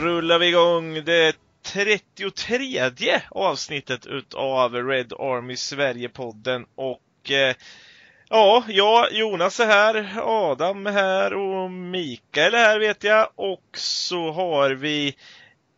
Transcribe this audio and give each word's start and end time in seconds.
Rullar 0.00 0.38
vi 0.38 0.48
igång 0.48 1.04
det 1.04 1.36
33 1.62 3.20
avsnittet 3.30 4.06
utav 4.06 4.74
Red 4.74 5.12
Army 5.12 5.56
Sverige-podden 5.56 6.66
och 6.74 7.30
eh, 7.30 7.54
ja, 8.28 8.64
jag, 8.68 9.12
Jonas 9.12 9.60
är 9.60 9.66
här, 9.66 10.12
Adam 10.22 10.86
är 10.86 10.92
här 10.92 11.34
och 11.34 11.70
Mikael 11.70 12.54
är 12.54 12.58
här 12.58 12.78
vet 12.78 13.04
jag 13.04 13.28
och 13.34 13.64
så 13.74 14.32
har 14.32 14.70
vi 14.70 15.16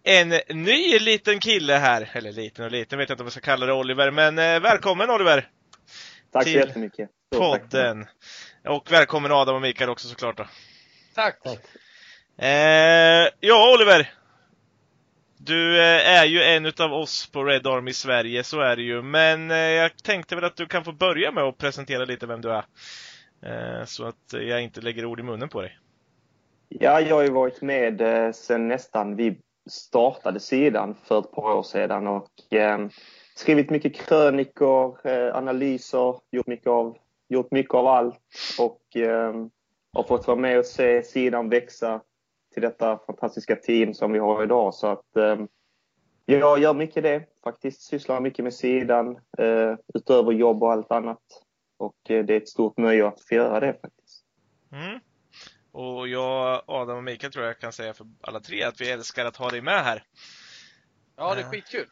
en 0.03 0.29
ny 0.49 0.99
liten 0.99 1.41
kille 1.41 1.75
här, 1.75 2.11
eller 2.13 2.33
liten 2.33 2.65
och 2.65 2.71
liten 2.71 2.99
vet 2.99 3.09
jag 3.09 3.15
inte 3.15 3.23
om 3.23 3.27
jag 3.27 3.33
ska 3.33 3.41
kalla 3.41 3.67
det 3.67 3.73
Oliver, 3.73 4.11
men 4.11 4.39
eh, 4.39 4.61
välkommen 4.61 5.11
Oliver! 5.11 5.49
Tack 6.33 6.45
till 6.45 6.53
så 6.53 6.59
jättemycket. 6.59 7.11
Tack. 7.31 7.41
Podden! 7.41 8.07
Och 8.69 8.93
välkommen 8.93 9.33
Adam 9.33 9.55
och 9.55 9.63
Mikael 9.63 9.91
också 9.91 10.09
såklart 10.09 10.37
då. 10.37 10.47
Tack! 11.15 11.39
Eh, 12.37 13.29
ja, 13.41 13.75
Oliver. 13.75 14.11
Du 15.45 15.79
eh, 15.79 16.21
är 16.21 16.25
ju 16.25 16.43
en 16.43 16.67
utav 16.67 16.93
oss 16.93 17.31
på 17.33 17.45
Red 17.45 17.67
Army 17.67 17.93
Sverige, 17.93 18.45
så 18.45 18.61
är 18.61 18.77
det 18.77 18.83
ju. 18.83 19.03
Men 19.03 19.51
eh, 19.51 19.57
jag 19.57 20.03
tänkte 20.03 20.35
väl 20.35 20.45
att 20.45 20.57
du 20.57 20.67
kan 20.67 20.85
få 20.85 20.93
börja 20.93 21.33
med 21.33 21.45
att 21.45 21.59
presentera 21.59 22.05
lite 22.05 22.27
vem 22.27 22.41
du 22.41 22.51
är. 22.51 22.65
Eh, 23.43 23.85
så 23.85 24.05
att 24.05 24.33
jag 24.33 24.63
inte 24.63 24.81
lägger 24.81 25.05
ord 25.05 25.21
i 25.21 25.23
munnen 25.23 25.49
på 25.49 25.63
dig. 25.63 25.79
Ja, 26.69 27.01
jag 27.01 27.17
har 27.17 27.23
ju 27.23 27.31
varit 27.31 27.63
med 27.63 28.03
sen 28.35 28.69
nästan 28.69 29.17
vi 29.17 29.39
startade 29.71 30.41
sidan 30.41 30.95
för 31.05 31.19
ett 31.19 31.33
par 31.33 31.55
år 31.55 31.63
sedan 31.63 32.07
och 32.07 32.31
skrivit 33.35 33.71
mycket 33.71 33.97
krönikor, 33.97 35.07
analyser, 35.33 36.17
gjort 36.31 36.47
mycket 36.47 36.67
av, 36.67 36.97
gjort 37.29 37.51
mycket 37.51 37.75
av 37.75 37.87
allt 37.87 38.21
och 38.59 38.81
har 39.93 40.03
fått 40.03 40.27
vara 40.27 40.39
med 40.39 40.59
och 40.59 40.67
se 40.67 41.03
sidan 41.03 41.49
växa 41.49 42.01
till 42.53 42.63
detta 42.63 42.99
fantastiska 43.07 43.57
team 43.57 43.95
som 43.95 44.13
vi 44.13 44.19
har 44.19 44.43
idag. 44.43 44.75
Så 44.75 44.87
att 44.87 45.17
eh, 45.17 45.37
jag 46.27 46.59
gör 46.59 46.75
mycket 46.75 47.03
det, 47.03 47.25
faktiskt 47.45 47.83
sysslar 47.83 48.21
mycket 48.21 48.45
med 48.45 48.55
sidan 48.55 49.17
eh, 49.39 49.75
utöver 49.95 50.33
jobb 50.33 50.63
och 50.63 50.73
allt 50.73 50.93
annat. 50.93 51.23
Och 51.77 52.11
eh, 52.11 52.25
det 52.25 52.35
är 52.35 52.37
ett 52.37 52.49
stort 52.49 52.77
nöje 52.77 53.07
att 53.07 53.21
få 53.21 53.35
göra 53.35 53.61
det 53.61 53.73
faktiskt. 53.73 54.25
Mm. 54.73 55.01
Och 55.73 56.09
jag, 56.09 56.63
Adam 56.67 56.97
och 56.97 57.05
Mikael 57.05 57.33
tror 57.33 57.45
jag 57.45 57.59
kan 57.59 57.73
säga 57.73 57.95
för 57.95 58.07
alla 58.21 58.41
tre 58.41 58.63
att 58.63 58.81
vi 58.81 58.91
älskar 58.91 59.25
att 59.25 59.37
ha 59.37 59.51
dig 59.51 59.61
med 59.61 59.85
här. 59.85 60.05
Ja, 61.17 61.35
det 61.35 61.41
är 61.41 61.45
skitkul. 61.45 61.87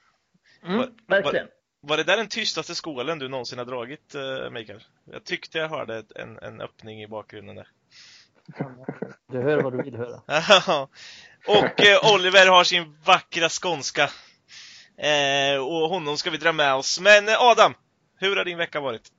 Mm, 0.63 0.91
verkligen. 1.07 1.47
Var, 1.81 1.89
var 1.89 1.97
det 1.97 2.05
där 2.05 2.17
den 2.17 2.29
tystaste 2.29 2.75
skålen 2.75 3.19
du 3.19 3.29
någonsin 3.29 3.59
har 3.59 3.67
dragit, 3.67 4.15
eh, 4.15 4.51
Mikael? 4.51 4.85
Jag 5.05 5.25
tyckte 5.25 5.59
jag 5.59 5.69
hörde 5.69 6.05
en, 6.15 6.39
en 6.39 6.61
öppning 6.61 7.03
i 7.03 7.07
bakgrunden 7.07 7.57
där. 7.57 7.69
Du 9.27 9.39
hör 9.39 9.63
vad 9.63 9.73
du 9.73 9.83
vill 9.83 9.97
höra. 9.97 10.23
och 11.47 11.81
eh, 11.81 12.15
Oliver 12.15 12.47
har 12.47 12.65
sin 12.65 12.97
vackra 13.05 13.49
skånska. 13.49 14.11
Eh, 14.97 15.61
och 15.61 15.89
honom 15.89 16.17
ska 16.17 16.31
vi 16.31 16.37
dra 16.37 16.53
med 16.53 16.75
oss. 16.75 17.01
Men 17.01 17.29
eh, 17.29 17.41
Adam, 17.41 17.75
hur 18.17 18.37
har 18.37 18.45
din 18.45 18.59
vecka 18.59 18.81
varit? 18.81 19.13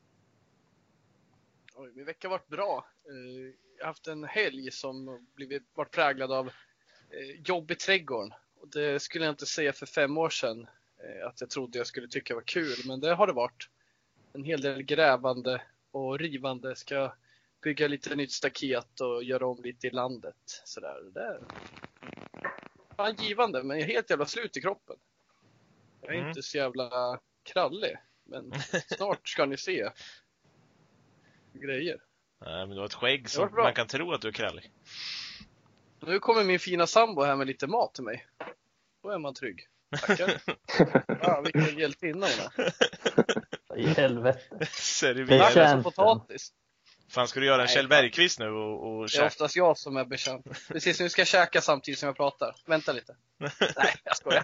Oj, 1.76 1.92
min 1.96 2.06
vecka 2.06 2.28
har 2.28 2.32
varit 2.32 2.48
bra. 2.48 2.86
Eh, 3.10 3.54
jag 3.78 3.86
har 3.86 3.88
haft 3.88 4.08
en 4.08 4.24
helg 4.24 4.72
som 4.72 5.28
blivit, 5.36 5.64
varit 5.74 5.92
präglad 5.92 6.32
av 6.32 6.48
eh, 6.48 7.42
jobb 7.46 7.72
i 7.72 7.76
trädgården. 7.76 8.34
Och 8.62 8.68
det 8.68 9.02
skulle 9.02 9.26
jag 9.26 9.32
inte 9.32 9.46
säga 9.46 9.74
för 9.74 9.86
fem 9.86 10.18
år 10.18 10.30
sedan 10.30 10.68
eh, 11.04 11.28
att 11.28 11.42
jag 11.42 11.50
trodde 11.50 11.78
jag 11.78 11.88
skulle 11.88 12.08
tycka 12.08 12.36
var 12.36 12.42
kul, 12.42 12.78
men 12.86 13.00
det 13.00 13.14
har 13.14 13.28
det 13.28 13.34
varit. 13.34 13.70
En 14.34 14.44
hel 14.44 14.62
del 14.62 14.84
grävande 14.84 15.62
och 15.92 16.20
rivande. 16.20 16.76
Ska 16.76 17.14
bygga 17.64 17.88
lite 17.88 18.16
nytt 18.16 18.32
staket 18.32 19.02
och 19.02 19.24
göra 19.24 19.48
om 19.48 19.62
lite 19.64 19.88
i 19.88 19.90
landet. 19.90 20.36
Sådär. 20.66 21.02
Det 21.14 21.20
är 21.22 21.40
fan 22.96 23.16
givande, 23.16 23.64
men 23.64 23.80
jag 23.80 23.90
är 23.90 23.94
helt 23.94 24.10
jävla 24.10 24.26
slut 24.26 24.58
i 24.58 24.62
kroppen. 24.62 24.96
Jag 26.02 26.10
är 26.14 26.18
Mm. 26.18 26.30
inte 26.30 26.42
så 26.44 26.58
jävla 26.58 27.20
krallig, 27.44 27.96
men 28.24 28.52
snart 28.98 29.28
ska 29.28 29.46
ni 29.46 29.58
se 29.58 29.90
grejer. 31.54 31.98
Nej, 32.46 32.68
men 32.68 32.70
du 32.70 32.78
har 32.80 32.86
ett 32.86 32.94
skägg 32.94 33.30
som 33.30 33.52
bra. 33.52 33.64
man 33.64 33.74
kan 33.74 33.88
tro 33.88 34.12
att 34.14 34.22
du 34.22 34.28
är 34.28 34.32
krallig. 34.32 34.72
Nu 36.00 36.20
kommer 36.20 36.44
min 36.44 36.60
fina 36.60 36.88
sambo 36.88 37.22
här 37.24 37.36
med 37.36 37.48
lite 37.48 37.68
mat 37.68 37.94
till 37.94 38.04
mig. 38.04 38.28
Då 39.04 39.10
är 39.10 39.18
man 39.20 39.34
trygg. 39.34 39.68
Tackar. 40.02 40.42
Ja, 41.22 41.42
vilken 41.42 41.78
hjältinna 41.80 42.28
hon 42.28 42.66
är. 42.66 42.74
I 43.80 43.88
helvete. 43.88 44.66
Servera. 44.72 45.84
Potatis. 45.84 46.54
Fan, 47.12 47.28
ska 47.28 47.40
du 47.40 47.46
göra 47.46 47.62
en 47.62 47.66
Nej, 47.66 47.76
Kjell. 47.76 47.88
Bergqvist 47.88 48.40
nu 48.40 48.50
och, 48.50 48.88
och 49.00 49.08
Det 49.10 49.18
är 49.18 49.26
oftast 49.26 49.56
jag 49.56 49.78
som 49.78 49.98
är 49.98 50.06
bekänd. 50.06 50.44
Precis, 50.68 51.00
nu 51.00 51.10
ska 51.10 51.22
jag 51.22 51.28
käka 51.28 51.62
samtidigt 51.62 52.00
som 52.00 52.08
jag 52.08 52.16
pratar. 52.16 52.56
Vänta 52.66 52.92
lite. 52.92 53.16
Nej, 53.40 53.96
jag 54.04 54.18
skojar. 54.18 54.44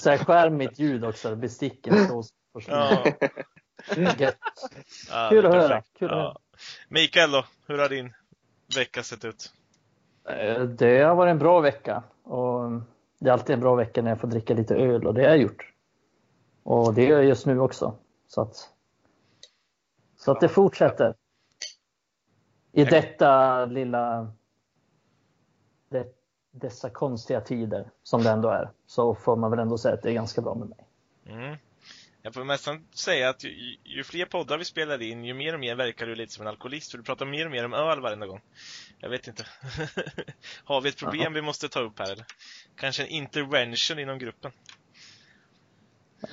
Så 0.00 0.10
här 0.10 0.18
skärmigt 0.18 0.78
ljud 0.78 1.04
också, 1.04 1.36
besticken 1.36 2.06
slås 2.06 2.30
på 2.52 2.60
Ja, 2.66 3.04
Kul 5.30 5.46
att 5.46 5.52
höra. 5.54 5.82
Kul 5.98 6.10
att 6.10 6.16
Ja. 6.16 6.38
Mikael 6.88 7.30
då, 7.30 7.44
hur 7.66 7.78
har 7.78 7.88
din 7.88 8.14
vecka 8.76 9.02
sett 9.02 9.24
ut? 9.24 9.52
Eh, 10.28 10.62
Det 10.62 11.02
har 11.02 11.14
varit 11.14 11.30
en 11.30 11.38
bra 11.38 11.60
vecka. 11.60 12.02
Och 12.22 12.70
det 13.18 13.28
är 13.28 13.32
alltid 13.32 13.54
en 13.54 13.60
bra 13.60 13.74
vecka 13.74 14.02
när 14.02 14.10
jag 14.10 14.20
får 14.20 14.28
dricka 14.28 14.54
lite 14.54 14.74
öl 14.74 15.06
och 15.06 15.14
det 15.14 15.22
har 15.22 15.28
jag 15.28 15.38
gjort. 15.38 15.72
Och 16.62 16.94
det 16.94 17.04
gör 17.04 17.16
jag 17.16 17.24
just 17.26 17.46
nu 17.46 17.60
också. 17.60 17.96
Så 18.28 18.40
att, 18.40 18.68
så 20.18 20.32
att 20.32 20.40
det 20.40 20.48
fortsätter. 20.48 21.14
I 22.76 22.84
detta 22.84 23.64
lilla... 23.64 24.32
Det, 25.88 26.06
dessa 26.50 26.90
konstiga 26.90 27.40
tider 27.40 27.90
som 28.02 28.22
det 28.22 28.30
ändå 28.30 28.48
är. 28.48 28.70
Så 28.86 29.14
får 29.14 29.36
man 29.36 29.50
väl 29.50 29.60
ändå 29.60 29.78
säga 29.78 29.94
att 29.94 30.02
det 30.02 30.10
är 30.10 30.14
ganska 30.14 30.40
bra 30.40 30.54
med 30.54 30.68
mig. 30.68 30.78
Mm. 31.26 31.56
Jag 32.22 32.34
får 32.34 32.44
nästan 32.44 32.86
säga 32.94 33.28
att 33.28 33.44
ju, 33.44 33.76
ju 33.84 34.04
fler 34.04 34.26
poddar 34.26 34.58
vi 34.58 34.64
spelar 34.64 35.02
in, 35.02 35.24
ju 35.24 35.34
mer 35.34 35.54
och 35.54 35.60
mer 35.60 35.74
verkar 35.74 36.06
du 36.06 36.14
lite 36.14 36.32
som 36.32 36.42
en 36.42 36.48
alkoholist, 36.48 36.90
för 36.90 36.98
du 36.98 37.04
pratar 37.04 37.26
mer 37.26 37.44
och 37.44 37.50
mer 37.50 37.64
om 37.64 37.74
öl 37.74 38.00
varenda 38.00 38.26
gång. 38.26 38.40
Jag 38.98 39.10
vet 39.10 39.28
inte. 39.28 39.46
Har 40.64 40.80
vi 40.80 40.88
ett 40.88 40.96
problem 40.96 41.32
vi 41.32 41.42
måste 41.42 41.68
ta 41.68 41.80
upp 41.80 41.98
här 41.98 42.12
eller? 42.12 42.26
Kanske 42.76 43.02
en 43.02 43.08
intervention 43.08 43.98
inom 43.98 44.18
gruppen? 44.18 44.52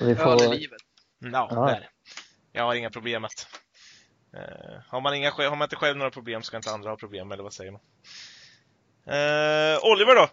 Vi 0.00 0.10
Öl 0.10 0.16
får, 0.16 0.44
i 0.54 0.58
livet. 0.58 0.80
Ja, 1.18 1.48
Ja. 1.50 1.66
där. 1.66 1.90
Jag 2.52 2.64
har 2.64 2.74
inga 2.74 2.90
problem 2.90 3.24
att... 3.24 3.60
Eh, 4.34 4.80
har, 4.88 5.00
man 5.00 5.14
inga, 5.14 5.30
har 5.30 5.56
man 5.56 5.66
inte 5.66 5.76
själv 5.76 5.96
några 5.96 6.10
problem 6.10 6.42
ska 6.42 6.56
inte 6.56 6.70
andra 6.70 6.90
ha 6.90 6.96
problem, 6.96 7.32
eller 7.32 7.42
vad 7.42 7.52
säger 7.52 7.70
man? 7.72 7.80
Eh, 9.06 9.92
Oliver 9.92 10.14
då? 10.14 10.28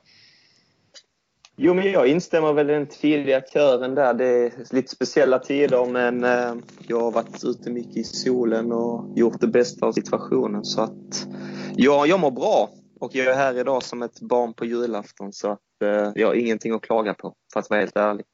Jo, 1.56 1.74
men 1.74 1.92
jag 1.92 2.08
instämmer 2.08 2.54
väl 2.54 2.70
i 2.70 2.74
den 2.74 2.88
tidiga 2.88 3.42
kören 3.42 3.96
där. 3.96 4.14
Det 4.14 4.26
är 4.26 4.74
lite 4.76 4.92
speciella 4.92 5.40
tider, 5.40 5.86
men 5.86 6.24
eh, 6.24 6.56
jag 6.88 7.00
har 7.00 7.12
varit 7.12 7.44
ute 7.44 7.70
mycket 7.70 7.98
i 7.98 8.04
solen 8.04 8.72
och 8.72 9.18
gjort 9.18 9.42
det 9.42 9.48
bästa 9.48 9.86
av 9.86 9.92
situationen. 9.92 10.66
Så 10.66 10.82
att 10.82 11.28
ja, 11.76 12.06
jag 12.06 12.20
mår 12.20 12.32
bra 12.32 12.70
och 13.00 13.16
jag 13.16 13.28
är 13.28 13.36
här 13.36 13.58
idag 13.58 13.84
som 13.84 14.02
ett 14.02 14.20
barn 14.22 14.54
på 14.54 14.66
julafton 14.66 15.34
så 15.34 15.52
att 15.52 15.82
eh, 15.84 16.12
jag 16.16 16.28
har 16.28 16.34
ingenting 16.34 16.74
att 16.74 16.82
klaga 16.82 17.14
på, 17.14 17.36
för 17.54 17.60
att 17.60 17.70
vara 17.70 17.80
helt 17.80 17.98
ärlig. 17.98 18.26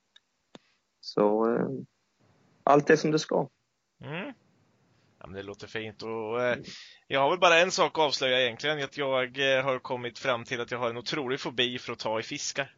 Så 1.01 1.55
eh, 1.55 1.67
allt 2.63 2.89
är 2.89 2.95
som 2.95 3.11
det 3.11 3.19
ska. 3.19 3.47
Mm. 4.03 4.33
Men 5.27 5.35
det 5.35 5.43
låter 5.43 5.67
fint 5.67 6.01
och 6.03 6.43
eh, 6.43 6.57
jag 7.07 7.19
har 7.19 7.29
väl 7.29 7.39
bara 7.39 7.59
en 7.59 7.71
sak 7.71 7.91
att 7.97 8.03
avslöja 8.03 8.41
egentligen, 8.41 8.83
att 8.83 8.97
jag 8.97 9.57
eh, 9.57 9.63
har 9.63 9.79
kommit 9.79 10.19
fram 10.19 10.43
till 10.45 10.61
att 10.61 10.71
jag 10.71 10.79
har 10.79 10.89
en 10.89 10.97
otrolig 10.97 11.39
fobi 11.39 11.79
för 11.79 11.93
att 11.93 11.99
ta 11.99 12.19
i 12.19 12.23
fiskar. 12.23 12.71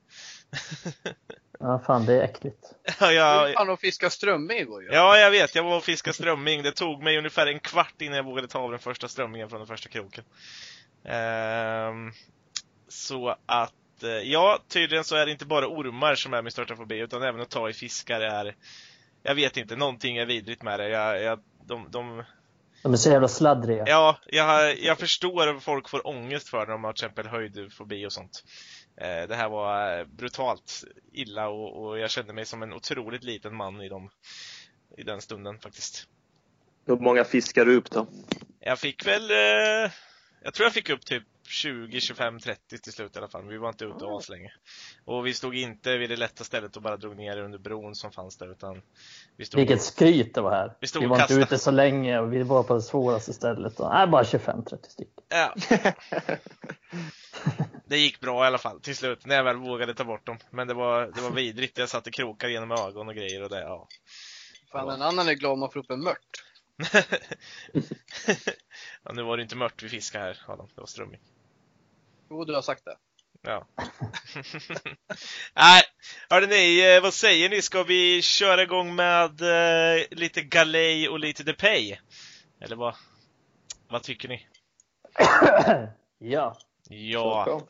ja, 1.59 1.83
fan 1.87 2.05
det 2.05 2.13
är 2.13 2.21
äckligt. 2.21 2.73
ja, 2.99 3.07
Du 3.07 3.13
jag, 3.13 3.49
är 3.49 3.53
fan 3.53 3.69
och 3.69 3.79
fiska 3.79 4.09
strömming 4.09 4.57
igår 4.57 4.83
ju. 4.83 4.89
ja, 4.91 5.17
jag 5.17 5.31
vet, 5.31 5.55
jag 5.55 5.63
var 5.63 5.77
och 5.77 5.83
fiskade 5.83 6.13
strömming. 6.13 6.63
Det 6.63 6.71
tog 6.71 7.03
mig 7.03 7.17
ungefär 7.17 7.47
en 7.47 7.59
kvart 7.59 8.01
innan 8.01 8.15
jag 8.15 8.23
vågade 8.23 8.47
ta 8.47 8.59
av 8.59 8.71
den 8.71 8.79
första 8.79 9.07
strömmingen 9.07 9.49
från 9.49 9.59
den 9.59 9.67
första 9.67 9.89
kroken. 9.89 10.23
Ehm, 11.05 12.11
så 12.87 13.35
att, 13.45 14.03
eh, 14.03 14.09
ja, 14.09 14.59
tydligen 14.67 15.03
så 15.03 15.15
är 15.15 15.25
det 15.25 15.31
inte 15.31 15.45
bara 15.45 15.67
ormar 15.67 16.15
som 16.15 16.33
är 16.33 16.41
min 16.41 16.51
största 16.51 16.75
fobi, 16.75 16.97
utan 16.99 17.23
även 17.23 17.41
att 17.41 17.49
ta 17.49 17.69
i 17.69 17.73
fiskar 17.73 18.21
är, 18.21 18.55
jag 19.23 19.35
vet 19.35 19.57
inte, 19.57 19.75
någonting 19.75 20.17
är 20.17 20.25
vidrigt 20.25 20.63
med 20.63 20.79
det. 20.79 20.89
Jag, 20.89 21.21
jag, 21.23 21.39
de, 21.65 21.87
de, 21.91 22.23
De 22.83 22.93
är 22.93 22.97
så 22.97 23.09
jävla 23.09 23.27
sladdriga. 23.27 23.83
Ja, 23.87 24.19
jag, 24.25 24.79
jag 24.79 24.97
förstår 24.99 25.47
att 25.47 25.63
folk 25.63 25.89
får 25.89 26.07
ångest 26.07 26.49
för 26.49 26.57
när 26.59 26.65
de 26.65 26.83
har 26.83 26.93
till 26.93 27.05
exempel 27.05 27.27
höjdfobi 27.27 28.05
och 28.05 28.13
sånt. 28.13 28.43
Eh, 29.01 29.27
Det 29.27 29.35
här 29.35 29.49
var 29.49 29.99
eh, 29.99 30.05
brutalt 30.05 30.83
illa 31.13 31.47
och, 31.47 31.83
och 31.83 31.99
jag 31.99 32.11
kände 32.11 32.33
mig 32.33 32.45
som 32.45 32.63
en 32.63 32.73
otroligt 32.73 33.23
liten 33.23 33.55
man 33.55 33.81
i, 33.81 33.89
dem, 33.89 34.09
i 34.97 35.03
den 35.03 35.21
stunden 35.21 35.59
faktiskt. 35.59 36.07
Hur 36.85 36.97
många 36.97 37.23
fiskar 37.23 37.65
du 37.65 37.75
upp 37.75 37.91
då? 37.91 38.07
Jag 38.59 38.79
fick 38.79 39.07
väl, 39.07 39.31
eh, 39.31 39.91
jag 40.43 40.53
tror 40.53 40.65
jag 40.65 40.73
fick 40.73 40.89
upp 40.89 41.05
typ 41.05 41.23
20, 41.49 41.99
25, 41.99 42.39
30 42.39 42.77
till 42.77 42.93
slut 42.93 43.15
i 43.15 43.19
alla 43.19 43.27
fall. 43.27 43.47
Vi 43.47 43.57
var 43.57 43.69
inte 43.69 43.85
ute 43.85 44.05
och 44.05 44.29
länge. 44.29 44.53
Och 45.05 45.27
vi 45.27 45.33
stod 45.33 45.55
inte 45.55 45.97
vid 45.97 46.09
det 46.09 46.15
lätta 46.15 46.43
stället 46.43 46.75
och 46.75 46.81
bara 46.81 46.97
drog 46.97 47.15
ner 47.15 47.37
under 47.37 47.59
bron 47.59 47.95
som 47.95 48.11
fanns 48.11 48.37
där 48.37 48.51
utan 48.51 48.81
vi 49.37 49.45
stod 49.45 49.59
Vilket 49.59 49.81
skryt 49.81 50.33
det 50.33 50.41
var 50.41 50.51
här. 50.51 50.75
Vi 50.79 50.87
stod 50.87 51.01
Vi 51.01 51.07
var 51.07 51.21
inte 51.21 51.33
ute 51.33 51.57
så 51.57 51.71
länge 51.71 52.19
och 52.19 52.33
vi 52.33 52.43
var 52.43 52.63
på 52.63 52.73
det 52.73 52.81
svåraste 52.81 53.33
stället. 53.33 53.79
Och, 53.79 53.89
nej, 53.89 54.07
bara 54.07 54.23
25-30 54.23 54.89
stycken. 54.89 55.23
Ja. 55.29 55.55
det 57.85 57.97
gick 57.97 58.19
bra 58.19 58.43
i 58.43 58.47
alla 58.47 58.57
fall 58.57 58.81
till 58.81 58.95
slut 58.95 59.25
när 59.25 59.35
jag 59.35 59.43
väl 59.43 59.57
vågade 59.57 59.93
ta 59.93 60.03
bort 60.03 60.25
dem. 60.25 60.37
Men 60.49 60.67
det 60.67 60.73
var, 60.73 61.11
det 61.15 61.21
var 61.21 61.31
vidrigt. 61.31 61.77
Jag 61.77 61.89
satte 61.89 62.11
krokar 62.11 62.47
genom 62.47 62.71
ögon 62.71 63.07
och 63.07 63.15
grejer 63.15 63.43
och 63.43 63.49
det, 63.49 63.61
ja. 63.61 63.87
Fan, 64.71 64.89
en 64.89 65.01
annan 65.01 65.27
är 65.27 65.33
glad 65.33 65.51
om 65.51 65.59
man 65.59 65.71
får 65.71 65.79
upp 65.79 65.91
en 65.91 66.03
mört. 66.03 66.43
ja, 69.03 69.11
nu 69.13 69.23
var 69.23 69.37
det 69.37 69.43
inte 69.43 69.55
mört 69.55 69.83
vi 69.83 69.89
fiskade 69.89 70.23
här 70.23 70.37
Adam, 70.47 70.67
det 70.75 70.81
var 70.81 70.87
strömming. 70.87 71.19
Jo, 72.29 72.45
du 72.45 72.55
har 72.55 72.61
sagt 72.61 72.85
det. 72.85 72.97
Ja. 73.41 73.67
Nej, 75.55 75.83
hörde 76.29 76.47
ni, 76.47 76.95
eh, 76.95 77.01
vad 77.01 77.13
säger 77.13 77.49
ni? 77.49 77.61
Ska 77.61 77.83
vi 77.83 78.21
köra 78.21 78.63
igång 78.63 78.95
med 78.95 79.41
uh, 79.41 80.05
lite 80.11 80.41
galej 80.41 81.09
och 81.09 81.19
lite 81.19 81.43
depay? 81.43 81.99
Eller 82.61 82.75
vad, 82.75 82.95
vad 83.87 84.03
tycker 84.03 84.27
ni? 84.27 84.47
ja. 86.33 86.57
Ja. 86.89 87.61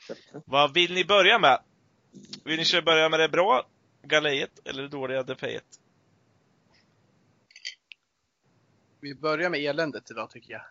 Vad 0.45 0.73
vill 0.73 0.94
ni 0.94 1.06
börja 1.06 1.39
med? 1.39 1.59
Vill 2.44 2.57
ni 2.73 2.81
börja 2.81 3.09
med 3.09 3.19
det 3.19 3.29
bra 3.29 3.65
galejet 4.01 4.51
eller 4.65 4.81
det 4.81 4.89
dåliga 4.89 5.23
depayet? 5.23 5.63
Vi 9.01 9.15
börjar 9.15 9.50
med 9.50 9.59
eländet 9.59 10.11
idag 10.11 10.29
tycker 10.29 10.51
jag. 10.51 10.61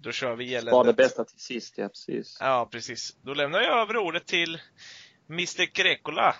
Då 0.00 0.12
kör 0.12 0.36
vi 0.36 0.54
eländet. 0.54 0.72
Var 0.72 0.84
det 0.84 0.92
bästa 0.92 1.24
till 1.24 1.40
sist, 1.40 1.78
ja 1.78 1.88
precis. 1.88 2.36
Ja, 2.40 2.68
precis. 2.70 3.16
Då 3.22 3.34
lämnar 3.34 3.60
jag 3.60 3.80
över 3.80 3.96
ordet 3.96 4.26
till 4.26 4.60
Mr 5.30 5.82
Grekola. 5.82 6.34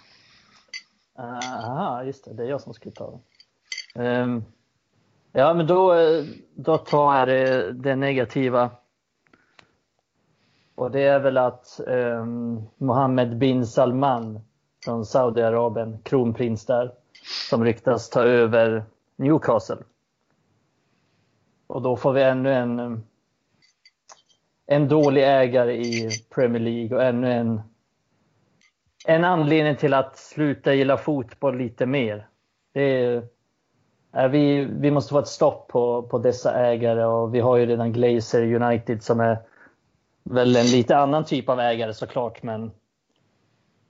Aha, 1.19 2.05
just 2.05 2.25
det. 2.25 2.35
Det 2.35 2.43
är 2.43 2.49
jag 2.49 2.61
som 2.61 2.75
ska 2.75 2.91
ta 2.91 3.21
det. 3.95 4.23
Um, 4.23 4.45
ja, 5.33 5.55
men 5.55 5.67
då, 5.67 5.95
då 6.55 6.79
tar 6.79 7.19
jag 7.19 7.29
det, 7.29 7.73
det, 7.73 7.97
negativa. 7.97 8.71
Och 10.75 10.91
det 10.91 11.03
är 11.03 11.19
väl 11.19 11.37
att 11.37 11.81
um, 11.87 12.63
Mohammed 12.77 13.39
bin 13.39 13.67
Salman 13.67 14.41
från 14.85 15.07
Saudiarabien, 15.07 15.99
kronprins 16.03 16.67
där, 16.67 16.93
som 17.51 17.65
ryktas 17.65 18.11
ta 18.11 18.23
över 18.23 18.85
Newcastle. 19.17 19.83
Och 21.67 21.83
då 21.83 21.97
får 21.97 22.13
vi 22.13 22.23
ännu 22.23 22.53
en, 22.55 23.05
en 24.71 24.89
dålig 24.89 25.23
ägare 25.23 25.77
i 25.77 26.11
Premier 26.35 26.63
League 26.63 26.97
och 26.97 27.05
ännu 27.05 27.33
en, 27.33 27.61
en 29.07 29.25
anledning 29.25 29.77
till 29.77 29.95
att 29.95 30.19
sluta 30.19 30.75
gilla 30.75 30.97
fotboll 30.97 31.59
lite 31.59 31.87
mer. 31.87 32.29
Det 32.75 33.23
är, 34.13 34.29
vi, 34.29 34.65
vi 34.65 34.91
måste 34.91 35.13
få 35.13 35.19
ett 35.19 35.29
stopp 35.29 35.69
på, 35.69 36.03
på 36.03 36.19
dessa 36.19 36.55
ägare 36.55 37.05
och 37.05 37.35
vi 37.35 37.41
har 37.41 37.57
ju 37.57 37.67
redan 37.67 37.93
Glazer 37.93 38.55
United 38.55 39.03
som 39.03 39.21
är 39.21 39.39
väl 40.25 40.57
en 40.57 40.67
lite 40.67 40.97
annan 40.97 41.25
typ 41.25 41.49
av 41.49 41.61
ägare 41.61 41.95
såklart 41.95 42.43
men 42.43 42.71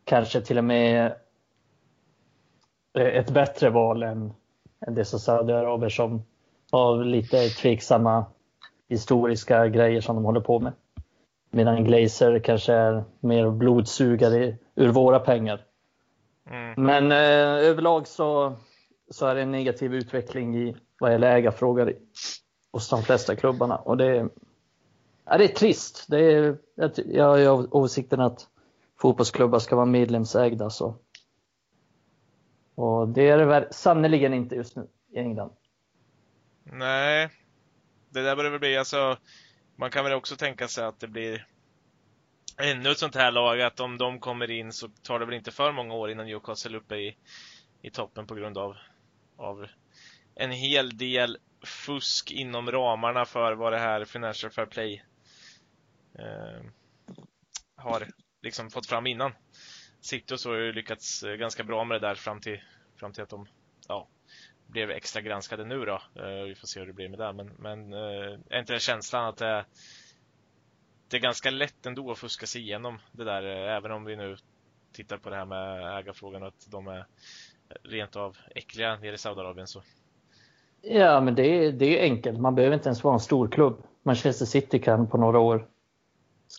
kanske 0.05 0.41
till 0.41 0.59
och 0.59 0.65
med 0.65 1.15
eh, 2.99 3.07
ett 3.07 3.31
bättre 3.31 3.71
val 3.71 4.03
än, 4.03 4.33
än 4.87 4.95
dessa 4.95 5.19
saudiaraber 5.19 5.89
som 5.89 6.23
av 6.73 7.05
lite 7.05 7.49
tveksamma 7.49 8.25
historiska 8.89 9.69
grejer 9.69 10.01
som 10.01 10.17
de 10.17 10.25
håller 10.25 10.41
på 10.41 10.61
med. 10.61 10.73
Medan 11.51 11.85
Glazer 11.85 12.39
kanske 12.39 12.73
är 12.73 13.05
mer 13.21 13.51
blodsugare 13.51 14.57
ur 14.75 14.89
våra 14.89 15.19
pengar. 15.19 15.65
Mm. 16.51 16.85
Men 16.85 17.13
eh, 17.13 17.69
överlag 17.69 18.07
så, 18.07 18.57
så 19.11 19.27
är 19.27 19.35
det 19.35 19.43
en 19.43 19.53
negativ 19.53 19.95
utveckling 19.95 20.57
i 20.57 20.77
vad 20.99 21.13
gäller 21.13 21.31
ägarfrågor 21.31 21.95
hos 22.73 22.89
de 22.89 23.03
flesta 23.03 23.37
klubbarna. 23.37 23.77
Och 23.77 23.97
det, 23.97 24.29
ja, 25.25 25.39
det 25.39 25.45
är 25.45 25.49
trist. 25.49 26.07
Det 26.09 26.21
är, 26.21 26.57
jag 27.07 27.57
har 27.57 27.77
åsikten 27.77 28.21
att 28.21 28.49
fotbollsklubbar 29.01 29.59
ska 29.59 29.77
vara 29.77 29.87
medlemsägda. 29.87 30.71
Så. 30.71 30.95
Och 32.75 33.09
det 33.09 33.29
är 33.29 33.39
det 33.39 33.69
sannerligen 33.71 34.35
inte 34.35 34.55
just 34.55 34.77
nu 34.77 34.87
i 35.11 35.19
England. 35.19 35.51
Nej, 36.65 37.31
det 38.19 38.25
där 38.25 38.37
börjar 38.37 38.51
väl 38.51 38.61
bli, 38.61 38.77
alltså, 38.77 39.19
man 39.77 39.91
kan 39.91 40.05
väl 40.05 40.13
också 40.13 40.37
tänka 40.37 40.69
sig 40.69 40.85
att 40.85 41.01
det 41.01 41.09
blir 41.09 41.47
ännu 42.59 42.91
ett 42.91 42.99
sånt 42.99 43.15
här 43.15 43.33
lag, 43.33 43.61
att 43.61 43.81
om 43.81 43.99
de 43.99 44.21
kommer 44.21 44.51
in 44.51 44.73
så 44.73 44.89
tar 44.89 45.19
det 45.19 45.27
väl 45.27 45.35
inte 45.35 45.51
för 45.51 45.73
många 45.73 45.95
år 45.95 46.11
innan 46.11 46.27
Newcastle 46.27 46.77
är 46.77 46.77
uppe 46.77 46.97
i, 46.97 47.17
i 47.83 47.91
toppen 47.91 48.27
på 48.27 48.35
grund 48.35 48.59
av, 48.59 48.77
av 49.37 49.67
en 50.35 50.51
hel 50.51 50.97
del 50.97 51.39
fusk 51.63 52.31
inom 52.31 52.71
ramarna 52.71 53.25
för 53.25 53.53
vad 53.53 53.73
det 53.73 53.79
här 53.79 54.05
Financial 54.05 54.53
Fair 54.53 54.67
Play 54.67 55.05
eh, 56.19 56.65
har 57.77 58.09
liksom 58.43 58.71
fått 58.71 58.87
fram 58.87 59.07
innan. 59.07 59.33
City 60.01 60.35
och 60.35 60.41
så 60.41 60.51
har 60.51 60.57
ju 60.57 60.73
lyckats 60.73 61.23
eh, 61.23 61.35
ganska 61.35 61.65
bra 61.65 61.85
med 61.85 62.01
det 62.01 62.09
där 62.09 62.15
fram 62.15 62.41
till, 62.41 62.63
fram 62.97 63.13
till 63.13 63.23
att 63.23 63.29
de 63.29 63.47
ja, 63.89 64.09
blev 64.69 64.91
extra 64.91 65.23
granskade 65.23 65.65
nu 65.65 65.85
då. 65.85 66.01
Eh, 66.15 66.45
vi 66.47 66.55
får 66.55 66.67
se 66.67 66.81
hur 66.81 66.87
det 66.87 66.93
blir 66.93 67.09
med 67.09 67.19
det. 67.19 67.33
Men, 67.33 67.51
men 67.59 67.93
eh, 67.93 68.39
är 68.51 68.59
inte 68.59 68.73
den 68.73 68.81
känslan 68.81 69.25
att 69.25 69.37
det, 69.37 69.65
det 71.09 71.17
är 71.17 71.21
ganska 71.21 71.51
lätt 71.51 71.87
ändå 71.87 72.11
att 72.11 72.19
fuska 72.19 72.47
sig 72.47 72.61
igenom 72.61 72.99
det 73.13 73.25
där, 73.25 73.43
eh, 73.43 73.77
även 73.77 73.93
om 73.93 74.05
vi 74.05 74.17
nu 74.17 74.37
tittar 74.93 75.19
på 75.19 75.31
det 75.31 75.37
här 75.37 75.45
med 75.45 75.99
ägarfrågan 75.99 76.43
och 76.43 76.49
att 76.49 76.67
de 76.71 76.89
är 76.89 77.07
rent 77.83 78.17
av 78.17 78.37
äckliga 78.55 78.97
nere 78.97 79.15
i 79.15 79.19
Saudiarabien. 79.19 79.67
Så. 79.67 79.83
Ja, 80.83 81.21
men 81.21 81.35
det 81.35 81.43
är, 81.43 81.73
det 81.73 81.99
är 81.99 82.03
enkelt. 82.03 82.41
Man 82.41 82.55
behöver 82.55 82.75
inte 82.75 82.89
ens 82.89 83.05
vara 83.05 83.15
en 83.15 83.21
stor 83.21 83.49
klubb. 83.49 83.83
Manchester 84.03 84.47
City 84.47 84.79
kan 84.79 85.07
på 85.07 85.19
några 85.19 85.39
år 85.39 85.67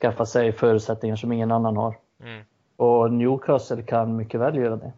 skaffa 0.01 0.25
sig 0.25 0.51
förutsättningar 0.51 1.15
som 1.15 1.31
ingen 1.31 1.51
annan 1.51 1.77
har. 1.77 1.99
Mm. 2.19 2.43
Och 2.75 3.13
Newcastle 3.13 3.83
kan 3.83 4.15
mycket 4.15 4.39
väl 4.39 4.55
göra 4.55 4.75
det. 4.75 4.93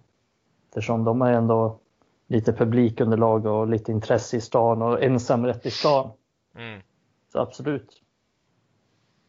Eftersom 0.67 1.03
de 1.03 1.21
har 1.21 1.31
ändå 1.31 1.80
lite 2.31 2.53
publikunderlag 2.53 3.45
och 3.45 3.67
lite 3.67 3.91
intresse 3.91 4.37
i 4.37 4.41
stan 4.41 4.81
och 4.81 5.03
ensamrätt 5.03 5.65
i 5.65 5.71
stan. 5.71 6.11
Mm. 6.55 6.81
Så 7.31 7.39
absolut. 7.39 8.01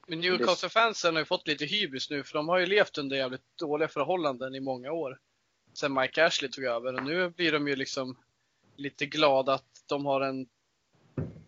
Men 0.06 0.20
Newcastle-fansen 0.20 1.14
har 1.14 1.20
ju 1.20 1.24
fått 1.24 1.48
lite 1.48 1.64
hybris 1.64 2.10
nu 2.10 2.24
för 2.24 2.34
de 2.34 2.48
har 2.48 2.58
ju 2.58 2.66
levt 2.66 2.98
under 2.98 3.16
jävligt 3.16 3.58
dåliga 3.58 3.88
förhållanden 3.88 4.54
i 4.54 4.60
många 4.60 4.92
år. 4.92 5.18
Sen 5.72 5.94
Mike 5.94 6.26
Ashley 6.26 6.50
tog 6.50 6.64
över 6.64 6.94
och 6.94 7.02
nu 7.02 7.30
blir 7.30 7.52
de 7.52 7.68
ju 7.68 7.76
liksom 7.76 8.16
lite 8.76 9.06
glada 9.06 9.54
att 9.54 9.84
de 9.86 10.06
har 10.06 10.20
en 10.20 10.46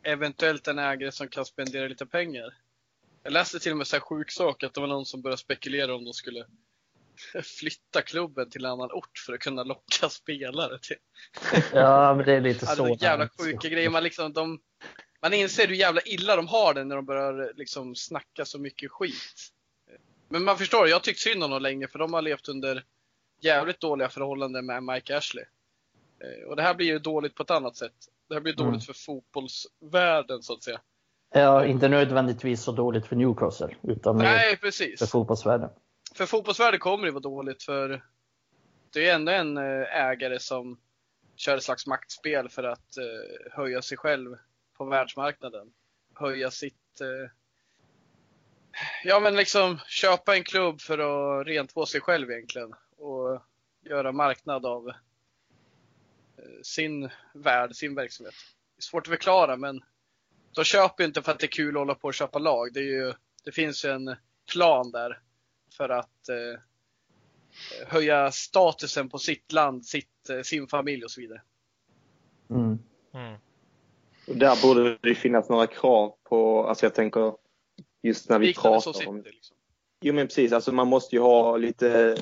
eventuellt 0.02 0.68
en 0.68 0.78
ägare 0.78 1.12
som 1.12 1.28
kan 1.28 1.44
spendera 1.44 1.88
lite 1.88 2.06
pengar. 2.06 2.54
Jag 3.22 3.32
läste 3.32 3.58
till 3.58 3.72
och 3.72 3.78
med 3.78 3.86
så 3.86 3.96
här 3.96 4.00
sjuk 4.00 4.30
sak 4.30 4.62
att 4.62 4.74
det 4.74 4.80
var 4.80 4.88
någon 4.88 5.06
som 5.06 5.22
började 5.22 5.40
spekulera 5.40 5.94
om 5.94 6.04
de 6.04 6.12
skulle 6.12 6.46
flytta 7.58 8.02
klubben 8.02 8.50
till 8.50 8.64
en 8.64 8.70
annan 8.70 8.92
ort 8.92 9.18
för 9.26 9.32
att 9.32 9.40
kunna 9.40 9.62
locka 9.62 10.08
spelare 10.08 10.78
till. 10.78 10.96
Ja, 11.72 12.14
men 12.14 12.26
det 12.26 12.32
är 12.32 12.40
lite 12.40 12.66
alltså, 12.66 12.86
så. 12.86 12.96
Jävla 13.00 13.28
sjuka 13.38 13.68
grejer. 13.68 13.90
Man, 13.90 14.02
liksom, 14.02 14.32
de, 14.32 14.60
man 15.22 15.32
inser 15.32 15.66
hur 15.66 15.74
jävla 15.74 16.00
illa 16.00 16.36
de 16.36 16.48
har 16.48 16.74
det 16.74 16.84
när 16.84 16.96
de 16.96 17.04
börjar 17.04 17.52
liksom 17.56 17.94
snacka 17.94 18.44
så 18.44 18.58
mycket 18.58 18.90
skit. 18.90 19.50
Men 20.28 20.44
man 20.44 20.58
förstår, 20.58 20.88
jag 20.88 20.96
har 20.96 21.00
tyckt 21.00 21.20
synd 21.20 21.44
om 21.44 21.50
dem 21.50 21.62
länge 21.62 21.88
för 21.88 21.98
de 21.98 22.12
har 22.12 22.22
levt 22.22 22.48
under 22.48 22.84
jävligt 23.40 23.80
dåliga 23.80 24.08
förhållanden 24.08 24.66
med 24.66 24.82
Mike 24.82 25.16
Ashley. 25.16 25.44
Eh, 26.20 26.48
och 26.48 26.56
det 26.56 26.62
här 26.62 26.74
blir 26.74 26.86
ju 26.86 26.98
dåligt 26.98 27.34
på 27.34 27.42
ett 27.42 27.50
annat 27.50 27.76
sätt. 27.76 27.94
Det 28.28 28.34
här 28.34 28.40
blir 28.40 28.52
dåligt 28.52 28.68
mm. 28.68 28.80
för 28.80 28.92
fotbollsvärlden 28.92 30.42
så 30.42 30.52
att 30.52 30.62
säga. 30.62 30.80
Ja, 31.34 31.66
inte 31.66 31.88
nödvändigtvis 31.88 32.62
så 32.62 32.72
dåligt 32.72 33.06
för 33.06 33.16
Newcastle, 33.16 33.76
utan 33.82 34.18
Nej, 34.18 34.56
precis. 34.56 34.98
för 34.98 35.06
fotbollsvärlden 35.06 35.70
för 36.14 36.26
fotbollsvärlden 36.26 36.80
kommer 36.80 37.06
det 37.06 37.12
vara 37.12 37.20
dåligt 37.20 37.62
för 37.62 38.04
det 38.92 39.08
är 39.08 39.14
ändå 39.14 39.32
en 39.32 39.56
eh, 39.56 39.96
ägare 39.96 40.38
som 40.38 40.78
kör 41.36 41.56
ett 41.56 41.62
slags 41.62 41.86
maktspel 41.86 42.48
för 42.48 42.64
att 42.64 42.98
uh, 42.98 43.52
höja 43.52 43.82
sig 43.82 43.98
själv 43.98 44.36
på 44.76 44.84
världsmarknaden. 44.84 45.72
Höja 46.14 46.50
sitt... 46.50 47.00
Uh, 47.00 47.30
ja 49.04 49.20
men 49.20 49.36
liksom 49.36 49.78
köpa 49.88 50.36
en 50.36 50.44
klubb 50.44 50.80
för 50.80 50.98
att 50.98 51.46
rentvå 51.46 51.86
sig 51.86 52.00
själv 52.00 52.30
egentligen. 52.30 52.74
Och 52.96 53.42
göra 53.82 54.12
marknad 54.12 54.66
av 54.66 54.86
uh, 54.86 54.94
sin 56.62 57.10
värld, 57.34 57.74
sin 57.74 57.94
verksamhet. 57.94 58.34
Det 58.76 58.80
är 58.80 58.82
svårt 58.82 59.06
att 59.06 59.10
förklara 59.10 59.56
men 59.56 59.84
de 60.54 60.64
köper 60.64 61.04
inte 61.04 61.22
för 61.22 61.32
att 61.32 61.38
det 61.38 61.46
är 61.46 61.48
kul 61.48 61.76
att 61.76 61.80
hålla 61.80 61.94
på 61.94 62.08
och 62.08 62.14
köpa 62.14 62.38
lag. 62.38 62.72
Det, 62.72 62.80
är 62.80 62.84
ju, 62.84 63.12
det 63.44 63.52
finns 63.52 63.84
ju 63.84 63.90
en 63.90 64.16
plan 64.52 64.90
där 64.90 65.20
för 65.76 65.88
att 65.88 66.28
eh, 66.28 66.60
höja 67.86 68.30
statusen 68.30 69.08
på 69.08 69.18
sitt 69.18 69.52
land, 69.52 69.86
sitt, 69.86 70.30
eh, 70.30 70.42
sin 70.42 70.66
familj 70.66 71.04
och 71.04 71.10
så 71.10 71.20
vidare. 71.20 71.42
Mm. 72.50 72.78
Mm. 73.14 73.38
Där 74.26 74.62
borde 74.62 74.98
det 75.02 75.14
finnas 75.14 75.48
några 75.48 75.66
krav 75.66 76.14
på, 76.24 76.66
alltså 76.66 76.86
jag 76.86 76.94
tänker 76.94 77.32
just 78.02 78.28
när 78.28 78.38
vi 78.38 78.46
Liknande 78.46 78.80
pratar 78.80 79.08
om 79.08 79.22
det. 79.22 79.30
Liksom. 79.30 79.56
Jo 80.00 80.14
men 80.14 80.26
precis, 80.26 80.52
alltså 80.52 80.72
man 80.72 80.88
måste 80.88 81.16
ju 81.16 81.22
ha 81.22 81.56
lite 81.56 82.16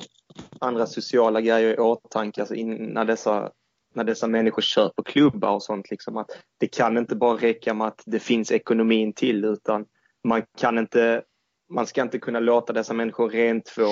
andra 0.59 0.85
sociala 0.85 1.41
grejer 1.41 1.73
i 1.73 1.77
åtanke 1.77 2.41
alltså 2.41 2.55
när, 2.55 3.05
dessa, 3.05 3.51
när 3.93 4.03
dessa 4.03 4.27
människor 4.27 4.61
köper 4.61 5.03
klubbar 5.03 5.51
och 5.51 5.63
sånt. 5.63 5.91
Liksom, 5.91 6.17
att 6.17 6.29
det 6.57 6.67
kan 6.67 6.97
inte 6.97 7.15
bara 7.15 7.37
räcka 7.37 7.73
med 7.73 7.87
att 7.87 8.03
det 8.05 8.19
finns 8.19 8.51
ekonomin 8.51 9.13
till 9.13 9.45
utan 9.45 9.85
man 10.23 10.43
kan 10.57 10.77
inte 10.77 11.23
man 11.69 11.87
ska 11.87 12.01
inte 12.01 12.19
kunna 12.19 12.39
låta 12.39 12.73
dessa 12.73 12.93
människor 12.93 13.29
rent 13.29 13.69
få, 13.69 13.89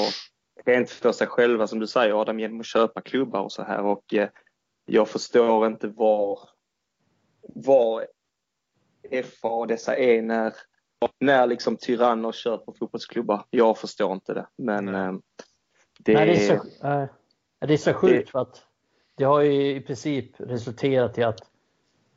rent 0.65 0.89
för 0.89 1.11
sig 1.11 1.27
själva 1.27 1.67
som 1.67 1.79
du 1.79 1.87
säger 1.87 2.21
Adam 2.21 2.39
genom 2.39 2.59
att 2.59 2.65
köpa 2.65 3.01
klubbar 3.01 3.41
och 3.41 3.51
så 3.51 3.63
här 3.63 3.83
och 3.83 4.13
eh, 4.13 4.29
jag 4.85 5.09
förstår 5.09 5.67
inte 5.67 5.87
var, 5.87 6.39
var 7.41 8.05
FA 9.23 9.47
och 9.49 9.67
dessa 9.67 9.97
är 9.97 10.21
när, 10.21 10.53
när 11.19 11.47
liksom 11.47 11.77
tyranner 11.77 12.31
köper 12.31 12.73
fotbollsklubbar. 12.79 13.45
Jag 13.49 13.77
förstår 13.77 14.13
inte 14.13 14.33
det. 14.33 14.47
Men 14.57 14.95
eh, 14.95 15.13
det, 15.99 16.13
Nej, 16.13 16.25
det, 16.25 16.47
är 16.47 16.59
så, 16.59 16.87
äh, 16.87 17.05
det 17.59 17.73
är 17.73 17.77
så 17.77 17.93
sjukt 17.93 18.29
för 18.29 18.39
att 18.39 18.65
det 19.15 19.23
har 19.23 19.41
ju 19.41 19.75
i 19.75 19.81
princip 19.81 20.31
resulterat 20.39 21.17
i 21.17 21.23
att 21.23 21.39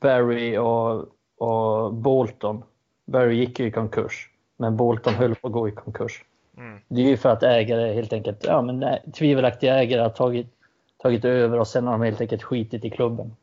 Barry 0.00 0.56
och, 0.56 1.08
och 1.38 1.94
Bolton, 1.94 2.64
Barry 3.06 3.36
gick 3.36 3.60
ju 3.60 3.66
i 3.66 3.70
konkurs, 3.70 4.30
men 4.56 4.76
Bolton 4.76 5.14
höll 5.14 5.34
på 5.34 5.46
att 5.46 5.52
gå 5.52 5.68
i 5.68 5.72
konkurs. 5.72 6.24
Mm. 6.56 6.80
Det 6.88 7.00
är 7.00 7.06
ju 7.06 7.16
för 7.16 7.28
att 7.28 7.42
ägare 7.42 7.92
helt 7.92 8.12
enkelt, 8.12 8.44
ja 8.44 8.62
men 8.62 8.98
tvivelaktiga 9.12 9.74
ägare 9.74 10.00
har 10.00 10.10
tagit, 10.10 10.46
tagit 10.96 11.24
över 11.24 11.60
och 11.60 11.68
sen 11.68 11.86
har 11.86 11.92
de 11.92 12.02
helt 12.02 12.20
enkelt 12.20 12.42
skitit 12.42 12.84
i 12.84 12.90
klubben. 12.90 13.36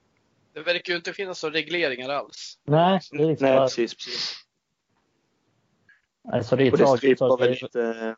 Det 0.54 0.62
verkar 0.62 0.94
ju 0.94 0.98
inte 0.98 1.14
finnas 1.14 1.44
några 1.44 1.56
regleringar 1.56 2.10
alls. 2.10 2.60
Nej, 2.64 3.00
det 3.12 3.24
är 3.24 3.28
liksom 3.28 3.48
Nej, 3.48 3.58
precis, 3.58 3.96
precis. 3.96 4.36
Alltså 6.32 6.56
det 6.56 6.68
är 6.68 7.38
väl 7.38 7.52
lite, 7.52 8.16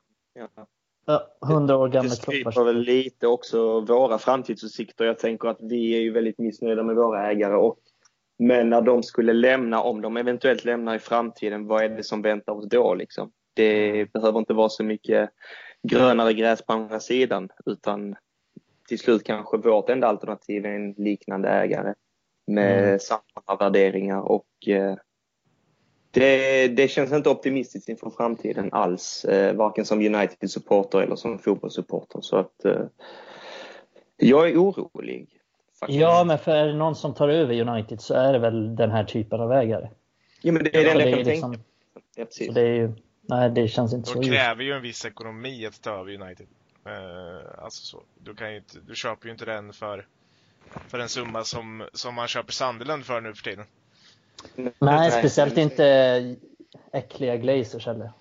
ja. 1.05 1.27
hundra 1.41 1.77
år 1.77 1.89
gamla 1.89 2.15
klubbar. 2.15 2.33
Det 2.33 2.51
stryper 2.51 2.63
väl 2.63 2.79
lite 2.81 3.27
också 3.27 3.79
våra 3.79 4.17
framtidsutsikter. 4.17 5.05
Jag 5.05 5.19
tänker 5.19 5.47
att 5.47 5.57
vi 5.61 5.95
är 5.95 5.99
ju 5.99 6.11
väldigt 6.11 6.37
missnöjda 6.37 6.83
med 6.83 6.95
våra 6.95 7.31
ägare 7.31 7.55
och 7.55 7.79
men 8.39 8.69
när 8.69 8.81
de 8.81 9.03
skulle 9.03 9.33
lämna, 9.33 9.81
om 9.81 10.01
de 10.01 10.17
eventuellt 10.17 10.65
lämnar 10.65 10.95
i 10.95 10.99
framtiden, 10.99 11.67
vad 11.67 11.83
är 11.83 11.89
det 11.89 12.03
som 12.03 12.21
väntar 12.21 12.53
oss 12.53 12.69
då 12.69 12.95
liksom? 12.95 13.31
Det 13.53 13.89
mm. 13.89 14.07
behöver 14.13 14.39
inte 14.39 14.53
vara 14.53 14.69
så 14.69 14.83
mycket 14.83 15.29
grönare 15.83 16.33
gräs 16.33 16.61
på 16.61 16.73
andra 16.73 16.99
sidan 16.99 17.49
utan 17.65 18.15
till 18.87 18.99
slut 18.99 19.23
kanske 19.23 19.57
vårt 19.57 19.89
enda 19.89 20.07
alternativ 20.07 20.65
är 20.65 20.69
en 20.69 20.91
liknande 20.91 21.49
ägare 21.49 21.93
med 22.47 22.83
mm. 22.83 22.99
samma 22.99 23.57
värderingar 23.59 24.21
och 24.21 24.67
eh, 24.67 24.95
det, 26.11 26.67
det, 26.67 26.87
känns 26.87 27.11
inte 27.11 27.29
optimistiskt 27.29 27.89
inför 27.89 28.09
framtiden 28.09 28.69
alls, 28.73 29.25
eh, 29.25 29.55
varken 29.55 29.85
som 29.85 29.99
United-supporter 29.99 31.01
eller 31.01 31.15
som 31.15 31.39
fotbollssupporter. 31.39 32.21
Så 32.21 32.37
att 32.37 32.65
eh, 32.65 32.85
jag 34.17 34.49
är 34.49 34.57
orolig. 34.57 35.39
Faktiskt. 35.83 35.99
Ja, 35.99 36.23
men 36.23 36.37
för 36.37 36.51
är 36.51 36.67
det 36.67 36.73
någon 36.73 36.95
som 36.95 37.13
tar 37.13 37.29
över 37.29 37.61
United 37.61 38.01
så 38.01 38.13
är 38.13 38.33
det 38.33 38.39
väl 38.39 38.75
den 38.75 38.91
här 38.91 39.03
typen 39.03 39.41
av 39.41 39.53
ägare. 39.53 39.89
Ja, 40.41 40.51
men 40.51 40.63
det 40.63 40.75
är 40.75 40.83
ja, 40.83 40.93
det 40.93 41.09
jag 41.09 41.17
kan 41.17 41.23
liksom, 41.23 41.51
tänka. 41.51 41.65
Ja, 42.15 42.25
precis. 42.25 42.53
det 42.53 42.61
är 42.61 42.75
ju, 42.75 42.93
nej, 43.21 43.49
det 43.49 43.67
känns 43.67 43.93
inte 43.93 44.09
De 44.09 44.13
så. 44.13 44.21
De 44.21 44.27
kräver 44.27 44.63
ju 44.63 44.71
en 44.71 44.81
viss 44.81 45.05
ekonomi 45.05 45.65
att 45.65 45.81
ta 45.81 45.91
över 45.91 46.21
United. 46.21 46.47
Uh, 46.87 47.63
alltså 47.63 47.85
så. 47.85 48.03
Du, 48.17 48.35
kan 48.35 48.51
ju 48.51 48.57
inte, 48.57 48.79
du 48.87 48.95
köper 48.95 49.25
ju 49.25 49.31
inte 49.31 49.45
den 49.45 49.73
för 49.73 50.05
för 50.87 50.99
en 50.99 51.09
summa 51.09 51.43
som, 51.43 51.87
som 51.93 52.15
man 52.15 52.27
köper 52.27 52.51
Sunderland 52.51 53.05
för 53.05 53.21
nu 53.21 53.33
för 53.33 53.43
tiden. 53.43 53.65
Nej, 54.79 55.11
speciellt 55.11 55.57
inte 55.57 56.35
äckliga 56.93 57.37
Glazers 57.37 57.85
heller. 57.85 58.11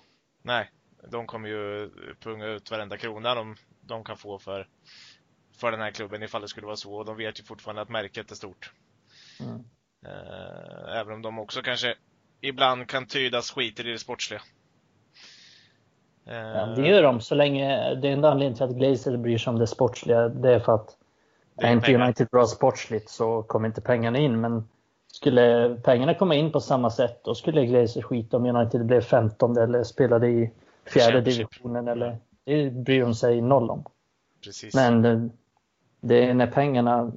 Nej, 0.41 0.71
de 1.09 1.27
kommer 1.27 1.49
ju 1.49 1.89
punga 2.19 2.45
ut 2.45 2.71
varenda 2.71 2.97
krona 2.97 3.35
de, 3.35 3.55
de 3.81 4.03
kan 4.03 4.17
få 4.17 4.39
för, 4.39 4.67
för 5.57 5.71
den 5.71 5.79
här 5.79 5.91
klubben 5.91 6.23
ifall 6.23 6.41
det 6.41 6.47
skulle 6.47 6.65
vara 6.65 6.75
så. 6.75 6.93
Och 6.93 7.05
de 7.05 7.17
vet 7.17 7.39
ju 7.39 7.43
fortfarande 7.43 7.81
att 7.81 7.89
märket 7.89 8.31
är 8.31 8.35
stort. 8.35 8.71
Mm. 9.39 9.63
Eh, 10.05 10.99
även 10.99 11.13
om 11.13 11.21
de 11.21 11.39
också 11.39 11.61
kanske 11.61 11.95
ibland 12.41 12.87
kan 12.87 13.05
tydas 13.05 13.51
skiter 13.51 13.87
i 13.87 13.91
det 13.91 13.99
sportsliga. 13.99 14.41
Ja, 16.25 16.65
det 16.65 16.87
gör 16.87 17.03
de 17.03 17.21
så 17.21 17.35
länge, 17.35 17.95
det 17.95 18.09
enda 18.09 18.31
anledningen 18.31 18.57
till 18.57 18.63
att 18.63 18.75
Glazer 18.75 19.17
bryr 19.17 19.37
sig 19.37 19.51
om 19.51 19.59
det 19.59 19.67
sportsliga, 19.67 20.29
det 20.29 20.53
är 20.53 20.59
för 20.59 20.75
att 20.75 20.97
är 21.57 21.71
inte 21.71 21.85
pengar. 21.85 22.05
United 22.05 22.27
bra 22.27 22.45
sportsligt 22.45 23.09
så 23.09 23.43
kommer 23.43 23.67
inte 23.67 23.81
pengarna 23.81 24.17
in. 24.17 24.41
Men 24.41 24.69
skulle 25.07 25.75
pengarna 25.83 26.13
komma 26.13 26.35
in 26.35 26.51
på 26.51 26.59
samma 26.59 26.89
sätt 26.89 27.23
då 27.23 27.35
skulle 27.35 27.65
Glazer 27.65 28.01
skita 28.01 28.37
om 28.37 28.45
United 28.45 28.85
blev 28.85 29.01
15 29.01 29.57
eller 29.57 29.83
spelade 29.83 30.27
i 30.27 30.51
fjärde 30.85 31.21
divisionen. 31.21 31.87
Eller, 31.87 32.17
det 32.45 32.71
bryr 32.71 33.01
de 33.01 33.15
sig 33.15 33.41
noll 33.41 33.69
om. 33.69 33.83
Precis. 34.43 34.75
Men 34.75 35.31
det, 36.03 36.25
är 36.25 36.33
när 36.33 36.47
pengarna 36.47 37.11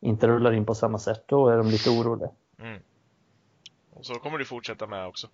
inte 0.00 0.28
rullar 0.28 0.52
in 0.52 0.66
på 0.66 0.74
samma 0.74 0.98
sätt, 0.98 1.24
då 1.26 1.48
är 1.48 1.56
de 1.56 1.70
lite 1.70 1.90
oroliga. 1.90 2.30
Mm. 2.60 2.82
Och 3.90 4.06
så 4.06 4.14
kommer 4.14 4.38
det 4.38 4.44
fortsätta 4.44 4.86
med 4.86 5.06
också. 5.06 5.28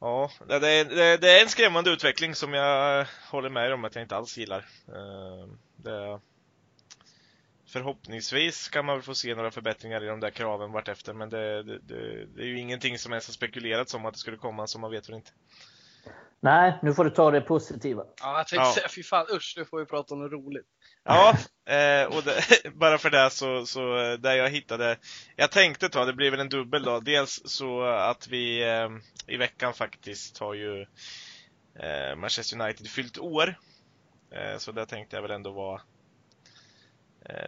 Ja, 0.00 0.30
det 0.46 0.54
är, 0.54 1.18
det 1.18 1.38
är 1.38 1.42
en 1.42 1.48
skrämmande 1.48 1.90
utveckling 1.90 2.34
som 2.34 2.54
jag 2.54 3.06
håller 3.30 3.50
med 3.50 3.72
om 3.72 3.84
att 3.84 3.94
jag 3.94 4.04
inte 4.04 4.16
alls 4.16 4.38
gillar. 4.38 4.64
Eh, 4.88 5.48
det, 5.76 6.20
förhoppningsvis 7.66 8.68
kan 8.68 8.84
man 8.84 8.96
väl 8.96 9.02
få 9.02 9.14
se 9.14 9.34
några 9.34 9.50
förbättringar 9.50 10.04
i 10.04 10.06
de 10.06 10.20
där 10.20 10.30
kraven 10.30 10.72
vartefter, 10.72 11.12
men 11.14 11.30
det, 11.30 11.62
det, 11.62 11.78
det, 11.78 12.26
det 12.26 12.42
är 12.42 12.46
ju 12.46 12.58
ingenting 12.58 12.98
som 12.98 13.12
ens 13.12 13.26
har 13.26 13.32
spekulerats 13.32 13.94
om 13.94 14.06
att 14.06 14.14
det 14.14 14.20
skulle 14.20 14.36
komma, 14.36 14.66
så 14.66 14.78
man 14.78 14.90
vet 14.90 15.08
väl 15.08 15.16
inte. 15.16 15.30
Nej, 16.44 16.78
nu 16.82 16.94
får 16.94 17.04
du 17.04 17.10
ta 17.10 17.30
det 17.30 17.40
positiva. 17.40 18.04
Ja, 18.20 18.36
jag 18.36 18.46
tänkte 18.46 18.68
ja. 18.68 18.74
säga, 18.74 18.88
fy 18.88 19.02
fan 19.02 19.26
usch, 19.32 19.54
nu 19.56 19.64
får 19.64 19.78
vi 19.78 19.86
prata 19.86 20.14
om 20.14 20.22
något 20.22 20.32
roligt. 20.32 20.66
Ja, 21.04 21.36
eh, 21.66 22.16
och 22.16 22.22
det, 22.22 22.44
bara 22.74 22.98
för 22.98 23.10
det 23.10 23.30
så, 23.30 23.66
så, 23.66 23.98
eh, 23.98 24.18
där 24.18 24.34
jag 24.34 24.50
hittade, 24.50 24.96
jag 25.36 25.50
tänkte 25.50 25.88
ta, 25.88 26.04
det 26.04 26.12
blir 26.12 26.30
väl 26.30 26.40
en 26.40 26.48
dubbel 26.48 26.82
då, 26.82 27.00
dels 27.00 27.42
så 27.44 27.82
att 27.82 28.28
vi 28.28 28.62
eh, 28.62 28.88
i 29.26 29.36
veckan 29.36 29.74
faktiskt 29.74 30.38
har 30.38 30.54
ju 30.54 30.80
eh, 31.78 32.16
Manchester 32.16 32.60
United 32.60 32.88
fyllt 32.88 33.18
år. 33.18 33.58
Så 34.58 34.72
där 34.72 34.84
tänkte 34.84 35.16
jag 35.16 35.22
väl 35.22 35.30
ändå 35.30 35.50
vara 35.50 35.80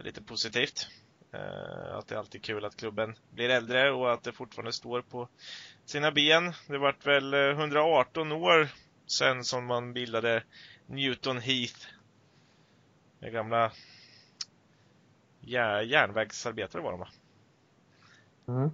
lite 0.01 0.23
positivt. 0.23 0.87
Att 1.91 2.07
det 2.07 2.15
är 2.15 2.19
alltid 2.19 2.43
kul 2.43 2.65
att 2.65 2.77
klubben 2.77 3.15
blir 3.31 3.49
äldre 3.49 3.91
och 3.91 4.13
att 4.13 4.23
det 4.23 4.31
fortfarande 4.31 4.73
står 4.73 5.01
på 5.01 5.29
sina 5.85 6.11
ben. 6.11 6.53
Det 6.67 6.77
vart 6.77 7.05
väl 7.05 7.33
118 7.33 8.31
eh, 8.31 8.37
år 8.37 8.69
sedan 9.07 9.43
som 9.43 9.65
man 9.65 9.93
bildade 9.93 10.43
Newton 10.85 11.37
Heath. 11.37 11.79
Det 13.19 13.29
gamla 13.29 13.71
järnvägsarbetare 15.41 16.81
var 16.81 16.91
de 16.91 16.99
va? 16.99 17.07
Mm. 18.47 18.71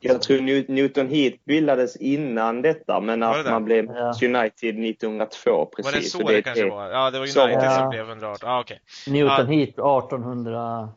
Jag 0.00 0.22
tror 0.22 0.40
Newton 0.70 1.08
Heath 1.08 1.38
bildades 1.44 1.96
innan 1.96 2.62
detta, 2.62 3.00
men 3.00 3.22
att 3.22 3.44
det 3.44 3.50
man 3.50 3.64
blev 3.64 3.84
ja. 3.84 4.14
United 4.22 4.84
1902 4.84 5.66
precis. 5.66 5.92
Var 5.92 6.00
det 6.00 6.06
så, 6.06 6.18
så 6.18 6.28
det, 6.28 6.34
det 6.34 6.42
kanske 6.42 6.70
var? 6.70 6.90
Ja, 6.90 7.10
det 7.10 7.18
var 7.18 7.26
United 7.26 7.70
så, 7.70 7.78
som 7.78 7.90
blev 7.90 8.08
118. 8.08 8.48
Ah, 8.48 8.60
okay. 8.60 8.78
Newton 9.06 9.46
ah. 9.46 9.50
Heath 9.50 9.70
1800 9.70 10.88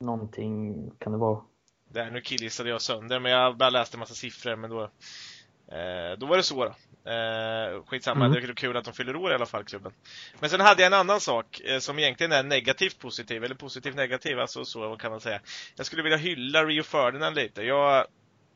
någonting 0.00 0.90
kan 0.98 1.12
det 1.12 1.18
vara. 1.18 1.40
Där, 1.88 2.10
nu 2.10 2.20
killgissade 2.20 2.68
jag 2.68 2.82
sönder, 2.82 3.20
men 3.20 3.32
jag 3.32 3.56
bara 3.56 3.70
läste 3.70 3.96
en 3.96 3.98
massa 3.98 4.14
siffror, 4.14 4.56
men 4.56 4.70
då, 4.70 4.82
eh, 4.82 6.18
då 6.18 6.26
var 6.26 6.36
det 6.36 6.42
så 6.42 6.64
då. 6.64 6.74
Eh, 7.10 7.84
skitsamma, 7.86 8.24
mm. 8.24 8.40
det 8.40 8.48
är 8.48 8.54
kul 8.54 8.76
att 8.76 8.84
de 8.84 8.94
fyller 8.94 9.16
år 9.16 9.32
i 9.32 9.34
alla 9.34 9.46
fall, 9.46 9.64
klubben. 9.64 9.92
Men 10.40 10.50
sen 10.50 10.60
hade 10.60 10.82
jag 10.82 10.86
en 10.86 10.98
annan 10.98 11.20
sak 11.20 11.60
eh, 11.60 11.78
som 11.78 11.98
egentligen 11.98 12.32
är 12.32 12.42
negativt 12.42 12.98
positiv, 12.98 13.44
eller 13.44 13.54
positivt 13.54 13.96
negativ, 13.96 14.40
alltså 14.40 14.64
så 14.64 14.96
kan 14.96 15.10
man 15.10 15.20
säga. 15.20 15.40
Jag 15.76 15.86
skulle 15.86 16.02
vilja 16.02 16.18
hylla 16.18 16.64
Rio 16.64 16.82
Ferdinand 16.82 17.36
lite. 17.36 17.62
Jag 17.62 18.06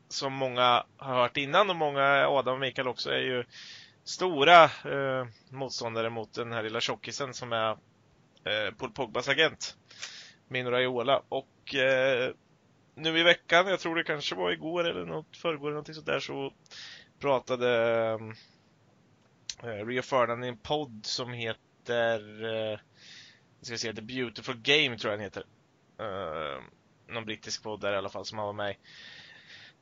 som 0.09 0.33
många 0.33 0.85
har 0.97 1.15
hört 1.15 1.37
innan 1.37 1.69
och 1.69 1.75
många, 1.75 2.27
Adam 2.27 2.53
och 2.53 2.59
Mikael 2.59 2.87
också, 2.87 3.09
är 3.09 3.21
ju 3.21 3.43
stora 4.03 4.63
eh, 4.63 5.27
motståndare 5.49 6.09
mot 6.09 6.33
den 6.33 6.51
här 6.51 6.63
lilla 6.63 6.79
tjockisen 6.79 7.33
som 7.33 7.53
är 7.53 7.71
eh, 8.43 8.73
Paul 8.77 8.91
Pogbas 8.91 9.29
agent, 9.29 9.77
Mino 10.47 10.69
Raiola. 10.69 11.21
Och 11.29 11.75
eh, 11.75 12.31
nu 12.95 13.19
i 13.19 13.23
veckan, 13.23 13.67
jag 13.67 13.79
tror 13.79 13.95
det 13.95 14.03
kanske 14.03 14.35
var 14.35 14.51
igår 14.51 14.83
eller 14.83 15.05
något 15.05 15.37
förrgår 15.37 15.67
eller 15.67 15.75
någonting 15.75 15.95
sådär, 15.95 16.19
så 16.19 16.53
pratade 17.25 18.19
eh, 19.63 19.85
Rio 19.85 20.01
Ferdinand 20.01 20.45
i 20.45 20.47
en 20.47 20.57
podd 20.57 21.05
som 21.05 21.33
heter 21.33 22.43
eh, 22.43 22.79
ska 23.61 23.73
vi 23.73 23.77
se, 23.77 23.93
The 23.93 24.01
Beautiful 24.01 24.55
Game 24.61 24.97
tror 24.97 25.11
jag 25.11 25.19
den 25.19 25.23
heter. 25.23 25.43
Eh, 25.99 26.61
någon 27.07 27.25
brittisk 27.25 27.63
podd 27.63 27.81
där 27.81 27.93
i 27.93 27.97
alla 27.97 28.09
fall 28.09 28.25
som 28.25 28.37
han 28.37 28.45
var 28.47 28.53
med 28.53 28.71
i. 28.71 28.77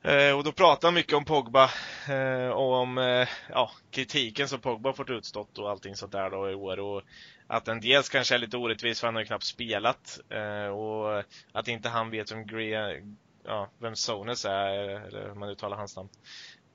Eh, 0.08 0.38
och 0.38 0.44
då 0.44 0.52
pratade 0.52 0.88
han 0.88 0.94
mycket 0.94 1.14
om 1.14 1.26
Pogba 1.26 1.70
eh, 2.10 2.50
och 2.50 2.74
om 2.74 2.98
eh, 2.98 3.28
ja, 3.50 3.72
kritiken 3.92 4.48
som 4.48 4.60
Pogba 4.60 4.94
fått 4.94 5.10
utstått 5.10 5.58
och 5.58 5.70
allting 5.70 5.96
sånt 5.96 6.12
där 6.12 6.30
då 6.30 6.52
i 6.52 6.56
år. 6.56 6.80
Och 6.80 7.02
att 7.48 7.68
en 7.68 7.82
dels 7.82 8.10
kanske 8.10 8.36
är 8.36 8.40
lite 8.40 8.58
orättvis 8.58 9.00
för 9.00 9.08
han 9.08 9.16
har 9.16 9.22
ju 9.22 9.28
knappt 9.28 9.44
spelat 9.44 10.20
eh, 10.30 10.68
och 10.68 11.24
att 11.52 11.68
inte 11.68 11.90
han 11.90 12.10
vet 12.10 12.32
vem, 12.32 12.48
Gre 12.48 13.02
ja, 13.46 13.70
vem 13.78 13.96
Sones 13.96 14.46
är, 14.46 14.74
eller 15.08 15.28
hur 15.28 15.36
man 15.36 15.50
uttalar 15.50 15.78
hans 15.78 15.96
namn. 15.96 16.10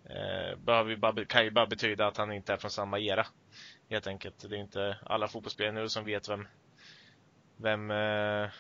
Eh, 0.08 0.56
behöver 0.58 0.90
ju 0.90 0.96
bara, 0.96 1.24
kan 1.24 1.44
ju 1.44 1.50
bara 1.50 1.66
betyda 1.66 2.06
att 2.06 2.16
han 2.16 2.32
inte 2.32 2.52
är 2.52 2.56
från 2.56 2.70
samma 2.70 2.98
era. 2.98 3.26
Helt 3.90 4.06
enkelt. 4.06 4.50
Det 4.50 4.56
är 4.56 4.60
inte 4.60 4.98
alla 5.02 5.28
fotbollsspelare 5.28 5.72
nu 5.72 5.88
som 5.88 6.04
vet 6.04 6.28
vem, 6.28 6.48
vem 7.56 7.90
eh, 7.90 8.50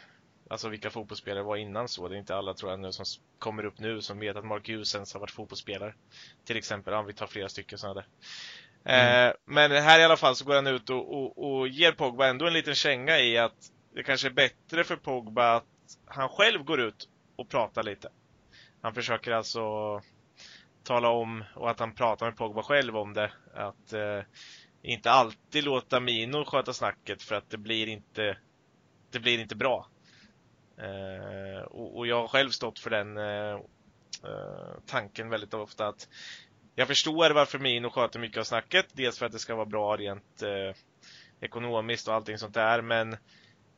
Alltså 0.50 0.68
vilka 0.68 0.90
fotbollsspelare 0.90 1.44
var 1.44 1.56
innan 1.56 1.88
så. 1.88 2.08
Det 2.08 2.16
är 2.16 2.18
inte 2.18 2.36
alla 2.36 2.54
tror 2.54 2.70
jag 2.70 2.80
nu 2.80 2.92
som 2.92 3.04
kommer 3.38 3.64
upp 3.64 3.78
nu 3.78 4.02
som 4.02 4.18
vet 4.18 4.36
att 4.36 4.44
Mark 4.44 4.68
Jusens 4.68 5.12
har 5.12 5.20
varit 5.20 5.30
fotbollsspelare. 5.30 5.94
Till 6.44 6.56
exempel, 6.56 6.94
om 6.94 7.06
vi 7.06 7.12
tar 7.12 7.26
flera 7.26 7.48
stycken 7.48 7.78
sådana 7.78 7.94
där. 7.94 9.28
Eh, 9.28 9.32
men 9.44 9.70
här 9.70 10.00
i 10.00 10.04
alla 10.04 10.16
fall 10.16 10.36
så 10.36 10.44
går 10.44 10.54
han 10.54 10.66
ut 10.66 10.90
och, 10.90 11.14
och, 11.14 11.50
och 11.50 11.68
ger 11.68 11.92
Pogba 11.92 12.26
ändå 12.26 12.46
en 12.46 12.52
liten 12.52 12.74
känga 12.74 13.18
i 13.18 13.38
att 13.38 13.72
det 13.94 14.02
kanske 14.02 14.28
är 14.28 14.32
bättre 14.32 14.84
för 14.84 14.96
Pogba 14.96 15.56
att 15.56 15.64
han 16.06 16.28
själv 16.28 16.64
går 16.64 16.80
ut 16.80 17.08
och 17.36 17.48
pratar 17.48 17.82
lite. 17.82 18.08
Han 18.82 18.94
försöker 18.94 19.32
alltså 19.32 19.60
tala 20.88 21.08
om 21.08 21.44
och 21.54 21.70
att 21.70 21.80
han 21.80 21.94
pratar 21.94 22.26
med 22.26 22.36
Pogba 22.36 22.62
själv 22.62 22.96
om 22.96 23.14
det. 23.14 23.32
Att 23.54 23.92
eh, 23.92 24.20
inte 24.82 25.10
alltid 25.10 25.64
låta 25.64 26.00
Mino 26.00 26.44
sköta 26.44 26.72
snacket 26.72 27.22
för 27.22 27.34
att 27.34 27.50
det 27.50 27.58
blir 27.58 27.88
inte 27.88 28.38
det 29.10 29.20
blir 29.20 29.38
inte 29.38 29.56
bra. 29.56 29.88
Eh, 30.78 31.62
och, 31.62 31.96
och, 31.98 32.06
jag 32.06 32.20
har 32.20 32.28
själv 32.28 32.50
stått 32.50 32.78
för 32.78 32.90
den 32.90 33.16
eh, 33.16 33.54
eh 34.24 34.80
tanken 34.86 35.30
väldigt 35.30 35.54
ofta 35.54 35.86
att 35.86 36.08
jag 36.74 36.88
förstår 36.88 37.30
varför 37.30 37.58
Mino 37.58 37.90
sköter 37.90 38.18
mycket 38.18 38.38
av 38.38 38.44
snacket. 38.44 38.86
Dels 38.92 39.18
för 39.18 39.26
att 39.26 39.32
det 39.32 39.38
ska 39.38 39.54
vara 39.54 39.66
bra 39.66 39.96
rent 39.96 40.42
eh, 40.42 40.76
ekonomiskt 41.40 42.08
och 42.08 42.14
allting 42.14 42.38
sånt 42.38 42.54
där. 42.54 42.82
Men, 42.82 43.16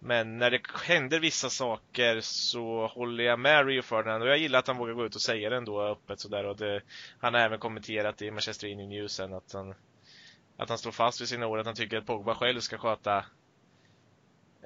men 0.03 0.39
när 0.39 0.51
det 0.51 0.61
händer 0.85 1.21
vissa 1.21 1.51
saker 1.51 2.21
så 2.21 2.87
håller 2.87 3.25
jag 3.25 3.39
med 3.39 3.67
Rio 3.67 3.83
Ferdinand 3.83 4.23
och 4.23 4.29
jag 4.29 4.39
gillar 4.39 4.59
att 4.59 4.67
han 4.67 4.77
vågar 4.77 4.95
gå 4.95 5.07
ut 5.07 5.15
och 5.15 5.21
säga 5.21 5.51
det 5.51 5.57
ändå 5.57 5.83
öppet 5.83 6.21
sådär. 6.21 6.45
Och 6.45 6.57
det, 6.57 6.81
han 7.19 7.35
har 7.35 7.41
även 7.41 7.59
kommenterat 7.59 8.23
i 8.23 8.31
Manchester 8.31 8.67
Evening 8.67 8.89
News 8.89 9.13
sen 9.13 9.33
att 9.35 9.53
han, 9.53 9.75
att 10.57 10.69
han 10.69 10.79
står 10.79 10.91
fast 10.91 11.21
vid 11.21 11.29
sina 11.29 11.47
ord. 11.47 11.59
Att 11.59 11.67
han 11.67 11.75
tycker 11.75 11.99
att 11.99 12.07
Pogba 12.07 12.35
själv 12.35 12.61
ska 12.61 12.79
sköta 12.79 13.25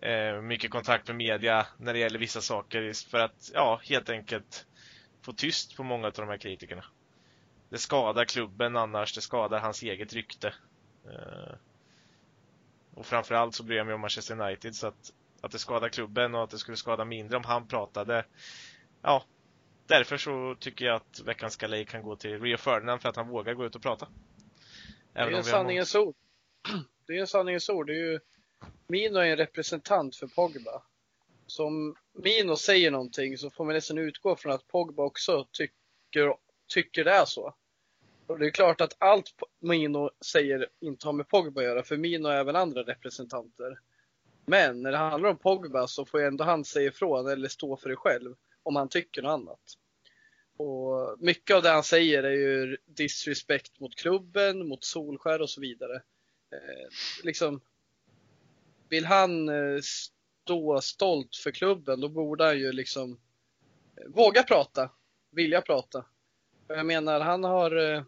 eh, 0.02 0.40
mycket 0.40 0.70
kontakt 0.70 1.08
med 1.08 1.16
media 1.16 1.66
när 1.78 1.92
det 1.92 1.98
gäller 1.98 2.18
vissa 2.18 2.40
saker 2.40 3.10
för 3.10 3.18
att, 3.18 3.50
ja, 3.54 3.80
helt 3.84 4.10
enkelt 4.10 4.66
få 5.22 5.32
tyst 5.32 5.76
på 5.76 5.82
många 5.82 6.06
av 6.06 6.12
de 6.12 6.28
här 6.28 6.38
kritikerna. 6.38 6.84
Det 7.70 7.78
skadar 7.78 8.24
klubben 8.24 8.76
annars, 8.76 9.14
det 9.14 9.20
skadar 9.20 9.60
hans 9.60 9.82
eget 9.82 10.12
rykte. 10.12 10.54
Eh, 11.06 11.54
och 12.94 13.06
framförallt 13.06 13.54
så 13.54 13.62
bryr 13.62 13.76
jag 13.76 13.86
mig 13.86 13.94
om 13.94 14.00
Manchester 14.00 14.40
United 14.40 14.74
så 14.74 14.86
att, 14.86 15.12
att 15.44 15.52
det 15.52 15.58
skadar 15.58 15.88
klubben 15.88 16.34
och 16.34 16.42
att 16.42 16.50
det 16.50 16.58
skulle 16.58 16.76
skada 16.76 17.04
mindre 17.04 17.36
om 17.36 17.44
han 17.44 17.68
pratade. 17.68 18.24
Ja, 19.02 19.24
därför 19.86 20.16
så 20.16 20.56
tycker 20.60 20.84
jag 20.84 20.96
att 20.96 21.20
veckans 21.20 21.56
galej 21.56 21.84
kan 21.84 22.02
gå 22.02 22.16
till 22.16 22.40
Rio 22.40 22.56
Ferdinand 22.56 23.02
för 23.02 23.08
att 23.08 23.16
han 23.16 23.28
vågar 23.28 23.54
gå 23.54 23.66
ut 23.66 23.76
och 23.76 23.82
prata. 23.82 24.08
Även 25.14 25.32
det 25.32 25.36
är 25.36 25.38
en 25.38 25.44
sanningens 25.44 25.94
ord. 25.94 26.14
Det 27.06 27.16
är 27.16 27.20
en 27.20 27.26
sanningens 27.26 27.68
ord. 27.68 27.86
Det 27.86 27.92
är 27.92 28.12
ju 28.12 28.20
Mino 28.86 29.18
är 29.18 29.26
en 29.26 29.36
representant 29.36 30.16
för 30.16 30.26
Pogba. 30.26 30.82
Så 31.46 31.66
om 31.66 31.96
Mino 32.12 32.56
säger 32.56 32.90
någonting 32.90 33.38
så 33.38 33.50
får 33.50 33.64
man 33.64 33.74
nästan 33.74 33.98
utgå 33.98 34.36
från 34.36 34.52
att 34.52 34.68
Pogba 34.68 35.02
också 35.02 35.46
tycker, 35.52 36.36
tycker 36.66 37.04
det 37.04 37.12
är 37.12 37.24
så. 37.24 37.54
Och 38.26 38.38
det 38.38 38.46
är 38.46 38.50
klart 38.50 38.80
att 38.80 38.96
allt 38.98 39.32
Mino 39.60 40.10
säger 40.24 40.68
inte 40.80 41.08
har 41.08 41.12
med 41.12 41.28
Pogba 41.28 41.60
att 41.60 41.66
göra, 41.66 41.82
för 41.82 41.96
Mino 41.96 42.28
är 42.28 42.36
även 42.36 42.56
andra 42.56 42.82
representanter. 42.82 43.78
Men 44.46 44.82
när 44.82 44.92
det 44.92 44.98
handlar 44.98 45.30
om 45.30 45.38
Pogba 45.38 45.86
så 45.86 46.04
får 46.04 46.20
ju 46.20 46.26
ändå 46.26 46.44
han 46.44 46.64
säga 46.64 46.88
ifrån 46.88 47.28
eller 47.28 47.48
stå 47.48 47.76
för 47.76 47.88
det 47.88 47.96
själv 47.96 48.34
om 48.62 48.76
han 48.76 48.88
tycker 48.88 49.22
något 49.22 49.30
annat. 49.30 49.78
Och 50.56 51.16
mycket 51.18 51.56
av 51.56 51.62
det 51.62 51.70
han 51.70 51.82
säger 51.82 52.22
är 52.22 52.30
ju 52.30 52.76
disrespekt 52.86 53.80
mot 53.80 53.96
klubben, 53.96 54.68
mot 54.68 54.84
Solskär 54.84 55.42
och 55.42 55.50
så 55.50 55.60
vidare. 55.60 55.94
Eh, 56.52 56.88
liksom, 57.22 57.60
vill 58.88 59.04
han 59.04 59.48
eh, 59.48 59.80
stå 59.82 60.80
stolt 60.80 61.36
för 61.36 61.50
klubben, 61.50 62.00
då 62.00 62.08
borde 62.08 62.44
han 62.44 62.58
ju 62.58 62.72
liksom 62.72 63.20
eh, 63.96 64.08
våga 64.08 64.42
prata, 64.42 64.90
vilja 65.30 65.60
prata. 65.60 66.04
Jag 66.68 66.86
menar, 66.86 67.20
han 67.20 67.44
har, 67.44 67.94
eh, 67.94 68.02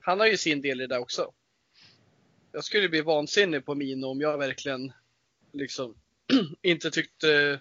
han 0.00 0.20
har 0.20 0.26
ju 0.26 0.36
sin 0.36 0.62
del 0.62 0.80
i 0.80 0.86
det 0.86 0.98
också. 0.98 1.32
Jag 2.52 2.64
skulle 2.64 2.88
bli 2.88 3.00
vansinnig 3.00 3.64
på 3.64 3.74
Mino 3.74 4.06
om 4.06 4.20
jag 4.20 4.38
verkligen 4.38 4.92
liksom 5.52 5.94
inte 6.62 6.90
tyckte, 6.90 7.60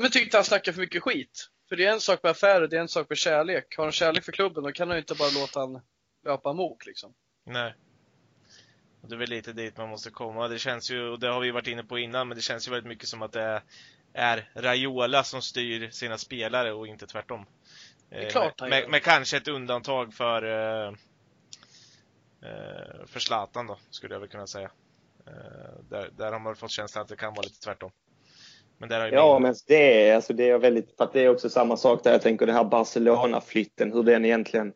men 0.00 0.10
tyckte 0.10 0.36
han 0.36 0.44
snackade 0.44 0.74
för 0.74 0.80
mycket 0.80 1.02
skit. 1.02 1.48
För 1.68 1.76
det 1.76 1.84
är 1.84 1.92
en 1.92 2.00
sak 2.00 2.22
med 2.22 2.30
affärer, 2.30 2.68
det 2.68 2.76
är 2.76 2.80
en 2.80 2.88
sak 2.88 3.08
med 3.08 3.18
kärlek. 3.18 3.76
Har 3.76 3.84
han 3.84 3.92
kärlek 3.92 4.24
för 4.24 4.32
klubben, 4.32 4.64
då 4.64 4.72
kan 4.72 4.88
han 4.88 4.96
ju 4.96 5.00
inte 5.00 5.14
bara 5.14 5.30
låta 5.30 5.60
han 5.60 5.80
löpa 6.24 6.50
amok 6.50 6.86
liksom. 6.86 7.14
Nej. 7.46 7.74
Och 9.02 9.08
det 9.08 9.14
är 9.14 9.18
väl 9.18 9.28
lite 9.28 9.52
dit 9.52 9.76
man 9.76 9.88
måste 9.88 10.10
komma. 10.10 10.48
Det 10.48 10.58
känns 10.58 10.90
ju, 10.90 11.08
och 11.08 11.20
det 11.20 11.28
har 11.28 11.40
vi 11.40 11.50
varit 11.50 11.66
inne 11.66 11.84
på 11.84 11.98
innan, 11.98 12.28
men 12.28 12.36
det 12.36 12.42
känns 12.42 12.68
ju 12.68 12.70
väldigt 12.70 12.88
mycket 12.88 13.08
som 13.08 13.22
att 13.22 13.32
det 13.32 13.62
är 14.12 14.50
Raiola 14.54 15.24
som 15.24 15.42
styr 15.42 15.90
sina 15.90 16.18
spelare 16.18 16.72
och 16.72 16.86
inte 16.86 17.06
tvärtom. 17.06 17.46
Det 18.08 18.26
är 18.26 18.30
klart 18.30 18.60
med, 18.60 18.70
med, 18.70 18.90
med 18.90 19.02
kanske 19.02 19.36
ett 19.36 19.48
undantag 19.48 20.14
för 20.14 20.44
uh, 20.44 20.92
uh, 22.42 23.06
för 23.06 23.20
Zlatan 23.20 23.66
då, 23.66 23.78
skulle 23.90 24.14
jag 24.14 24.20
väl 24.20 24.28
kunna 24.28 24.46
säga. 24.46 24.70
Uh, 25.28 25.82
där, 25.90 26.10
där 26.16 26.32
har 26.32 26.40
man 26.40 26.56
fått 26.56 26.70
känslan 26.70 27.02
att 27.02 27.08
det 27.08 27.16
kan 27.16 27.34
vara 27.34 27.42
lite 27.42 27.60
tvärtom. 27.60 27.90
Men 28.78 28.88
där 28.88 29.00
har 29.00 29.06
ju 29.06 29.14
ja, 29.14 29.34
min... 29.34 29.42
men 29.42 29.54
det 29.66 30.08
är, 30.08 30.14
alltså 30.14 30.32
det 30.32 30.50
är 30.50 30.58
väldigt, 30.58 30.96
för 30.96 31.04
att 31.04 31.12
det 31.12 31.20
är 31.20 31.28
också 31.28 31.48
samma 31.48 31.76
sak 31.76 32.04
där. 32.04 32.12
Jag 32.12 32.22
tänker 32.22 32.46
den 32.46 32.54
här 32.54 32.64
Barcelona-flytten, 32.64 33.92
hur 33.92 34.02
den 34.02 34.24
egentligen 34.24 34.72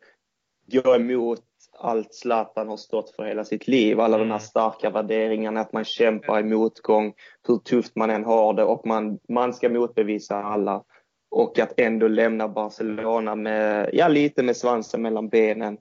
går 0.71 0.95
emot 0.95 1.43
allt 1.79 2.13
Zlatan 2.13 2.67
har 2.67 2.77
stått 2.77 3.15
för 3.15 3.25
hela 3.25 3.45
sitt 3.45 3.67
liv. 3.67 3.99
Alla 3.99 4.15
mm. 4.15 4.27
de 4.27 4.31
här 4.31 4.39
mm. 4.39 4.47
starka 4.47 4.89
värderingarna, 4.89 5.59
att 5.61 5.73
man 5.73 5.85
kämpar 5.85 6.39
i 6.39 6.43
motgång, 6.43 7.13
hur 7.47 7.57
tufft 7.57 7.95
man 7.95 8.09
än 8.09 8.23
har 8.23 8.53
det 8.53 8.63
och 8.63 8.87
man, 8.87 9.19
man 9.29 9.53
ska 9.53 9.69
motbevisa 9.69 10.35
alla. 10.35 10.83
Och 11.29 11.59
att 11.59 11.79
ändå 11.79 12.07
lämna 12.07 12.47
Barcelona 12.47 13.35
med, 13.35 13.89
ja 13.93 14.07
lite 14.07 14.43
med 14.43 14.57
svansen 14.57 15.01
mellan 15.01 15.29
benen. 15.29 15.77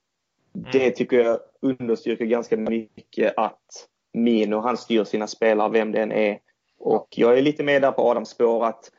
Mm. 0.54 0.68
Det 0.72 0.90
tycker 0.90 1.16
jag 1.16 1.38
understryker 1.62 2.24
ganska 2.24 2.56
mycket 2.56 3.34
att 3.36 3.88
Mino, 4.16 4.60
han 4.60 4.76
styr 4.76 5.04
sina 5.04 5.26
spelare, 5.26 5.70
vem 5.70 5.92
det 5.92 6.02
än 6.02 6.12
är. 6.12 6.38
Och 6.78 7.08
jag 7.10 7.38
är 7.38 7.42
lite 7.42 7.62
med 7.62 7.82
där 7.82 7.92
på 7.92 8.10
Adams 8.10 8.28
spår 8.28 8.64
att 8.66 8.90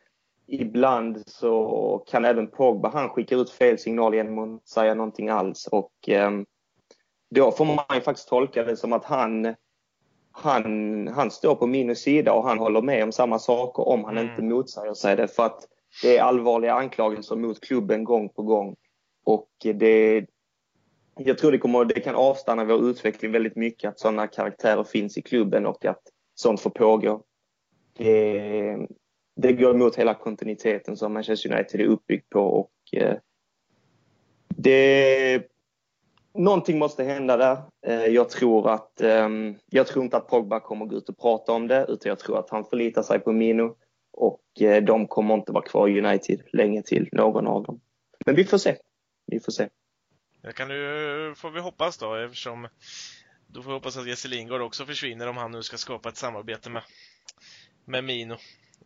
ibland 0.47 1.23
så 1.27 2.03
kan 2.07 2.25
även 2.25 2.47
Pogba, 2.47 2.89
han 2.89 3.09
skickar 3.09 3.41
ut 3.41 3.49
fel 3.49 3.79
signal 3.79 4.15
genom 4.15 4.55
att 4.55 4.67
säga 4.67 4.93
någonting 4.93 5.29
alls. 5.29 5.67
Och 5.67 5.91
um, 6.27 6.45
då 7.29 7.51
får 7.51 7.65
man 7.65 7.77
ju 7.93 8.01
faktiskt 8.01 8.29
tolka 8.29 8.63
det 8.63 8.77
som 8.77 8.93
att 8.93 9.05
han, 9.05 9.55
han, 10.31 11.07
han 11.07 11.31
står 11.31 11.55
på 11.55 11.67
min 11.67 11.95
sida 11.95 12.33
och 12.33 12.43
han 12.43 12.59
håller 12.59 12.81
med 12.81 13.03
om 13.03 13.11
samma 13.11 13.39
saker 13.39 13.87
om 13.87 14.03
han 14.03 14.17
mm. 14.17 14.29
inte 14.29 14.43
motsäger 14.43 14.93
sig 14.93 15.15
det. 15.15 15.27
För 15.27 15.45
att 15.45 15.67
det 16.01 16.17
är 16.17 16.23
allvarliga 16.23 16.73
anklagelser 16.73 17.35
mot 17.35 17.61
klubben 17.61 18.03
gång 18.03 18.29
på 18.29 18.41
gång. 18.41 18.75
Och 19.25 19.49
det, 19.61 20.25
jag 21.17 21.37
tror 21.37 21.51
det, 21.51 21.57
kommer, 21.57 21.85
det 21.85 21.99
kan 21.99 22.15
avstanna 22.15 22.63
vår 22.63 22.89
utveckling 22.89 23.31
väldigt 23.31 23.55
mycket 23.55 23.89
att 23.89 23.99
sådana 23.99 24.27
karaktärer 24.27 24.83
finns 24.83 25.17
i 25.17 25.21
klubben 25.21 25.65
och 25.65 25.85
att 25.85 26.01
sånt 26.35 26.61
får 26.61 26.69
pågå. 26.69 27.23
Det, 27.97 28.87
det 29.35 29.53
går 29.53 29.75
emot 29.75 29.95
hela 29.95 30.13
kontinuiteten 30.13 30.97
som 30.97 31.13
Manchester 31.13 31.53
United 31.53 31.81
är 31.81 31.85
uppbyggt 31.85 32.29
på 32.29 32.41
och 32.41 32.71
eh, 32.93 33.17
det 34.47 35.47
någonting 36.33 36.79
måste 36.79 37.03
hända 37.03 37.37
där. 37.37 37.57
Eh, 37.87 38.05
jag 38.05 38.29
tror, 38.29 38.69
att, 38.69 39.01
ehm, 39.01 39.55
jag 39.69 39.87
tror 39.87 40.03
inte 40.03 40.17
att 40.17 40.27
Pogba 40.27 40.59
kommer 40.59 40.85
gå 40.85 40.95
ut 40.95 41.09
och 41.09 41.17
prata 41.17 41.51
om 41.51 41.67
det, 41.67 41.85
utan 41.89 42.09
jag 42.09 42.19
tror 42.19 42.39
att 42.39 42.49
han 42.49 42.65
förlitar 42.65 43.03
sig 43.03 43.19
på 43.19 43.31
Mino. 43.31 43.75
Och 44.13 44.61
eh, 44.61 44.83
de 44.83 45.07
kommer 45.07 45.33
inte 45.33 45.51
vara 45.51 45.63
kvar 45.63 45.87
i 45.87 46.01
United 46.01 46.41
länge 46.53 46.81
till, 46.81 47.09
någon 47.11 47.47
av 47.47 47.63
dem. 47.63 47.79
Men 48.25 48.35
vi 48.35 48.43
får 48.43 48.57
se. 48.57 48.75
Vi 49.25 49.39
får 49.39 49.51
se. 49.51 49.69
Det 50.47 50.53
kan 50.53 50.67
du, 50.67 51.33
får 51.37 51.51
vi 51.51 51.59
hoppas 51.59 51.97
då, 51.97 52.15
eftersom 52.15 52.67
då 53.47 53.61
får 53.61 53.69
vi 53.69 53.73
hoppas 53.73 53.97
att 53.97 54.07
Jesse 54.07 54.27
Lingard 54.27 54.61
också 54.61 54.85
försvinner 54.85 55.27
om 55.27 55.37
han 55.37 55.51
nu 55.51 55.63
ska 55.63 55.77
skapa 55.77 56.09
ett 56.09 56.17
samarbete 56.17 56.69
med, 56.69 56.83
med 57.85 58.03
Mino. 58.03 58.33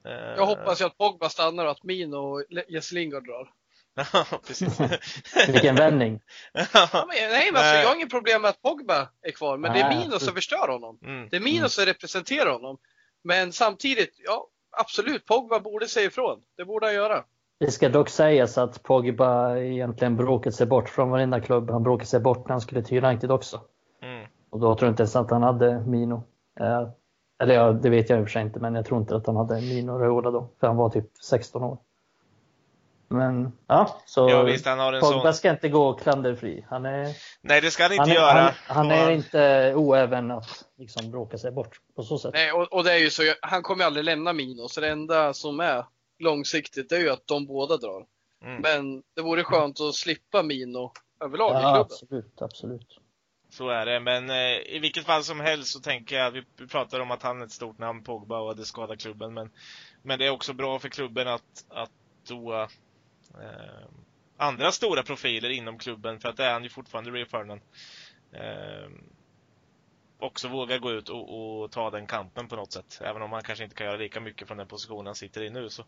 Eh, 0.05 0.11
jag 0.11 0.45
hoppas 0.45 0.81
ju 0.81 0.85
att 0.85 0.97
Pogba 0.97 1.29
stannar 1.29 1.65
och 1.65 1.71
att 1.71 1.83
Mino 1.83 2.15
och 2.15 2.43
Jesse 2.67 2.95
Lingard 2.95 3.25
drar. 3.25 3.49
Ja, 4.13 4.25
precis. 4.47 4.79
Vilken 5.47 5.75
vändning. 5.75 6.21
ja, 6.53 6.89
men, 6.93 7.29
nej, 7.29 7.51
men 7.51 7.61
alltså, 7.61 7.75
jag 7.75 7.87
har 7.87 7.95
inget 7.95 8.09
problem 8.09 8.41
med 8.41 8.49
att 8.49 8.61
Pogba 8.61 9.09
är 9.21 9.31
kvar, 9.31 9.57
men 9.57 9.71
nej, 9.71 9.83
det 9.83 9.89
är 9.89 9.99
Mino 9.99 10.19
som 10.19 10.33
förstör 10.33 10.67
honom. 10.67 10.99
Mm. 11.03 11.29
Det 11.29 11.35
är 11.35 11.41
Mino 11.41 11.69
som 11.69 11.85
representerar 11.85 12.51
honom. 12.51 12.77
Men 13.23 13.53
samtidigt, 13.53 14.15
ja, 14.17 14.47
absolut, 14.71 15.25
Pogba 15.25 15.59
borde 15.59 15.87
säga 15.87 16.07
ifrån. 16.07 16.43
Det 16.57 16.65
borde 16.65 16.85
han 16.85 16.95
göra. 16.95 17.25
Det 17.61 17.71
ska 17.71 17.89
dock 17.89 18.09
sägas 18.09 18.57
att 18.57 18.83
Pogba 18.83 19.57
egentligen 19.57 20.15
bråkat 20.15 20.55
sig 20.55 20.67
bort 20.67 20.89
från 20.89 21.09
varenda 21.09 21.41
klubb. 21.41 21.71
Han 21.71 21.83
bråkade 21.83 22.05
sig 22.05 22.19
bort 22.19 22.47
när 22.47 22.51
han 22.51 22.61
skulle 22.61 22.81
till 22.81 23.05
United 23.05 23.31
också. 23.31 23.61
Mm. 24.01 24.27
Och 24.49 24.59
då 24.59 24.75
tror 24.75 24.87
jag 24.87 24.91
inte 24.91 25.01
ens 25.01 25.15
att 25.15 25.31
han 25.31 25.43
hade 25.43 25.79
Mino. 25.79 26.23
Eh, 26.59 26.87
eller 27.43 27.55
ja, 27.55 27.71
det 27.71 27.89
vet 27.89 28.09
jag 28.09 28.19
i 28.19 28.21
och 28.21 28.25
för 28.25 28.31
sig 28.31 28.41
inte, 28.41 28.59
men 28.59 28.75
jag 28.75 28.85
tror 28.85 28.99
inte 28.99 29.15
att 29.15 29.27
han 29.27 29.35
hade 29.35 29.55
Mino 29.55 29.91
Raiola 29.91 30.31
då, 30.31 30.49
för 30.59 30.67
han 30.67 30.75
var 30.75 30.89
typ 30.89 31.05
16 31.23 31.63
år. 31.63 31.77
Men 33.07 33.51
ja, 33.67 34.01
så 34.05 34.29
ja, 34.29 34.43
visst, 34.43 34.65
han 34.65 34.79
har 34.79 34.93
en 34.93 35.01
Pogba 35.01 35.21
sån... 35.21 35.33
ska 35.33 35.49
inte 35.49 35.69
gå 35.69 35.93
klanderfri. 35.93 36.65
Han 36.69 36.85
är, 36.85 37.07
Nej, 37.41 37.61
det 37.61 37.71
ska 37.71 37.83
han 37.83 37.91
inte 37.91 38.01
han, 38.01 38.09
göra. 38.09 38.53
Han, 38.67 38.77
han 38.77 38.91
är 38.91 39.11
inte 39.11 39.73
oäven 39.75 40.31
att 40.31 40.65
liksom 40.77 41.11
bråka 41.11 41.37
sig 41.37 41.51
bort 41.51 41.79
på 41.95 42.03
så 42.03 42.17
sätt. 42.17 42.31
Nej, 42.33 42.51
och, 42.51 42.73
och 42.73 42.83
det 42.83 42.91
är 42.91 42.97
ju 42.97 43.09
så, 43.09 43.23
han 43.41 43.61
kommer 43.61 43.85
aldrig 43.85 44.05
lämna 44.05 44.33
Mino, 44.33 44.67
så 44.67 44.81
det 44.81 44.89
enda 44.89 45.33
som 45.33 45.59
är 45.59 45.85
långsiktigt 46.21 46.89
det 46.89 46.95
är 46.95 46.99
ju 46.99 47.09
att 47.09 47.27
de 47.27 47.45
båda 47.45 47.77
drar. 47.77 48.05
Mm. 48.43 48.61
Men 48.61 49.03
det 49.15 49.21
vore 49.21 49.43
skönt 49.43 49.81
att 49.81 49.95
slippa 49.95 50.43
Mino 50.43 50.91
överlag 51.19 51.51
ja, 51.51 51.59
i 51.59 51.61
klubben. 51.61 51.81
Absolut, 51.81 52.41
absolut. 52.41 52.99
Så 53.49 53.69
är 53.69 53.85
det, 53.85 53.99
men 53.99 54.29
eh, 54.29 54.75
i 54.75 54.79
vilket 54.81 55.05
fall 55.05 55.23
som 55.23 55.39
helst 55.39 55.71
så 55.71 55.79
tänker 55.79 56.15
jag, 56.15 56.31
vi 56.31 56.43
vi 56.57 56.67
pratar 56.67 56.99
om 56.99 57.11
att 57.11 57.23
han 57.23 57.41
är 57.41 57.45
ett 57.45 57.51
stort 57.51 57.77
namn, 57.77 58.03
Pogba, 58.03 58.39
och 58.39 58.55
det 58.55 58.65
skadar 58.65 58.95
klubben, 58.95 59.33
men, 59.33 59.49
men 60.01 60.19
det 60.19 60.25
är 60.25 60.29
också 60.29 60.53
bra 60.53 60.79
för 60.79 60.89
klubben 60.89 61.27
att, 61.27 61.65
att 61.69 61.91
då 62.27 62.61
eh, 63.41 63.87
andra 64.37 64.71
stora 64.71 65.03
profiler 65.03 65.49
inom 65.49 65.77
klubben, 65.77 66.19
för 66.19 66.29
att 66.29 66.37
det 66.37 66.45
är 66.45 66.53
han 66.53 66.63
ju 66.63 66.69
fortfarande, 66.69 67.11
Rio 67.11 67.25
Ferdinand, 67.25 67.61
eh, 68.31 68.89
också 70.21 70.47
vågar 70.47 70.79
gå 70.79 70.91
ut 70.91 71.09
och, 71.09 71.61
och 71.63 71.71
ta 71.71 71.89
den 71.89 72.07
kampen 72.07 72.47
på 72.47 72.55
något 72.55 72.71
sätt. 72.71 73.01
Även 73.01 73.21
om 73.21 73.31
han 73.31 73.43
kanske 73.43 73.63
inte 73.63 73.75
kan 73.75 73.87
göra 73.87 73.97
lika 73.97 74.19
mycket 74.19 74.47
från 74.47 74.57
den 74.57 74.67
positionen 74.67 75.05
han 75.05 75.15
sitter 75.15 75.43
i 75.43 75.49
nu 75.49 75.69
så, 75.69 75.83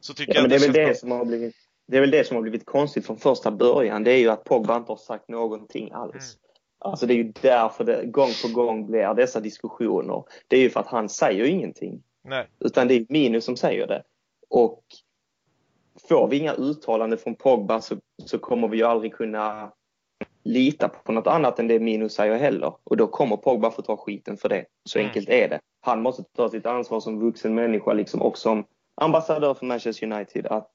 så 0.00 0.14
tycker 0.14 0.34
Ja, 0.34 0.40
jag 0.40 0.42
men 0.42 0.50
det 0.50 0.56
är 0.56 0.72
väl 0.72 0.88
det 0.88 0.98
som 0.98 1.10
har 1.10 1.24
blivit 1.24 1.54
det 1.88 1.96
är 1.96 2.00
väl 2.00 2.10
det 2.10 2.26
som 2.26 2.36
har 2.36 2.42
blivit 2.42 2.66
konstigt 2.66 3.06
från 3.06 3.16
första 3.16 3.50
början. 3.50 4.04
Det 4.04 4.12
är 4.12 4.18
ju 4.18 4.28
att 4.28 4.44
Pogba 4.44 4.76
inte 4.76 4.92
har 4.92 4.96
sagt 4.96 5.28
någonting 5.28 5.90
alls. 5.92 6.14
Mm. 6.14 6.46
Alltså 6.78 7.06
det 7.06 7.14
är 7.14 7.16
ju 7.16 7.32
därför 7.42 7.84
det 7.84 8.06
gång 8.06 8.30
på 8.42 8.60
gång 8.60 8.86
blir 8.86 9.14
dessa 9.14 9.40
diskussioner. 9.40 10.24
Det 10.48 10.56
är 10.56 10.60
ju 10.60 10.70
för 10.70 10.80
att 10.80 10.86
han 10.86 11.08
säger 11.08 11.44
ingenting. 11.44 12.02
Nej. 12.24 12.48
Utan 12.60 12.88
det 12.88 12.94
är 12.94 13.06
Minus 13.08 13.44
som 13.44 13.56
säger 13.56 13.86
det. 13.86 14.02
Och 14.48 14.84
får 16.08 16.28
vi 16.28 16.38
inga 16.38 16.54
uttalanden 16.54 17.18
från 17.18 17.34
Pogba 17.34 17.80
så, 17.80 17.96
så 18.24 18.38
kommer 18.38 18.68
vi 18.68 18.76
ju 18.76 18.84
aldrig 18.84 19.14
kunna 19.14 19.72
lita 20.46 20.88
på 20.88 21.12
något 21.12 21.26
annat 21.26 21.58
än 21.58 21.68
det 21.68 21.80
Minus 21.80 22.14
säger 22.14 22.36
heller. 22.38 22.74
Och 22.84 22.96
då 22.96 23.06
kommer 23.06 23.36
Pogba 23.36 23.70
få 23.70 23.82
ta 23.82 23.96
skiten 23.96 24.36
för 24.36 24.48
det. 24.48 24.64
Så 24.84 24.98
Mm. 24.98 25.08
enkelt 25.08 25.28
är 25.28 25.48
det. 25.48 25.60
Han 25.80 26.02
måste 26.02 26.22
ta 26.22 26.48
sitt 26.48 26.66
ansvar 26.66 27.00
som 27.00 27.20
vuxen 27.20 27.54
människa 27.54 27.92
liksom 27.92 28.22
och 28.22 28.38
som 28.38 28.66
ambassadör 28.94 29.54
för 29.54 29.66
Manchester 29.66 30.12
United 30.12 30.46
att, 30.46 30.72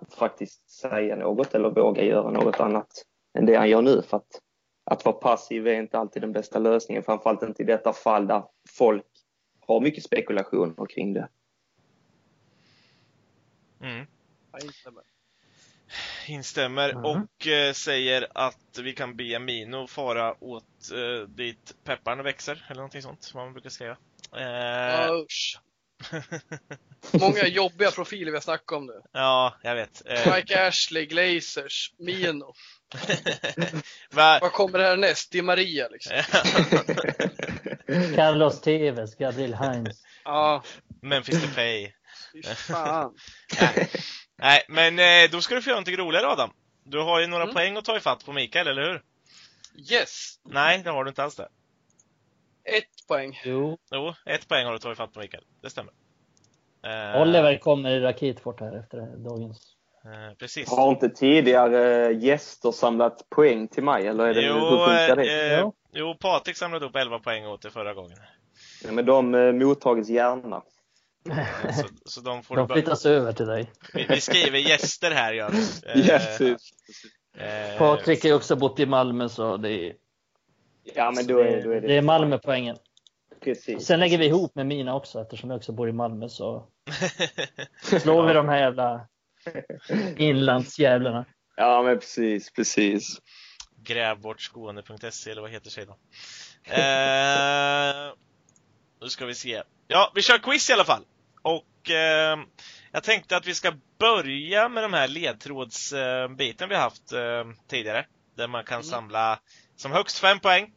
att 0.00 0.14
faktiskt 0.14 0.70
säga 0.70 1.16
något 1.16 1.54
eller 1.54 1.70
våga 1.70 2.02
göra 2.04 2.30
något 2.30 2.60
annat 2.60 3.04
än 3.38 3.46
det 3.46 3.54
han 3.54 3.68
gör 3.70 3.82
nu. 3.82 4.02
För 4.02 4.16
att, 4.16 4.40
att 4.84 5.04
vara 5.04 5.16
passiv 5.16 5.66
är 5.68 5.74
inte 5.74 5.98
alltid 5.98 6.22
den 6.22 6.32
bästa 6.32 6.58
lösningen. 6.58 7.02
Framförallt 7.02 7.42
inte 7.42 7.62
i 7.62 7.66
detta 7.66 7.92
fall 7.92 8.26
där 8.26 8.42
folk 8.68 9.06
har 9.60 9.80
mycket 9.80 10.04
spekulationer 10.04 10.86
kring 10.86 11.14
det. 11.14 11.28
Mm. 13.80 14.06
Instämmer. 16.26 16.92
Mhm. 16.92 17.04
och 17.04 17.46
eh, 17.46 17.72
säger 17.72 18.26
att 18.34 18.78
vi 18.78 18.92
kan 18.92 19.16
be 19.16 19.38
Mino 19.38 19.86
fara 19.86 20.34
åt 20.44 20.90
eh, 20.92 21.28
dit 21.28 21.74
pepparna 21.84 22.22
växer, 22.22 22.64
eller 22.66 22.76
någonting 22.76 23.02
sånt, 23.02 23.22
som 23.22 23.40
man 23.40 23.52
brukar 23.52 23.70
säga. 23.70 23.96
Eh, 24.36 25.12
Usch. 25.12 25.58
Många 27.20 27.46
jobbiga 27.46 27.90
profiler 27.90 28.30
vi 28.30 28.36
har 28.36 28.42
snackat 28.42 28.72
om 28.76 28.86
nu. 28.86 29.00
ja, 29.12 29.54
jag 29.62 29.74
vet. 29.74 30.02
Eh, 30.06 30.34
Mike 30.34 30.66
Ashley, 30.66 31.06
Glazers, 31.06 31.92
Mino. 31.98 32.54
va- 34.10 34.38
Vad 34.42 34.52
kommer 34.52 34.78
här 34.78 34.96
näst? 34.96 35.32
Di 35.32 35.42
Maria 35.42 35.88
liksom. 35.88 36.12
Carlos 38.14 38.60
Tevez, 38.60 39.14
Gabriel 39.16 39.54
Heinz. 39.54 40.02
Ja, 40.24 40.62
Memphis 41.02 41.42
Depay. 41.42 41.92
fy 42.32 42.42
fan. 42.42 43.14
Nej, 44.36 44.62
men 44.68 44.98
eh, 44.98 45.30
då 45.30 45.40
ska 45.40 45.54
du 45.54 45.62
få 45.62 45.68
göra 45.70 45.76
någonting 45.76 45.96
roligare 45.96 46.26
Adam. 46.26 46.50
Du 46.84 46.98
har 46.98 47.20
ju 47.20 47.26
några 47.26 47.42
Mm. 47.42 47.54
poäng 47.54 47.76
att 47.76 47.84
ta 47.84 47.96
ifatt 47.96 48.24
på 48.26 48.32
Mikael, 48.32 48.66
eller 48.68 48.82
hur? 48.82 49.02
Yes! 49.92 50.34
Nej, 50.44 50.80
det 50.84 50.90
har 50.90 51.04
du 51.04 51.08
inte 51.08 51.24
alls 51.24 51.36
det. 51.36 51.48
Ett 52.64 53.06
poäng. 53.08 53.40
Jo, 53.44 53.78
Jo, 53.90 54.14
ett 54.26 54.48
poäng 54.48 54.66
har 54.66 54.72
du 54.72 54.78
tagit 54.78 54.96
ifatt 54.96 55.12
på 55.12 55.20
Mikael. 55.20 55.44
Det 55.62 55.70
stämmer. 55.70 55.92
Eh, 56.86 57.22
Oliver 57.22 57.58
kommer 57.58 57.90
i 57.90 58.00
raketfart 58.00 58.60
här 58.60 58.78
efter 58.78 58.98
dagens. 59.16 59.76
Eh, 60.04 60.36
precis. 60.38 60.70
Har 60.70 60.90
inte 60.90 61.08
tidigare 61.08 62.12
gäster 62.12 62.72
samlat 62.72 63.26
poäng 63.30 63.68
till 63.68 63.84
mig 63.84 64.06
eller 64.06 64.24
är 64.26 64.34
det, 64.34 64.42
Jo, 64.42 64.54
hur 64.54 64.70
funkar 64.70 65.16
det? 65.16 65.22
eh, 65.46 65.52
Ja. 65.52 65.72
jo, 65.92 66.16
Patrik 66.20 66.56
samlade 66.56 66.86
upp 66.86 66.96
11 66.96 67.18
poäng 67.18 67.46
åt 67.46 67.62
dig 67.62 67.70
förra 67.70 67.94
gången. 67.94 68.18
Ja, 68.84 68.92
men 68.92 69.04
de 69.06 69.34
eh, 69.34 69.52
mottagits 69.52 70.08
gärna. 70.08 70.62
Eh, 71.30 71.72
Så, 71.74 71.88
så 72.04 72.20
de 72.20 72.42
får 72.42 72.56
De 72.56 72.66
bara... 72.66 72.74
flyttas 72.74 73.06
över 73.06 73.32
till 73.32 73.46
dig. 73.46 73.70
vi, 73.94 74.06
vi 74.08 74.20
skriver 74.20 74.58
gäster 74.58 75.10
här, 75.10 75.32
gör 75.32 75.50
vi. 75.94 76.00
Eh, 76.00 76.06
Yes, 76.08 76.40
eh, 77.36 77.78
Patrik 77.78 78.22
har 78.22 78.28
ju 78.28 78.34
också 78.36 78.56
bott 78.56 78.80
i 78.80 78.86
Malmö 78.86 79.28
så 79.28 79.56
det 79.56 79.70
är, 79.70 79.94
Ja, 80.94 81.10
men 81.16 81.26
då 81.26 81.38
är, 81.38 81.62
då 81.64 81.70
är 81.70 81.80
det, 81.80 81.86
det 81.88 81.96
är 81.96 82.02
Malmöpoängen. 82.02 82.76
precis. 83.44 83.86
Sen 83.86 84.00
lägger 84.00 84.18
vi 84.18 84.26
ihop 84.26 84.54
med 84.54 84.66
mina 84.66 84.94
också 84.94 85.20
eftersom 85.20 85.50
jag 85.50 85.56
också 85.56 85.72
bor 85.72 85.88
i 85.88 85.92
Malmö 85.92 86.28
så 86.28 86.66
slår 88.00 88.26
vi 88.26 88.32
de 88.32 88.48
här 88.48 88.58
jävla 88.58 89.06
inlandsjävlarna. 90.16 91.24
Ja, 91.56 91.82
men 91.82 91.98
precis, 91.98 92.52
precis. 92.52 93.18
Grävbortskåne.se 93.82 95.30
eller 95.30 95.42
vad 95.42 95.50
heter 95.50 95.70
sidan? 95.70 95.96
Eh, 96.64 98.12
nu 99.00 99.08
ska 99.08 99.26
vi 99.26 99.34
se. 99.34 99.62
Ja, 99.88 100.12
vi 100.14 100.22
kör 100.22 100.38
quiz 100.38 100.70
i 100.70 100.72
alla 100.72 100.84
fall. 100.84 101.04
Och 101.44 101.90
eh, 101.90 102.38
jag 102.92 103.02
tänkte 103.02 103.36
att 103.36 103.46
vi 103.46 103.54
ska 103.54 103.72
börja 103.98 104.68
med 104.68 104.82
de 104.84 104.92
här 104.92 105.08
ledtrådsbiten 105.08 106.68
vi 106.68 106.74
haft 106.74 107.12
eh, 107.12 107.44
tidigare. 107.68 108.06
Där 108.36 108.48
man 108.48 108.64
kan 108.64 108.74
Mm. 108.74 108.84
samla 108.84 109.38
som 109.76 109.92
högst 109.92 110.18
fem 110.18 110.40
poäng. 110.40 110.72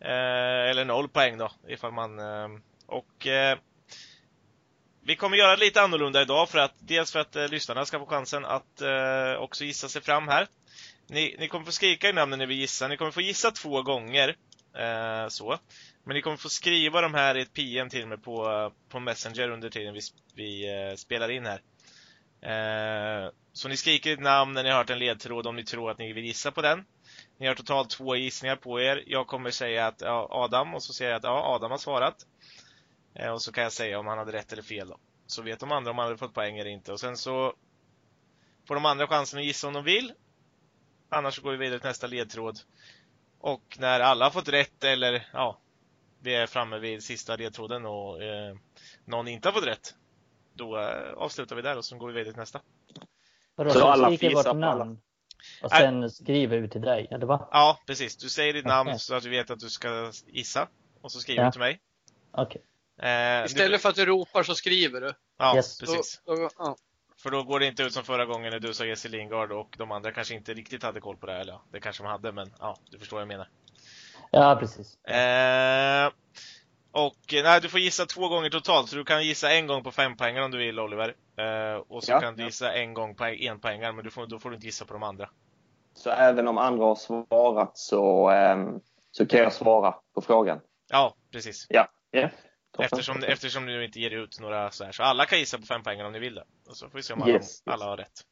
Eh, 0.00 0.70
eller 0.70 0.84
noll 0.84 1.08
poäng 1.08 1.38
då, 1.38 1.52
ifall 1.68 1.92
man... 1.92 2.18
Eh, 2.18 2.48
och 2.86 3.26
eh, 3.26 3.58
vi 5.04 5.16
kommer 5.16 5.36
göra 5.36 5.56
lite 5.56 5.82
annorlunda 5.82 6.22
idag 6.22 6.48
för 6.48 6.58
att 6.58 6.74
dels 6.78 7.12
för 7.12 7.18
att 7.18 7.36
eh, 7.36 7.48
lyssnarna 7.48 7.84
ska 7.84 7.98
få 7.98 8.06
chansen 8.06 8.44
att 8.44 8.80
eh, 8.80 9.32
också 9.38 9.64
gissa 9.64 9.88
sig 9.88 10.02
fram 10.02 10.28
här. 10.28 10.46
Ni, 11.06 11.36
ni 11.38 11.48
kommer 11.48 11.64
få 11.64 11.72
skrika 11.72 12.08
i 12.08 12.12
namnen 12.12 12.38
när 12.38 12.46
vi 12.46 12.54
gissar. 12.54 12.88
Ni 12.88 12.96
kommer 12.96 13.10
få 13.10 13.20
gissa 13.20 13.50
två 13.50 13.82
gånger. 13.82 14.36
Eh, 14.74 15.28
så. 15.28 15.58
Men 16.04 16.14
ni 16.14 16.22
kommer 16.22 16.36
få 16.36 16.48
skriva 16.48 17.00
de 17.00 17.14
här 17.14 17.36
i 17.36 17.42
ett 17.42 17.52
PM 17.52 17.88
till 17.88 18.06
mig 18.06 18.18
på, 18.18 18.72
på 18.88 19.00
Messenger 19.00 19.50
under 19.50 19.70
tiden 19.70 19.94
vi, 19.94 20.00
vi 20.34 20.74
eh, 20.90 20.96
spelar 20.96 21.30
in 21.30 21.46
här. 21.46 21.62
Eh, 22.42 23.30
så 23.52 23.68
ni 23.68 23.76
skriker 23.76 24.12
ett 24.12 24.20
namn 24.20 24.52
när 24.52 24.62
ni 24.62 24.70
har 24.70 24.76
hört 24.76 24.90
en 24.90 24.98
ledtråd 24.98 25.46
om 25.46 25.56
ni 25.56 25.64
tror 25.64 25.90
att 25.90 25.98
ni 25.98 26.12
vill 26.12 26.24
gissa 26.24 26.50
på 26.50 26.62
den. 26.62 26.84
Ni 27.38 27.46
har 27.46 27.54
totalt 27.54 27.90
två 27.90 28.16
gissningar 28.16 28.56
på 28.56 28.80
er. 28.80 29.04
Jag 29.06 29.26
kommer 29.26 29.50
säga 29.50 29.86
att 29.86 30.00
ja, 30.00 30.28
Adam 30.30 30.74
och 30.74 30.82
så 30.82 30.92
säger 30.92 31.10
jag 31.10 31.18
att 31.18 31.24
ja, 31.24 31.54
Adam 31.54 31.70
har 31.70 31.78
svarat. 31.78 32.26
Eh, 33.14 33.30
och 33.30 33.42
så 33.42 33.52
kan 33.52 33.64
jag 33.64 33.72
säga 33.72 33.98
om 33.98 34.06
han 34.06 34.18
hade 34.18 34.32
rätt 34.32 34.52
eller 34.52 34.62
fel 34.62 34.88
då. 34.88 34.98
Så 35.26 35.42
vet 35.42 35.60
de 35.60 35.72
andra 35.72 35.90
om 35.90 35.98
han 35.98 36.06
hade 36.06 36.18
fått 36.18 36.34
poäng 36.34 36.58
eller 36.58 36.70
inte. 36.70 36.92
Och 36.92 37.00
sen 37.00 37.16
så 37.16 37.54
får 38.68 38.74
de 38.74 38.84
andra 38.84 39.06
chansen 39.06 39.38
att 39.38 39.44
gissa 39.44 39.66
om 39.66 39.74
de 39.74 39.84
vill. 39.84 40.12
Annars 41.08 41.34
så 41.34 41.42
går 41.42 41.50
vi 41.50 41.56
vidare 41.56 41.80
till 41.80 41.88
nästa 41.88 42.06
ledtråd. 42.06 42.58
Och 43.42 43.76
när 43.78 44.00
alla 44.00 44.24
har 44.24 44.30
fått 44.30 44.48
rätt 44.48 44.84
eller 44.84 45.28
ja, 45.32 45.58
vi 46.20 46.34
är 46.34 46.46
framme 46.46 46.78
vid 46.78 47.02
sista 47.02 47.36
ledtråden 47.36 47.86
och 47.86 48.22
eh, 48.22 48.56
någon 49.04 49.28
inte 49.28 49.48
har 49.48 49.52
fått 49.52 49.66
rätt. 49.66 49.94
Då 50.54 50.78
eh, 50.78 51.12
avslutar 51.16 51.56
vi 51.56 51.62
där 51.62 51.76
och 51.78 51.84
så 51.84 51.96
går 51.96 52.06
vi 52.08 52.12
vidare 52.14 52.32
till 52.32 52.40
nästa. 52.40 52.60
Vadå, 53.54 53.70
Så 53.70 53.78
så 53.78 53.86
alla 53.86 54.06
skriker 54.06 54.30
får 54.30 54.44
vårt 54.44 54.56
namn 54.56 54.98
och 55.62 55.70
sen 55.70 56.10
skriver 56.10 56.56
ut 56.56 56.72
till 56.72 56.80
dig, 56.80 57.08
eller 57.10 57.26
va? 57.26 57.48
Ja, 57.52 57.78
precis. 57.86 58.16
Du 58.16 58.28
säger 58.28 58.52
ditt 58.52 58.66
namn 58.66 58.98
så 58.98 59.14
att 59.14 59.24
vi 59.24 59.28
vet 59.28 59.50
att 59.50 59.58
du 59.60 59.70
ska 59.70 60.12
gissa. 60.26 60.68
Och 61.00 61.12
så 61.12 61.20
skriver 61.20 61.42
Ja. 61.42 61.46
du 61.48 61.52
till 61.52 61.60
mig. 61.60 61.80
Okej. 62.32 62.62
Eh, 63.02 63.44
Istället 63.44 63.82
för 63.82 63.88
att 63.88 63.94
du 63.94 64.06
ropar 64.06 64.42
så 64.42 64.54
skriver 64.54 65.00
du. 65.00 65.12
Ja, 65.38 65.56
Yes. 65.56 65.78
precis. 65.80 66.22
Då, 66.26 66.34
då, 66.34 66.50
ja. 66.58 66.76
För 67.22 67.30
då 67.30 67.42
går 67.42 67.60
det 67.60 67.66
inte 67.66 67.82
ut 67.82 67.92
som 67.92 68.04
förra 68.04 68.24
gången 68.26 68.52
när 68.52 68.60
du 68.60 68.74
sa 68.74 68.84
Jesse 68.84 69.08
Lingard 69.08 69.52
och 69.52 69.74
de 69.78 69.92
andra 69.92 70.12
kanske 70.12 70.34
inte 70.34 70.54
riktigt 70.54 70.82
hade 70.82 71.00
koll 71.00 71.16
på 71.16 71.26
det. 71.26 71.34
Eller 71.34 71.52
ja, 71.52 71.62
det 71.72 71.80
kanske 71.80 72.02
de 72.02 72.08
hade, 72.08 72.32
men 72.32 72.52
ja, 72.58 72.76
du 72.90 72.98
förstår 72.98 73.16
vad 73.16 73.20
jag 73.22 73.28
menar. 73.28 73.48
Ja, 74.30 74.56
precis. 74.60 75.04
Eh, 75.04 76.10
och 76.92 77.16
nej, 77.32 77.60
du 77.60 77.68
får 77.68 77.80
gissa 77.80 78.06
två 78.06 78.28
gånger 78.28 78.50
totalt, 78.50 78.88
så 78.88 78.96
du 78.96 79.04
kan 79.04 79.24
gissa 79.24 79.52
en 79.52 79.66
gång 79.66 79.82
på 79.82 79.90
fem 79.90 80.16
poängar 80.16 80.42
om 80.42 80.50
du 80.50 80.58
vill 80.58 80.80
Oliver. 80.80 81.14
Eh, 81.36 81.74
och 81.88 82.04
så 82.04 82.12
Ja. 82.12 82.20
kan 82.20 82.36
du 82.36 82.44
gissa 82.44 82.72
en 82.72 82.94
gång 82.94 83.14
på 83.14 83.24
en 83.24 83.60
poängar, 83.60 83.92
men 83.92 84.04
du 84.04 84.10
får, 84.10 84.26
då 84.26 84.38
får 84.38 84.50
du 84.50 84.54
inte 84.56 84.66
gissa 84.66 84.84
på 84.84 84.92
de 84.92 85.02
andra. 85.02 85.30
Så 85.94 86.10
även 86.10 86.48
om 86.48 86.58
andra 86.58 86.84
har 86.84 86.94
svarat 86.94 87.78
så, 87.78 88.30
ehm, 88.30 88.80
så 89.10 89.26
kan 89.26 89.40
jag 89.40 89.52
svara 89.52 89.94
på 90.14 90.20
frågan. 90.22 90.60
Ja, 90.90 91.14
precis. 91.32 91.66
Ja. 91.68 91.88
Ja. 92.10 92.28
Eftersom, 92.78 93.22
eftersom 93.22 93.66
du 93.66 93.84
inte 93.84 94.00
ger 94.00 94.10
ut 94.10 94.40
några 94.40 94.70
så 94.70 94.84
här. 94.84 94.92
Så 94.92 95.02
alla 95.02 95.26
kan 95.26 95.38
gissa 95.38 95.58
på 95.58 95.66
fem 95.66 95.82
poängar 95.82 96.04
om 96.04 96.12
ni 96.12 96.18
vill 96.18 96.34
det. 96.34 96.44
Och 96.66 96.76
så 96.76 96.90
får 96.90 96.98
vi 96.98 97.02
se 97.02 97.12
om 97.12 97.22
alla, 97.22 97.32
Yes, 97.32 97.42
yes. 97.42 97.62
alla 97.66 97.84
har 97.84 97.96
rätt. 97.96 98.26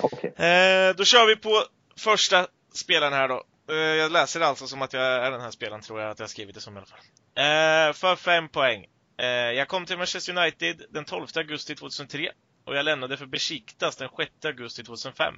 Okej. 0.00 0.30
Eh, 0.36 0.96
då 0.96 1.04
kör 1.04 1.26
vi 1.26 1.36
på 1.36 1.64
första 1.96 2.46
spelaren 2.72 3.12
här 3.12 3.28
då. 3.28 3.44
Eh, 3.70 3.76
jag 3.76 4.12
läser 4.12 4.40
alltså 4.40 4.66
som 4.66 4.82
att 4.82 4.92
jag 4.92 5.02
är 5.02 5.30
den 5.30 5.40
här 5.40 5.50
spelaren, 5.50 5.82
tror 5.82 6.00
jag 6.00 6.10
att 6.10 6.18
jag 6.18 6.24
har 6.24 6.28
skrivit 6.28 6.54
det 6.54 6.60
som 6.60 6.74
i 6.74 6.76
alla 6.76 6.86
fall. 6.86 6.98
Eh, 7.34 7.92
för 7.92 8.16
fem 8.16 8.48
poäng. 8.48 8.86
Jag 9.54 9.68
kom 9.68 9.86
till 9.86 9.98
Manchester 9.98 10.38
United 10.38 10.82
den 10.90 11.04
12 11.04 11.26
augusti 11.34 11.74
2003 11.74 12.32
och 12.64 12.76
jag 12.76 12.84
lämnade 12.84 13.16
för 13.16 13.26
Besiktas 13.26 13.96
den 13.96 14.08
6 14.16 14.30
augusti 14.44 14.84
2005. 14.84 15.34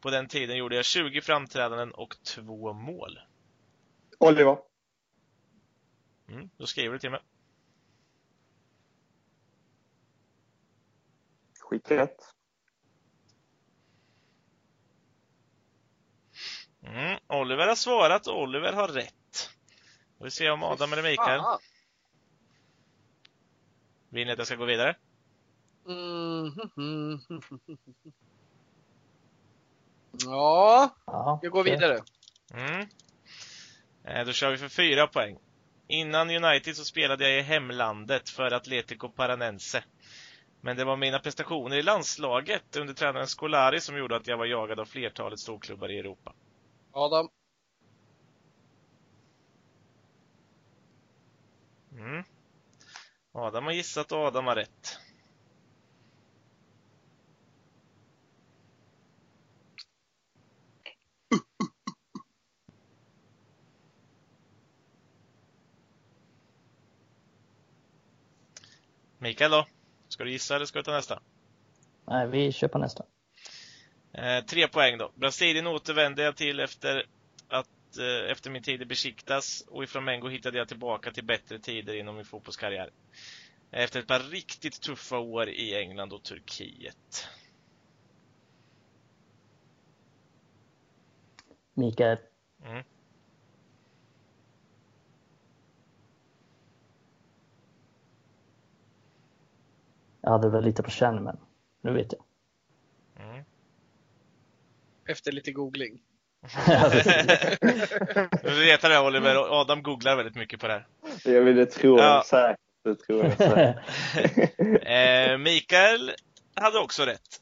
På 0.00 0.10
den 0.10 0.28
tiden 0.28 0.56
gjorde 0.56 0.76
jag 0.76 0.84
20 0.84 1.20
framträdanden 1.20 1.92
och 1.92 2.16
två 2.22 2.72
mål. 2.72 3.18
Oliver. 4.18 4.58
Mm, 6.28 6.50
då 6.56 6.66
skriver 6.66 6.92
du 6.92 6.98
till 6.98 7.10
mig. 7.10 7.20
Skicka 11.70 11.96
rätt. 11.96 12.34
Mm, 16.82 17.18
Oliver 17.28 17.66
har 17.66 17.74
svarat 17.74 18.26
och 18.26 18.40
Oliver 18.42 18.72
har 18.72 18.88
rätt. 18.88 19.50
Vi 20.18 20.24
får 20.24 20.28
se 20.28 20.50
om 20.50 20.62
Adam 20.62 20.92
eller 20.92 21.02
Mikael. 21.02 21.40
Vill 24.08 24.26
ni 24.26 24.32
att 24.32 24.38
jag 24.38 24.46
ska 24.46 24.56
gå 24.56 24.64
vidare? 24.64 24.96
Mm. 25.86 26.50
Ja, 30.12 30.94
Ja, 31.06 31.40
jag 31.42 31.52
går 31.52 31.64
vidare. 31.64 32.00
Mm. 32.54 32.86
Eh, 34.04 34.26
Då 34.26 34.32
kör 34.32 34.50
vi 34.50 34.56
för 34.58 34.68
fyra 34.68 35.06
poäng. 35.06 35.38
Innan 35.88 36.30
United 36.30 36.76
så 36.76 36.84
spelade 36.84 37.28
jag 37.28 37.38
i 37.38 37.42
hemlandet 37.42 38.28
för 38.28 38.50
Atletico 38.52 39.08
Paranense. 39.08 39.84
Men 40.60 40.76
det 40.76 40.84
var 40.84 40.96
mina 40.96 41.18
prestationer 41.18 41.76
i 41.76 41.82
landslaget 41.82 42.76
under 42.76 42.94
tränaren 42.94 43.26
Scolari 43.26 43.80
som 43.80 43.98
gjorde 43.98 44.16
att 44.16 44.26
jag 44.26 44.38
var 44.38 44.46
jagad 44.46 44.80
av 44.80 44.84
flertalet 44.84 45.38
storklubbar 45.40 45.90
i 45.90 45.98
Europa. 45.98 46.34
Adam. 46.92 47.28
Mm. 51.92 52.24
Adam 53.32 53.64
har 53.64 53.72
gissat 53.72 54.12
och 54.12 54.18
Adam 54.18 54.46
har 54.46 54.56
rätt. 54.56 54.98
Mikael 69.18 69.50
då? 69.50 69.66
Ska 70.20 70.24
du 70.24 70.32
gissa 70.32 70.56
eller 70.56 70.66
ska 70.66 70.78
du 70.78 70.82
ta 70.82 70.92
nästa? 70.92 71.20
Nej, 72.06 72.28
vi 72.28 72.52
kör 72.52 72.68
på 72.68 72.78
nästa. 72.78 73.04
Eh, 74.12 74.44
tre 74.44 74.68
poäng 74.68 74.98
då. 74.98 75.12
Brasilien 75.14 75.66
återvände 75.66 76.22
jag 76.22 76.36
till 76.36 76.60
efter 76.60 77.06
att 77.48 77.98
eh, 77.98 78.30
efter 78.30 78.50
min 78.50 78.62
tid 78.62 78.82
i 78.82 78.84
Besiktas 78.84 79.64
och 79.68 79.84
ifrån 79.84 80.04
Mengo 80.04 80.28
hittade 80.28 80.58
jag 80.58 80.68
tillbaka 80.68 81.10
till 81.10 81.24
bättre 81.24 81.58
tider 81.58 81.94
inom 81.94 82.16
min 82.16 82.24
fotbollskarriär. 82.24 82.90
Efter 83.70 84.00
ett 84.00 84.06
par 84.06 84.20
riktigt 84.20 84.80
tuffa 84.80 85.18
år 85.18 85.48
i 85.48 85.76
England 85.76 86.12
och 86.12 86.22
Turkiet. 86.22 87.28
Mikael. 91.74 92.18
Mm. 92.64 92.84
Jag 100.22 100.30
hade 100.30 100.48
väl 100.50 100.64
lite 100.64 100.82
på 100.82 100.90
känn, 100.90 101.24
men 101.24 101.36
nu 101.82 101.92
vet 101.92 102.12
jag. 102.12 102.22
Mm. 103.26 103.44
Efter 105.08 105.32
lite 105.32 105.52
googling. 105.52 106.02
Du 108.42 108.64
vet 108.64 108.80
det 108.82 109.00
Oliver, 109.00 109.60
Adam 109.60 109.82
googlar 109.82 110.16
väldigt 110.16 110.34
mycket 110.36 110.60
på 110.60 110.66
det 110.66 110.72
här. 110.72 110.86
Jag 111.24 111.40
ville 111.42 111.66
tro 111.66 111.98
Ja. 111.98 112.22
säkert. 112.26 112.60
Det 112.84 112.94
tror 112.94 113.24
jag. 113.38 113.74
Eh, 115.32 115.38
Mikael 115.38 116.12
hade 116.54 116.78
också 116.78 117.02
rätt. 117.02 117.40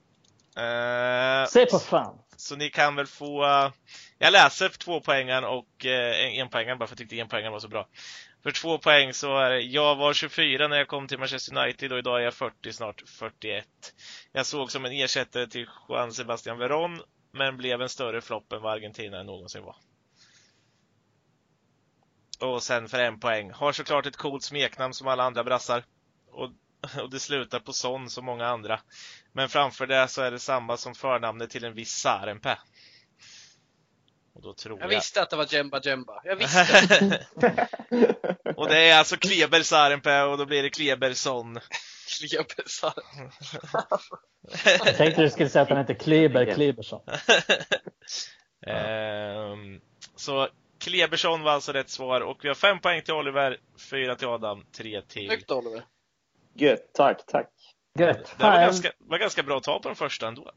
Eh, 0.57 1.49
Se 1.49 1.67
på 1.67 1.79
fan! 1.79 2.19
Så 2.37 2.57
ni 2.57 2.71
kan 2.71 2.97
väl 2.97 3.07
få... 3.07 3.45
eh, 3.45 3.71
Jag 4.19 4.33
läser 4.33 4.69
för 4.69 4.79
två 4.79 5.01
poängen 5.01 5.45
och 5.45 5.87
eh, 5.87 6.25
en, 6.25 6.33
en 6.43 6.49
poängen 6.49 6.79
bara 6.79 6.87
för 6.87 6.95
att 6.95 7.01
jag 7.01 7.09
tyckte 7.09 7.21
en 7.23 7.29
poängen 7.29 7.53
var 7.53 7.61
så 7.61 7.69
bra. 7.69 7.89
För 8.43 8.51
två 8.51 8.79
poäng 8.79 9.15
så 9.15 9.39
är 9.39 9.51
det, 9.51 9.61
jag 9.61 9.97
var 9.97 10.13
24 10.13 10.69
när 10.69 10.77
jag 10.77 10.89
kom 10.89 11.09
till 11.09 11.19
Manchester 11.19 11.57
United 11.57 11.93
och 11.93 11.99
idag 11.99 12.21
är 12.21 12.25
jag 12.25 12.35
40, 12.35 12.73
snart 12.73 13.03
41. 13.09 13.67
Jag 14.33 14.47
såg 14.47 14.71
som 14.71 14.85
en 14.85 14.93
ersättare 14.93 15.47
till 15.47 15.69
Juan 15.89 16.13
Sebastian 16.13 16.59
Veron, 16.59 17.01
men 17.33 17.57
blev 17.57 17.83
en 17.83 17.89
större 17.89 18.21
flopp 18.21 18.53
än 18.53 18.63
vad 18.63 18.73
Argentina 18.73 19.23
någonsin 19.23 19.63
var. 19.63 19.77
Och 22.41 22.63
sen 22.63 22.89
för 22.89 22.99
en 22.99 23.21
poäng. 23.21 23.51
Har 23.51 23.73
såklart 23.73 24.07
ett 24.07 24.17
coolt 24.17 24.43
smeknamn 24.43 24.95
som 24.95 25.09
alla 25.09 25.25
andra 25.25 25.45
brassar. 25.45 25.85
Och, 26.31 26.51
och 27.03 27.11
det 27.11 27.21
slutar 27.21 27.61
på 27.61 27.73
son 27.73 28.11
som 28.11 28.25
många 28.25 28.47
andra. 28.47 28.81
Men 29.33 29.49
framför 29.49 29.87
det 29.87 30.09
så 30.09 30.23
är 30.23 30.31
det 30.31 30.39
samma 30.39 30.77
som 30.77 30.95
förnamnet 30.95 31.51
till 31.51 31.65
en 31.65 31.75
viss 31.75 31.93
Sarenpää. 31.93 32.59
Och 34.35 34.43
då 34.43 34.55
tror 34.55 34.79
Jag 34.81 34.93
jag... 34.93 34.97
visste 34.97 35.23
att 35.23 35.31
det 35.31 35.37
var 35.37 35.55
Jemba 35.55 35.81
Jemba. 35.85 36.21
Jag 36.25 36.37
visste. 36.37 37.27
och 38.69 38.75
det 38.75 38.89
är 38.91 38.99
alltså 38.99 39.17
Kleber 39.17 39.63
Sarenpää 39.63 40.25
och 40.25 40.39
då 40.39 40.47
blir 40.47 40.63
det 40.63 40.71
Kleberson. 40.71 41.59
Klebesar. 42.19 42.93
Jag 44.85 44.97
tänkte 44.97 45.23
du 45.23 45.31
skulle 45.31 45.49
säga 45.49 45.63
att 45.63 45.69
han 45.69 45.79
heter 45.79 45.95
Kleber 45.95 46.55
Klebersson. 46.55 47.01
Ehm, 48.67 49.81
så 50.17 50.49
Kleberson 50.79 51.43
var 51.43 51.53
alltså 51.53 51.73
rätt 51.73 51.91
svar 51.91 52.21
och 52.21 52.39
vi 52.45 52.49
har 52.49 52.55
fem 52.55 52.81
poäng 52.81 53.03
till 53.03 53.15
Oliver, 53.15 53.59
fyra 53.91 54.17
till 54.17 54.29
Adam, 54.29 54.65
tre 54.73 55.03
till... 55.03 55.27
Snyggt 55.27 55.51
Oliver. 55.51 55.85
Gött, 56.55 56.91
tack, 56.95 57.27
tack. 57.27 57.51
Gött! 57.99 58.35
Det 58.39 58.45
var 58.45 58.61
ganska, 58.61 58.93
var 58.99 59.19
ganska 59.19 59.43
bra 59.43 59.57
att 59.57 59.63
ta 59.63 59.81
på 59.81 59.89
den 59.89 59.97
första 59.97 60.29
ändå. 60.29 60.51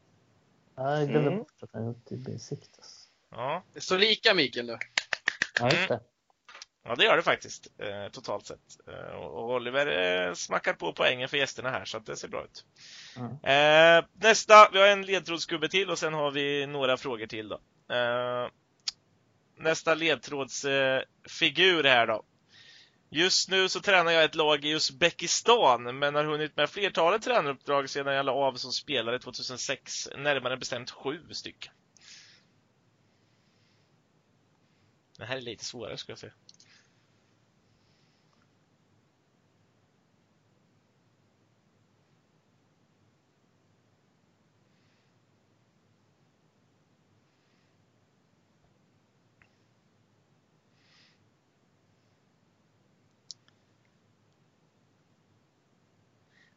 Ja, 0.76 0.98
jag 0.98 1.08
glömde 1.08 1.28
Mm. 1.28 1.38
bort 1.38 1.62
att 1.62 1.70
han 1.72 1.88
åkte 1.88 2.08
till 2.08 2.18
Besiktas. 2.18 3.08
Ja, 3.30 3.64
Det 3.74 3.80
står 3.80 3.98
lika 3.98 4.34
Mikael 4.34 4.66
nu. 4.66 4.78
Ja, 5.60 5.70
just 5.70 5.88
det. 5.88 6.00
Ja 6.84 6.94
det 6.94 7.04
gör 7.04 7.16
det 7.16 7.22
faktiskt, 7.22 7.66
eh, 7.78 8.08
totalt 8.12 8.46
sett. 8.46 8.88
Eh, 8.88 9.16
och 9.16 9.54
Oliver 9.54 9.86
eh, 9.86 10.34
smackar 10.34 10.72
på 10.72 10.92
poängen 10.92 11.28
för 11.28 11.36
gästerna 11.36 11.70
här, 11.70 11.84
så 11.84 11.96
att 11.96 12.06
det 12.06 12.16
ser 12.16 12.28
bra 12.28 12.44
ut. 12.44 12.64
Mm. 13.16 13.30
Eh, 13.32 14.04
nästa, 14.12 14.68
vi 14.72 14.80
har 14.80 14.86
en 14.86 15.06
ledtrådsgubbe 15.06 15.68
till 15.68 15.90
och 15.90 15.98
sen 15.98 16.14
har 16.14 16.30
vi 16.30 16.66
några 16.66 16.96
frågor 16.96 17.26
till 17.26 17.48
då. 17.48 17.60
Eh, 17.94 18.48
nästa 19.56 19.94
ledtrådsfigur 19.94 20.96
eh, 20.96 21.02
figur 21.28 21.84
här 21.84 22.06
då. 22.06 22.24
Just 23.10 23.48
nu 23.48 23.68
så 23.68 23.80
tränar 23.80 24.12
jag 24.12 24.24
ett 24.24 24.34
lag 24.34 24.64
i 24.64 24.70
Uzbekistan, 24.70 25.98
men 25.98 26.14
har 26.14 26.24
hunnit 26.24 26.56
med 26.56 26.70
flertalet 26.70 27.22
tränaruppdrag 27.22 27.90
sedan 27.90 28.14
jag 28.14 28.26
la 28.26 28.32
av 28.32 28.54
som 28.54 28.72
spelare 28.72 29.18
2006, 29.18 30.08
närmare 30.16 30.56
bestämt 30.56 30.90
sju 30.90 31.20
stycken. 31.30 31.72
Det 35.18 35.24
här 35.24 35.36
är 35.36 35.40
lite 35.40 35.64
svårare 35.64 35.96
skulle 35.96 36.12
jag 36.12 36.18
säga. 36.18 36.32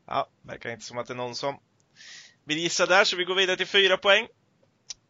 Ja, 0.05 0.27
verkar 0.47 0.69
inte 0.69 0.86
som 0.86 0.97
att 0.97 1.08
det 1.08 1.13
är 1.13 1.17
någon 1.17 1.36
som 1.36 1.60
vill 2.43 2.58
gissa 2.58 2.86
där, 2.86 3.03
så 3.03 3.17
vi 3.17 3.23
går 3.23 3.36
vidare 3.36 3.58
till 3.58 3.67
fyra 3.67 3.97
poäng. 3.97 4.27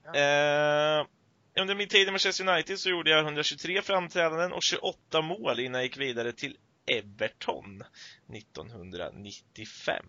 Eh, 0.06 1.06
under 1.60 1.76
min 1.76 1.88
tid 1.88 2.08
i 2.08 2.12
Manchester 2.12 2.50
United 2.50 2.80
så 2.80 2.90
gjorde 2.90 3.10
jag 3.10 3.24
123 3.24 3.82
framträdanden 3.82 4.54
och 4.54 4.64
28 4.64 5.22
mål 5.22 5.60
innan 5.60 5.74
jag 5.74 5.84
gick 5.84 5.98
vidare 5.98 6.32
till 6.32 6.58
Everton 6.86 7.84
1995. 8.34 10.06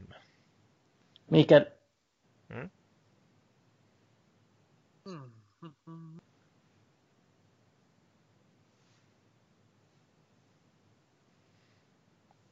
Mikael. 1.28 1.66
Mm. 2.50 2.70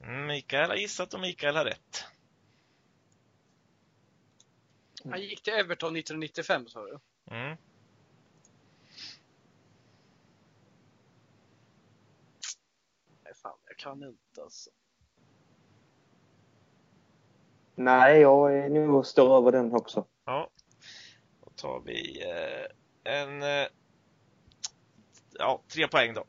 Mm, 0.03 0.27
Mikael 0.27 0.71
har 0.71 0.77
gissat 0.77 1.15
och 1.15 1.21
Mikael 1.21 1.57
har 1.57 1.65
rätt. 1.65 2.05
Han 5.11 5.21
gick 5.21 5.43
till 5.43 5.53
Everton 5.53 5.97
1995 5.97 6.69
sa 6.69 6.85
du? 6.85 6.99
Mm. 7.31 7.57
Nej 13.25 13.35
fan, 13.43 13.59
jag 13.67 13.77
kan 13.77 14.03
inte 14.03 14.43
alltså. 14.43 14.71
Nej, 17.75 18.21
jag 18.21 18.59
är 18.59 18.69
nog 18.69 19.07
står 19.07 19.39
över 19.39 19.53
den 19.53 19.73
också. 19.73 20.07
Ja. 20.25 20.51
Då 21.45 21.51
tar 21.57 21.81
vi 21.81 22.23
eh, 22.23 23.13
en... 23.15 23.43
Eh, 23.43 23.69
ja, 25.39 25.63
tre 25.69 25.89
poäng 25.89 26.15
då. 26.15 26.25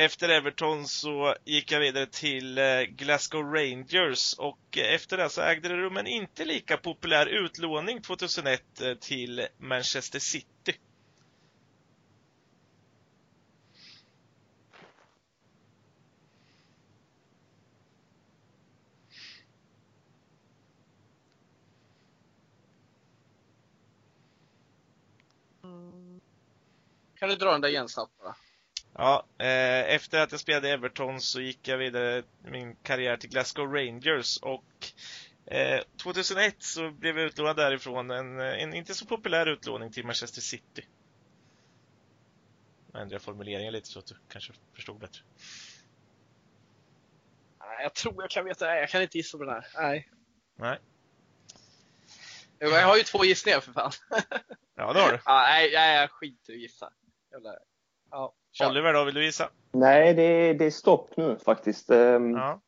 Efter 0.00 0.28
Everton 0.28 0.88
så 0.88 1.34
gick 1.44 1.72
jag 1.72 1.80
vidare 1.80 2.06
till 2.06 2.58
eh, 2.58 2.80
Glasgow 2.82 3.54
Rangers 3.54 4.34
och 4.38 4.78
eh, 4.78 4.94
efter 4.94 5.16
det 5.16 5.30
så 5.30 5.42
ägde 5.42 5.68
det 5.68 5.76
rum 5.76 5.96
en 5.96 6.06
inte 6.06 6.44
lika 6.44 6.76
populär 6.76 7.26
utlåning 7.26 8.02
2001 8.02 8.80
eh, 8.80 8.94
till 8.94 9.46
Manchester 9.58 10.18
City. 10.18 10.74
Kan 27.18 27.28
du 27.28 27.36
dra 27.36 27.52
den 27.52 27.60
där 27.60 27.68
igen 27.68 27.88
snabbt 27.88 28.18
bara? 28.18 28.34
Ja, 29.00 29.26
eh, 29.38 29.94
efter 29.94 30.20
att 30.20 30.30
jag 30.30 30.40
spelade 30.40 30.68
i 30.68 30.70
Everton 30.70 31.20
så 31.20 31.40
gick 31.40 31.68
jag 31.68 31.78
vidare 31.78 32.22
min 32.42 32.76
karriär 32.76 33.16
till 33.16 33.30
Glasgow 33.30 33.74
Rangers 33.74 34.38
och 34.38 34.64
eh, 35.46 35.80
2001 36.02 36.56
så 36.58 36.90
blev 36.90 37.18
jag 37.18 37.26
utlånad 37.26 37.56
därifrån 37.56 38.10
en, 38.10 38.40
en 38.40 38.74
inte 38.74 38.94
så 38.94 39.06
populär 39.06 39.46
utlåning 39.46 39.92
till 39.92 40.04
Manchester 40.06 40.40
City. 40.40 40.86
Jag 42.92 43.02
ändrade 43.02 43.24
formuleringen 43.24 43.72
lite 43.72 43.88
så 43.88 43.98
att 43.98 44.06
du 44.06 44.14
kanske 44.28 44.52
förstod 44.74 44.98
bättre. 44.98 45.22
Jag 47.58 47.94
tror 47.94 48.22
jag 48.22 48.30
kan 48.30 48.44
veta. 48.44 48.66
Nej, 48.66 48.80
jag 48.80 48.88
kan 48.88 49.02
inte 49.02 49.18
gissa 49.18 49.38
på 49.38 49.44
den 49.44 49.54
här. 49.54 49.66
Nej. 49.74 50.10
Nej. 50.56 50.78
Jag 52.58 52.86
har 52.86 52.96
ju 52.96 53.02
två 53.02 53.24
gissningar 53.24 53.60
för 53.60 53.72
fan. 53.72 53.92
Ja, 54.74 54.92
det 54.92 55.00
har 55.00 55.12
du. 55.12 55.18
Ja, 55.24 55.42
nej, 55.48 55.70
nej, 55.74 55.96
jag 55.96 56.10
skiter 56.10 56.52
i 56.52 56.56
att 56.56 56.62
gissa. 56.62 56.92
Jävla... 57.32 57.54
Ja, 58.10 58.34
kör. 58.58 58.70
Oliver 58.70 58.92
då, 58.92 59.04
vill 59.04 59.14
du 59.14 59.24
gissa? 59.24 59.50
Nej, 59.72 60.14
det 60.14 60.22
är, 60.22 60.54
det 60.54 60.64
är 60.64 60.70
stopp 60.70 61.16
nu 61.16 61.38
faktiskt. 61.44 61.90
Ehm, 61.90 62.30
Ja. 62.30 62.60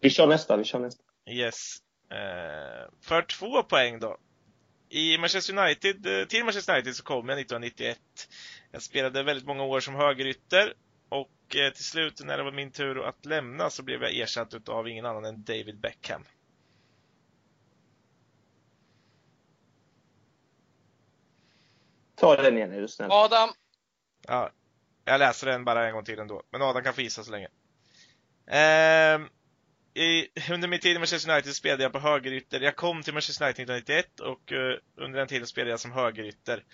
Vi 0.00 0.10
kör 0.10 0.26
nästa, 0.26 0.56
vi 0.56 0.64
kör 0.64 0.78
nästa. 0.78 1.02
Yes. 1.30 1.76
Eh, 2.10 2.90
för 3.00 3.22
två 3.22 3.62
poäng 3.62 3.98
då. 3.98 4.16
I 4.88 5.18
Manchester 5.18 5.58
United, 5.58 6.06
eh, 6.20 6.26
till 6.26 6.44
Manchester 6.44 6.72
United 6.72 6.96
så 6.96 7.04
kom 7.04 7.28
jag 7.28 7.38
1991. 7.38 7.98
Jag 8.72 8.82
spelade 8.82 9.22
väldigt 9.22 9.46
många 9.46 9.62
år 9.64 9.80
som 9.80 9.94
högerytter 9.94 10.74
och 11.08 11.56
eh, 11.56 11.72
till 11.72 11.84
slut 11.84 12.20
när 12.24 12.36
det 12.36 12.42
var 12.44 12.52
min 12.52 12.70
tur 12.70 13.04
att 13.08 13.24
lämna 13.26 13.70
så 13.70 13.82
blev 13.82 14.02
jag 14.02 14.16
ersatt 14.16 14.54
utav 14.54 14.88
ingen 14.88 15.06
annan 15.06 15.24
än 15.24 15.44
David 15.44 15.80
Beckham. 15.80 16.24
Ta 22.14 22.36
den 22.36 22.56
igen 22.56 22.72
är 22.72 22.80
du 22.80 22.88
snäll. 22.88 23.08
Adam. 23.10 23.48
Ja, 24.26 24.50
jag 25.08 25.18
läser 25.18 25.46
den 25.46 25.64
bara 25.64 25.86
en 25.86 25.92
gång 25.92 26.04
till 26.04 26.18
ändå, 26.18 26.42
men 26.50 26.62
Adam 26.62 26.82
kan 26.82 26.94
få 26.94 27.00
gissa 27.00 27.24
så 27.24 27.30
länge. 27.30 27.48
Ehm, 28.46 29.28
i, 29.94 30.28
under 30.50 30.68
min 30.68 30.80
tid 30.80 30.96
i 30.96 30.98
Manchester 30.98 31.32
United 31.32 31.54
spelade 31.54 31.82
jag 31.82 31.92
på 31.92 31.98
högerytter. 31.98 32.60
Jag 32.60 32.76
kom 32.76 33.02
till 33.02 33.12
Manchester 33.12 33.44
United 33.44 33.70
1991 33.70 34.20
och 34.20 34.52
eh, 34.52 34.78
under 34.96 35.18
den 35.18 35.28
tiden 35.28 35.46
spelade 35.46 35.70
jag 35.70 35.80
som 35.80 35.92
högerytter. 35.92 36.64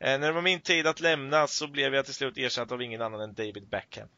Eh, 0.00 0.18
när 0.20 0.26
det 0.26 0.32
var 0.32 0.42
min 0.42 0.60
tid 0.60 0.86
att 0.86 1.00
lämna 1.00 1.46
så 1.46 1.66
blev 1.66 1.94
jag 1.94 2.04
till 2.04 2.14
slut 2.14 2.38
ersatt 2.38 2.72
av 2.72 2.82
ingen 2.82 3.02
annan 3.02 3.20
än 3.20 3.34
David 3.34 3.68
Beckham. 3.68 4.08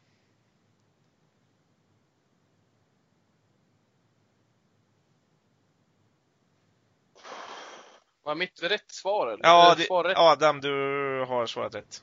Var 8.24 8.34
mitt 8.34 8.62
rätt 8.62 8.90
svar 8.90 9.26
eller? 9.26 9.44
Ja, 9.44 9.74
det? 9.78 10.14
Adam, 10.16 10.60
du 10.60 10.70
har 11.28 11.46
svarat 11.46 11.74
rätt. 11.74 12.02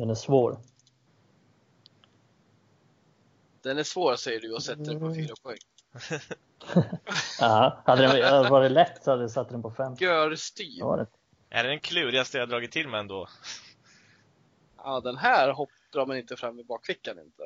Den 0.00 0.10
är 0.10 0.14
svår. 0.14 0.58
Den 3.62 3.78
är 3.78 3.82
svår 3.82 4.16
säger 4.16 4.40
du 4.40 4.54
och 4.54 4.62
sätter 4.62 4.84
den 4.84 5.00
på 5.00 5.06
Mm. 5.06 5.16
fyra 5.16 5.34
poäng. 5.42 5.58
Ja, 7.40 7.82
hade 7.86 8.02
den 8.06 8.50
varit 8.50 8.70
lätt 8.72 9.04
så 9.04 9.10
hade 9.10 9.22
jag 9.22 9.30
satt 9.30 9.48
den 9.48 9.62
på 9.62 9.70
fem. 9.70 9.94
Det. 9.98 10.04
Är 11.50 11.62
det 11.62 11.68
den 11.68 11.80
klurigaste 11.80 12.38
jag 12.38 12.48
dragit 12.48 12.72
till 12.72 12.88
med 12.88 13.00
ändå? 13.00 13.28
Ja, 14.76 15.00
den 15.00 15.16
här 15.16 15.52
hopp 15.52 15.70
drar 15.92 16.06
man 16.06 16.16
inte 16.16 16.36
fram 16.36 16.58
i 16.60 16.64
bakfickan 16.64 17.18
inte. 17.18 17.42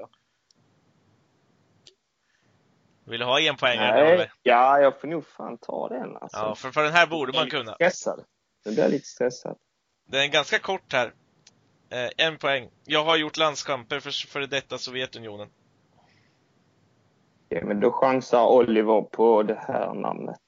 Vill 3.05 3.21
du 3.21 3.27
ha 3.27 3.41
en 3.41 3.57
poäng 3.57 3.79
Oliver? 3.79 4.33
ja, 4.43 4.81
jag 4.81 5.01
får 5.01 5.09
nog 5.09 5.27
fan 5.27 5.59
ta 5.59 5.89
den 5.89 6.17
alltså. 6.17 6.39
Ja, 6.39 6.55
för, 6.55 6.71
för 6.71 6.83
den 6.83 6.93
här 6.93 7.07
borde 7.07 7.33
man 7.33 7.51
kunna. 7.51 7.75
Stressad. 7.75 8.25
Nu 8.65 8.73
blir 8.73 8.83
jag 8.83 8.91
lite 8.91 9.07
stressad. 9.07 9.57
Den 10.05 10.21
är 10.21 10.27
ganska 10.27 10.59
kort 10.59 10.93
här. 10.93 11.15
Eh, 11.91 12.11
en 12.17 12.39
poäng. 12.39 12.71
Jag 12.85 13.05
har 13.05 13.17
gjort 13.17 13.37
landskamper 13.37 14.01
för, 14.01 14.29
för 14.29 14.41
detta 14.41 14.79
Sovjetunionen. 14.79 15.49
Okej, 17.47 17.65
men 17.65 17.81
då 17.81 17.93
chansar 17.93 18.47
Oliver 18.47 19.03
på 19.03 19.43
det 19.43 19.65
här 19.69 19.95
namnet. 19.95 20.41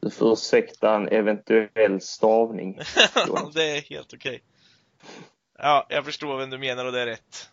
Du 0.00 0.10
får 0.10 0.32
ursäkta 0.32 0.94
en 0.94 1.08
eventuell 1.08 2.00
stavning. 2.00 2.74
Det 3.54 3.76
är 3.76 3.80
helt 3.90 4.14
okej. 4.14 4.42
Ja, 5.58 5.86
jag 5.88 6.04
förstår 6.04 6.36
vem 6.36 6.50
du 6.50 6.58
menar 6.58 6.84
och 6.84 6.92
det 6.92 7.00
är 7.00 7.06
rätt. 7.06 7.50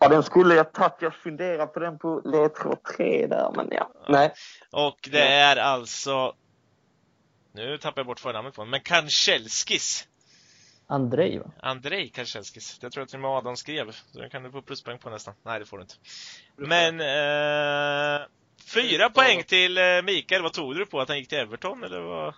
Ja, 0.00 0.08
den 0.08 0.22
skulle 0.22 0.54
jag 0.54 0.72
tagit. 0.72 0.96
Jag 1.00 1.14
funderar 1.14 1.66
på 1.66 1.80
den 1.80 1.98
på 1.98 2.22
ledtråd 2.24 2.82
tre 2.96 3.26
där, 3.26 3.52
men 3.56 3.68
ja. 3.70 3.90
Nej. 4.08 4.32
Och 4.72 5.08
det 5.12 5.28
är 5.28 5.56
alltså... 5.56 6.34
Nu 7.56 7.78
tappar 7.78 8.00
jag 8.00 8.06
bort 8.06 8.20
förnamnet 8.20 8.54
på 8.54 8.60
honom, 8.60 8.70
men 8.70 8.80
Kanchelskis. 8.80 10.08
Andrei 10.86 11.38
va? 11.38 11.50
Andrei 11.60 12.08
Kanchelskis. 12.08 12.78
Jag 12.82 12.92
tror 12.92 13.02
att 13.02 13.08
till 13.08 13.16
och 13.16 13.22
med 13.22 13.30
Adam 13.30 13.56
skrev, 13.56 13.90
så 13.90 14.18
den 14.18 14.30
kan 14.30 14.42
du 14.42 14.50
få 14.50 14.62
pluspoäng 14.62 14.98
på 14.98 15.10
nästan. 15.10 15.34
Nej, 15.42 15.60
det 15.60 15.66
får 15.66 15.76
du 15.76 15.82
inte. 15.82 15.94
Men... 16.56 17.00
Eh, 17.00 18.26
fyra 18.74 19.10
poäng 19.10 19.42
till 19.42 19.78
eh, 19.78 20.02
Mikael. 20.04 20.42
Vad 20.42 20.52
tog 20.52 20.76
du 20.76 20.86
på? 20.86 21.00
Att 21.00 21.08
han 21.08 21.18
gick 21.18 21.28
till 21.28 21.38
Everton, 21.38 21.84
eller 21.84 22.00
vad? 22.00 22.34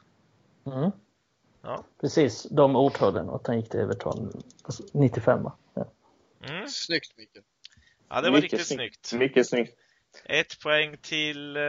Mm. 0.67 0.91
Ja. 1.63 1.85
Precis, 2.01 2.47
de 2.51 2.77
och 2.77 3.03
att 3.03 3.47
han 3.47 3.57
gick 3.57 3.71
till 3.71 3.81
Everton 3.81 4.43
95 4.93 5.43
va? 5.43 5.57
Ja. 5.75 5.87
Mm. 6.49 6.69
Snyggt 6.69 7.17
Mikael. 7.17 7.45
Ja, 8.09 8.21
det 8.21 8.31
var 8.31 8.37
Mycket 8.37 8.53
riktigt 8.53 8.67
snyggt. 8.67 9.13
Mycket 9.13 9.47
snyggt. 9.47 9.79
Ett 10.25 10.61
poäng 10.61 10.97
till 10.97 11.57
eh, 11.57 11.63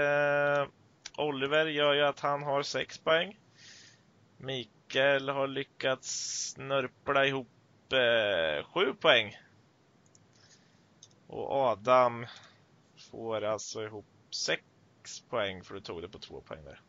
Oliver 1.19 1.65
gör 1.65 1.93
ju 1.93 2.01
att 2.01 2.19
han 2.19 2.43
har 2.43 2.63
sex 2.63 2.97
poäng. 2.97 3.39
Mikael 4.37 5.29
har 5.29 5.47
lyckats 5.47 6.09
snörpla 6.53 7.25
ihop 7.25 7.47
eh, 7.93 8.65
sju 8.73 8.93
poäng. 8.93 9.37
Och 11.27 11.51
Adam 11.51 12.25
får 13.11 13.43
alltså 13.43 13.83
ihop 13.83 14.05
sex 14.31 14.63
poäng 15.29 15.63
för 15.63 15.73
du 15.73 15.81
tog 15.81 16.01
det 16.01 16.09
på 16.09 16.19
två 16.19 16.41
poäng 16.41 16.63
där. 16.63 16.81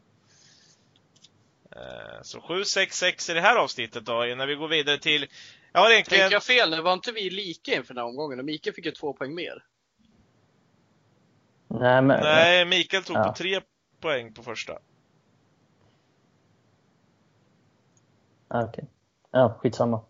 Eh, 1.77 2.23
så 2.23 2.38
7-6-6 2.38 3.31
i 3.31 3.35
det 3.35 3.40
här 3.40 3.57
avsnittet 3.57 4.05
då, 4.05 4.12
när 4.12 4.47
vi 4.47 4.55
går 4.55 4.69
vidare 4.69 4.99
till... 4.99 5.27
Jag 5.73 5.81
har 5.81 5.90
egentligen... 5.90 6.23
Tänker 6.23 6.37
jag 6.37 6.45
fel 6.45 6.71
nu? 6.71 6.81
Var 6.81 6.93
inte 6.93 7.12
vi 7.12 7.31
lika 7.31 7.75
inför 7.75 7.95
den 7.95 8.03
här 8.03 8.09
omgången? 8.09 8.38
Och 8.38 8.45
Mikael 8.45 8.75
fick 8.75 8.87
ju 8.87 8.93
två 8.93 9.12
poäng 9.12 9.35
mer. 9.35 9.64
Nej, 11.69 12.03
men, 12.03 12.21
Nej, 12.23 12.64
Mikael 12.64 13.05
tog 13.05 13.16
Ja. 13.16 13.25
på 13.25 13.33
tre 13.35 13.61
poäng 14.01 14.33
på 14.35 14.43
första. 14.43 14.79
Ah, 18.49 18.63
okej. 18.65 18.85
Ja, 19.31 19.59
skitsamma. 19.63 20.01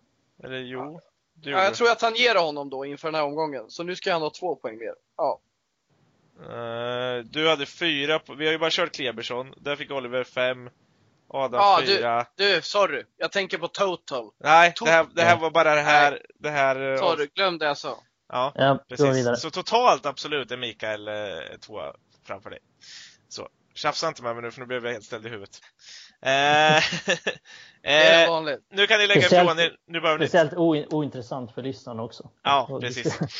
Eller 0.45 0.59
jo, 0.59 1.01
Ja, 1.43 1.51
gjorde 1.51 1.63
jag 1.65 1.75
tror 1.75 1.89
jag 1.89 1.99
tangerar 1.99 2.41
honom 2.45 2.71
då 2.71 2.85
inför 2.85 3.09
den 3.09 3.15
här 3.15 3.25
omgången. 3.25 3.71
Så 3.71 3.83
nu 3.83 3.97
ska 3.97 4.13
han 4.13 4.23
ha 4.23 4.31
två 4.31 4.57
poäng 4.57 4.79
mer. 4.79 4.95
Ja. 5.17 5.41
Eh, 6.43 7.25
du 7.25 7.49
hade 7.49 7.67
fyra, 7.67 8.21
vi 8.39 8.45
har 8.45 8.53
ju 8.53 8.59
bara 8.59 8.71
kört 8.71 8.93
Klebersson. 8.95 9.55
Där 9.57 9.77
fick 9.77 9.91
Oliver 9.91 10.25
fem. 10.25 10.71
Adam 11.33 11.61
Ja, 11.61 11.81
du- 11.81 11.87
fyra. 11.87 12.27
Du, 12.37 12.63
sorry. 12.63 13.05
Jag 13.17 13.33
tänker 13.33 13.59
på 13.59 13.69
total. 13.69 14.31
Nej, 14.39 14.73
to- 14.77 14.85
det 14.85 14.91
här, 14.91 15.07
det 15.15 15.23
här 15.23 15.35
Ja. 15.35 15.41
var 15.41 15.51
bara 15.51 15.75
det 15.75 15.81
här. 15.81 16.27
Det 16.35 16.51
här 16.51 16.93
eh, 16.93 16.99
Sorry, 16.99 17.27
glöm 17.35 17.59
det 17.59 17.67
jag 17.67 17.79
sa. 17.79 17.99
Ja, 18.29 18.53
Ja, 18.55 18.79
precis. 18.89 19.41
Så 19.41 19.51
totalt 19.51 20.07
absolut 20.07 20.51
är 20.51 20.57
Mikael 20.57 21.09
eh, 21.09 21.15
två 21.61 21.81
framför 22.25 22.51
dig. 22.51 22.59
Så, 23.29 23.49
tjafsa 23.81 24.09
inte 24.09 24.23
med 24.23 24.35
mig 24.35 24.43
nu 24.43 24.51
för 24.51 24.61
nu 24.61 24.67
blev 24.67 24.85
jag 24.87 24.93
helt 24.93 25.05
ställd 25.05 25.27
i 25.27 25.29
huvudet. 25.29 25.61
Eh, 26.23 26.83
Det 27.83 27.89
är 27.89 28.49
eh, 28.51 28.57
nu 28.73 28.87
kan 28.87 28.99
ni 28.99 29.07
lägga 29.07 29.21
ifrån 29.27 29.59
er. 29.59 29.77
Nu 29.87 30.01
behöver 30.01 30.19
ni 30.21 30.29
Speciellt 30.29 30.53
o- 30.53 30.87
ointressant 30.91 31.55
för 31.55 31.63
lyssnarna 31.63 32.03
också. 32.03 32.31
Ja, 32.43 32.79
precis. 32.81 33.19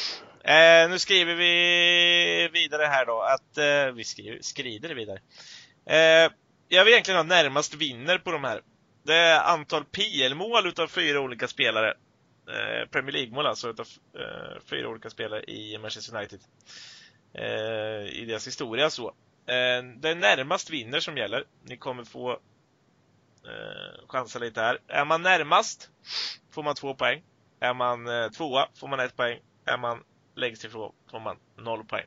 Eh, 0.45 0.91
nu 0.91 0.99
skriver 0.99 1.35
vi 1.35 2.49
vidare 2.53 2.85
här 2.87 3.07
då 3.07 3.21
att 3.23 3.59
eh, 3.59 3.95
vi 3.95 4.05
skriver, 4.05 4.39
skrider 4.43 4.95
vidare. 4.95 5.19
Eh, 5.87 6.33
jag 6.69 6.85
vill 6.85 6.93
egentligen 6.93 7.17
ha 7.19 7.25
närmast 7.25 7.75
vinner 7.75 8.19
på 8.19 8.31
de 8.33 8.45
här. 8.45 8.63
Det 9.03 9.15
är 9.15 9.41
antal 9.41 9.85
PL-mål 9.85 10.67
utav 10.67 10.87
fyra 10.87 11.21
olika 11.21 11.49
spelare. 11.49 11.89
Eh, 12.49 12.89
Premier 12.91 13.13
League-mål 13.13 13.47
alltså 13.47 13.71
utav 13.71 13.87
eh, 14.19 14.61
fyra 14.71 14.89
olika 14.89 15.11
spelare 15.11 15.45
i 15.45 15.79
Manchester 15.79 16.17
United. 16.17 16.41
Eh, 17.35 18.21
I 18.21 18.25
deras 18.29 18.47
historia 18.47 18.91
så. 18.91 19.15
Eh, 19.51 19.85
det 19.97 20.11
är 20.11 20.15
närmast 20.15 20.71
vinner 20.71 21.01
som 21.01 21.17
gäller. 21.17 21.45
Ni 21.65 21.77
kommer 21.77 22.05
få 22.05 22.31
eh, 22.31 24.07
chansa 24.09 24.39
lite 24.39 24.61
här. 24.61 24.79
Är 24.87 25.05
man 25.05 25.23
närmast 25.23 25.91
får 26.51 26.63
man 26.63 26.75
två 26.75 26.95
poäng. 26.95 27.23
Är 27.61 27.75
man 27.75 28.09
eh, 28.09 28.29
tvåa 28.29 28.69
får 28.75 28.89
man 28.89 29.01
ett 29.01 29.17
poäng. 29.17 29.39
Är 29.65 29.79
man 29.79 30.03
längst 30.35 30.65
ifrån 30.65 30.93
får 31.11 31.21
man 31.21 31.37
noll 31.57 31.85
poäng. 31.85 32.07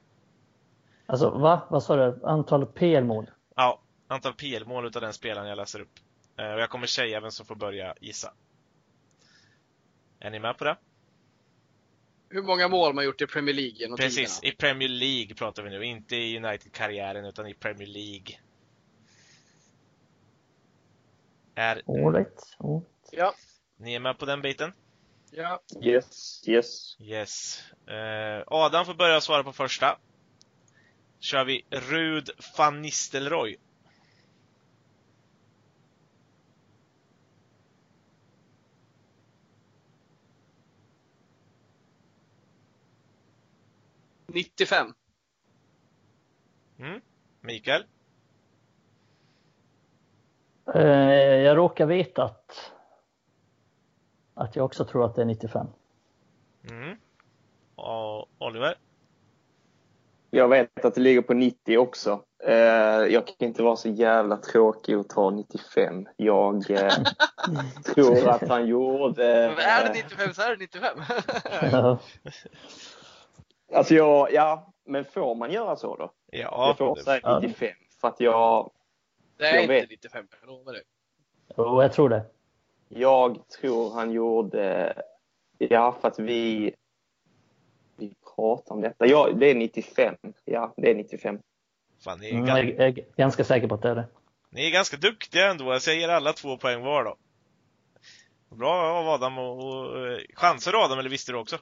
Alltså, 1.05 1.29
va? 1.29 1.61
Vad 1.69 1.83
sa 1.83 1.95
du? 1.95 2.19
Antal 2.23 2.65
PL-mål? 2.65 3.31
Ja, 3.55 3.81
antal 4.07 4.33
PL-mål 4.33 4.85
utav 4.85 5.01
den 5.01 5.13
spelaren 5.13 5.47
jag 5.49 5.55
läser 5.55 5.79
upp. 5.79 5.99
Eh, 6.39 6.53
och 6.53 6.59
jag 6.59 6.69
kommer 6.69 6.87
säga 6.87 7.19
vem 7.19 7.31
som 7.31 7.45
får 7.45 7.55
börja 7.55 7.95
gissa. 8.01 8.33
Är 10.19 10.29
ni 10.29 10.39
med 10.39 10.57
på 10.57 10.63
det? 10.63 10.75
Hur 12.33 12.43
många 12.43 12.67
mål 12.67 12.93
man 12.93 13.05
gjort 13.05 13.21
i 13.21 13.27
Premier 13.27 13.55
League 13.55 13.71
genom 13.71 13.97
Precis, 13.97 14.39
tiderna. 14.39 14.53
i 14.53 14.57
Premier 14.57 14.89
League 14.89 15.35
pratar 15.35 15.63
vi 15.63 15.69
nu. 15.69 15.85
Inte 15.85 16.15
i 16.15 16.37
United-karriären, 16.37 17.25
utan 17.25 17.47
i 17.47 17.53
Premier 17.53 17.87
League. 17.87 18.39
Är 21.55 21.81
All 21.87 22.13
right. 22.13 22.55
All 22.57 22.73
right. 22.73 22.87
Ja, 23.11 23.33
ni 23.77 23.93
är 23.95 23.99
med 23.99 24.17
på 24.17 24.25
den 24.25 24.41
biten? 24.41 24.73
ja. 25.31 25.61
Yes, 25.81 26.41
yes. 26.47 26.97
Yes. 26.99 27.63
Eh, 27.87 28.43
Adam 28.47 28.85
får 28.85 28.93
börja 28.93 29.21
svara 29.21 29.43
på 29.43 29.53
första. 29.53 29.97
Kör 31.19 31.45
vi 31.45 31.65
Rud 31.69 32.29
van 32.57 32.81
Nistelrooy. 32.81 33.57
95. 44.33 44.93
Mm. 46.79 47.01
Mikael? 47.41 47.83
Eh, 50.75 50.81
jag 51.41 51.57
råkar 51.57 51.85
veta 51.85 52.23
att, 52.23 52.71
att 54.33 54.55
jag 54.55 54.65
också 54.65 54.85
tror 54.85 55.05
att 55.05 55.15
det 55.15 55.21
är 55.21 55.25
95. 55.25 55.67
Mm. 56.69 56.97
Och 57.75 58.27
Oliver? 58.37 58.75
Jag 60.29 60.47
vet 60.47 60.85
att 60.85 60.95
det 60.95 61.01
ligger 61.01 61.21
på 61.21 61.33
90 61.33 61.77
också. 61.77 62.23
Eh, 62.43 62.55
jag 63.13 63.27
kan 63.27 63.47
inte 63.47 63.63
vara 63.63 63.75
så 63.75 63.89
jävla 63.89 64.37
tråkig 64.37 64.97
och 64.97 65.09
ta 65.09 65.29
95. 65.29 66.07
Jag 66.17 66.71
eh, 66.71 66.93
tror 67.95 68.29
att 68.29 68.49
han 68.49 68.67
gjorde... 68.67 69.53
Men 69.55 69.65
är 69.65 69.83
det 69.83 69.93
95 69.93 70.33
så 70.33 70.41
är 70.41 70.49
det 70.49 70.57
95. 70.57 71.97
Alltså 73.73 73.93
jag, 73.95 74.33
ja, 74.33 74.73
men 74.85 75.05
får 75.05 75.35
man 75.35 75.51
göra 75.51 75.75
så 75.75 75.95
då? 75.95 76.11
Ja, 76.31 76.67
jag 76.67 76.77
får 76.77 76.95
säga 76.95 77.19
Ja. 77.23 77.39
95. 77.39 77.69
För 78.01 78.07
att 78.07 78.19
jag, 78.19 78.71
Det 79.37 79.45
är 79.45 79.53
Jag 79.53 79.63
inte 79.63 79.73
vet. 79.73 79.89
95, 79.89 80.27
jag 80.41 80.47
lovar 80.47 80.73
det. 80.73 80.81
Jo, 81.57 81.81
jag 81.81 81.93
tror 81.93 82.09
det. 82.09 82.25
jag 82.89 83.47
tror 83.49 83.93
han 83.93 84.11
gjorde... 84.11 84.93
Ja, 85.57 85.97
för 86.01 86.07
att 86.07 86.19
vi... 86.19 86.73
Vi 87.97 88.15
pratar 88.35 88.75
om 88.75 88.81
detta. 88.81 89.05
Ja, 89.07 89.29
det 89.35 89.45
är 89.51 89.55
95. 89.55 90.15
Ja, 90.45 90.73
det 90.77 90.91
är 90.91 90.95
95. 90.95 91.39
Fan, 92.03 92.19
ni, 92.19 92.29
är 92.29 92.33
Mm, 92.33 92.47
jag, 92.47 92.65
jag 92.65 92.79
är 92.81 93.05
ganska 93.17 93.43
säker 93.43 93.67
på 93.67 93.75
att 93.75 93.81
det 93.81 93.89
är 93.89 93.95
det. 93.95 94.07
ni 94.49 94.67
är 94.67 94.71
ganska 94.71 94.97
duktiga 94.97 95.51
ändå. 95.51 95.65
Jag 95.65 95.81
säger 95.81 96.09
alla 96.09 96.33
två 96.33 96.57
poäng 96.57 96.81
var 96.83 97.03
då. 97.03 97.15
Bra 98.55 98.99
av 98.99 99.07
Adam 99.09 99.37
och, 99.37 99.57
och 99.57 100.07
eh, 100.07 100.17
chanser 100.33 100.85
Adam, 100.85 100.99
eller 100.99 101.09
visste 101.09 101.31
du 101.31 101.37
också? 101.37 101.57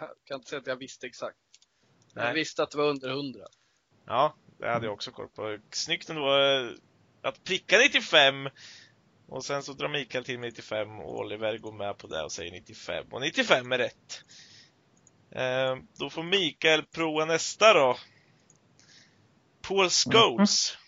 Jag 0.00 0.10
kan 0.24 0.36
inte 0.36 0.50
säga 0.50 0.60
att 0.60 0.66
jag 0.66 0.76
visste 0.76 1.06
exakt. 1.06 1.38
Men 2.14 2.22
Nej. 2.22 2.26
jag 2.26 2.34
visste 2.34 2.62
att 2.62 2.70
det 2.70 2.78
var 2.78 2.88
under 2.88 3.08
100. 3.10 3.40
Ja, 4.06 4.34
det 4.58 4.68
hade 4.68 4.86
jag 4.86 4.92
också 4.94 5.10
koll 5.10 5.28
på. 5.28 5.58
Snyggt 5.70 6.10
ändå 6.10 6.38
eh, 6.38 6.70
att 7.22 7.44
pricka 7.44 7.78
95 7.78 8.48
och 9.28 9.44
sen 9.44 9.62
så 9.62 9.72
drar 9.72 9.88
Mikael 9.88 10.24
till 10.24 10.38
med 10.38 10.46
95 10.46 11.00
och 11.00 11.18
Oliver 11.18 11.58
går 11.58 11.72
med 11.72 11.98
på 11.98 12.06
det 12.06 12.22
och 12.22 12.32
säger 12.32 12.52
95 12.52 13.06
och 13.10 13.20
95 13.20 13.72
är 13.72 13.78
rätt. 13.78 14.24
Eh, 15.30 15.76
då 15.98 16.10
får 16.10 16.22
Mikael 16.22 16.82
prova 16.82 17.24
nästa 17.24 17.74
då. 17.74 17.96
Paul 19.62 19.88
Scholes. 19.90 20.78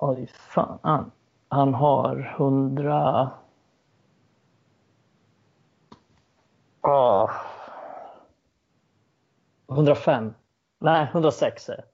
Oj, 0.00 0.26
fan. 0.26 1.10
Han 1.48 1.74
har 1.74 2.34
100... 2.38 3.30
Åh. 6.82 7.30
105. 9.70 10.34
Nej, 10.80 11.08
106 11.12 11.68
är 11.68 11.76
det. 11.76 11.84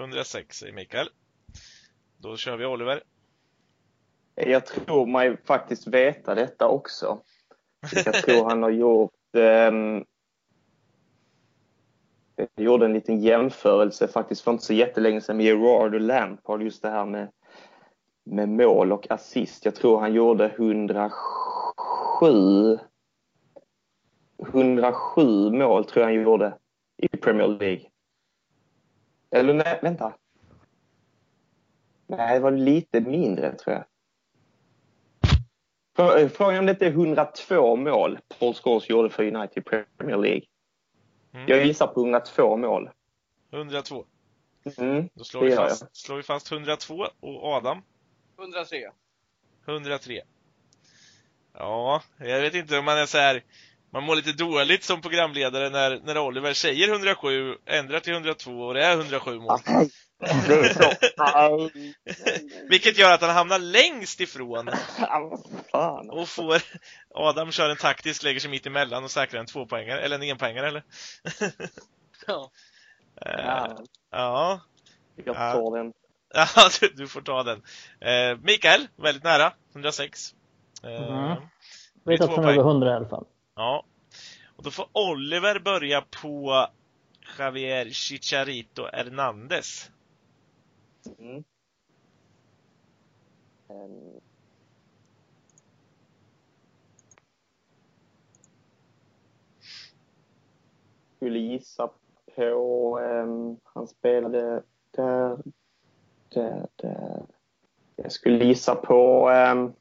106 0.00 0.58
säger 0.58 0.72
Mikael. 0.72 1.08
Då 2.16 2.36
kör 2.36 2.56
vi 2.56 2.66
Oliver. 2.66 3.02
Jag 4.34 4.66
tror 4.66 5.06
mig 5.06 5.36
faktiskt 5.44 5.86
veta 5.86 6.34
detta 6.34 6.68
också. 6.68 7.18
Jag 8.04 8.14
tror 8.14 8.48
han 8.48 8.62
har 8.62 8.70
gjort... 8.70 9.12
ehm, 9.36 10.04
jag 12.36 12.48
gjorde 12.56 12.84
en 12.86 12.92
liten 12.92 13.20
jämförelse 13.20 14.08
faktiskt 14.08 14.42
för 14.42 14.50
inte 14.50 14.64
så 14.64 14.72
jättelänge 14.72 15.20
sedan 15.20 15.36
med 15.36 15.46
Gerard 15.46 15.94
och 15.94 16.00
Lampard, 16.00 16.62
just 16.62 16.82
det 16.82 16.90
här 16.90 17.04
med, 17.04 17.28
med 18.26 18.48
mål 18.48 18.92
och 18.92 19.10
assist. 19.10 19.64
Jag 19.64 19.74
tror 19.74 20.00
han 20.00 20.12
gjorde 20.12 20.48
107 20.48 21.12
107 24.38 25.50
mål 25.50 25.84
tror 25.84 26.02
jag 26.02 26.06
han 26.06 26.22
gjorde 26.22 26.58
i 26.96 27.08
Premier 27.08 27.48
League. 27.48 27.90
Eller 29.30 29.54
nej, 29.54 29.78
vänta. 29.82 30.14
Nej, 32.06 32.34
det 32.34 32.40
var 32.40 32.50
lite 32.50 33.00
mindre 33.00 33.54
tror 33.54 33.76
jag. 33.76 33.84
Eh, 36.22 36.28
Frågan 36.28 36.58
om 36.58 36.66
det 36.66 36.72
inte 36.72 36.86
är 36.86 36.90
102 36.90 37.76
mål 37.76 38.18
Paul 38.38 38.54
Scholes 38.54 38.90
gjorde 38.90 39.10
för 39.10 39.34
United 39.34 39.64
Premier 39.96 40.16
League. 40.16 40.42
Mm. 41.32 41.46
Jag 41.48 41.66
gissar 41.66 41.86
på 41.86 42.00
102 42.00 42.56
mål. 42.56 42.90
102. 43.52 44.04
Mm. 44.78 45.08
Då 45.14 45.24
slår 45.24 45.40
vi, 45.40 45.52
fast, 45.52 45.96
slår 45.96 46.16
vi 46.16 46.22
fast 46.22 46.52
102 46.52 47.06
och 47.20 47.44
Adam 47.44 47.82
103. 48.38 48.90
103. 49.68 50.22
Ja, 51.54 52.02
jag 52.18 52.40
vet 52.40 52.54
inte 52.54 52.78
om 52.78 52.84
man 52.84 52.98
är 52.98 53.06
så 53.06 53.18
här. 53.18 53.42
Man 53.90 54.02
mår 54.02 54.16
lite 54.16 54.32
dåligt 54.32 54.84
som 54.84 55.00
programledare 55.00 55.70
när, 55.70 56.00
när 56.04 56.18
Oliver 56.18 56.52
säger 56.52 56.88
107, 56.88 57.54
ändrar 57.66 58.00
till 58.00 58.12
102 58.12 58.50
och 58.50 58.74
det 58.74 58.84
är 58.84 58.96
107 58.96 59.38
mål. 59.38 59.58
Det 60.18 60.54
är 60.54 60.74
så. 60.74 60.92
Nej. 61.16 61.94
Vilket 62.68 62.98
gör 62.98 63.12
att 63.12 63.20
han 63.20 63.30
hamnar 63.30 63.58
längst 63.58 64.20
ifrån 64.20 64.68
och 66.10 66.28
får 66.28 66.62
Adam 67.14 67.52
kör 67.52 67.70
en 67.70 67.76
taktisk, 67.76 68.22
lägger 68.22 68.40
sig 68.40 68.50
mitt 68.50 68.66
emellan 68.66 69.04
och 69.04 69.10
säkrar 69.10 69.40
en 69.40 69.46
tvåpoängare, 69.46 70.00
eller 70.00 70.16
en 70.16 70.22
enpoängare 70.22 70.68
eller? 70.68 70.84
Ja. 72.26 72.50
Eh, 73.20 73.44
Ja, 73.46 73.76
ja, 74.10 74.60
jag 75.24 75.34
tar 75.34 75.76
den. 75.76 75.92
ja 76.34 76.46
du, 76.80 76.88
du 76.88 77.08
får 77.08 77.20
ta 77.20 77.42
den. 77.42 77.62
Eh, 78.00 78.38
Mikael, 78.42 78.88
väldigt 78.96 79.24
nära, 79.24 79.52
106. 79.72 80.34
Eh, 80.82 81.02
Mm. 81.02 81.42
Vet 82.04 82.20
att 82.20 82.26
två 82.28 82.36
han 82.36 82.44
är 82.44 82.48
över 82.52 82.60
100 82.62 82.90
i 82.90 82.94
alla 82.94 83.08
fall. 83.08 83.24
Ja. 83.54 83.84
Och 84.56 84.62
då 84.62 84.70
får 84.70 84.88
Oliver 84.92 85.58
börja 85.58 86.04
på 86.22 86.66
Javier 87.38 87.90
Chicharito 87.90 88.86
Hernandez. 88.92 89.90
Mm. 91.18 91.44
Ehm. 93.68 94.20
Skulle 101.16 101.38
gissa 101.38 101.90
på... 102.34 102.98
ehm, 102.98 103.56
han 103.64 103.88
spelade 103.88 104.62
där, 104.90 105.38
där, 106.40 106.66
där. 106.76 107.22
Jag 107.96 108.12
skulle 108.12 108.44
gissa 108.44 108.74
på... 108.74 109.30
ehm. 109.30 109.72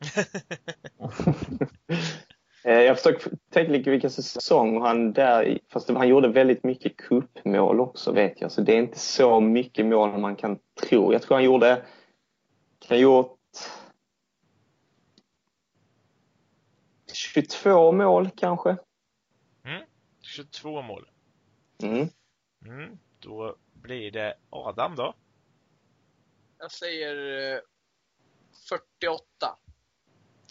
Eh, 2.64 2.80
Jag 2.80 2.96
försöker 2.96 3.30
tänka 3.50 3.72
lite 3.72 3.90
vilken 3.90 4.10
säsong 4.10 4.76
och 4.76 4.86
han 4.86 5.12
där, 5.12 5.58
fast 5.68 5.88
han 5.88 6.08
gjorde 6.08 6.28
väldigt 6.28 6.64
mycket 6.64 6.96
kuppmål 6.96 7.80
också 7.80 8.12
vet 8.12 8.40
jag, 8.40 8.52
så 8.52 8.60
det 8.60 8.72
är 8.72 8.78
inte 8.78 8.98
så 8.98 9.40
mycket 9.40 9.86
mål 9.86 10.18
man 10.18 10.36
kan 10.36 10.58
tro. 10.88 11.12
Jag 11.12 11.22
tror 11.22 11.36
han 11.36 11.44
gjorde, 11.44 11.82
kan 12.78 12.96
ha 12.96 13.02
gjort 13.02 13.38
22 17.34 17.92
mål 17.92 18.30
kanske. 18.36 18.76
22 20.22 20.82
mål. 20.82 21.10
Mm. 21.82 22.08
Mm. 22.66 22.98
Då 23.18 23.56
blir 23.72 24.10
det 24.10 24.34
Adam 24.50 24.96
då. 24.96 25.14
Jag 26.58 26.70
säger 26.70 27.54
eh, 27.54 27.60
48. 28.68 29.56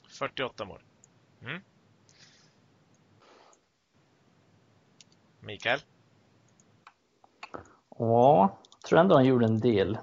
48 0.08 0.66
mål. 0.66 0.84
Mm. 1.42 1.62
Mikael. 5.40 5.80
Ja, 7.98 8.58
jag 8.72 8.82
tror 8.82 9.00
ändå 9.00 9.16
han 9.16 9.26
gjorde 9.26 9.46
en 9.46 9.60
del. 9.60 9.98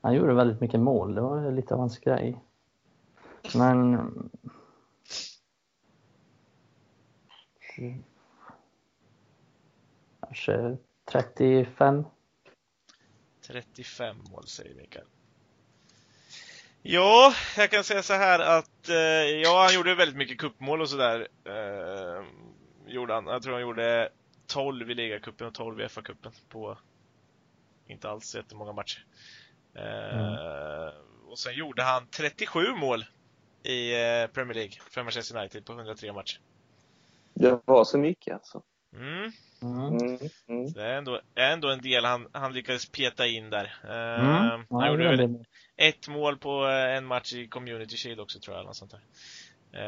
Han 0.00 0.14
gjorde 0.14 0.34
väldigt 0.34 0.60
mycket 0.60 0.80
mål, 0.80 1.14
det 1.14 1.20
var 1.20 1.52
lite 1.52 1.74
av 1.74 1.80
hans 1.80 1.98
grej. 1.98 2.44
Men... 3.54 4.30
Kanske 10.20 10.76
35. 11.12 12.04
35 13.46 14.16
mål 14.30 14.46
säger 14.46 14.74
Mikael. 14.74 15.06
Ja, 16.82 17.34
jag 17.56 17.70
kan 17.70 17.84
säga 17.84 18.02
så 18.02 18.12
här 18.14 18.38
att 18.38 18.88
eh, 18.88 18.96
ja, 19.42 19.62
han 19.66 19.74
gjorde 19.74 19.94
väldigt 19.94 20.16
mycket 20.16 20.38
kuppmål 20.38 20.80
och 20.80 20.88
sådär. 20.90 21.28
Eh, 21.44 22.24
gjorde 22.86 23.14
han. 23.14 23.26
Jag 23.26 23.42
tror 23.42 23.52
han 23.52 23.62
gjorde 23.62 24.08
12 24.46 24.90
i 24.90 24.94
ligacupen 24.94 25.46
och 25.46 25.54
12 25.54 25.80
i 25.80 25.84
FA-cupen 25.84 26.32
på 26.48 26.78
inte 27.86 28.10
alls 28.10 28.34
jättemånga 28.34 28.72
matcher. 28.72 29.04
Eh, 29.74 30.94
Och 31.30 31.38
sen 31.38 31.54
gjorde 31.54 31.82
han 31.82 32.06
37 32.06 32.58
mål 32.76 33.04
i 33.64 33.92
eh, 33.92 34.26
Premier 34.26 34.54
League 34.54 34.72
för 34.90 35.02
Manchester 35.02 35.38
United 35.38 35.64
på 35.64 35.72
103 35.72 36.12
matcher. 36.12 36.38
Det 37.34 37.60
var 37.64 37.84
så 37.84 37.98
mycket 37.98 38.34
alltså. 38.34 38.62
Mm. 38.96 39.32
Mm. 39.62 39.86
Mm, 39.98 40.18
mm. 40.48 40.68
Så 40.68 40.78
det 40.78 40.84
är 40.84 40.94
ändå, 40.98 41.20
är 41.34 41.52
ändå 41.52 41.68
en 41.68 41.80
del 41.82 42.04
han, 42.04 42.28
han 42.32 42.52
lyckades 42.52 42.90
peta 42.90 43.26
in 43.26 43.50
där. 43.50 43.74
Mm. 43.84 44.26
Han 44.30 44.66
Ja, 44.70 44.88
gjorde 44.90 45.16
väl 45.16 45.44
ett 45.76 46.08
mål 46.08 46.36
på 46.38 46.66
eh, 46.66 46.96
en 46.96 47.06
match 47.06 47.32
i 47.32 47.48
Community 47.48 47.96
Shield 47.96 48.20
också 48.20 48.40
tror 48.40 48.56
jag. 48.56 48.62
Eller 48.62 48.72
sånt 48.72 48.90
där. 48.90 49.00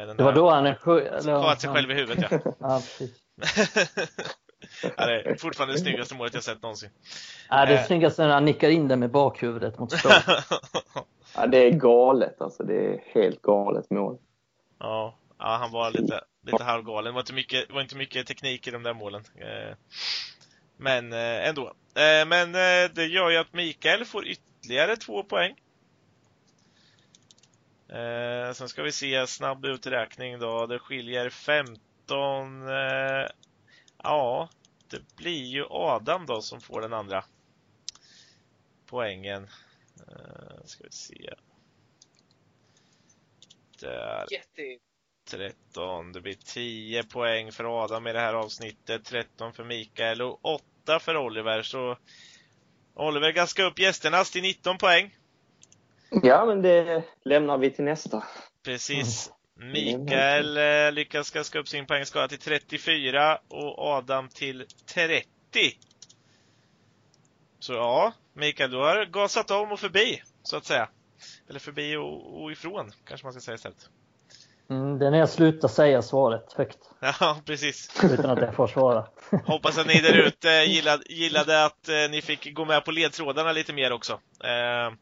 Den 0.05 0.17
det 0.17 0.23
var 0.23 0.31
där- 0.31 0.39
då 0.39 0.49
han 0.49 0.75
Sköt 1.43 1.61
sig 1.61 1.69
själv 1.69 1.91
i 1.91 1.93
huvudet 1.93 2.31
ja. 2.31 2.39
Ja, 2.59 2.81
precis. 2.97 3.23
ja 4.97 5.05
det 5.05 5.21
är 5.21 5.35
fortfarande 5.35 5.75
det 5.75 5.79
snyggaste 5.79 6.15
målet 6.15 6.33
jag 6.33 6.43
sett 6.43 6.61
någonsin. 6.61 6.89
Ja, 7.49 7.65
det 7.65 7.73
Eh. 7.73 7.81
är 7.81 7.85
snyggast 7.85 8.17
när 8.17 8.29
han 8.29 8.45
nickar 8.45 8.69
in 8.69 8.87
den 8.87 8.99
med 8.99 9.11
bakhuvudet 9.11 9.79
mot 9.79 9.91
stolpen. 9.99 10.21
Ja, 11.35 11.47
det 11.47 11.57
är 11.57 11.71
galet 11.71 12.41
alltså. 12.41 12.63
Det 12.63 12.73
är 12.85 13.03
helt 13.13 13.41
galet 13.41 13.89
mål. 13.89 14.17
ja, 14.79 15.17
ja, 15.39 15.57
han 15.61 15.71
var 15.71 15.91
lite, 15.91 16.21
lite 16.45 16.63
halvgalen. 16.63 17.03
Det 17.05 17.11
var 17.11 17.19
inte 17.21 17.33
mycket, 17.33 17.71
var 17.71 17.81
inte 17.81 17.95
mycket 17.95 18.27
teknik 18.27 18.67
i 18.67 18.71
de 18.71 18.83
där 18.83 18.93
målen. 18.93 19.23
Eh, 19.35 19.75
Men 20.77 21.13
eh, 21.13 21.47
ändå. 21.47 21.67
Eh, 21.95 22.25
Men 22.27 22.55
eh, 22.55 22.91
det 22.93 23.05
gör 23.05 23.29
ju 23.29 23.37
att 23.37 23.53
Mikael 23.53 24.05
får 24.05 24.27
ytterligare 24.27 24.95
två 24.95 25.23
poäng. 25.23 25.55
Eh, 27.89 28.53
Sen 28.53 28.69
ska 28.69 28.83
vi 28.83 28.91
se 28.91 29.27
snabb 29.27 29.65
uträkning 29.65 30.39
då. 30.39 30.65
Det 30.65 30.79
skiljer 30.79 31.29
15. 31.29 32.67
Ja, 34.03 34.49
det 34.89 35.15
blir 35.15 35.45
ju 35.45 35.65
Adam 35.69 36.25
då 36.25 36.41
som 36.41 36.61
får 36.61 36.81
den 36.81 36.93
andra 36.93 37.23
poängen. 38.85 39.43
Eh, 40.07 40.65
Ska 40.65 40.83
vi 40.83 40.91
se. 40.91 41.33
Där. 43.79 44.25
Jätte... 44.31 44.79
13. 45.29 46.11
Det 46.11 46.21
blir 46.21 46.33
10 46.33 47.03
poäng 47.03 47.51
för 47.51 47.83
Adam 47.83 48.07
i 48.07 48.13
det 48.13 48.19
här 48.19 48.33
avsnittet, 48.33 49.05
13 49.05 49.53
för 49.53 49.63
Mikael 49.63 50.21
och 50.21 50.45
8 50.45 50.99
för 50.99 51.17
Oliver. 51.17 51.61
Så 51.61 51.97
Oliver 52.93 53.31
gaskar 53.31 53.63
upp 53.63 53.79
gästernas 53.79 54.31
till 54.31 54.41
19 54.41 54.77
poäng. 54.77 55.17
Ja, 56.09 56.45
men 56.45 56.61
det 56.61 57.03
lämnar 57.25 57.57
vi 57.57 57.71
till 57.71 57.85
nästa. 57.85 58.23
Precis. 58.63 59.31
Mikael 59.71 60.57
eh, 60.57 60.91
lyckas 60.91 61.31
gaska 61.31 61.59
upp 61.59 61.67
sin 61.67 61.85
poängskala 61.85 62.27
till 62.27 62.39
34 62.39 63.37
och 63.47 63.79
Adam 63.79 64.29
till 64.29 64.65
30. 64.85 65.27
Så 67.59 67.73
ja, 67.73 68.13
Mikael, 68.33 68.71
du 68.71 68.77
har 68.77 69.05
gasat 69.05 69.51
om 69.51 69.71
och 69.71 69.79
förbi, 69.79 70.21
så 70.43 70.57
att 70.57 70.65
säga. 70.65 70.89
Eller 71.49 71.59
förbi 71.59 71.95
och, 71.95 72.43
och 72.43 72.51
ifrån, 72.51 72.91
kanske 73.05 73.25
man 73.25 73.33
ska 73.33 73.41
säga 73.41 73.55
istället. 73.55 73.89
Mm, 74.69 74.99
det 74.99 75.07
är 75.07 75.11
när 75.11 75.17
jag 75.17 75.29
slutar 75.29 75.67
säga 75.67 76.01
svaret 76.01 76.53
högt 76.53 76.79
Ja, 77.19 77.37
precis. 77.45 78.03
utan 78.03 78.29
att 78.29 78.41
jag 78.41 78.55
får 78.55 78.67
svara. 78.67 79.07
Hoppas 79.45 79.77
att 79.77 79.87
ni 79.87 80.01
där 80.01 80.17
ute 80.17 80.49
gillade, 80.49 81.03
gillade 81.09 81.65
att 81.65 81.89
eh, 81.89 81.95
ni 82.11 82.21
fick 82.21 82.53
gå 82.53 82.65
med 82.65 82.85
på 82.85 82.91
ledtrådarna 82.91 83.51
lite 83.51 83.73
mer 83.73 83.91
också. 83.91 84.13
Eh, 84.43 84.93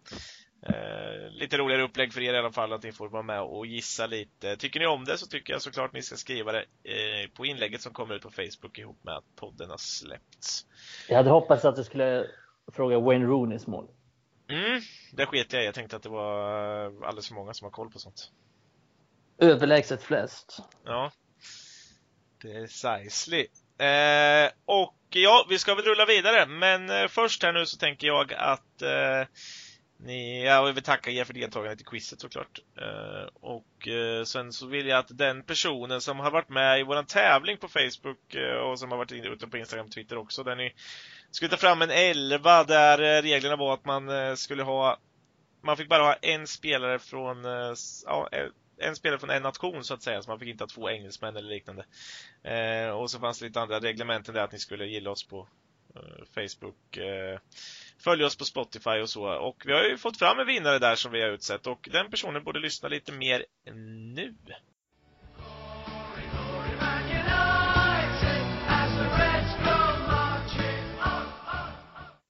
eh, 0.61 1.31
lite 1.31 1.57
roligare 1.57 1.83
upplägg 1.83 2.13
för 2.13 2.21
er 2.21 2.33
i 2.33 2.37
alla 2.37 2.51
fall, 2.51 2.73
att 2.73 2.83
ni 2.83 2.91
får 2.91 3.09
vara 3.09 3.23
med 3.23 3.41
och 3.41 3.65
gissa 3.65 4.07
lite. 4.07 4.57
Tycker 4.57 4.79
ni 4.79 4.87
om 4.87 5.05
det 5.05 5.17
så 5.17 5.27
tycker 5.27 5.53
jag 5.53 5.61
såklart 5.61 5.93
ni 5.93 6.01
ska 6.01 6.15
skriva 6.15 6.51
det 6.51 6.59
eh, 6.83 7.29
på 7.33 7.45
inlägget 7.45 7.81
som 7.81 7.93
kommer 7.93 8.15
ut 8.15 8.21
på 8.21 8.31
Facebook 8.31 8.79
ihop 8.79 9.03
med 9.03 9.13
att 9.13 9.35
podden 9.35 9.69
har 9.69 9.77
släppts. 9.77 10.65
Jag 11.09 11.17
hade 11.17 11.29
hoppats 11.29 11.65
att 11.65 11.75
du 11.75 11.83
skulle 11.83 12.27
fråga 12.71 12.99
Wayne 12.99 13.25
Rooneys 13.25 13.67
mål. 13.67 13.87
Mm, 14.49 14.81
det 15.11 15.25
sket 15.25 15.53
jag. 15.53 15.63
Jag 15.63 15.73
tänkte 15.73 15.95
att 15.95 16.03
det 16.03 16.09
var 16.09 16.85
eh, 16.85 16.91
alldeles 17.07 17.27
för 17.27 17.35
många 17.35 17.53
som 17.53 17.65
har 17.65 17.71
koll 17.71 17.91
på 17.91 17.99
sånt. 17.99 18.31
Överlägset 19.37 20.03
flest. 20.03 20.59
Ja. 20.85 21.11
Precisely. 22.41 23.47
Eh, 23.77 24.51
och 24.65 24.97
ja, 25.09 25.45
vi 25.49 25.59
ska 25.59 25.75
väl 25.75 25.85
rulla 25.85 26.05
vidare, 26.05 26.45
men 26.45 26.89
eh, 26.89 27.07
först 27.07 27.43
här 27.43 27.53
nu 27.53 27.65
så 27.65 27.77
tänker 27.77 28.07
jag 28.07 28.33
att 28.33 28.81
eh, 28.81 29.27
ni, 30.03 30.45
ja, 30.45 30.67
jag 30.67 30.73
vill 30.73 30.83
tacka 30.83 31.11
er 31.11 31.23
för 31.23 31.33
deltagandet 31.33 31.81
i 31.81 31.83
quizet 31.83 32.21
såklart. 32.21 32.59
Eh, 32.77 33.29
och 33.33 33.87
eh, 33.87 34.23
sen 34.23 34.53
så 34.53 34.67
vill 34.67 34.87
jag 34.87 34.99
att 34.99 35.17
den 35.17 35.43
personen 35.43 36.01
som 36.01 36.19
har 36.19 36.31
varit 36.31 36.49
med 36.49 36.79
i 36.79 36.83
våran 36.83 37.05
tävling 37.05 37.57
på 37.57 37.67
Facebook 37.67 38.35
eh, 38.35 38.57
och 38.57 38.79
som 38.79 38.91
har 38.91 38.97
varit 38.97 39.11
ute 39.11 39.47
på 39.47 39.57
Instagram 39.57 39.85
och 39.85 39.91
Twitter 39.91 40.17
också, 40.17 40.43
där 40.43 40.55
ni 40.55 40.73
skulle 41.31 41.49
ta 41.49 41.57
fram 41.57 41.81
en 41.81 41.91
11 41.91 42.63
där 42.63 43.01
eh, 43.01 43.21
reglerna 43.21 43.55
var 43.55 43.73
att 43.73 43.85
man 43.85 44.09
eh, 44.09 44.35
skulle 44.35 44.63
ha 44.63 44.97
man 45.61 45.77
fick 45.77 45.89
bara 45.89 46.03
ha 46.03 46.13
en 46.13 46.47
spelare 46.47 46.99
från, 46.99 47.45
eh, 47.45 47.73
ja, 48.05 48.29
eh, 48.31 48.47
en 48.77 48.95
spelare 48.95 49.19
från 49.19 49.29
en 49.29 49.43
nation 49.43 49.83
så 49.83 49.93
att 49.93 50.03
säga, 50.03 50.21
så 50.21 50.29
man 50.29 50.39
fick 50.39 50.49
inte 50.49 50.63
ha 50.63 50.69
två 50.69 50.89
engelsmän 50.89 51.35
eller 51.35 51.49
liknande. 51.49 51.85
Eh, 52.43 52.89
och 52.89 53.11
så 53.11 53.19
fanns 53.19 53.39
det 53.39 53.45
lite 53.45 53.61
andra 53.61 53.79
reglementen 53.79 54.35
där 54.35 54.41
att 54.41 54.51
ni 54.51 54.59
skulle 54.59 54.85
gilla 54.85 55.11
oss 55.11 55.27
på 55.27 55.47
Eh, 55.95 56.25
Facebook, 56.35 56.97
eh, 56.97 57.39
Följ 57.97 58.23
oss 58.23 58.35
på 58.35 58.45
Spotify 58.45 58.89
och 59.01 59.09
så. 59.09 59.23
Och 59.23 59.63
vi 59.65 59.73
har 59.73 59.83
ju 59.83 59.97
fått 59.97 60.17
fram 60.17 60.39
en 60.39 60.47
vinnare 60.47 60.79
där 60.79 60.95
som 60.95 61.11
vi 61.11 61.21
har 61.21 61.29
utsett 61.29 61.67
och 61.67 61.89
den 61.91 62.09
personen 62.11 62.43
borde 62.43 62.59
lyssna 62.59 62.89
lite 62.89 63.11
mer 63.11 63.45
nu. 63.73 64.35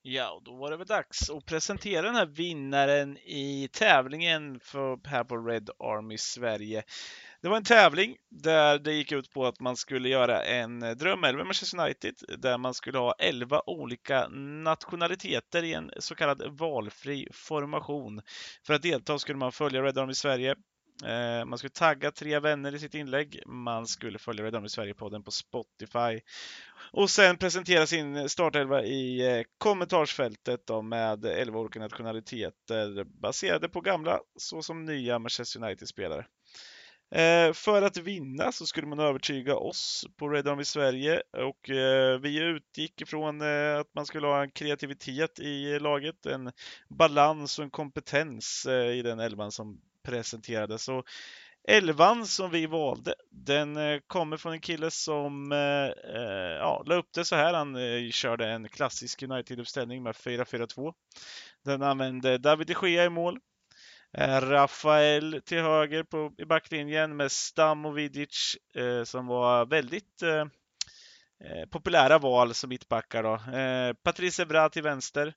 Ja, 0.04 0.32
och 0.32 0.44
då 0.44 0.56
var 0.56 0.72
det 0.72 0.78
väl 0.78 0.88
dags 0.88 1.30
att 1.30 1.46
presentera 1.46 2.02
den 2.02 2.16
här 2.16 2.26
vinnaren 2.26 3.18
i 3.18 3.70
tävlingen 3.72 4.60
för, 4.60 5.08
här 5.08 5.24
på 5.24 5.38
Red 5.38 5.70
Army 5.80 6.18
Sverige. 6.18 6.84
Det 7.42 7.50
var 7.50 7.58
en 7.58 7.64
tävling 7.64 8.18
där 8.30 8.80
det 8.80 8.94
gick 8.94 9.12
ut 9.12 9.32
på 9.32 9.46
att 9.46 9.60
man 9.60 9.78
skulle 9.78 10.10
göra 10.10 10.44
en 10.44 10.84
eh, 10.84 10.92
drömelva 10.92 11.38
med 11.38 11.46
Manchester 11.46 11.80
United 11.80 12.16
där 12.38 12.58
man 12.58 12.74
skulle 12.74 12.98
ha 12.98 13.16
11 13.20 13.62
olika 13.66 14.28
nationaliteter 14.64 15.64
i 15.64 15.74
en 15.74 15.92
så 16.00 16.16
kallad 16.16 16.58
valfri 16.58 17.28
formation. 17.32 18.22
För 18.66 18.74
att 18.74 18.82
delta 18.82 19.20
skulle 19.20 19.38
man 19.38 19.52
följa 19.52 19.82
Red 19.82 19.98
Army 19.98 20.14
Sverige. 20.14 20.56
Eh, 21.06 21.46
man 21.46 21.58
skulle 21.58 21.72
tagga 21.72 22.12
tre 22.12 22.40
vänner 22.40 22.76
i 22.76 22.80
sitt 22.80 22.96
inlägg. 22.96 23.44
Man 23.46 23.88
skulle 23.88 24.20
följa 24.20 24.46
Red 24.46 24.56
Army 24.56 24.70
Sverige-podden 24.70 25.24
på 25.24 25.32
Spotify. 25.32 26.22
Och 26.92 27.10
sen 27.10 27.38
presentera 27.38 27.88
sin 27.88 28.30
startelva 28.30 28.84
i 28.84 29.38
eh, 29.38 29.44
kommentarsfältet 29.58 30.68
då 30.68 30.82
med 30.82 31.26
11 31.26 31.60
olika 31.60 31.80
nationaliteter 31.80 33.04
baserade 33.04 33.70
på 33.70 33.82
gamla 33.82 34.20
såsom 34.36 34.86
nya 34.86 35.20
Manchester 35.20 35.64
United-spelare. 35.64 36.26
Eh, 37.16 37.54
för 37.54 37.82
att 37.82 37.98
vinna 37.98 38.52
så 38.52 38.66
skulle 38.66 38.88
man 38.88 39.00
övertyga 39.00 39.56
oss 39.56 40.06
på 40.18 40.30
Red 40.30 40.48
Army 40.48 40.64
Sverige 40.64 41.22
och 41.38 41.70
eh, 41.70 42.20
vi 42.20 42.40
utgick 42.40 43.02
ifrån 43.02 43.42
eh, 43.42 43.80
att 43.80 43.94
man 43.96 44.06
skulle 44.06 44.28
ha 44.28 44.44
en 44.44 44.52
kreativitet 44.52 45.40
i 45.40 45.80
laget, 45.80 46.26
en 46.26 46.52
balans 46.90 47.60
och 47.60 47.66
en 47.66 47.72
kompetens 47.72 48.66
eh, 48.66 48.92
i 48.92 49.02
den 49.02 49.20
elvan 49.20 49.52
som 49.52 49.82
presenterades. 50.04 50.90
Och 50.90 51.06
elvan 51.68 52.26
som 52.26 52.52
vi 52.52 52.66
valde, 52.66 53.16
den 53.32 53.78
eh, 53.78 54.00
kommer 54.08 54.38
från 54.38 54.54
en 54.54 54.62
kille 54.62 54.92
som 54.92 55.52
eh, 55.52 56.16
eh 56.16 56.58
ja, 56.60 56.84
la 56.86 56.96
upp 56.96 57.10
det 57.14 57.26
så 57.26 57.36
här. 57.36 57.54
Han 57.54 57.76
eh, 57.76 58.10
körde 58.12 58.48
en 58.48 58.70
klassisk 58.70 59.24
United-uppställning 59.24 60.04
med 60.04 60.16
4-4-2. 60.16 60.94
Den 61.66 61.82
använde 61.82 62.38
David 62.38 62.68
de 62.68 62.90
Gea 62.90 63.06
i 63.06 63.10
mål. 63.10 63.40
Eh, 64.18 64.42
Rafael 64.42 65.42
till 65.46 65.62
höger 65.62 66.04
på, 66.04 66.34
i 66.38 66.46
backlinjen 66.46 67.16
med 67.16 67.32
Stam 67.32 67.86
och 67.86 67.98
Vidic 67.98 68.58
eh, 68.76 69.04
som 69.04 69.28
var 69.28 69.66
väldigt 69.66 70.22
eh, 70.22 70.46
eh, 71.44 71.66
populära 71.72 72.18
val 72.18 72.54
som 72.54 72.70
mittbackar. 72.70 73.24
Då. 73.24 73.58
Eh, 73.58 73.94
Patrice 74.04 74.40
Evra 74.40 74.70
till 74.70 74.84
vänster. 74.84 75.34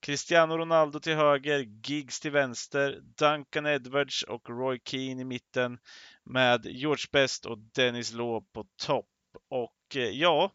Cristiano 0.00 0.58
Ronaldo 0.58 1.00
till 1.00 1.14
höger, 1.14 1.58
Giggs 1.58 2.20
till 2.20 2.30
vänster, 2.30 3.00
Duncan 3.02 3.66
Edwards 3.66 4.22
och 4.22 4.50
Roy 4.50 4.80
Keane 4.84 5.20
i 5.20 5.24
mitten 5.24 5.78
med 6.24 6.66
George 6.66 7.04
Best 7.12 7.46
och 7.46 7.58
Dennis 7.58 8.12
Law 8.12 8.44
på 8.52 8.64
topp. 8.86 9.08
Och 9.50 9.96
eh, 9.96 10.08
ja, 10.08 10.52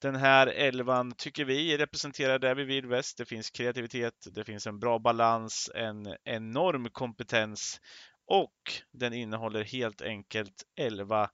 den 0.00 0.16
här 0.16 0.46
elvan 0.46 1.12
tycker 1.12 1.44
vi 1.44 1.76
representerar 1.76 2.38
det 2.38 2.54
vi 2.54 2.64
vill 2.64 2.88
bäst. 2.88 3.18
Det 3.18 3.24
finns 3.24 3.50
kreativitet, 3.50 4.14
det 4.32 4.44
finns 4.44 4.66
en 4.66 4.78
bra 4.78 4.98
balans, 4.98 5.70
en 5.74 6.16
enorm 6.24 6.90
kompetens 6.90 7.80
och 8.26 8.72
den 8.92 9.12
innehåller 9.12 9.64
helt 9.64 10.02
enkelt 10.02 10.62
11 10.76 11.30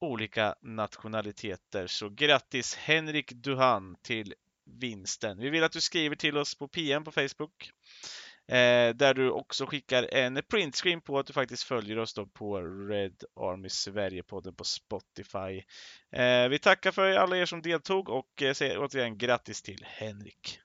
olika 0.00 0.54
nationaliteter. 0.62 1.86
Så 1.86 2.08
grattis 2.08 2.74
Henrik 2.74 3.32
Duhan 3.32 3.96
till 4.02 4.34
vinsten. 4.80 5.38
Vi 5.38 5.50
vill 5.50 5.64
att 5.64 5.72
du 5.72 5.80
skriver 5.80 6.16
till 6.16 6.36
oss 6.36 6.54
på 6.54 6.68
PM 6.68 7.04
på 7.04 7.12
Facebook. 7.12 7.70
Eh, 8.48 8.94
där 8.94 9.14
du 9.14 9.30
också 9.30 9.66
skickar 9.66 10.14
en 10.14 10.42
printscreen 10.50 11.00
på 11.00 11.18
att 11.18 11.26
du 11.26 11.32
faktiskt 11.32 11.62
följer 11.62 11.98
oss 11.98 12.14
då 12.14 12.26
på 12.26 12.60
Red 12.60 13.24
Army 13.40 13.68
Sverige-podden 13.68 14.54
på 14.54 14.64
Spotify. 14.64 15.62
Eh, 16.12 16.48
vi 16.48 16.58
tackar 16.58 16.90
för 16.90 17.12
alla 17.12 17.36
er 17.36 17.46
som 17.46 17.62
deltog 17.62 18.08
och 18.08 18.42
eh, 18.42 18.52
säger 18.52 18.78
återigen 18.78 19.18
grattis 19.18 19.62
till 19.62 19.84
Henrik. 19.86 20.60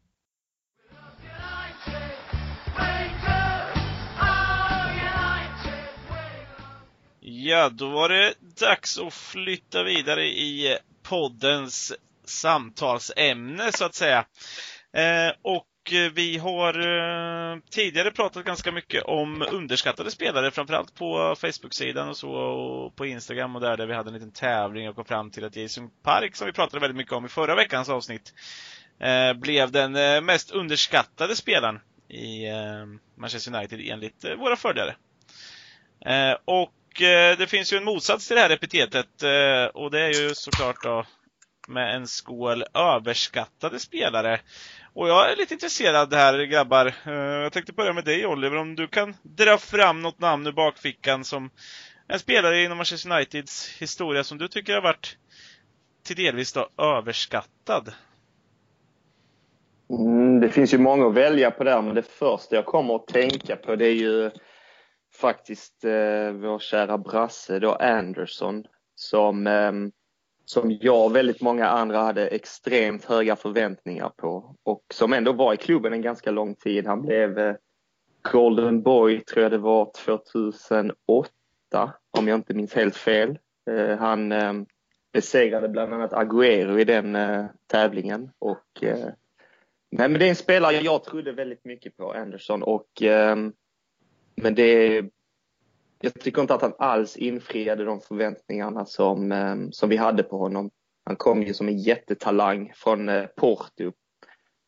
Ja, 7.19 7.69
då 7.69 7.89
var 7.89 8.09
det 8.09 8.34
dags 8.39 8.99
att 8.99 9.13
flytta 9.13 9.84
vidare 9.84 10.25
i 10.25 10.77
poddens 11.01 11.93
samtalsämne 12.25 13.71
så 13.71 13.86
att 13.86 13.95
säga. 13.95 14.25
Eh, 14.93 15.34
och 15.41 15.67
Eh, 15.91 16.11
vi 16.13 16.38
har 16.38 16.79
eh, 16.79 17.59
tidigare 17.69 18.11
pratat 18.11 18.45
ganska 18.45 18.71
mycket 18.71 19.03
om 19.03 19.45
underskattade 19.51 20.11
spelare, 20.11 20.51
framförallt 20.51 20.95
på 20.95 21.36
Facebook-sidan 21.38 22.09
och 22.09 22.17
så 22.17 22.31
och 22.31 22.95
på 22.95 23.05
Instagram 23.05 23.55
och 23.55 23.61
där, 23.61 23.77
där 23.77 23.86
vi 23.86 23.93
hade 23.93 24.09
en 24.09 24.13
liten 24.13 24.31
tävling 24.31 24.89
och 24.89 24.95
kom 24.95 25.05
fram 25.05 25.31
till 25.31 25.45
att 25.45 25.55
Jason 25.55 25.89
Park, 26.03 26.36
som 26.36 26.47
vi 26.47 26.53
pratade 26.53 26.79
väldigt 26.79 26.97
mycket 26.97 27.13
om 27.13 27.25
i 27.25 27.29
förra 27.29 27.55
veckans 27.55 27.89
avsnitt, 27.89 28.34
eh, 28.99 29.34
blev 29.34 29.71
den 29.71 30.25
mest 30.25 30.51
underskattade 30.51 31.36
spelaren 31.36 31.79
i 32.09 32.45
Manchester 33.17 33.55
United 33.55 33.79
enligt 33.84 34.25
våra 34.38 34.55
följare. 34.55 34.95
och 36.45 36.73
det 37.38 37.49
finns 37.49 37.73
ju 37.73 37.77
en 37.77 37.84
motsats 37.84 38.27
till 38.27 38.36
det 38.36 38.41
här 38.41 38.49
epitetet 38.49 39.23
och 39.73 39.91
det 39.91 39.99
är 39.99 40.21
ju 40.21 40.36
såklart 40.36 40.84
då 40.84 41.05
med 41.67 41.95
en 41.95 42.07
skål 42.07 42.63
överskattade 42.73 43.79
spelare. 43.79 44.39
Och 44.96 45.10
jag 45.10 45.32
är 45.32 45.36
lite 45.36 45.54
intresserad 45.54 46.14
här 46.14 46.44
grabbar. 46.44 46.86
Eh, 47.06 47.14
jag 47.14 47.52
tänkte 47.52 47.74
börja 47.74 47.94
med 47.94 48.06
dig 48.06 48.26
Oliver, 48.26 48.58
om 48.58 48.76
du 48.76 48.88
kan 48.88 49.16
dra 49.24 49.58
fram 49.58 50.02
något 50.02 50.20
namn 50.20 50.48
ur 50.48 50.52
bakfickan 50.52 51.24
som 51.24 51.50
en 52.08 52.20
spelare 52.20 52.64
inom 52.64 52.78
Manchester 52.78 53.12
Uniteds 53.12 53.82
historia 53.82 54.24
som 54.24 54.38
du 54.38 54.48
tycker 54.48 54.74
har 54.74 54.82
varit 54.82 55.18
till 56.04 56.16
delvis 56.16 56.54
då 56.54 56.70
överskattad? 56.78 57.94
Mm, 59.89 60.39
det 60.39 60.50
finns 60.50 60.74
ju 60.74 60.78
många 60.78 61.08
att 61.08 61.14
välja 61.14 61.52
på 61.52 61.64
där, 61.64 61.82
men 61.82 61.96
det 61.96 62.04
första 62.04 62.56
jag 62.56 62.66
kommer 62.66 62.96
att 62.96 63.08
tänka 63.08 63.56
på 63.56 63.76
det 63.76 63.88
är 63.88 63.96
ju 63.96 64.32
faktiskt 65.16 65.84
eh, 65.84 66.32
vår 66.32 66.60
kära 66.60 66.98
brasse 66.98 67.60
då 67.60 67.72
Anderson 67.72 68.64
som 68.96 69.48
eh, 69.48 69.72
som 70.46 70.78
jag 70.82 71.06
och 71.06 71.16
väldigt 71.16 71.41
många 71.41 71.68
andra 71.68 71.98
hade 71.98 72.28
extremt 72.28 73.06
höga 73.06 73.36
förväntningar 73.36 74.10
på 74.18 74.56
och 74.64 74.84
som 74.94 75.14
ändå 75.14 75.32
var 75.32 75.54
i 75.54 75.58
klubben 75.58 75.94
en 75.94 76.02
ganska 76.02 76.32
lång 76.32 76.56
tid. 76.56 76.86
Han 76.86 77.02
blev 77.02 77.39
eh, 77.39 77.56
Golden 78.32 78.82
Boy, 78.82 79.20
tror 79.20 79.44
jag 79.44 79.52
det 79.52 79.58
var, 79.58 79.91
2008 80.06 81.30
om 82.12 82.28
jag 82.28 82.36
inte 82.36 82.54
minns 82.54 82.74
helt 82.74 82.96
fel. 82.96 83.39
Eh, 83.70 83.98
han 83.98 84.32
eh, 84.32 84.54
besegrade 85.14 85.70
bland 85.70 85.94
annat 85.94 86.14
Agüero 86.14 86.80
i 86.80 86.84
den 86.84 87.18
tävlingen 87.68 88.32
och 88.39 88.84
Nej, 89.96 90.10
men 90.10 90.14
det 90.14 90.26
är 90.26 90.30
en 90.30 90.36
spelare 90.36 90.76
jag 90.76 91.04
trodde 91.04 91.32
väldigt 91.32 91.66
mycket 91.66 91.98
på, 91.98 92.14
Anderson. 92.14 92.64
Och, 92.64 92.88
men 94.36 94.56
det 94.56 95.06
jag 96.04 96.14
tycker 96.14 96.41
inte 96.41 96.54
att 96.54 96.62
han 96.62 96.74
alls 96.78 97.18
infriade 97.18 97.86
de 97.86 98.01
förväntningarna 98.01 98.86
som, 98.86 99.32
eh, 99.32 99.56
som 99.72 99.89
vi 99.89 99.97
hade 99.97 100.24
på 100.24 100.38
honom. 100.38 100.72
Han 101.06 101.16
kom 101.16 101.43
ju 101.43 101.54
som 101.54 101.68
en 101.68 101.78
jättetalang 101.78 102.72
från 102.76 103.10
eh, 103.10 103.26
Porto. 103.26 103.91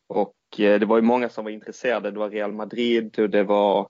Och 0.08 0.36
eh, 0.58 0.80
det 0.80 0.86
var 0.86 0.96
ju 0.96 1.02
många 1.02 1.28
som 1.28 1.44
var 1.44 1.50
intresserade. 1.50 2.10
Det 2.10 2.18
var 2.18 2.30
Real 2.30 2.52
Madrid 2.52 3.18
och 3.18 3.30
det 3.30 3.42
var 3.42 3.88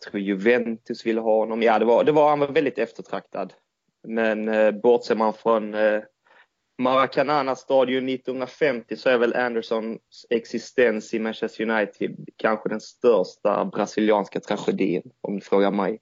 jag 0.00 0.10
tror 0.10 0.20
Juventus 0.20 1.06
ville 1.06 1.20
ha 1.20 1.38
honom. 1.38 1.62
Ja, 1.62 1.78
det 1.78 1.84
var, 1.84 2.04
det 2.04 2.12
var, 2.12 2.30
han 2.30 2.40
var 2.40 2.48
väldigt 2.48 2.78
eftertraktad. 2.78 3.52
Men 4.08 4.48
eh, 4.48 4.70
bortser 4.70 5.16
man 5.16 5.34
från 5.34 5.74
eh, 5.74 6.02
stadion 7.56 8.08
1950 8.08 8.96
så 8.96 9.08
är 9.08 9.18
väl 9.18 9.34
Andersons 9.34 10.26
existens 10.30 11.14
i 11.14 11.18
Manchester 11.18 11.70
United 11.70 12.16
kanske 12.36 12.68
den 12.68 12.80
största 12.80 13.64
brasilianska 13.64 14.40
tragedin 14.40 15.02
om 15.20 15.34
du 15.34 15.40
frågar 15.40 15.70
mig 15.70 16.00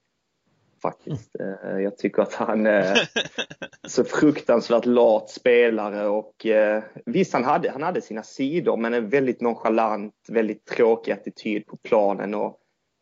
faktiskt. 0.82 1.36
Mm. 1.40 1.82
Jag 1.82 1.98
tycker 1.98 2.22
att 2.22 2.34
han 2.34 2.66
är 2.66 2.98
så 3.88 4.04
fruktansvärt 4.04 4.86
lat 4.86 5.30
spelare 5.30 6.08
och 6.08 6.46
eh, 6.46 6.82
visst 7.06 7.32
han 7.32 7.44
hade, 7.44 7.70
han 7.70 7.82
hade 7.82 8.00
sina 8.00 8.22
sidor 8.22 8.76
men 8.76 8.94
en 8.94 9.08
väldigt 9.08 9.40
nonchalant, 9.40 10.14
väldigt 10.28 10.66
tråkig 10.66 11.12
attityd 11.12 11.66
på 11.66 11.76
planen 11.76 12.34
och 12.34 12.56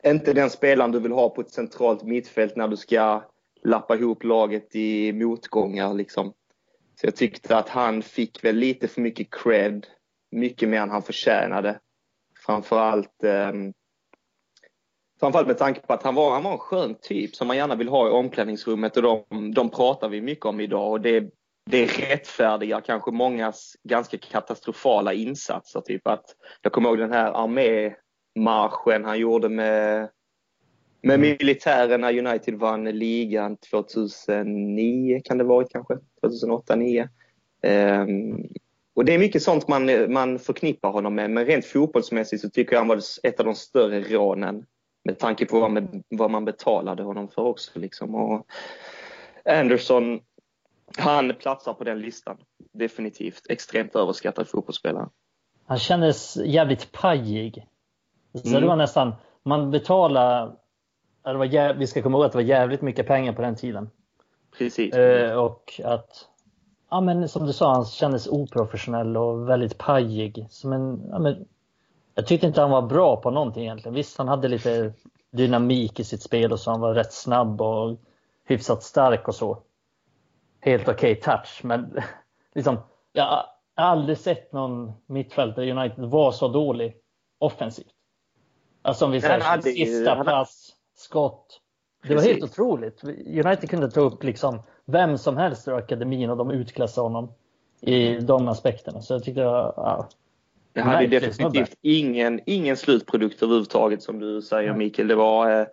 inte 0.05 0.33
den 0.33 0.51
spelaren 0.51 0.93
du 0.93 1.01
vill 1.01 1.13
ha 1.13 1.29
på 1.29 1.41
ett 1.41 1.51
centralt 1.51 2.03
mittfält 2.03 2.57
när 2.57 2.69
du 2.69 2.77
ska 2.77 3.23
lappa 3.65 3.97
ihop 3.97 4.25
laget 4.25 4.77
i 4.77 5.13
motgångar 5.13 5.95
liksom. 5.95 6.33
Så 7.01 7.07
jag 7.07 7.17
tyckte 7.17 7.57
att 7.57 7.69
han 7.69 8.03
fick 8.03 8.45
väl 8.45 8.57
lite 8.57 8.89
för 8.89 9.01
mycket 9.01 9.29
cred, 9.31 9.87
mycket 10.31 10.69
mer 10.69 10.81
än 10.81 10.91
han 10.91 11.03
förtjänade. 11.03 11.81
Framförallt 12.47 13.25
eh, 13.25 13.53
Framförallt 15.21 15.49
med 15.49 15.59
tanke 15.59 15.81
på 15.81 15.93
att 15.93 16.03
han 16.03 16.15
var, 16.15 16.31
han 16.31 16.43
var 16.43 16.53
en 16.53 16.59
skön 16.59 16.95
typ 17.03 17.37
som 17.37 17.47
man 17.47 17.57
gärna 17.57 17.75
vill 17.75 17.89
ha 17.89 18.09
i 18.09 18.11
omklädningsrummet 18.11 18.97
och 18.97 19.03
de, 19.03 19.53
de 19.55 19.71
pratar 19.71 20.09
vi 20.09 20.21
mycket 20.21 20.47
om 20.47 20.61
idag 20.61 20.91
och 20.91 21.01
det, 21.01 21.31
det 21.71 21.87
rättfärdigar 21.87 22.81
kanske 22.81 23.11
mångas 23.11 23.77
ganska 23.83 24.19
katastrofala 24.19 25.13
insatser. 25.13 25.81
Typ 25.81 26.07
att, 26.07 26.25
jag 26.63 26.73
kommer 26.73 26.89
ihåg 26.89 26.99
den 26.99 27.13
här 27.13 27.33
armémarschen 27.45 29.05
han 29.05 29.19
gjorde 29.19 29.49
med, 29.49 30.09
med 31.03 31.21
militären 31.21 32.01
när 32.01 32.19
United 32.19 32.55
vann 32.55 32.85
ligan 32.85 33.57
2009 33.57 35.21
kan 35.25 35.39
det 35.39 35.45
varit 35.45 35.73
kanske, 35.73 35.95
2008-2009. 36.23 37.09
Um, 37.63 38.49
och 38.95 39.05
det 39.05 39.15
är 39.15 39.19
mycket 39.19 39.43
sånt 39.43 39.69
man, 39.69 40.13
man 40.13 40.39
förknippar 40.39 40.91
honom 40.91 41.15
med, 41.15 41.31
men 41.31 41.47
rent 41.47 41.65
fotbollsmässigt 41.65 42.43
så 42.43 42.51
tycker 42.51 42.73
jag 42.73 42.81
han 42.81 42.89
var 42.89 43.01
ett 43.23 43.41
av 43.41 43.47
de 43.47 43.55
större 43.55 44.01
rånen 44.01 44.65
med 45.09 45.19
tanke 45.19 45.47
på 45.47 45.61
vad 45.61 45.71
man, 45.71 46.03
vad 46.09 46.31
man 46.31 46.45
betalade 46.45 47.03
honom 47.03 47.29
för 47.29 47.43
också. 47.43 47.79
Liksom. 47.79 48.15
Och 48.15 48.47
Anderson, 49.45 50.21
han 50.99 51.35
platsar 51.35 51.73
på 51.73 51.85
den 51.85 52.01
listan. 52.01 52.37
Definitivt. 52.73 53.43
Extremt 53.49 53.97
överskattad 53.97 54.49
fotbollsspelare. 54.49 55.09
Han 55.67 55.79
kändes 55.79 56.37
jävligt 56.37 56.93
pajig. 56.93 57.67
Så 58.35 58.49
mm. 58.49 58.61
det 58.61 58.67
var 58.69 58.77
nästan, 58.77 59.15
man 59.43 59.71
betalade, 59.71 60.53
det 61.25 61.35
var, 61.35 61.75
vi 61.75 61.87
ska 61.87 62.03
komma 62.03 62.19
ihåg 62.19 62.27
att 62.27 62.33
det 62.33 62.39
var 62.39 62.43
jävligt 62.43 62.83
mycket 62.83 63.07
pengar 63.07 63.33
på 63.33 63.43
den 63.43 63.57
tiden. 63.57 63.91
Precis. 64.59 64.95
Eh, 64.95 65.39
och 65.39 65.81
att, 65.85 66.29
ja 66.91 67.01
men 67.01 67.29
som 67.29 67.47
du 67.47 67.53
sa, 67.53 67.73
han 67.75 67.85
kändes 67.85 68.27
oprofessionell 68.27 69.17
och 69.17 69.49
väldigt 69.49 69.79
pajig. 69.79 70.47
Som 70.51 70.73
en, 70.73 71.09
ja, 71.11 71.19
men, 71.19 71.47
jag 72.19 72.27
tyckte 72.27 72.47
inte 72.47 72.61
han 72.61 72.71
var 72.71 72.83
bra 72.83 73.17
på 73.17 73.31
någonting 73.31 73.63
egentligen. 73.63 73.95
Visst, 73.95 74.19
han 74.19 74.29
hade 74.29 74.49
lite 74.49 74.93
dynamik 75.31 76.01
i 76.01 76.05
sitt 76.05 76.23
spel 76.23 76.53
och 76.53 76.61
så. 76.61 76.71
Han 76.71 76.81
var 76.81 76.95
rätt 76.95 77.13
snabb 77.13 77.61
och 77.61 77.99
hyfsat 78.45 78.83
stark 78.83 79.29
och 79.29 79.35
så. 79.35 79.63
Helt 80.61 80.89
okej 80.89 81.13
okay 81.13 81.15
touch, 81.15 81.61
men 81.65 81.97
liksom, 82.55 82.79
jag 83.13 83.25
har 83.25 83.45
aldrig 83.75 84.19
sett 84.19 84.53
någon 84.53 84.93
mittfältare 85.07 85.65
i 85.65 85.73
United 85.73 86.05
vara 86.05 86.33
så 86.33 86.49
dålig 86.49 86.97
offensivt. 87.39 87.95
Alltså 88.83 89.05
om 89.05 89.11
vi 89.11 89.21
säger 89.21 89.61
sista 89.61 90.25
pass, 90.25 90.71
skott. 90.95 91.61
Det 92.03 92.15
var 92.15 92.23
helt 92.23 92.45
otroligt. 92.45 93.05
United 93.27 93.71
kunde 93.71 93.91
ta 93.91 94.01
upp 94.01 94.25
liksom 94.25 94.63
vem 94.85 95.19
som 95.19 95.37
helst 95.37 95.69
ur 95.69 95.75
akademin 95.75 96.31
och 96.31 96.37
de 96.37 96.51
utklassade 96.51 97.05
honom 97.05 97.33
i 97.81 98.15
de 98.15 98.49
aspekterna. 98.49 99.01
Så 99.01 99.15
jag 99.15 99.25
tyckte, 99.25 99.41
ja, 99.41 100.09
det 100.79 100.85
hade 100.85 100.99
Nej, 100.99 101.21
definitivt 101.21 101.75
ingen, 101.83 102.41
ingen 102.47 102.77
slutprodukt 102.77 103.43
överhuvudtaget 103.43 104.03
som 104.03 104.19
du 104.19 104.43
säger 104.43 104.75
Mikael. 104.75 105.09
Det 105.09 105.15
var 105.15 105.61
eh, 105.61 105.67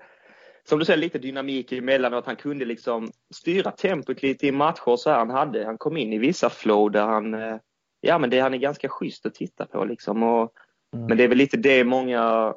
som 0.64 0.80
du 0.80 0.86
säger 0.86 1.00
lite 1.00 1.18
dynamik 1.18 1.72
emellanåt. 1.72 2.26
Han 2.26 2.36
kunde 2.36 2.66
liksom 2.66 3.12
styra 3.34 3.72
tempot 3.72 4.22
lite 4.22 4.48
i 4.48 4.52
matcher 4.52 4.96
så 4.96 5.10
här. 5.10 5.18
Han, 5.18 5.30
hade, 5.30 5.66
han 5.66 5.78
kom 5.78 5.98
in 5.98 6.14
i 6.14 6.18
vissa 6.18 6.50
flow 6.50 6.92
där 6.92 7.06
han, 7.06 7.34
eh, 7.34 7.58
ja 8.02 8.18
men 8.18 8.30
det, 8.30 8.40
han 8.40 8.54
är 8.54 8.58
ganska 8.58 8.90
schysst 8.90 9.26
att 9.26 9.34
titta 9.34 9.66
på 9.66 9.86
liksom. 9.86 10.24
Och, 10.24 10.54
mm. 10.94 11.06
Men 11.06 11.18
det 11.18 11.24
är 11.24 11.28
väl 11.28 11.38
lite 11.38 11.58
det 11.58 11.84
många 11.84 12.54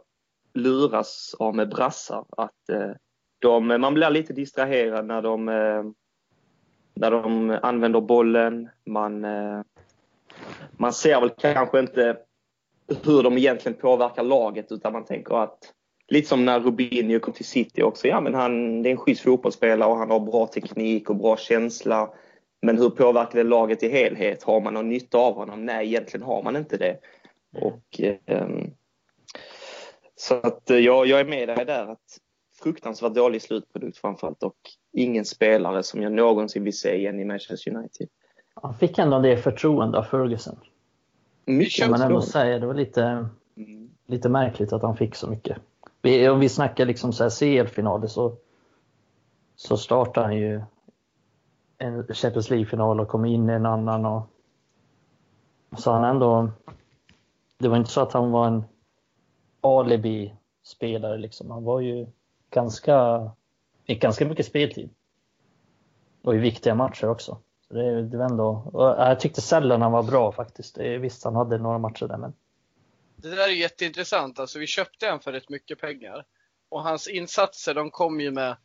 luras 0.55 1.35
av 1.39 1.55
med 1.55 1.69
brassar. 1.69 2.25
Att 2.37 2.69
eh, 2.69 2.91
de, 3.39 3.67
man 3.67 3.95
blir 3.95 4.11
lite 4.11 4.33
distraherad 4.33 5.07
när 5.07 5.23
de, 5.23 5.49
eh, 5.49 5.85
när 6.95 7.11
de 7.11 7.59
använder 7.63 8.01
bollen. 8.01 8.69
Man, 8.87 9.25
eh, 9.25 9.61
man 10.73 10.93
ser 10.93 11.21
väl 11.21 11.31
kanske 11.31 11.79
inte 11.79 12.17
hur 13.05 13.23
de 13.23 13.39
egentligen 13.39 13.79
påverkar 13.79 14.23
laget 14.23 14.73
utan 14.73 14.93
man 14.93 15.05
tänker 15.05 15.35
att 15.35 15.73
lite 16.09 16.29
som 16.29 16.45
när 16.45 16.61
Rubinho 16.61 17.21
kom 17.21 17.35
till 17.35 17.45
City 17.45 17.83
också. 17.83 18.09
Ja, 18.09 18.21
men 18.21 18.35
han, 18.35 18.83
det 18.83 18.89
är 18.89 18.91
en 18.91 18.97
schysst 18.97 19.23
fotbollsspelare 19.23 19.91
och 19.91 19.97
han 19.97 20.11
har 20.11 20.21
bra 20.21 20.47
teknik 20.47 21.11
och 21.11 21.17
bra 21.17 21.37
känsla. 21.37 22.11
Men 22.63 22.79
hur 22.79 22.91
påverkar 22.91 23.39
det 23.39 23.45
laget 23.45 23.83
i 23.83 23.89
helhet? 23.89 24.43
Har 24.43 24.61
man 24.61 24.75
någon 24.75 24.89
nytta 24.89 25.19
av 25.19 25.35
honom? 25.35 25.65
Nej, 25.65 25.87
egentligen 25.87 26.27
har 26.27 26.43
man 26.43 26.57
inte 26.57 26.77
det. 26.77 26.99
Och, 27.61 28.01
eh, 28.01 28.49
så 30.17 30.35
att 30.35 30.71
eh, 30.71 30.79
jag, 30.79 31.07
jag 31.07 31.21
är 31.21 31.25
med 31.25 31.49
dig 31.49 31.65
där. 31.65 31.87
att 31.87 32.19
Fruktansvärt 32.63 33.15
dålig 33.15 33.43
slutprodukt 33.43 33.99
framförallt 33.99 34.43
och 34.43 34.57
ingen 34.93 35.25
spelare 35.25 35.83
som 35.83 36.03
jag 36.03 36.13
någonsin 36.13 36.65
vill 36.65 36.79
se 36.79 36.97
igen 36.97 37.21
i 37.21 37.25
Manchester 37.25 37.77
United. 37.77 38.09
Han 38.55 38.75
fick 38.75 38.99
ändå 38.99 39.19
det 39.19 39.37
förtroende 39.37 39.99
av 39.99 40.03
Ferguson. 40.03 40.57
Mycket 41.49 41.91
man 41.91 42.01
ändå 42.03 42.23
säga. 42.23 42.59
Det 42.59 42.67
var 42.67 42.75
lite, 42.75 43.29
Mm. 43.57 43.91
lite 44.07 44.29
märkligt 44.29 44.73
att 44.73 44.83
han 44.83 44.97
fick 44.97 45.15
så 45.15 45.27
mycket. 45.31 45.59
Vi, 46.03 46.29
om 46.29 46.41
vi 46.41 46.49
snackar 46.49 46.87
liksom 46.87 47.13
så 47.13 47.31
CL-finaler 47.31 48.07
så, 48.07 48.37
så 49.57 49.77
startade 49.77 50.27
han 50.27 50.37
ju 50.37 50.63
en 51.79 52.07
Champions 52.15 52.51
League-final 52.51 53.01
och 53.01 53.09
kom 53.09 53.25
in 53.25 53.51
i 53.51 53.53
en 53.53 53.67
annan. 53.67 54.07
Och, 54.07 54.23
så 55.79 55.93
han 55.93 56.05
ändå... 56.05 56.51
Det 57.59 57.69
var 57.69 57.77
inte 57.77 57.91
så 57.91 58.01
att 58.01 58.13
han 58.13 58.31
var 58.31 58.47
en 58.47 58.65
alibi-spelare 59.61 61.19
liksom. 61.19 61.51
Han 61.51 61.65
var 61.65 61.81
ju 61.81 62.07
ganska... 62.51 63.31
Fick 63.87 64.03
ganska 64.03 64.27
mycket 64.29 64.47
speltid. 64.47 64.91
Och 66.23 66.35
i 66.35 66.39
viktiga 66.39 66.75
matcher 66.75 67.09
också. 67.09 67.39
Så 67.69 67.75
det, 67.75 68.03
det 68.03 68.17
var 68.17 68.25
ändå, 68.25 68.71
och 68.73 68.83
jag 68.83 69.21
tyckte 69.21 69.41
sällan 69.41 69.83
han 69.83 69.93
var 69.93 70.03
bra 70.03 70.33
faktiskt. 70.33 70.79
Visst, 70.79 71.25
han 71.25 71.35
hade 71.37 71.59
några 71.59 71.79
matcher 71.79 72.07
där 72.09 72.17
men 72.17 72.33
Det 73.17 73.29
där 73.31 73.49
är 73.49 73.53
jätteintressant. 73.53 74.39
Alltså, 74.39 74.59
vi 74.59 74.67
köpte 74.67 75.07
han 75.09 75.21
för 75.21 75.33
rätt 75.33 75.49
mycket 75.49 75.81
pengar. 75.81 76.25
Och 76.69 76.83
hans 76.83 77.09
insatser, 77.09 77.75
de 77.75 77.91
kom 77.91 78.21
ju 78.21 78.31
med 78.31 78.57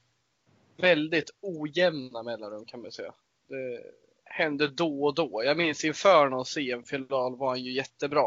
väldigt 0.77 1.29
ojämna 1.41 2.23
mellanrum 2.23 2.65
kan 2.65 2.81
man 2.81 2.91
säga. 2.91 3.13
Det 3.49 3.79
hände 4.25 4.67
då 4.67 5.03
och 5.03 5.15
då. 5.15 5.41
Jag 5.45 5.57
minns 5.57 5.85
inför 5.85 6.29
någon 6.29 6.45
CM-final 6.45 7.35
var 7.37 7.47
han 7.49 7.61
ju 7.61 7.71
jättebra. 7.73 8.25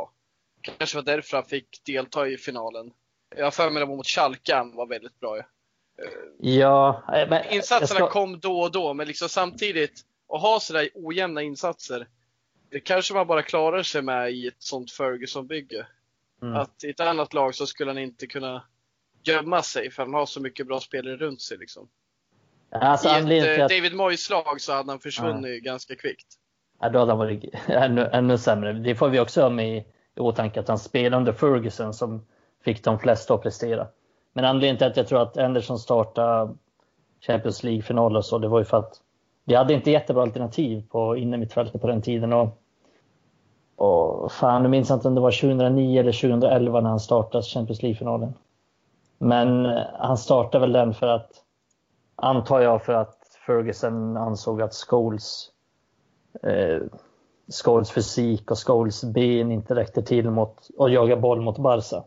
Kanske 0.61 0.97
var 0.97 1.03
därför 1.03 1.37
han 1.37 1.47
fick 1.47 1.85
delta 1.85 2.29
i 2.29 2.37
finalen. 2.37 2.93
Jag 3.37 3.45
har 3.45 3.51
för 3.51 3.71
mig 3.71 3.81
det 3.81 3.87
var 3.87 3.97
mot 3.97 4.07
Schalke 4.07 4.55
han 4.55 4.77
var 4.77 4.87
väldigt 4.87 5.21
bra. 5.21 5.41
Ja, 6.39 7.03
eh, 7.15 7.29
men 7.29 7.45
Insatserna 7.53 7.87
ska- 8.01 8.11
kom 8.11 8.41
då 8.41 8.61
och 8.61 8.73
då, 8.73 8.95
men 8.95 9.07
liksom 9.07 9.29
samtidigt 9.29 10.01
att 10.29 10.41
ha 10.41 10.61
sådär 10.61 10.89
ojämna 10.95 11.43
insatser. 11.43 12.09
Det 12.71 12.81
kanske 12.81 13.15
man 13.15 13.27
bara 13.27 13.43
klarar 13.43 13.83
sig 13.83 14.03
med 14.03 14.33
i 14.33 14.47
ett 14.47 14.63
sånt 14.63 14.91
Ferguson-bygge. 14.91 15.87
Mm. 16.43 16.57
Att 16.57 16.85
i 16.85 16.91
ett 16.91 17.01
annat 17.01 17.35
lag 17.35 17.55
så 17.55 17.67
skulle 17.67 17.91
han 17.91 17.99
inte 17.99 18.27
kunna 18.27 18.65
gömma 19.25 19.63
sig 19.63 19.91
för 19.91 20.03
han 20.03 20.15
har 20.15 20.27
så 20.27 20.41
mycket 20.41 20.67
bra 20.67 20.81
spelare 20.81 21.17
runt 21.17 21.41
sig. 21.41 21.59
Liksom. 21.59 21.89
Alltså, 22.71 23.09
I 23.09 23.39
ett 23.39 23.59
eh, 23.59 23.65
att, 23.65 23.71
David 23.71 23.95
Moyes-lag 23.95 24.61
så 24.61 24.73
hade 24.73 24.93
han 24.93 25.01
försvunnit 25.01 25.63
ganska 25.63 25.97
kvickt. 25.97 26.27
ja, 26.81 26.89
då 26.89 26.99
hade 26.99 27.13
han 27.13 27.19
varit 27.19 27.55
ännu, 27.67 28.11
ännu 28.13 28.39
sämre. 28.39 28.73
Det 28.73 28.95
får 28.95 29.09
vi 29.09 29.21
också 29.21 29.43
ha 29.43 29.51
med 29.51 29.77
i, 29.77 29.85
i 30.15 30.21
åtanke 30.21 30.61
att 30.61 30.69
han 30.69 30.79
spelade 30.79 31.17
under 31.17 31.33
Ferguson 31.33 31.95
som 31.95 32.27
fick 32.65 32.85
de 32.85 32.99
flesta 32.99 33.35
att 33.35 33.43
prestera. 33.43 33.87
Men 34.33 34.45
anledningen 34.45 34.79
till 34.79 34.87
att 34.87 34.97
jag 34.97 35.09
tror 35.09 35.23
att 35.23 35.37
Anderson 35.37 35.79
startade 35.79 36.55
Champions 37.21 37.63
League-final 37.63 38.17
och 38.17 38.25
så, 38.25 38.39
det 38.39 38.49
var 38.49 38.59
ju 38.59 38.65
för 38.65 38.77
att 38.77 39.01
vi 39.49 39.55
hade 39.55 39.75
inte 39.75 39.91
jättebra 39.91 40.23
alternativ 40.23 40.83
på 40.89 41.17
innermittfältet 41.17 41.81
på 41.81 41.87
den 41.87 42.03
tiden. 42.03 42.33
Och, 42.33 42.63
och 43.77 44.33
fan, 44.33 44.63
nu 44.63 44.69
minns 44.69 44.89
jag 44.89 44.97
inte 44.97 45.09
om 45.09 45.15
det 45.15 45.21
var 45.21 45.31
2009 45.31 46.01
eller 46.01 46.13
2011 46.13 46.81
när 46.81 46.91
han 46.91 47.01
startade 47.01 47.45
Champions 47.45 47.83
League-finalen. 47.83 48.35
Men 49.19 49.67
eh, 49.67 49.83
han 49.99 50.19
startade 50.19 50.61
väl 50.61 50.73
den 50.73 50.95
för 50.95 51.07
att, 51.07 51.31
antar 52.17 52.61
jag, 52.61 52.85
för 52.85 52.93
att 52.93 53.19
Ferguson 53.47 54.17
ansåg 54.17 54.63
att 54.63 54.75
Scholes 54.75 55.51
eh, 56.43 56.81
Scholes 57.65 57.91
fysik 57.91 58.51
och 58.51 58.59
Scholes 58.67 59.05
ben 59.05 59.53
inte 59.53 59.75
räckte 59.75 60.03
till 60.03 60.31
mot 60.31 60.69
att 60.79 60.93
jaga 60.93 61.17
boll 61.17 61.41
mot 61.41 61.59
Barca. 61.59 62.05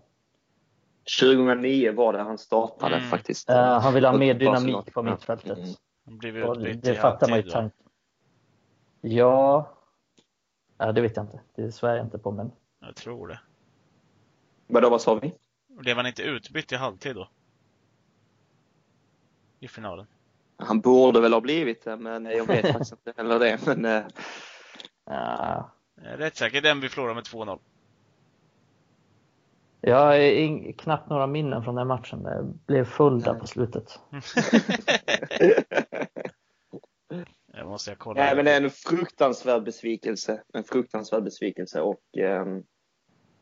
2009 1.21 1.93
var 1.95 2.13
det 2.13 2.19
han 2.19 2.37
startade 2.37 2.95
Mm. 2.95 3.09
faktiskt. 3.09 3.49
Eh, 3.49 3.79
han 3.79 3.93
ville 3.93 4.07
ha 4.07 4.17
mer 4.17 4.33
dynamik 4.33 4.93
på 4.93 5.03
mittfältet. 5.03 5.57
Mm. 5.57 5.69
Han 6.09 6.17
blev 6.17 6.43
Och 6.43 6.57
utbytt 6.57 6.83
det 6.83 6.91
i 6.91 6.95
fattar 6.95 7.29
man 7.29 7.37
ju 7.37 7.49
tanken. 7.49 7.87
Ja, 9.01 9.77
ja, 10.77 10.91
det 10.91 11.01
vet 11.01 11.15
jag 11.15 11.25
inte. 11.25 11.39
Det 11.55 11.71
svär 11.71 11.95
jag 11.95 12.05
inte 12.05 12.17
på. 12.17 12.31
Men 12.31 12.51
Jag 12.79 12.95
tror 12.95 13.27
det. 13.27 13.39
Vadå, 14.67 14.89
vad 14.89 15.01
sa 15.01 15.15
vi? 15.15 15.33
Blev 15.67 15.97
han 15.97 16.07
inte 16.07 16.23
utbytt 16.23 16.71
i 16.71 16.75
halvtid 16.75 17.15
då? 17.15 17.29
I 19.59 19.67
finalen. 19.67 20.07
Han 20.57 20.81
borde 20.81 21.21
väl 21.21 21.33
ha 21.33 21.41
blivit 21.41 21.83
det, 21.83 21.97
men 21.97 22.25
jag 22.25 22.47
vet 22.47 22.67
faktiskt 22.67 22.91
inte 22.91 23.13
heller 23.17 23.39
det. 23.39 23.59
Men, 23.65 23.85
eh, 23.85 24.03
ja, 25.05 25.71
Rätt 25.95 26.35
säkert 26.35 26.63
den 26.63 26.79
vi 26.79 26.89
förlorade 26.89 27.15
med 27.15 27.23
2-0. 27.23 27.59
Jag 29.81 29.95
har 29.97 30.71
knappt 30.77 31.09
några 31.09 31.27
minnen 31.27 31.63
från 31.63 31.75
den 31.75 31.87
matchen. 31.87 32.23
Det 32.23 32.53
blev 32.67 32.85
full 32.85 33.21
där 33.21 33.33
på 33.33 33.47
slutet. 33.47 33.99
Det 37.53 37.65
måste 37.65 37.91
jag 37.91 37.99
kolla. 37.99 38.21
Nej, 38.23 38.35
men 38.35 38.45
det 38.45 38.51
är 38.51 38.61
en 38.61 38.69
fruktansvärd 38.69 39.63
besvikelse. 39.63 40.41
En 40.53 40.63
fruktansvärd 40.63 41.23
besvikelse 41.23 41.81
och 41.81 42.01
ehm, 42.17 42.63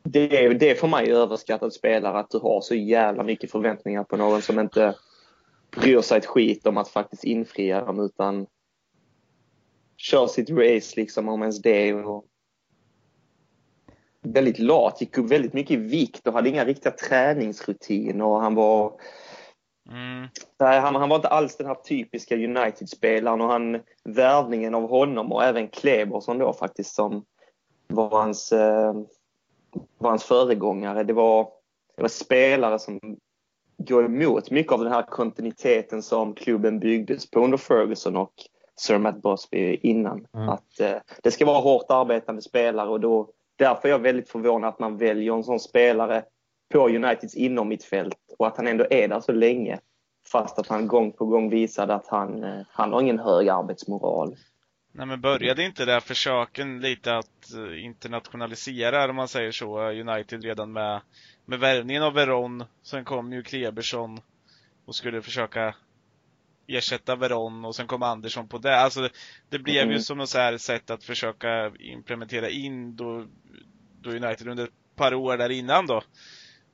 det, 0.02 0.44
är- 0.44 0.54
det 0.54 0.70
är 0.70 0.74
för 0.74 0.88
mig 0.88 1.12
överskattad 1.12 1.72
spelare 1.72 2.18
att 2.18 2.30
du 2.30 2.38
har 2.38 2.60
så 2.60 2.74
jävla 2.74 3.22
mycket 3.22 3.50
förväntningar 3.50 4.04
på 4.04 4.16
någon 4.16 4.42
som 4.42 4.58
inte 4.58 4.94
bryr 5.70 6.00
sig 6.00 6.18
ett 6.18 6.26
skit 6.26 6.66
om 6.66 6.76
att 6.76 6.88
faktiskt 6.88 7.24
infria 7.24 7.84
dem 7.84 8.00
utan 8.00 8.46
kör 9.96 10.26
sitt 10.26 10.50
race 10.50 11.00
liksom 11.00 11.28
om 11.28 11.42
ens 11.42 11.62
det 11.62 11.94
och 11.94 12.24
väldigt 14.22 14.58
lat, 14.58 15.00
gick 15.00 15.18
upp 15.18 15.30
väldigt 15.30 15.52
mycket 15.52 15.70
i 15.70 15.76
vikt 15.76 16.26
och 16.26 16.32
hade 16.32 16.48
inga 16.48 16.64
riktiga 16.64 16.92
träningsrutiner 16.92 18.24
och 18.24 18.40
han 18.40 18.54
var 18.54 19.00
Mm. 19.90 20.28
Nej, 20.58 20.80
han, 20.80 20.94
han 20.94 21.08
var 21.08 21.16
inte 21.16 21.28
alls 21.28 21.56
den 21.56 21.66
här 21.66 21.74
typiska 21.74 22.34
United-spelaren 22.34 23.40
och 23.40 23.48
han, 23.48 23.80
värvningen 24.04 24.74
av 24.74 24.88
honom 24.88 25.32
och 25.32 25.44
även 25.44 25.68
Kleberson 25.68 26.38
då 26.38 26.52
faktiskt 26.52 26.94
som 26.94 27.24
var 27.86 28.10
hans, 28.10 28.52
eh, 28.52 28.94
var 29.98 30.10
hans 30.10 30.24
föregångare. 30.24 31.04
Det 31.04 31.12
var, 31.12 31.48
det 31.96 32.02
var 32.02 32.08
spelare 32.08 32.78
som 32.78 33.00
går 33.78 34.04
emot 34.04 34.50
mycket 34.50 34.72
av 34.72 34.84
den 34.84 34.92
här 34.92 35.02
kontinuiteten 35.02 36.02
som 36.02 36.34
klubben 36.34 36.78
byggdes 36.78 37.30
på 37.30 37.40
under 37.40 37.58
Ferguson 37.58 38.16
och 38.16 38.32
Sir 38.76 38.98
Matt 38.98 39.22
Busby 39.22 39.74
innan. 39.74 40.26
Mm. 40.34 40.48
Att 40.48 40.80
eh, 40.80 40.96
det 41.22 41.30
ska 41.30 41.46
vara 41.46 41.60
hårt 41.60 41.86
arbetande 41.88 42.42
spelare 42.42 42.88
och 42.88 43.00
då, 43.00 43.30
därför 43.58 43.88
är 43.88 43.92
jag 43.92 43.98
väldigt 43.98 44.30
förvånad 44.30 44.68
att 44.68 44.78
man 44.78 44.96
väljer 44.96 45.34
en 45.34 45.44
sån 45.44 45.60
spelare 45.60 46.24
på 46.72 46.88
Uniteds 46.88 47.34
inom 47.34 47.68
mitt 47.68 47.84
fält 47.84 48.16
och 48.38 48.46
att 48.46 48.56
han 48.56 48.66
ändå 48.66 48.86
är 48.90 49.08
där 49.08 49.20
så 49.20 49.32
länge. 49.32 49.78
Fast 50.32 50.58
att 50.58 50.66
han 50.66 50.88
gång 50.88 51.12
på 51.12 51.26
gång 51.26 51.50
visade 51.50 51.94
att 51.94 52.06
han, 52.06 52.44
eh, 52.44 52.60
han 52.70 52.92
har 52.92 53.00
ingen 53.00 53.18
hög 53.18 53.48
arbetsmoral. 53.48 54.36
Nej 54.92 55.06
men 55.06 55.20
började 55.20 55.64
inte 55.64 55.84
det 55.84 55.92
här 55.92 56.00
försöken 56.00 56.80
lite 56.80 57.16
att 57.16 57.54
eh, 57.54 57.84
internationalisera, 57.84 59.10
om 59.10 59.16
man 59.16 59.28
säger 59.28 59.52
så, 59.52 59.80
United 59.80 60.44
redan 60.44 60.72
med, 60.72 61.00
med 61.44 61.60
värvningen 61.60 62.02
av 62.02 62.14
Veron. 62.14 62.64
Sen 62.82 63.04
kom 63.04 63.32
ju 63.32 63.42
Kleberson 63.42 64.20
och 64.86 64.94
skulle 64.94 65.22
försöka 65.22 65.74
ersätta 66.68 67.16
Veron 67.16 67.64
och 67.64 67.76
sen 67.76 67.86
kom 67.86 68.02
Andersson 68.02 68.48
på 68.48 68.58
det. 68.58 68.80
Alltså 68.80 69.00
det, 69.00 69.10
det 69.48 69.58
blev 69.58 69.76
ju 69.76 69.82
Mm. 69.90 70.00
som 70.00 70.18
något 70.18 70.28
så 70.28 70.38
här 70.38 70.58
sätt 70.58 70.90
att 70.90 71.04
försöka 71.04 71.72
implementera 71.78 72.48
in 72.48 72.96
då, 72.96 73.26
då 74.00 74.10
United 74.10 74.48
under 74.48 74.64
ett 74.64 74.70
par 74.96 75.14
år 75.14 75.36
där 75.36 75.50
innan 75.50 75.86
då. 75.86 76.02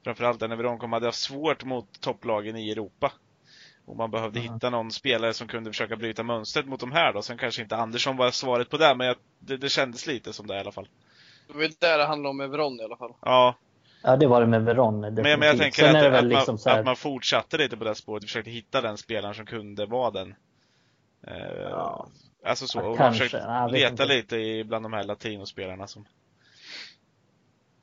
Framförallt 0.04 0.40
när 0.40 0.56
Veron 0.56 0.78
kom 0.78 0.92
hade 0.92 1.06
haft 1.06 1.18
svårt 1.18 1.64
mot 1.64 2.00
topplagen 2.00 2.56
i 2.56 2.70
Europa. 2.70 3.12
Och 3.86 3.96
man 3.96 4.10
behövde 4.10 4.40
Mm. 4.40 4.52
hitta 4.54 4.70
någon 4.70 4.90
spelare 4.90 5.34
som 5.34 5.48
kunde 5.48 5.70
försöka 5.70 5.96
bryta 5.96 6.22
mönstret 6.22 6.66
mot 6.66 6.80
de 6.80 6.92
här 6.92 7.12
då. 7.12 7.22
Sen 7.22 7.38
kanske 7.38 7.62
inte 7.62 7.76
Andersson 7.76 8.16
var 8.16 8.30
svaret 8.30 8.70
på 8.70 8.76
det, 8.76 8.94
men 8.94 9.06
jag, 9.06 9.16
det, 9.38 9.56
det 9.56 9.68
kändes 9.68 10.06
lite 10.06 10.32
som 10.32 10.46
det 10.46 10.54
i 10.56 10.58
alla 10.58 10.72
fall. 10.72 10.88
Det 11.46 11.52
var 11.54 11.62
ju 11.62 11.68
där 11.80 11.98
det 11.98 12.04
handlade 12.06 12.30
om 12.30 12.36
med 12.36 12.50
Veron 12.50 12.80
i 12.80 12.84
alla 12.84 12.96
fall. 12.96 13.12
Ja, 13.22 13.54
Ja, 14.06 14.16
det 14.16 14.26
var 14.26 14.40
det 14.40 14.46
med 14.46 14.64
Veron 14.64 15.00
men, 15.00 15.14
men 15.14 15.42
jag 15.42 15.58
tänker 15.58 15.94
att, 15.96 16.14
att, 16.14 16.24
liksom 16.24 16.52
man, 16.52 16.58
så 16.58 16.70
här, 16.70 16.78
att 16.78 16.84
man 16.84 16.96
fortsatte 16.96 17.58
lite 17.58 17.76
på 17.76 17.84
det 17.84 17.94
spåret 17.94 18.22
och 18.22 18.28
försökte 18.28 18.50
hitta 18.50 18.80
den 18.80 18.96
spelaren 18.98 19.34
som 19.34 19.46
kunde 19.46 19.86
vara 19.86 20.10
den. 20.10 20.34
Eh, 21.26 21.62
Ja. 21.70 22.08
Alltså 22.46 22.66
så, 22.66 22.78
Ja, 22.78 22.84
och 22.84 22.96
kanske. 22.96 23.24
försökte 23.24 23.46
Ja, 23.48 23.60
jag 23.60 23.72
leta 23.72 23.90
inte. 23.90 24.04
lite 24.06 24.36
i, 24.36 24.64
bland 24.64 24.84
de 24.84 24.92
här 24.92 25.04
latinospelarna 25.04 25.86
som 25.86 26.06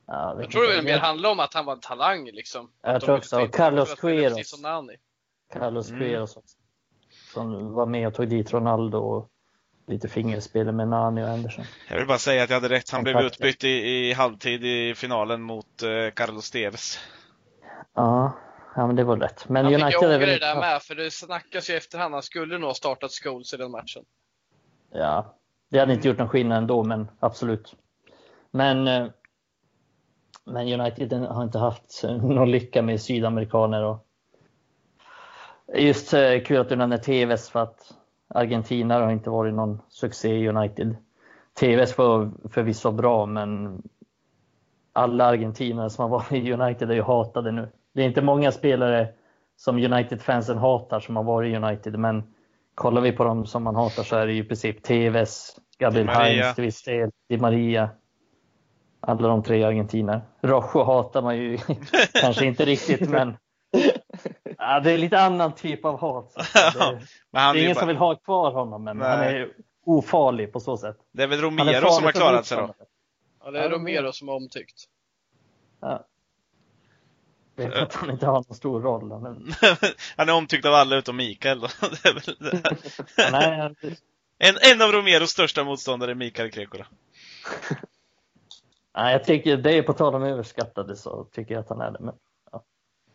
ja, 0.06 0.34
vet 0.34 0.44
Jag 0.44 0.52
tror 0.52 0.76
det 0.76 0.82
mer 0.82 0.98
handlade 0.98 1.32
om 1.32 1.40
att 1.40 1.54
han 1.54 1.64
var 1.64 1.72
en 1.72 1.80
talang 1.80 2.24
liksom. 2.32 2.70
Jag 2.82 2.94
Att 2.96 3.02
tror 3.02 3.14
ville 3.14 3.18
också. 3.18 3.48
Carlos 3.58 3.94
Queiroz. 3.94 4.62
Carlos 5.52 5.88
Mm. 5.90 6.00
Queiroz 6.00 6.36
också. 6.36 6.56
Som 7.32 7.72
var 7.72 7.86
med 7.86 8.06
och 8.08 8.14
tog 8.14 8.28
dit 8.28 8.52
Ronaldo 8.52 8.98
och 8.98 9.28
lite 9.86 10.08
fingerspel 10.08 10.72
med 10.72 10.88
Nani 10.88 11.22
och 11.22 11.28
Anderson. 11.28 11.64
Jag 11.88 11.96
vill 11.96 12.06
bara 12.06 12.18
säga 12.18 12.42
att 12.42 12.50
jag 12.50 12.60
hade 12.60 12.74
rätt. 12.74 12.90
Han 12.90 13.04
blev 13.04 13.20
utbytt 13.20 13.64
i, 13.64 13.68
i 13.68 14.12
halvtid 14.12 14.64
i 14.64 14.94
finalen 14.94 15.42
mot 15.42 15.82
eh, 15.82 16.14
Carlos 16.14 16.50
Tevez. 16.50 16.98
Ja, 17.94 18.32
Ja, 18.74 18.86
men 18.86 18.96
det 18.96 19.04
var 19.04 19.16
rätt. 19.16 19.48
Men 19.48 19.64
Han 19.64 19.74
fick 19.74 19.82
United 19.82 20.02
är 20.02 20.06
ångra 20.06 20.18
väl 20.18 20.28
det 20.28 20.38
där 20.38 20.60
med, 20.60 20.82
för 20.82 20.94
det 20.94 21.10
snackas 21.10 21.70
ju 21.70 21.74
efterhand. 21.74 22.14
Han 22.14 22.22
skulle 22.22 22.58
nog 22.58 22.68
ha 22.68 22.74
startat 22.74 23.10
Scholes 23.10 23.54
i 23.54 23.56
den 23.56 23.70
matchen. 23.70 24.04
Ja, 24.92 25.34
det 25.70 25.78
hade 25.78 25.92
inte 25.92 26.08
gjort 26.08 26.18
någon 26.18 26.28
skillnad 26.28 26.58
ändå, 26.58 26.84
men 26.84 27.10
absolut. 27.20 27.74
Men, 28.50 28.88
eh, 28.88 29.06
men 30.44 30.80
United 30.80 31.12
har 31.12 31.42
inte 31.42 31.58
haft 31.58 32.02
någon 32.04 32.50
lycka 32.50 32.82
med 32.82 33.00
sydamerikaner. 33.00 33.84
Och 33.84 34.06
just 35.74 36.14
eh, 36.14 36.40
kul 36.40 36.60
att 36.60 36.68
du 36.68 36.76
nämner 36.76 36.98
TVS 36.98 37.50
för 37.50 37.62
att 37.62 37.92
Argentina 38.34 38.94
har 39.00 39.10
inte 39.10 39.30
varit 39.30 39.54
någon 39.54 39.82
succé 39.88 40.28
i 40.28 40.48
United. 40.48 40.96
TVS 41.60 41.98
var 41.98 42.30
förvisso 42.50 42.90
bra, 42.90 43.26
men 43.26 43.82
alla 44.92 45.24
argentinare 45.24 45.90
som 45.90 46.02
har 46.02 46.08
varit 46.18 46.32
i 46.32 46.52
United 46.52 46.90
är 46.90 46.94
ju 46.94 47.02
hatade 47.02 47.52
nu. 47.52 47.68
Det 47.94 48.02
är 48.02 48.06
inte 48.06 48.22
många 48.22 48.52
spelare 48.52 49.08
som 49.56 49.76
United-fansen 49.76 50.58
hatar 50.58 51.00
som 51.00 51.16
har 51.16 51.22
varit 51.22 51.52
i 51.52 51.56
United, 51.56 51.98
men 51.98 52.22
kollar 52.74 53.00
vi 53.00 53.12
på 53.12 53.24
dem 53.24 53.46
som 53.46 53.62
man 53.62 53.76
hatar 53.76 54.02
så 54.02 54.16
är 54.16 54.26
det 54.26 54.32
ju 54.32 54.40
i 54.42 54.44
princip 54.44 54.82
TVS, 54.82 55.56
Gabriel. 55.78 56.08
Heinz 56.08 56.54
till 56.54 56.64
viss 56.64 56.82
del, 56.82 57.10
Di 57.28 57.38
Maria. 57.38 57.90
Alla 59.00 59.28
de 59.28 59.42
tre 59.42 59.64
argentiner. 59.64 60.20
Rojo 60.40 60.84
hatar 60.84 61.22
man 61.22 61.36
ju 61.36 61.58
kanske 62.20 62.46
inte 62.46 62.64
riktigt, 62.64 63.10
men 63.10 63.36
ja, 64.62 64.80
det 64.80 64.92
är 64.92 64.98
lite 64.98 65.18
annan 65.20 65.54
typ 65.54 65.84
av 65.84 65.98
hat. 66.00 66.34
Det, 66.54 67.02
Men 67.30 67.42
han 67.42 67.54
det 67.54 67.60
är 67.60 67.62
är 67.62 67.64
ingen 67.64 67.74
bara, 67.74 67.80
som 67.80 67.88
vill 67.88 67.96
ha 67.96 68.16
kvar 68.16 68.52
honom, 68.52 68.84
men 68.84 68.96
Nej. 68.98 69.08
han 69.08 69.20
är 69.20 69.52
ofarlig 69.84 70.52
på 70.52 70.60
så 70.60 70.76
sätt. 70.76 70.96
Det 71.12 71.22
är 71.22 71.26
väl 71.26 71.38
är 71.38 71.42
Romero 71.42 71.72
farlig 71.72 71.92
som 71.92 72.04
har 72.04 72.12
klarat 72.12 72.46
sig 72.46 72.56
då. 72.58 72.74
Ja, 73.44 73.50
det 73.50 73.60
är 73.64 73.70
Romero 73.70 74.12
som 74.12 74.28
är 74.28 74.32
omtyckt. 74.32 74.84
Ja. 75.80 76.06
Jag 77.56 77.64
vet 77.64 77.74
att 77.82 77.94
han 77.94 78.10
inte 78.10 78.26
har 78.26 78.32
någon 78.34 78.54
stor 78.54 78.80
roll. 78.80 79.20
Men... 79.20 79.52
han 80.16 80.28
är 80.28 80.32
omtyckt 80.34 80.64
av 80.66 80.74
alla 80.74 80.96
utom 80.96 81.16
Mikael 81.16 81.60
då. 81.60 81.66
Det 82.02 82.08
är 82.08 82.14
väl 82.14 82.52
det. 82.52 83.30
Nej, 83.32 83.58
han- 83.58 83.76
En, 84.38 84.54
en 84.72 84.82
av 84.82 84.92
Romeros 84.92 85.30
största 85.30 85.64
motståndare 85.64 86.10
är 86.10 86.14
Mikael 86.14 86.50
Krekula. 86.50 86.86
Nej, 88.96 89.12
jag 89.12 89.24
tycker 89.24 89.56
det 89.56 89.72
är 89.78 89.82
på 89.82 89.92
tal 89.92 90.14
om 90.14 90.22
överskattade 90.22 90.96
så 90.96 91.24
tycker 91.24 91.54
jag 91.54 91.60
att 91.60 91.68
han 91.68 91.80
är 91.80 91.90
det. 91.90 91.98
Men 92.00 92.14
ja, 92.52 92.62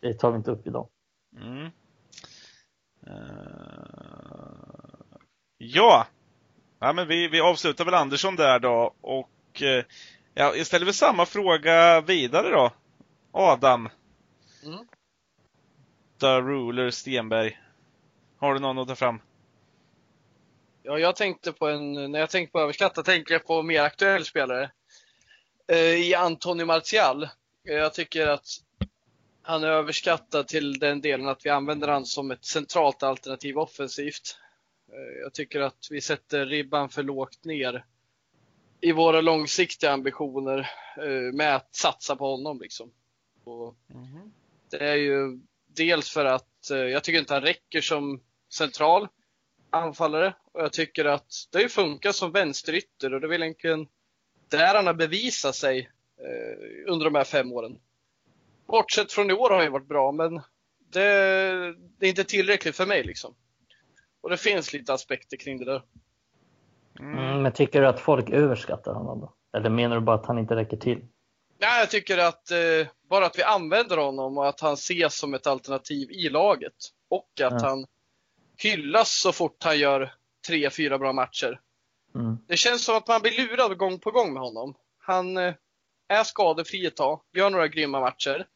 det 0.01 0.13
tar 0.13 0.31
vi 0.31 0.37
inte 0.37 0.51
upp 0.51 0.67
idag. 0.67 0.87
Mm. 1.35 1.71
Eh, 3.07 3.17
ja. 5.57 6.07
ja, 6.79 6.93
men 6.93 7.07
vi, 7.07 7.27
vi 7.27 7.41
avslutar 7.41 7.85
väl 7.85 7.93
Andersson 7.93 8.35
där 8.35 8.59
då 8.59 8.95
och 9.01 9.61
eh, 9.61 9.85
ja, 10.33 10.55
jag 10.55 10.67
ställer 10.67 10.85
väl 10.85 10.93
samma 10.93 11.25
fråga 11.25 12.01
vidare 12.01 12.49
då. 12.49 12.71
Adam. 13.31 13.89
Mm. 14.63 14.87
The 16.19 16.41
Ruler 16.41 16.91
Stenberg. 16.91 17.59
Har 18.37 18.53
du 18.53 18.59
någon 18.59 18.77
att 18.77 18.87
ta 18.87 18.95
fram? 18.95 19.21
Ja, 20.83 20.99
jag 20.99 21.15
tänkte 21.15 21.51
på 21.51 21.67
en, 21.67 22.11
när 22.11 22.19
jag 22.19 22.29
tänker 22.29 22.51
på 22.51 22.59
överskatta 22.59 23.03
tänker 23.03 23.33
jag 23.33 23.45
på 23.45 23.63
mer 23.63 23.81
aktuell 23.81 24.25
spelare. 24.25 24.71
Eh, 25.67 25.77
I 25.77 26.15
Antonio 26.15 26.65
Martial. 26.65 27.29
Jag 27.63 27.93
tycker 27.93 28.27
att 28.27 28.45
han 29.47 29.63
är 29.63 29.67
överskattad 29.67 30.47
till 30.47 30.79
den 30.79 31.01
delen 31.01 31.27
att 31.27 31.45
vi 31.45 31.49
använder 31.49 31.87
han 31.87 32.05
som 32.05 32.31
ett 32.31 32.45
centralt 32.45 33.03
alternativ 33.03 33.57
offensivt. 33.57 34.37
Eh, 34.91 35.21
Jag 35.21 35.33
tycker 35.33 35.59
att 35.61 35.87
vi 35.89 36.01
sätter 36.01 36.45
ribban 36.45 36.89
för 36.89 37.03
lågt 37.03 37.45
ner 37.45 37.85
i 38.81 38.91
våra 38.91 39.21
långsiktiga 39.21 39.91
ambitioner 39.91 40.69
eh, 40.97 41.33
med 41.33 41.55
att 41.55 41.75
satsa 41.75 42.15
på 42.15 42.31
honom. 42.31 42.59
Liksom. 42.61 42.91
Och 43.43 43.75
det 44.69 44.77
är 44.77 44.95
ju 44.95 45.39
dels 45.67 46.09
för 46.09 46.25
att 46.25 46.69
eh, 46.71 46.77
jag 46.77 47.03
tycker 47.03 47.19
inte 47.19 47.33
han 47.33 47.43
räcker 47.43 47.81
som 47.81 48.21
central 48.49 49.07
anfallare 49.69 50.33
och 50.51 50.61
jag 50.61 50.73
tycker 50.73 51.05
att 51.05 51.31
det 51.51 51.61
har 51.61 51.67
funkat 51.67 52.15
som 52.15 52.31
vänsterytter 52.31 53.13
och 53.13 53.21
det 53.21 53.27
är 53.27 53.29
väl 53.29 53.43
egentligen 53.43 53.87
där 54.49 54.75
han 54.75 54.87
har 54.87 54.93
bevisat 54.93 55.55
sig 55.55 55.89
under 56.87 57.05
de 57.05 57.15
här 57.15 57.23
fem 57.23 57.51
åren. 57.51 57.79
Bortsett 58.67 59.11
från 59.11 59.29
i 59.29 59.33
år 59.33 59.49
har 59.49 59.63
ju 59.63 59.69
varit 59.69 59.87
bra 59.87 60.11
men 60.11 60.35
det, 60.89 61.01
det 61.97 62.05
är 62.05 62.09
inte 62.09 62.23
tillräckligt 62.23 62.75
för 62.75 62.85
mig 62.85 63.03
liksom. 63.03 63.35
Och 64.21 64.29
det 64.29 64.37
finns 64.37 64.73
lite 64.73 64.93
aspekter 64.93 65.37
kring 65.37 65.57
det 65.57 65.65
där. 65.65 65.83
Mm, 66.99 67.41
men 67.41 67.51
tycker 67.51 67.81
du 67.81 67.87
att 67.87 67.99
folk 67.99 68.29
överskattar 68.29 68.93
honom 68.93 69.19
då? 69.19 69.33
Eller 69.57 69.69
menar 69.69 69.95
du 69.95 70.01
bara 70.01 70.15
att 70.15 70.25
han 70.25 70.39
inte 70.39 70.55
räcker 70.55 70.77
till? 70.77 71.05
Ja, 71.57 71.79
jag 71.79 71.89
tycker 71.89 72.17
att 72.17 72.51
eh, 72.51 72.87
bara 73.09 73.25
att 73.25 73.39
vi 73.39 73.43
använder 73.43 73.97
honom 73.97 74.37
och 74.37 74.47
att 74.47 74.59
han 74.59 74.73
ses 74.73 75.17
som 75.17 75.33
ett 75.33 75.47
alternativ 75.47 76.11
i 76.11 76.29
laget 76.29 76.73
och 77.09 77.29
att 77.43 77.61
Ja. 77.61 77.67
han 77.67 77.85
hyllas 78.57 79.19
så 79.21 79.31
fort 79.31 79.63
han 79.63 79.79
gör 79.79 80.13
tre, 80.47 80.69
fyra 80.69 80.97
bra 80.97 81.13
matcher. 81.13 81.59
Mm. 82.15 82.37
Det 82.47 82.57
känns 82.57 82.85
som 82.85 82.97
att 82.97 83.07
man 83.07 83.21
blir 83.21 83.31
lurad 83.47 83.77
gång 83.77 83.99
på 83.99 84.11
gång 84.11 84.33
med 84.33 84.41
honom. 84.43 84.75
Han 84.99 85.37
eh, 85.37 85.53
är 86.07 86.23
skadefri 86.23 86.85
ett 86.85 86.95
tag, 86.95 87.21
gör 87.33 87.49
några 87.49 87.67
grymma 87.67 87.99
matcher 87.99 88.47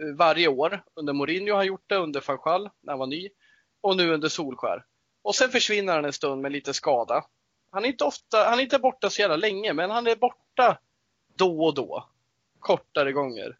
Eh, 0.00 0.14
varje 0.16 0.48
år. 0.48 0.82
Under 0.94 1.12
Mourinho 1.12 1.50
har 1.52 1.56
han 1.56 1.66
gjort 1.66 1.88
det, 1.88 1.96
under 1.96 2.24
van 2.44 2.70
när 2.80 2.92
han 2.92 2.98
var 2.98 3.06
ny 3.06 3.28
och 3.80 3.96
nu 3.96 4.14
under 4.14 4.28
Solskär. 4.28 4.84
Och 5.22 5.34
sen 5.34 5.50
försvinner 5.50 5.94
han 5.94 6.04
en 6.04 6.12
stund 6.12 6.42
med 6.42 6.52
lite 6.52 6.74
skada. 6.74 7.24
Han 7.70 7.84
är 7.84 7.88
inte, 7.88 8.04
ofta, 8.04 8.44
han 8.44 8.58
är 8.58 8.62
inte 8.62 8.78
borta 8.78 9.10
så 9.10 9.20
jävla 9.20 9.36
länge, 9.36 9.72
men 9.72 9.90
han 9.90 10.06
är 10.06 10.16
borta 10.16 10.78
då 11.34 11.64
och 11.64 11.74
då. 11.74 12.08
Kortare 12.60 13.12
gånger. 13.12 13.58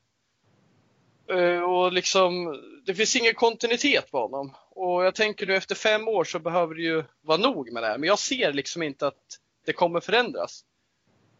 Eh, 1.30 1.60
och 1.60 1.92
liksom, 1.92 2.60
det 2.86 2.94
finns 2.94 3.16
ingen 3.16 3.34
kontinuitet 3.34 4.10
på 4.10 4.18
honom. 4.18 4.54
Och 4.70 5.04
jag 5.04 5.14
tänker 5.14 5.46
nu 5.46 5.56
efter 5.56 5.74
fem 5.74 6.08
år 6.08 6.24
så 6.24 6.38
behöver 6.38 6.74
det 6.74 6.82
ju 6.82 7.04
vara 7.20 7.38
nog 7.38 7.72
med 7.72 7.82
det 7.82 7.86
här. 7.86 7.98
Men 7.98 8.08
jag 8.08 8.18
ser 8.18 8.52
liksom 8.52 8.82
inte 8.82 9.06
att 9.06 9.38
det 9.66 9.72
kommer 9.72 10.00
förändras. 10.00 10.64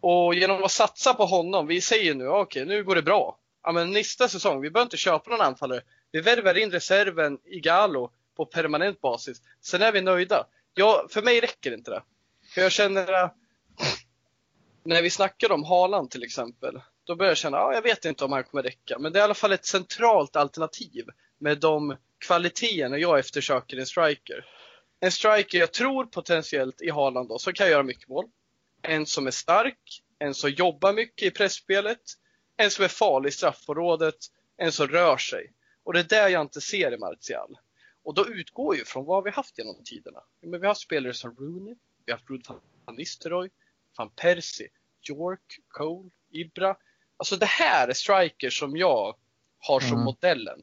Och 0.01 0.35
genom 0.35 0.65
att 0.65 0.71
satsa 0.71 1.15
på 1.15 1.25
honom, 1.25 1.67
vi 1.67 1.81
säger 1.81 2.15
nu, 2.15 2.29
okej 2.29 2.65
nu 2.65 2.85
går 2.85 2.95
det 2.95 3.03
bra. 3.03 3.39
Ja 3.69 3.73
men 3.73 3.91
nästa 3.91 4.29
säsong, 4.29 4.61
vi 4.61 4.71
behöver 4.71 4.87
inte 4.87 4.97
köpa 4.97 5.31
någon 5.31 5.41
anfallare. 5.41 5.83
Vi 6.13 6.21
värvar 6.21 6.59
in 6.59 6.71
reserven 6.71 7.39
i 7.45 7.61
Galo 7.61 8.11
på 8.37 8.47
permanent 8.47 9.01
basis. 9.01 9.43
Sen 9.61 9.83
är 9.83 9.93
vi 9.93 10.01
nöjda. 10.01 10.47
Ja, 10.75 11.07
för 11.11 11.23
mig 11.23 11.41
räcker 11.41 11.75
inte 11.75 11.91
det. 11.91 12.03
För 12.55 12.61
jag 12.61 12.73
känner 12.73 13.13
att 13.13 13.35
när 14.85 15.03
vi 15.03 15.11
snackar 15.11 15.53
om 15.53 15.65
Haaland 15.65 16.11
till 16.11 16.23
exempel, 16.23 16.81
då 17.05 17.17
börjar 17.17 17.31
jag 17.31 17.37
känna, 17.37 17.57
ja, 17.57 17.75
jag 17.75 17.83
vet 17.83 18.05
inte 18.05 18.25
om 18.25 18.33
han 18.33 18.45
kommer 18.45 18.63
räcka. 18.63 18.99
Men 18.99 19.13
det 19.13 19.19
är 19.19 19.21
i 19.21 19.25
alla 19.25 19.35
fall 19.35 19.53
ett 19.53 19.67
centralt 19.67 20.37
alternativ 20.37 21.05
med 21.39 21.59
de 21.59 21.97
kvaliteterna 22.27 22.99
jag 22.99 23.19
eftersöker 23.19 23.77
i 23.77 23.81
en 23.81 23.87
striker. 23.87 24.45
En 25.01 25.13
striker 25.13 25.59
jag 25.59 25.73
tror 25.73 26.05
potentiellt 26.05 26.83
i 26.83 26.91
Haaland 26.91 27.29
då, 27.29 27.39
som 27.39 27.53
kan 27.53 27.71
göra 27.71 27.83
mycket 27.83 28.09
mål. 28.09 28.25
En 28.83 29.07
som 29.07 29.27
är 29.27 29.31
stark, 29.31 30.03
en 30.19 30.35
som 30.35 30.51
jobbar 30.51 30.93
mycket 30.93 31.23
i 31.27 31.31
pressspelet, 31.31 32.03
en 32.59 32.71
som 32.71 32.85
är 32.85 32.89
farlig 32.89 33.29
i 33.29 33.33
straffområdet, 33.33 34.15
en 34.57 34.73
som 34.73 34.87
rör 34.89 35.17
sig. 35.17 35.53
Och 35.83 35.93
det 35.93 36.01
är 36.01 36.05
det 36.05 36.31
jag 36.31 36.43
inte 36.43 36.61
ser 36.61 36.93
i 36.95 36.99
Martial. 36.99 37.59
Och 38.03 38.15
då 38.15 38.27
utgår 38.29 38.77
ju 38.77 38.85
från 38.85 39.05
vad 39.05 39.25
vi 39.25 39.31
haft 39.31 39.59
genom 39.59 39.85
tiderna. 39.85 40.23
Men 40.41 40.51
vi 40.51 40.67
har 40.67 40.71
haft 40.71 40.81
spelare 40.81 41.15
som 41.15 41.37
Rooney, 41.37 41.75
vi 42.05 42.13
har 42.13 42.19
haft 42.19 42.31
Ruud 42.31 42.47
van 42.85 42.95
Nistelrooy, 42.97 43.51
van 43.97 44.11
Persie, 44.11 44.69
York, 45.09 45.61
Cole, 45.69 46.11
Ibra. 46.31 46.77
Alltså 47.17 47.37
det 47.37 47.47
här 47.47 47.89
är 47.89 47.93
strikers 47.93 48.59
som 48.59 48.77
jag 48.77 49.17
har 49.59 49.81
som 49.81 49.93
Mm. 49.93 50.05
modellen. 50.05 50.63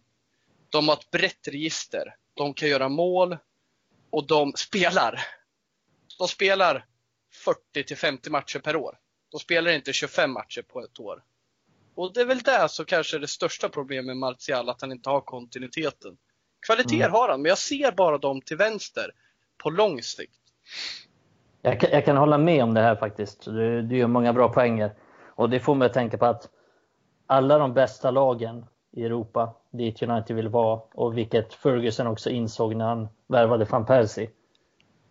De 0.70 0.88
har 0.88 0.96
ett 0.96 1.12
brett 1.12 1.48
register. 1.48 2.16
De 2.34 2.54
kan 2.54 2.70
göra 2.70 2.90
mål 2.90 3.38
och 4.10 4.28
de 4.28 4.54
spelar. 4.54 5.22
De 6.18 6.28
spelar 6.28 6.86
40 7.32 7.84
till 7.84 7.98
50 7.98 8.30
matcher 8.30 8.60
per 8.60 8.76
år. 8.76 9.00
De 9.30 9.40
spelar 9.40 9.72
inte 9.72 9.94
25 9.94 10.32
matcher 10.32 10.62
på 10.62 10.84
ett 10.84 11.00
år. 11.00 11.24
Och 11.96 12.14
det 12.14 12.22
är 12.22 12.26
väl 12.26 12.40
det 12.40 12.70
som 12.70 12.86
kanske 12.86 13.18
är 13.18 13.20
det 13.20 13.28
största 13.28 13.70
problemet 13.70 14.06
med 14.06 14.18
Martial, 14.18 14.70
att 14.70 14.82
han 14.82 14.92
inte 14.92 15.10
har 15.10 15.22
kontinuiteten. 15.22 16.18
Kvaliteter 16.68 16.96
Mm. 16.96 17.12
har 17.12 17.30
han, 17.30 17.42
men 17.42 17.50
jag 17.50 17.58
ser 17.58 17.92
bara 17.92 18.18
dem 18.18 18.42
till 18.42 18.58
vänster 18.58 19.12
på 19.64 19.70
lång 19.70 20.02
sikt. 20.02 20.34
Jag 21.62 21.80
kan, 21.80 21.90
jag 21.92 22.06
kan 22.06 22.18
hålla 22.18 22.38
med 22.38 22.64
om 22.64 22.74
det 22.74 22.82
här 22.82 22.96
faktiskt. 22.96 23.46
Du, 23.46 23.82
du 23.82 23.98
gör 23.98 24.08
många 24.08 24.34
bra 24.34 24.50
poänger. 24.50 24.92
Och 25.36 25.50
det 25.50 25.60
får 25.60 25.76
mig 25.76 25.86
att 25.86 25.94
tänka 25.94 26.18
på 26.18 26.26
att 26.26 26.50
alla 27.28 27.58
de 27.58 27.74
bästa 27.74 28.12
lagen 28.12 28.66
i 28.92 29.04
Europa, 29.04 29.56
dit 29.72 30.04
United 30.04 30.36
vill 30.36 30.48
vara 30.48 30.82
och 30.94 31.18
vilket 31.18 31.54
Ferguson 31.54 32.08
också 32.08 32.30
insåg 32.30 32.76
när 32.76 32.86
han 32.86 33.08
värvade 33.28 33.66
van 33.66 33.86
Persie. 33.86 34.30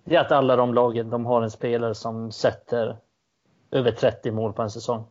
Det 0.04 0.16
är 0.16 0.20
att 0.20 0.32
alla 0.32 0.56
de 0.56 0.74
lagen, 0.74 1.10
de 1.10 1.26
har 1.26 1.42
en 1.42 1.50
spelare 1.50 1.94
som 1.94 2.32
sätter 2.32 2.96
över 3.70 3.92
30 3.92 4.30
mål 4.30 4.52
på 4.52 4.62
en 4.62 4.70
säsong. 4.70 5.04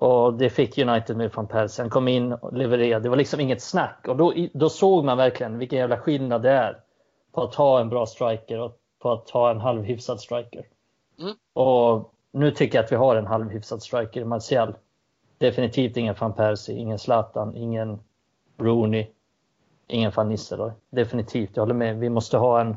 Och 0.00 0.34
det 0.34 0.50
fick 0.50 0.78
United 0.78 1.16
med 1.16 1.30
van 1.34 1.46
Persie. 1.46 1.82
Han 1.82 1.90
kom 1.90 2.08
in 2.08 2.32
och 2.32 2.52
levererade. 2.52 3.02
Det 3.02 3.08
var 3.08 3.16
liksom 3.16 3.40
inget 3.40 3.62
snack. 3.62 4.08
Och 4.08 4.16
då, 4.16 4.34
då 4.52 4.68
såg 4.68 5.04
man 5.04 5.16
verkligen 5.16 5.58
vilken 5.58 5.78
jävla 5.78 5.98
skillnad 5.98 6.42
det 6.42 6.50
är 6.50 6.80
på 7.32 7.42
att 7.42 7.54
ha 7.54 7.80
en 7.80 7.88
bra 7.88 8.06
striker 8.06 8.60
och 8.60 8.76
på 8.98 9.12
att 9.12 9.30
ha 9.30 9.50
en 9.50 9.60
halvhyfsad 9.60 10.20
striker. 10.20 10.66
Mm. 11.18 11.34
Och 11.52 12.12
nu 12.32 12.50
tycker 12.50 12.78
jag 12.78 12.84
att 12.84 12.92
vi 12.92 12.96
har 12.96 13.16
en 13.16 13.26
halvhyfsad 13.26 13.82
striker 13.82 14.20
i 14.20 14.24
Martial. 14.24 14.74
Definitivt 15.38 15.96
ingen 15.96 16.14
van 16.20 16.32
Persie, 16.32 16.76
ingen 16.76 16.98
Zlatan, 16.98 17.56
ingen 17.56 17.98
Rooney, 18.58 19.06
ingen 19.86 20.12
van 20.16 20.28
Nistelrooy. 20.28 20.72
Definitivt, 20.90 21.50
jag 21.54 21.62
håller 21.62 21.74
med. 21.74 21.98
Vi 21.98 22.08
måste 22.08 22.38
ha 22.38 22.60
en, 22.60 22.76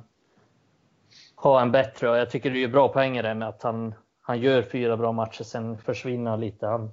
ha 1.36 1.62
en 1.62 1.72
bättre 1.72 2.10
och 2.10 2.18
jag 2.18 2.30
tycker 2.30 2.52
det 2.52 2.64
är 2.64 2.68
bra 2.68 2.88
poänger 2.88 3.24
där 3.24 3.34
med 3.34 3.48
att 3.48 3.64
han, 3.64 3.94
han 4.22 4.40
gör 4.40 4.62
fyra 4.62 4.98
bra 4.98 5.12
matcher, 5.12 5.44
sen 5.44 5.78
försvinner 5.78 6.38
lite. 6.38 6.68
Han, 6.68 6.92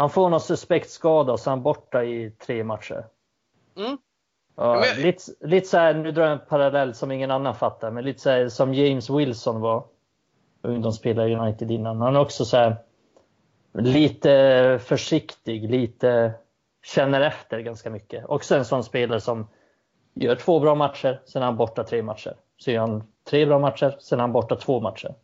han 0.00 0.10
får 0.10 0.30
någon 0.30 0.40
suspekt 0.40 0.90
skada 0.90 1.32
och 1.32 1.40
så 1.40 1.50
är 1.50 1.52
han 1.52 1.62
borta 1.62 2.04
i 2.04 2.30
tre 2.30 2.64
matcher. 2.64 3.06
Mm. 3.76 3.98
Ja, 4.56 4.80
men- 4.80 5.02
lite, 5.02 5.22
lite 5.40 5.68
så 5.68 5.76
här, 5.76 5.94
nu 5.94 6.12
drar 6.12 6.22
jag 6.22 6.32
en 6.32 6.46
parallell 6.48 6.94
som 6.94 7.12
ingen 7.12 7.30
annan 7.30 7.54
fattar, 7.54 7.90
men 7.90 8.04
lite 8.04 8.20
så 8.20 8.30
här, 8.30 8.48
som 8.48 8.74
James 8.74 9.10
Wilson 9.10 9.60
var 9.60 9.84
ungdomsspelare 10.62 11.28
i 11.28 11.34
United 11.34 11.70
innan. 11.70 12.00
Han 12.00 12.16
är 12.16 12.20
också 12.20 12.44
så 12.44 12.56
här, 12.56 12.76
lite 13.72 14.78
försiktig, 14.82 15.70
lite 15.70 16.32
känner 16.82 17.20
efter 17.20 17.60
ganska 17.60 17.90
mycket. 17.90 18.24
Också 18.26 18.56
en 18.56 18.64
sån 18.64 18.84
spelare 18.84 19.20
som 19.20 19.48
gör 20.14 20.34
två 20.34 20.60
bra 20.60 20.74
matcher, 20.74 21.22
sen 21.24 21.42
är 21.42 21.46
han 21.46 21.56
borta 21.56 21.84
tre 21.84 22.02
matcher. 22.02 22.36
Så 22.56 22.70
gör 22.70 22.80
han 22.80 23.02
tre 23.24 23.46
bra 23.46 23.58
matcher, 23.58 23.96
sen 24.00 24.18
är 24.18 24.22
han 24.22 24.32
borta 24.32 24.56
två 24.56 24.80
matcher. 24.80 25.14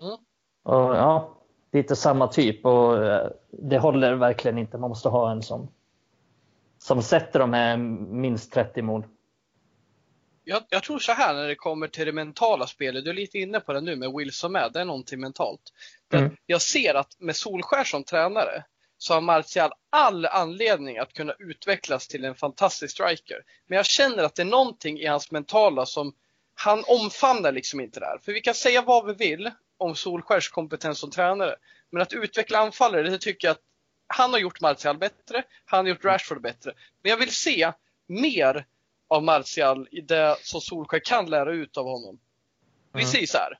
Mm. 0.00 0.16
Och, 0.62 0.96
ja, 0.96 1.30
lite 1.74 1.96
samma 1.96 2.28
typ 2.28 2.64
och 2.66 3.04
eh, 3.06 3.28
det 3.50 3.78
håller 3.78 4.14
verkligen 4.14 4.58
inte. 4.58 4.78
Man 4.78 4.88
måste 4.90 5.08
ha 5.08 5.30
en 5.32 5.42
som, 5.42 5.68
som 6.78 7.02
sätter 7.02 7.38
de 7.38 7.52
här 7.52 7.76
minst 7.76 8.52
30 8.52 8.82
mål. 8.82 9.04
Jag, 10.44 10.62
jag 10.68 10.82
tror 10.82 10.98
så 10.98 11.12
här 11.12 11.34
när 11.34 11.48
det 11.48 11.54
kommer 11.54 11.88
till 11.88 12.06
det 12.06 12.12
mentala 12.12 12.66
spelet, 12.66 13.04
du 13.04 13.10
är 13.10 13.14
lite 13.14 13.38
inne 13.38 13.60
på 13.60 13.72
det 13.72 13.80
nu 13.80 13.96
med 13.96 14.12
Wilson 14.12 14.52
med, 14.52 14.70
det 14.72 14.80
är 14.80 14.84
någonting 14.84 15.20
mentalt. 15.20 15.60
Det- 16.08 16.16
Mm. 16.18 16.36
Jag 16.46 16.62
ser 16.62 16.94
att 16.94 17.16
med 17.20 17.36
Solskär 17.36 17.84
som 17.84 18.04
tränare 18.04 18.64
så 18.98 19.14
har 19.14 19.20
Martial 19.20 19.70
all 19.90 20.26
anledning 20.26 20.98
att 20.98 21.12
kunna 21.12 21.32
utvecklas 21.38 22.08
till 22.08 22.24
en 22.24 22.34
fantastisk 22.34 22.92
striker. 22.94 23.36
Men 23.66 23.76
jag 23.76 23.86
känner 23.86 24.22
att 24.24 24.34
det 24.34 24.42
är 24.42 24.46
någonting 24.46 24.98
i 24.98 25.06
hans 25.06 25.30
mentala 25.30 25.86
som 25.86 26.12
han 26.54 26.84
omfamnar 26.86 27.52
liksom 27.52 27.80
inte 27.80 28.00
där. 28.00 28.18
För 28.22 28.32
vi 28.32 28.40
kan 28.40 28.54
säga 28.54 28.82
vad 28.82 29.06
vi 29.06 29.14
vill 29.28 29.50
om 29.84 29.94
Solskärs 29.96 30.48
kompetens 30.48 30.98
som 30.98 31.10
tränare. 31.10 31.56
Men 31.90 32.02
att 32.02 32.12
utveckla 32.12 32.58
anfallare, 32.58 33.10
det 33.10 33.18
tycker 33.18 33.48
jag 33.48 33.52
att 33.52 33.62
han 34.06 34.32
har 34.32 34.40
gjort 34.40 34.60
Martial 34.60 34.98
bättre, 34.98 35.42
han 35.64 35.84
har 35.84 35.90
gjort 35.90 36.04
Rashford 36.04 36.42
bättre. 36.42 36.72
Men 37.02 37.10
jag 37.10 37.16
vill 37.16 37.34
se 37.34 37.72
mer 38.06 38.66
av 39.08 39.22
Martial 39.22 39.88
i 39.90 40.00
det 40.00 40.36
som 40.42 40.60
Solskjaer 40.60 41.00
kan 41.04 41.30
lära 41.30 41.52
ut 41.52 41.76
av 41.76 41.84
honom. 41.84 42.18
Vi 42.92 43.00
Mm. 43.00 43.12
säger 43.12 43.26
så 43.26 43.38
här. 43.38 43.58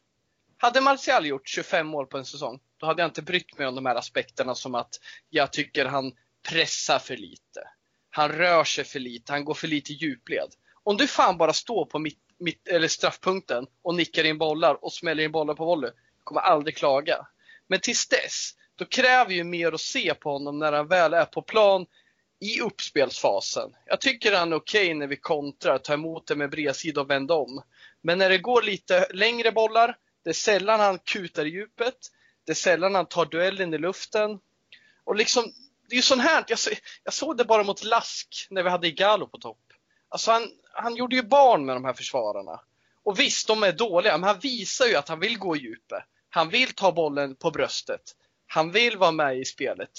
Hade 0.56 0.80
Martial 0.80 1.26
gjort 1.26 1.48
25 1.48 1.86
mål 1.86 2.06
på 2.06 2.18
en 2.18 2.24
säsong, 2.24 2.60
då 2.76 2.86
hade 2.86 3.02
jag 3.02 3.08
inte 3.08 3.22
brytt 3.22 3.58
mig 3.58 3.66
om 3.66 3.74
de 3.74 3.86
här 3.86 3.94
aspekterna 3.94 4.54
som 4.54 4.74
att 4.74 5.00
jag 5.30 5.52
tycker 5.52 5.84
han 5.84 6.12
pressar 6.48 6.98
för 6.98 7.16
lite. 7.16 7.68
Han 8.10 8.28
rör 8.28 8.64
sig 8.64 8.84
för 8.84 8.98
lite, 9.00 9.32
han 9.32 9.44
går 9.44 9.54
för 9.54 9.68
lite 9.68 9.92
djupled. 9.92 10.48
Om 10.82 10.96
du 10.96 11.06
fan 11.06 11.38
bara 11.38 11.52
står 11.52 11.86
på 11.86 11.98
mitt, 11.98 12.18
mitt, 12.38 12.68
eller 12.68 12.88
straffpunkten 12.88 13.66
och 13.82 13.94
nickar 13.94 14.24
in 14.24 14.38
bollar 14.38 14.84
och 14.84 14.92
smäller 14.92 15.24
in 15.24 15.32
bollar 15.32 15.54
på 15.54 15.64
volley, 15.64 15.90
kommer 16.24 16.40
aldrig 16.40 16.76
klaga. 16.76 17.26
Men 17.68 17.80
tills 17.80 18.08
dess, 18.08 18.50
då 18.76 18.84
kräver 18.84 19.32
ju 19.32 19.44
mer 19.44 19.72
att 19.72 19.80
se 19.80 20.14
på 20.14 20.32
honom 20.32 20.58
när 20.58 20.72
han 20.72 20.88
väl 20.88 21.14
är 21.14 21.24
på 21.24 21.42
plan 21.42 21.86
i 22.40 22.60
uppspelsfasen. 22.60 23.70
Jag 23.86 24.00
tycker 24.00 24.36
han 24.36 24.52
är 24.52 24.56
okej 24.56 24.94
när 24.94 25.06
vi 25.06 25.16
kontrar, 25.16 25.78
tar 25.78 25.94
emot 25.94 26.26
det 26.26 26.36
med 26.36 26.50
bredsida 26.50 27.00
och 27.00 27.10
vänder 27.10 27.34
om. 27.34 27.62
Men 28.02 28.18
när 28.18 28.28
det 28.28 28.38
går 28.38 28.62
lite 28.62 29.06
längre 29.12 29.52
bollar, 29.52 29.96
det 30.24 30.30
är 30.30 30.34
sällan 30.34 30.80
han 30.80 30.98
kutar 30.98 31.44
i 31.44 31.48
djupet. 31.48 31.94
Det 32.46 32.52
är 32.52 32.56
sällan 32.56 32.94
han 32.94 33.06
tar 33.06 33.26
duellen 33.26 33.74
i 33.74 33.78
luften. 33.78 34.38
Och 35.04 35.16
liksom, 35.16 35.44
det 35.88 35.94
är 35.94 35.96
ju 35.96 36.02
sånt 36.02 36.22
här, 36.22 36.44
jag, 36.48 36.58
jag 37.04 37.14
såg 37.14 37.36
det 37.36 37.44
bara 37.44 37.62
mot 37.62 37.84
Lask 37.84 38.46
när 38.50 38.62
vi 38.62 38.70
hade 38.70 38.88
Igalo 38.88 39.26
på 39.26 39.38
topp. 39.38 39.60
Alltså 40.08 40.30
han, 40.30 40.50
han 40.72 40.96
gjorde 40.96 41.16
ju 41.16 41.22
barn 41.22 41.66
med 41.66 41.76
de 41.76 41.84
här 41.84 41.92
försvararna. 41.92 42.60
Och 43.02 43.18
visst, 43.20 43.46
de 43.46 43.62
är 43.62 43.72
dåliga, 43.72 44.18
men 44.18 44.28
han 44.28 44.38
visar 44.38 44.86
ju 44.86 44.96
att 44.96 45.08
han 45.08 45.20
vill 45.20 45.38
gå 45.38 45.56
i 45.56 45.58
djupet. 45.58 46.04
Han 46.34 46.48
vill 46.48 46.74
ta 46.74 46.92
bollen 46.92 47.36
på 47.36 47.50
bröstet. 47.50 48.00
Han 48.46 48.70
vill 48.70 48.96
vara 48.96 49.12
med 49.12 49.38
i 49.38 49.44
spelet. 49.44 49.90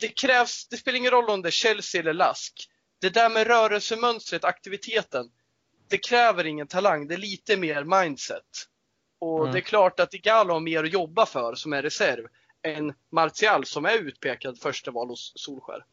Det 0.00 0.08
krävs, 0.08 0.68
det 0.68 0.76
spelar 0.76 0.98
ingen 0.98 1.10
roll 1.10 1.30
om 1.30 1.42
det 1.42 1.48
är 1.48 1.50
Chelsea 1.50 2.00
eller 2.00 2.12
Lask. 2.12 2.68
Det 3.00 3.10
där 3.10 3.30
med 3.30 3.46
rörelsemönstret, 3.46 4.44
aktiviteten, 4.44 5.30
det 5.88 5.98
kräver 5.98 6.46
ingen 6.46 6.66
talang, 6.66 7.08
det 7.08 7.14
är 7.14 7.18
lite 7.18 7.56
mer 7.56 7.84
mindset. 7.84 8.42
Och 9.20 9.40
Mm. 9.40 9.52
det 9.52 9.58
är 9.58 9.62
klart 9.62 10.00
att 10.00 10.14
Igalo 10.14 10.52
har 10.52 10.60
mer 10.60 10.84
att 10.84 10.92
jobba 10.92 11.26
för 11.26 11.54
som 11.54 11.72
är 11.72 11.82
reserv 11.82 12.26
än 12.62 12.94
Martial 13.12 13.64
som 13.64 13.84
är 13.84 13.98
utpekad 13.98 14.58
första 14.58 14.90
val 14.90 15.08
hos 15.08 15.32
Solskär. 15.36 15.84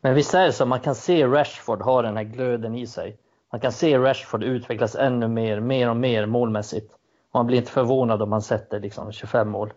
Men 0.00 0.14
visst 0.14 0.34
är 0.34 0.46
det 0.46 0.52
så, 0.52 0.66
man 0.66 0.80
kan 0.80 0.94
se 0.94 1.26
Rashford 1.26 1.82
ha 1.82 2.02
den 2.02 2.16
här 2.16 2.24
glöden 2.24 2.74
i 2.74 2.86
sig. 2.86 3.18
Man 3.52 3.60
kan 3.60 3.72
se 3.72 3.98
Rashford 3.98 4.44
utvecklas 4.44 4.94
ännu 4.94 5.28
mer, 5.28 5.60
mer 5.60 5.88
och 5.88 5.96
mer 5.96 6.26
målmässigt. 6.26 6.92
Man 7.34 7.46
blir 7.46 7.58
inte 7.58 7.70
förvånad 7.70 8.22
om 8.22 8.30
man 8.30 8.42
sätter 8.42 8.80
liksom 8.80 9.12
25 9.12 9.48
mål. 9.48 9.72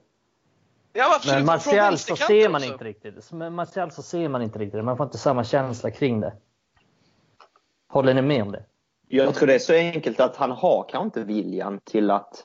Ja. 0.94 1.20
Men 1.28 1.46
Martial 1.46 1.98
så 1.98 2.16
ser 2.16 2.50
man 2.50 2.62
också. 2.62 2.72
inte 2.72 2.84
riktigt. 2.84 3.32
Men 3.32 3.54
Martial 3.54 3.92
så 3.92 4.02
ser 4.02 4.30
man 4.30 4.42
inte 4.42 4.60
riktigt. 4.60 4.84
Man 4.84 4.98
får 4.98 5.06
inte 5.06 5.18
samma 5.18 5.44
känsla 5.44 5.92
kring 5.92 6.20
det. 6.20 6.34
Håller 7.88 8.14
ni 8.14 8.22
med 8.22 8.42
om 8.42 8.52
det? 8.52 8.64
Jag 9.08 9.36
tror 9.36 9.48
det 9.48 9.56
är 9.56 9.60
så 9.60 9.74
enkelt 9.74 10.20
att 10.20 10.36
han 10.36 10.52
har 10.52 10.86
kanske 10.90 11.06
inte 11.06 11.24
viljan 11.24 11.80
till 11.84 12.12
att, 12.12 12.44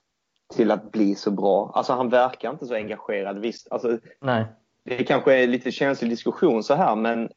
till 0.54 0.70
att 0.70 0.92
bli 0.92 1.14
så 1.14 1.30
bra. 1.30 1.72
Alltså 1.74 1.92
han 1.92 2.08
verkar 2.08 2.50
inte 2.50 2.66
så 2.66 2.74
engagerad. 2.74 3.38
Visst, 3.38 3.72
alltså, 3.72 3.98
Nej. 4.20 4.44
det 4.84 5.04
kanske 5.04 5.34
är 5.34 5.46
lite 5.46 5.72
känslig 5.72 6.10
diskussion 6.10 6.62
så 6.62 6.74
här 6.74 6.96
men 6.96 7.30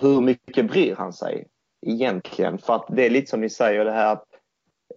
hur 0.00 0.20
mycket 0.20 0.66
bryr 0.66 0.94
han 0.96 1.12
sig 1.12 1.48
egentligen? 1.86 2.58
För 2.58 2.74
att 2.74 2.86
det 2.88 3.06
är 3.06 3.10
lite 3.10 3.30
som 3.30 3.40
ni 3.40 3.50
säger 3.50 3.84
det 3.84 3.92
här 3.92 4.12
att 4.12 4.26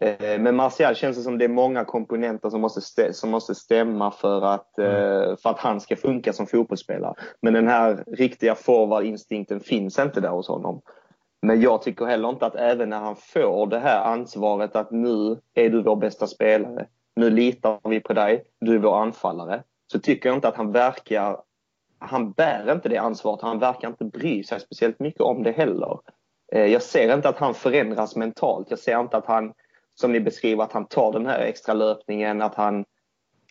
eh, 0.01 0.39
med 0.39 0.53
Martial 0.53 0.95
känns 0.95 1.17
det 1.17 1.23
som 1.23 1.37
det 1.37 1.45
är 1.45 1.49
många 1.49 1.85
komponenter 1.85 2.49
som 2.49 2.61
måste, 2.61 3.13
som 3.13 3.29
måste 3.29 3.55
stämma 3.55 4.11
för 4.11 4.41
att, 4.41 4.79
eh, 4.79 5.37
för 5.37 5.49
att 5.49 5.59
han 5.59 5.81
ska 5.81 5.95
funka 5.95 6.33
som 6.33 6.47
fotbollsspelare. 6.47 7.13
Men 7.41 7.53
den 7.53 7.67
här 7.67 8.03
riktiga 8.07 8.55
forward-instinkten 8.55 9.59
finns 9.59 9.99
inte 9.99 10.21
där 10.21 10.29
hos 10.29 10.47
honom. 10.47 10.81
Men 11.41 11.61
jag 11.61 11.81
tycker 11.81 12.05
heller 12.05 12.29
inte 12.29 12.45
att 12.45 12.55
även 12.55 12.89
när 12.89 12.99
han 12.99 13.15
får 13.15 13.67
det 13.67 13.79
här 13.79 14.03
ansvaret 14.13 14.75
att 14.75 14.91
nu 14.91 15.37
är 15.53 15.69
du 15.69 15.83
vår 15.83 15.95
bästa 15.95 16.27
spelare, 16.27 16.87
nu 17.15 17.29
litar 17.29 17.79
vi 17.89 17.99
på 17.99 18.13
dig, 18.13 18.43
du 18.61 18.75
är 18.75 18.79
vår 18.79 19.01
anfallare. 19.01 19.63
Så 19.91 19.99
tycker 19.99 20.29
jag 20.29 20.37
inte 20.37 20.47
att 20.47 20.55
han 20.55 20.71
verkar, 20.71 21.37
han 21.99 22.31
bär 22.31 22.71
inte 22.71 22.89
det 22.89 22.97
ansvaret, 22.97 23.41
han 23.41 23.59
verkar 23.59 23.87
inte 23.87 24.05
bry 24.05 24.43
sig 24.43 24.59
speciellt 24.59 24.99
mycket 24.99 25.21
om 25.21 25.43
det 25.43 25.51
heller. 25.51 25.99
Eh, 26.51 26.65
Jag 26.65 26.81
ser 26.81 27.13
inte 27.13 27.29
att 27.29 27.39
han 27.39 27.53
förändras 27.53 28.15
mentalt, 28.15 28.67
jag 28.69 28.79
ser 28.79 28.99
inte 28.99 29.17
att 29.17 29.25
han, 29.25 29.53
som 29.99 30.11
ni 30.11 30.19
beskriver, 30.19 30.63
att 30.63 30.71
han 30.73 30.85
tar 30.85 31.13
den 31.13 31.25
här 31.25 31.39
extra 31.39 31.73
löpningen, 31.73 32.41
att 32.41 32.55
han, 32.55 32.85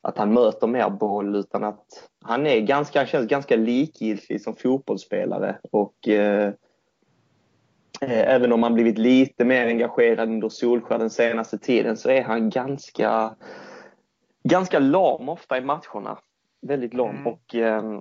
att 0.02 0.18
han 0.18 0.32
möter 0.32 0.66
mer 0.66 0.90
boll 0.90 1.36
utan 1.36 1.64
att 1.64 2.08
han 2.24 2.46
är 2.46 2.60
ganska, 2.60 2.98
han 2.98 3.06
känns 3.06 3.28
ganska 3.28 3.56
likgiltig 3.56 4.40
som 4.42 4.56
fotbollsspelare 4.56 5.58
och 5.70 6.08
eh, 6.08 6.52
Eh, 8.00 8.34
Även 8.34 8.52
om 8.52 8.62
han 8.62 8.74
blivit 8.74 8.98
lite 8.98 9.44
mer 9.44 9.66
engagerad 9.66 10.28
under 10.28 10.48
Solskjaer 10.48 10.98
den 10.98 11.10
senaste 11.10 11.58
tiden 11.58 11.96
så 11.96 12.10
är 12.10 12.22
han 12.22 12.50
ganska, 12.50 13.36
ganska 14.42 14.78
lam 14.78 15.28
ofta 15.28 15.58
i 15.58 15.60
matcherna. 15.60 16.18
Väldigt 16.66 16.94
lam 16.94 17.10
Mm. 17.10 17.26
och 17.26 17.54
ehm, 17.54 18.00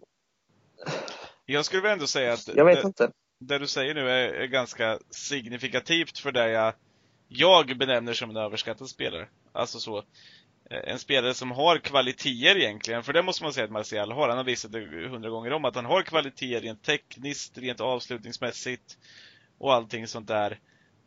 Jag 1.45 1.65
skulle 1.65 1.81
väl 1.81 1.91
ändå 1.91 2.07
säga 2.07 2.33
att 2.33 2.55
jag 2.55 2.65
vet 2.65 2.81
det, 2.81 2.87
inte. 2.87 3.11
det 3.39 3.57
du 3.57 3.67
säger 3.67 3.93
nu 3.93 4.09
är, 4.09 4.33
är 4.33 4.47
ganska 4.47 4.99
signifikativt 5.09 6.19
för 6.19 6.31
det 6.31 6.49
jag, 6.49 6.73
jag 7.27 7.77
benämner 7.77 8.13
som 8.13 8.29
en 8.29 8.37
överskattad 8.37 8.89
spelare. 8.89 9.27
Alltså 9.53 9.79
så, 9.79 9.97
eh, 10.69 10.79
en 10.83 10.99
spelare 10.99 11.33
som 11.33 11.51
har 11.51 11.77
kvaliteter 11.77 12.57
egentligen, 12.57 13.03
för 13.03 13.13
det 13.13 13.23
måste 13.23 13.43
man 13.43 13.53
säga 13.53 13.65
att 13.65 13.71
Martial 13.71 14.11
har. 14.11 14.29
Han 14.29 14.37
har 14.37 14.45
visat 14.45 14.71
det 14.71 15.07
hundra 15.07 15.29
gånger 15.29 15.53
om 15.53 15.65
att 15.65 15.75
han 15.75 15.85
har 15.85 16.01
kvaliteter 16.01 16.61
rent 16.61 16.83
tekniskt, 16.83 17.57
rent 17.57 17.81
avslutningsmässigt 17.81 18.97
och 19.57 19.73
allting 19.73 20.07
sånt 20.07 20.27
där. 20.27 20.59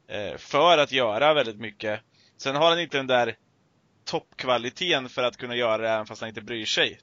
Eh, 0.08 0.36
för 0.36 0.78
att 0.78 0.92
göra 0.92 1.34
väldigt 1.34 1.60
mycket. 1.60 2.00
Sen 2.36 2.56
har 2.56 2.70
han 2.70 2.80
inte 2.80 2.96
den 2.96 3.06
där 3.06 3.36
toppkvaliteten 4.04 5.08
för 5.08 5.22
att 5.22 5.36
kunna 5.36 5.56
göra 5.56 5.82
det 5.82 5.88
även 5.88 6.06
fast 6.06 6.20
han 6.20 6.28
inte 6.28 6.42
bryr 6.42 6.64
sig. 6.64 7.00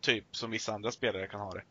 Typ 0.00 0.24
som 0.30 0.50
vissa 0.50 0.72
andra 0.72 0.90
spelare 0.90 1.26
kan 1.26 1.40
ha 1.40 1.52
det. 1.52 1.64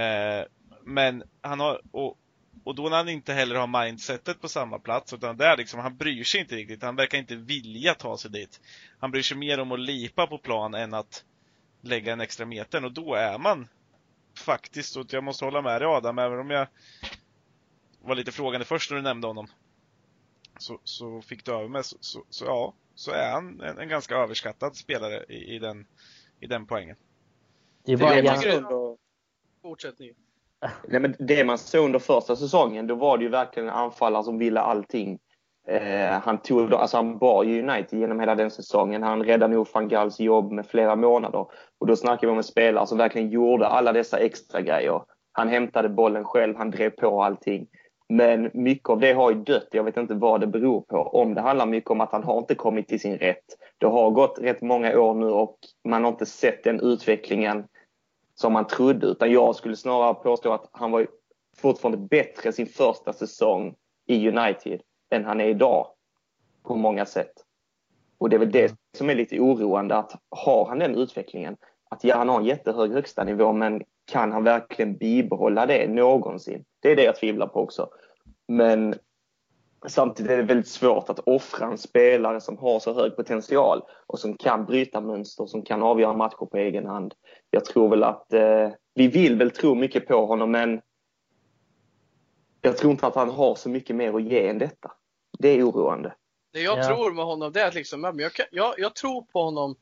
Eh, 0.00 0.44
men 0.82 1.22
han 1.40 1.60
har, 1.60 1.80
och, 1.92 2.18
och 2.64 2.74
då 2.74 2.82
när 2.88 2.96
han 2.96 3.08
inte 3.08 3.32
heller 3.32 3.54
har 3.56 3.84
mindsetet 3.84 4.40
på 4.40 4.48
samma 4.48 4.78
plats, 4.78 5.12
utan 5.12 5.36
där 5.36 5.56
liksom, 5.56 5.80
han 5.80 5.96
bryr 5.96 6.24
sig 6.24 6.40
inte 6.40 6.56
riktigt. 6.56 6.82
Han 6.82 6.96
verkar 6.96 7.18
inte 7.18 7.36
vilja 7.36 7.94
ta 7.94 8.18
sig 8.18 8.30
dit. 8.30 8.60
Han 8.98 9.10
bryr 9.10 9.22
sig 9.22 9.36
mer 9.36 9.60
om 9.60 9.72
att 9.72 9.80
lipa 9.80 10.26
på 10.26 10.38
plan 10.38 10.74
än 10.74 10.94
att 10.94 11.24
lägga 11.80 12.12
en 12.12 12.20
extra 12.20 12.46
meter 12.46 12.84
och 12.84 12.92
då 12.92 13.14
är 13.14 13.38
man 13.38 13.68
faktiskt, 14.38 14.96
och 14.96 15.06
jag 15.12 15.24
måste 15.24 15.44
hålla 15.44 15.62
med 15.62 15.80
dig 15.80 15.88
Adam, 15.88 16.18
även 16.18 16.38
om 16.38 16.50
jag 16.50 16.68
var 18.02 18.14
lite 18.14 18.32
frågande 18.32 18.64
först 18.64 18.90
när 18.90 18.96
du 18.96 19.02
nämnde 19.02 19.26
honom. 19.26 19.46
Så, 20.58 20.80
så 20.84 21.22
fick 21.22 21.44
du 21.44 21.52
över 21.52 21.68
mig, 21.68 21.84
så, 21.84 21.96
så, 22.00 22.24
så 22.30 22.44
ja, 22.44 22.74
så 22.94 23.10
är 23.10 23.30
han 23.32 23.60
en, 23.60 23.78
en 23.78 23.88
ganska 23.88 24.14
överskattad 24.16 24.76
spelare 24.76 25.24
i, 25.28 25.54
i, 25.54 25.58
den, 25.58 25.86
i 26.40 26.46
den 26.46 26.66
poängen. 26.66 26.96
Det 27.84 27.92
är 27.92 27.96
bara 27.96 28.18
jag 28.18 28.40
tycker- 28.42 28.56
ändå- 28.56 28.98
Fortsätt 29.62 29.98
ni. 29.98 30.14
Nej, 30.88 31.00
men 31.00 31.14
det 31.18 31.44
man 31.44 31.58
såg 31.58 31.84
under 31.84 31.98
första 31.98 32.36
säsongen, 32.36 32.86
då 32.86 32.94
var 32.94 33.18
det 33.18 33.24
ju 33.24 33.30
verkligen 33.30 33.68
en 33.68 33.74
anfallare 33.74 34.24
som 34.24 34.38
ville 34.38 34.60
allting. 34.60 35.18
Eh, 35.68 36.20
han, 36.22 36.38
tog, 36.38 36.74
alltså 36.74 36.96
han 36.96 37.18
bar 37.18 37.44
ju 37.44 37.62
United 37.62 37.98
genom 37.98 38.20
hela 38.20 38.34
den 38.34 38.50
säsongen. 38.50 39.02
Han 39.02 39.22
räddade 39.22 39.54
nog 39.54 39.68
van 39.74 39.88
Gaals 39.88 40.20
jobb 40.20 40.52
med 40.52 40.66
flera 40.66 40.96
månader. 40.96 41.46
Och 41.80 41.86
då 41.86 41.96
snackar 41.96 42.26
vi 42.26 42.30
om 42.30 42.38
en 42.38 42.44
spelare 42.44 42.86
som 42.86 42.98
verkligen 42.98 43.30
gjorde 43.30 43.66
alla 43.66 43.92
dessa 43.92 44.18
extra 44.18 44.60
grejer. 44.60 45.02
Han 45.32 45.48
hämtade 45.48 45.88
bollen 45.88 46.24
själv, 46.24 46.56
han 46.56 46.70
drev 46.70 46.90
på 46.90 47.22
allting. 47.22 47.66
Men 48.08 48.50
mycket 48.54 48.88
av 48.88 49.00
det 49.00 49.12
har 49.12 49.30
ju 49.30 49.36
dött. 49.36 49.68
Jag 49.70 49.84
vet 49.84 49.96
inte 49.96 50.14
vad 50.14 50.40
det 50.40 50.46
beror 50.46 50.80
på. 50.80 50.96
Om 50.96 51.34
det 51.34 51.40
handlar 51.40 51.66
mycket 51.66 51.90
om 51.90 52.00
att 52.00 52.12
han 52.12 52.24
har 52.24 52.38
inte 52.38 52.54
kommit 52.54 52.88
till 52.88 53.00
sin 53.00 53.18
rätt. 53.18 53.44
Det 53.78 53.86
har 53.86 54.10
gått 54.10 54.38
rätt 54.38 54.62
många 54.62 54.98
år 54.98 55.14
nu 55.14 55.26
och 55.26 55.58
man 55.88 56.04
har 56.04 56.10
inte 56.10 56.26
sett 56.26 56.64
den 56.64 56.80
utvecklingen 56.80 57.64
som 58.40 58.52
man 58.52 58.66
trodde. 58.66 59.06
Utan 59.06 59.32
jag 59.32 59.56
skulle 59.56 59.76
snarare 59.76 60.14
påstå 60.14 60.52
att 60.52 60.68
han 60.72 60.90
var 60.90 61.06
fortfarande 61.56 61.98
bättre 61.98 62.52
sin 62.52 62.66
första 62.66 63.12
säsong 63.12 63.74
i 64.06 64.28
United 64.28 64.80
än 65.10 65.24
han 65.24 65.40
är 65.40 65.48
idag. 65.48 65.86
På 66.62 66.76
många 66.76 67.06
sätt. 67.06 67.32
Och 68.18 68.30
det 68.30 68.36
är 68.36 68.40
väl 68.40 68.50
det 68.50 68.74
som 68.96 69.10
är 69.10 69.14
lite 69.14 69.40
oroande 69.40 69.96
att 69.96 70.12
har 70.30 70.66
han 70.68 70.78
den 70.78 70.94
utvecklingen, 70.94 71.56
att 71.90 72.04
ja, 72.04 72.16
han 72.16 72.28
har 72.28 72.40
en 72.40 72.44
jättehög 72.44 72.92
högsta 72.92 73.24
nivå 73.24 73.52
men 73.52 73.82
kan 74.04 74.32
han 74.32 74.44
verkligen 74.44 74.96
bibehålla 74.96 75.66
det 75.66 75.88
någonsin? 75.88 76.64
Det 76.80 76.92
är 76.92 76.96
det 76.96 77.04
jag 77.04 77.16
tvivlar 77.16 77.46
på 77.46 77.60
också. 77.60 77.88
Men 78.48 78.94
samtidigt 79.88 80.32
är 80.32 80.36
det 80.36 80.42
väldigt 80.42 80.68
svårt 80.68 81.08
att 81.10 81.18
offra 81.18 81.66
en 81.66 81.78
spelare 81.78 82.40
som 82.40 82.58
har 82.58 82.80
så 82.80 82.94
hög 82.94 83.16
potential 83.16 83.82
och 84.06 84.18
som 84.18 84.36
kan 84.36 84.64
bryta 84.64 85.00
mönster, 85.00 85.46
som 85.46 85.62
kan 85.62 85.82
avgöra 85.82 86.12
matcher 86.12 86.46
på 86.50 86.56
egen 86.56 86.86
hand. 86.86 87.14
Jag 87.50 87.64
tror 87.64 87.88
väl 87.88 88.02
att 88.04 88.32
eh, 88.32 88.70
vi 88.94 89.08
vill 89.08 89.36
väl 89.36 89.50
tro 89.50 89.74
mycket 89.74 90.06
på 90.06 90.26
honom 90.26 90.50
men 90.50 90.80
jag 92.60 92.76
tror 92.76 92.92
inte 92.92 93.06
att 93.06 93.14
han 93.14 93.30
har 93.30 93.54
så 93.54 93.68
mycket 93.68 93.96
mer 93.96 94.14
att 94.14 94.22
ge 94.22 94.48
än 94.48 94.58
detta. 94.58 94.92
Det 95.38 95.48
är 95.48 95.68
oroande. 95.70 96.14
Det 96.52 96.60
jag 96.60 96.78
Ja. 96.78 96.86
tror 96.86 97.12
med 97.12 97.24
honom 97.24 97.52
det 97.52 97.60
är 97.60 97.68
att 97.68 97.74
liksom, 97.74 98.14
jag, 98.18 98.32
kan- 98.32 98.46
jag, 98.50 98.74
jag 98.78 98.94
tror 98.94 99.22
på 99.22 99.42
honom 99.42 99.76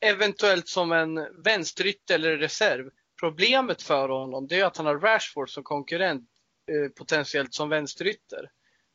eventuellt 0.00 0.68
som 0.68 0.92
en 0.92 1.26
vänsterytter 1.44 2.14
eller 2.14 2.36
reserv. 2.36 2.90
Problemet 3.20 3.82
för 3.82 4.08
honom 4.08 4.46
det 4.46 4.60
är 4.60 4.64
att 4.64 4.76
han 4.76 4.86
har 4.86 4.98
Rashford 4.98 5.50
som 5.50 5.62
konkurrent 5.62 6.24
eh, 6.70 6.90
potentiellt 6.98 7.54
som 7.54 7.68
vänsterytter. 7.68 8.50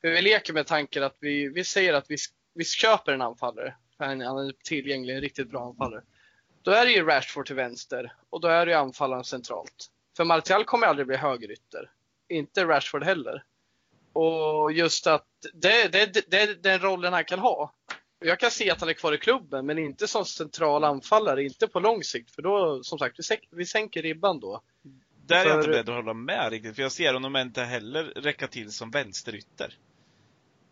Vi 0.06 0.22
leker 0.22 0.54
med 0.54 0.68
tanken 0.68 1.04
att 1.04 1.18
vi, 1.20 1.48
vi 1.48 1.64
säger 1.64 1.94
att 1.94 2.06
vi, 2.12 2.18
vi 2.54 2.66
köper 2.66 3.14
en 3.14 3.22
anfallare. 3.22 3.76
För 3.98 4.06
han, 4.06 4.22
han 4.22 4.38
är 4.38 4.54
tillgänglig, 4.64 5.16
en 5.16 5.22
riktigt 5.22 5.50
bra 5.50 5.68
anfallare. 5.68 6.04
Då 6.62 6.72
är 6.72 6.86
det 6.86 6.92
ju 6.92 7.06
Rashford 7.06 7.46
till 7.46 7.56
vänster 7.56 8.14
och 8.30 8.42
då 8.42 8.48
är 8.48 8.66
det 8.66 8.72
ju 8.72 8.78
anfallaren 8.78 9.24
centralt. 9.24 9.90
För 10.18 10.24
Martial 10.24 10.66
kommer 10.66 10.88
aldrig 10.88 11.08
bli 11.08 11.16
högerytter. 11.16 11.92
Inte 12.30 12.66
Rashford 12.66 13.04
heller. 13.04 13.44
Och 14.14 14.72
just 14.72 15.08
att 15.08 15.28
det, 15.54 15.92
det, 15.92 16.32
det, 16.32 16.42
är 16.42 16.56
den 16.56 16.80
rollen 16.80 17.14
han 17.14 17.26
kan 17.26 17.40
ha. 17.40 17.74
Jag 18.20 18.40
kan 18.40 18.52
se 18.52 18.72
att 18.72 18.80
han 18.80 18.90
är 18.90 18.94
kvar 18.94 19.14
i 19.14 19.18
klubben, 19.18 19.66
men 19.66 19.78
inte 19.78 20.08
som 20.08 20.26
central 20.26 20.84
anfallare, 20.84 21.44
inte 21.44 21.68
på 21.68 21.80
lång 21.80 22.04
sikt. 22.04 22.32
För 22.32 22.42
då, 22.42 22.84
som 22.84 23.00
sagt, 23.00 23.20
vi, 23.20 23.24
sänk, 23.24 23.48
vi 23.50 23.66
sänker 23.66 24.02
ribban 24.02 24.40
då. 24.40 24.62
Där 25.26 25.46
är 25.46 25.50
jag 25.50 25.60
inte 25.60 25.70
beredd 25.70 25.90
att 25.90 25.96
hålla 25.96 26.14
med 26.14 26.52
riktigt, 26.52 26.76
för 26.76 26.82
jag 26.82 26.92
ser 26.92 27.14
honom 27.14 27.36
inte 27.36 27.64
heller 27.64 28.04
räcka 28.04 28.48
till 28.48 28.72
som 28.72 28.92
vänsterytter. 28.92 29.78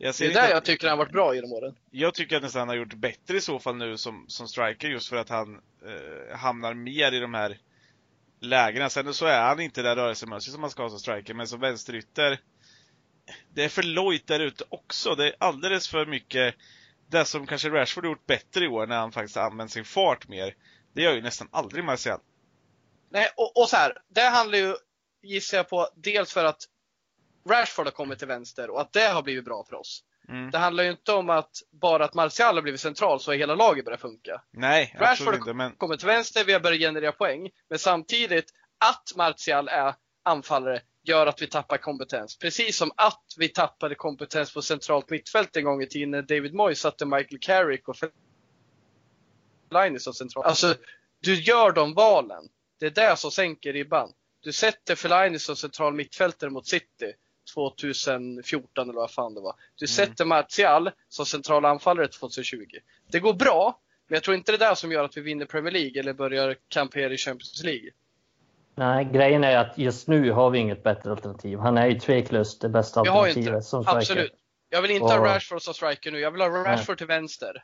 Jag, 0.04 0.10
Det 0.10 0.14
ser 0.14 0.26
är 0.26 0.30
inte 0.30 0.40
där 0.42 0.48
att- 0.48 0.54
jag 0.54 0.66
tycker 0.66 0.88
han 0.88 0.98
har 0.98 1.06
varit 1.06 1.14
bra 1.14 1.36
genom 1.36 1.54
åren. 1.54 1.76
jag 1.92 2.14
tycker 2.14 2.36
att 2.38 2.44
nästan 2.44 2.60
han 2.60 2.68
har 2.70 2.76
gjort 2.76 2.94
bättre 2.94 3.38
i 3.38 3.42
så 3.42 3.60
fall 3.60 3.76
nu 3.76 3.98
som, 3.98 4.26
som 4.28 4.48
striker 4.48 4.88
just 4.90 5.10
för 5.10 5.16
att 5.16 5.30
han 5.30 5.56
eh, 5.86 6.38
hamnar 6.38 6.74
mer 6.74 7.12
i 7.12 7.20
de 7.20 7.34
här 7.34 7.58
lägena. 8.40 8.90
Sen 8.90 9.14
så 9.14 9.26
är 9.26 9.42
han 9.42 9.60
inte 9.60 9.82
där 9.82 9.96
rörelsemässigt 9.96 10.52
som 10.52 10.62
man 10.62 10.70
ska 10.70 10.84
ha 10.84 10.90
som 10.90 11.00
striker, 11.00 11.34
men 11.34 11.48
som 11.48 11.60
vänsterytter 11.60 12.40
det 13.54 13.64
är 13.64 13.70
för 13.70 13.84
lojt 13.84 14.28
där 14.28 14.40
ute 14.40 14.64
också. 14.70 15.16
Det 15.16 15.28
är 15.28 15.36
alldeles 15.40 15.88
för 15.88 16.06
mycket 16.06 16.56
det 17.10 17.26
som 17.26 17.48
kanske 17.48 17.70
Rashford 17.70 18.06
gjort 18.06 18.26
bättre 18.26 18.66
i 18.66 18.68
år 18.68 18.88
när 18.88 18.98
han 18.98 19.12
faktiskt 19.12 19.38
använt 19.38 19.72
sin 19.72 19.86
fart 19.86 20.28
mer. 20.28 20.56
Det 20.94 21.02
gör 21.02 21.14
ju 21.14 21.22
nästan 21.22 21.48
aldrig 21.52 21.84
Martial. 21.84 22.20
Nej, 23.10 23.28
och, 23.38 23.58
och 23.62 23.70
så 23.70 23.76
här, 23.76 23.98
det 24.10 24.22
handlar 24.22 24.58
ju, 24.58 24.76
gissar 25.22 25.58
jag 25.58 25.70
på, 25.70 25.88
dels 25.96 26.34
för 26.34 26.46
att 26.46 26.62
Rashford 27.50 27.86
har 27.86 27.92
kommit 27.92 28.20
till 28.20 28.28
vänster 28.28 28.70
och 28.70 28.82
att 28.82 28.94
det 28.94 29.08
har 29.08 29.22
blivit 29.22 29.46
bra 29.46 29.66
för 29.70 29.76
oss. 29.76 30.04
Mm. 30.30 30.52
Det 30.52 30.58
handlar 30.58 30.84
ju 30.84 30.92
inte 30.92 31.14
om 31.14 31.30
att 31.30 31.52
bara 31.72 32.06
att 32.06 32.14
Martial 32.14 32.56
har 32.56 32.62
blivit 32.62 32.82
central 32.82 33.20
så 33.20 33.32
har 33.32 33.36
hela 33.36 33.56
laget 33.56 33.86
börjat 33.86 34.02
funka. 34.02 34.42
Nej, 34.52 34.96
Rashford 35.00 35.36
inte. 35.36 35.54
Men 35.54 35.72
Kommer 35.72 35.98
till 35.98 36.08
vänster, 36.08 36.44
vi 36.46 36.54
har 36.54 36.60
börjat 36.60 36.80
generera 36.80 37.12
poäng. 37.12 37.50
Men 37.70 37.80
samtidigt, 37.80 38.46
att 38.78 39.14
Martial 39.16 39.68
är 39.68 39.94
anfallare 40.24 40.82
gör 41.04 41.28
att 41.28 41.42
vi 41.42 41.48
tappar 41.48 41.78
kompetens. 41.78 42.38
Precis 42.38 42.78
som 42.78 42.92
att 42.98 43.26
vi 43.38 43.50
tappade 43.50 43.96
kompetens 43.96 44.54
på 44.54 44.62
centralt 44.62 45.10
mittfält 45.10 45.56
en 45.56 45.64
gång 45.64 45.82
i 45.82 45.88
tiden 45.88 46.12
när 46.12 46.22
David 46.22 46.54
Moyes 46.54 46.80
satte 46.80 47.06
Michael 47.06 47.40
Carrick 47.42 47.88
och 47.88 47.98
Fellaini 49.70 50.00
som 50.00 50.14
central. 50.14 50.46
Alltså, 50.46 50.76
du 51.20 51.36
gör 51.42 51.72
de 51.72 51.94
valen. 51.94 52.44
Det 52.80 52.86
är 52.86 52.90
det 52.90 53.16
som 53.16 53.32
sänker 53.32 53.74
ribban. 53.74 54.14
Du 54.44 54.52
sätter 54.52 54.96
Fellaini 54.96 55.40
som 55.40 55.56
central 55.56 55.94
mittfältare 55.94 56.50
mot 56.50 56.68
City 56.68 57.14
2014 57.54 58.90
eller 58.90 58.94
vad 59.00 59.12
fan 59.12 59.34
det 59.34 59.42
var. 59.42 59.56
Du 59.76 59.88
sätter 59.88 60.26
Martial 60.26 60.92
som 61.10 61.26
central 61.26 61.66
anfallare 61.66 62.08
2020. 62.08 62.58
Det 63.12 63.20
går 63.20 63.34
bra, 63.34 63.80
men 64.08 64.16
jag 64.16 64.24
tror 64.24 64.36
inte 64.38 64.52
det 64.52 64.66
är 64.66 64.70
det 64.70 64.76
som 64.76 64.92
gör 64.92 65.04
att 65.04 65.18
vi 65.18 65.22
vinner 65.22 65.46
Premier 65.46 65.72
League 65.74 66.00
eller 66.00 66.14
börjar 66.14 66.56
kampera 66.68 67.14
i 67.14 67.18
Champions 67.18 67.64
League. 67.64 67.90
Nej, 68.76 69.06
grejen 69.14 69.44
är 69.44 69.58
att 69.58 69.78
just 69.78 70.08
nu 70.08 70.32
har 70.32 70.50
vi 70.50 70.60
inget 70.60 70.84
bättre 70.84 71.12
alternativ. 71.12 71.60
Han 71.60 71.78
är 71.78 71.88
ju 71.88 72.00
tveklöst 72.00 72.62
det 72.62 72.70
bästa 72.70 73.04
Vi 73.04 73.10
alternativet 73.10 73.48
inte. 73.48 73.62
som 73.62 73.84
striker. 73.84 73.98
Absolut. 73.98 74.34
Jag 74.70 74.82
vill 74.82 74.92
inte 74.92 75.04
Och- 75.06 75.12
ha 75.12 75.36
Rashford 75.36 75.62
som 75.62 75.74
striker 75.74 76.12
nu. 76.12 76.20
Jag 76.20 76.32
vill 76.32 76.42
ha 76.42 76.48
Rashford 76.50 76.98
till 76.98 77.08
vänster. 77.08 77.64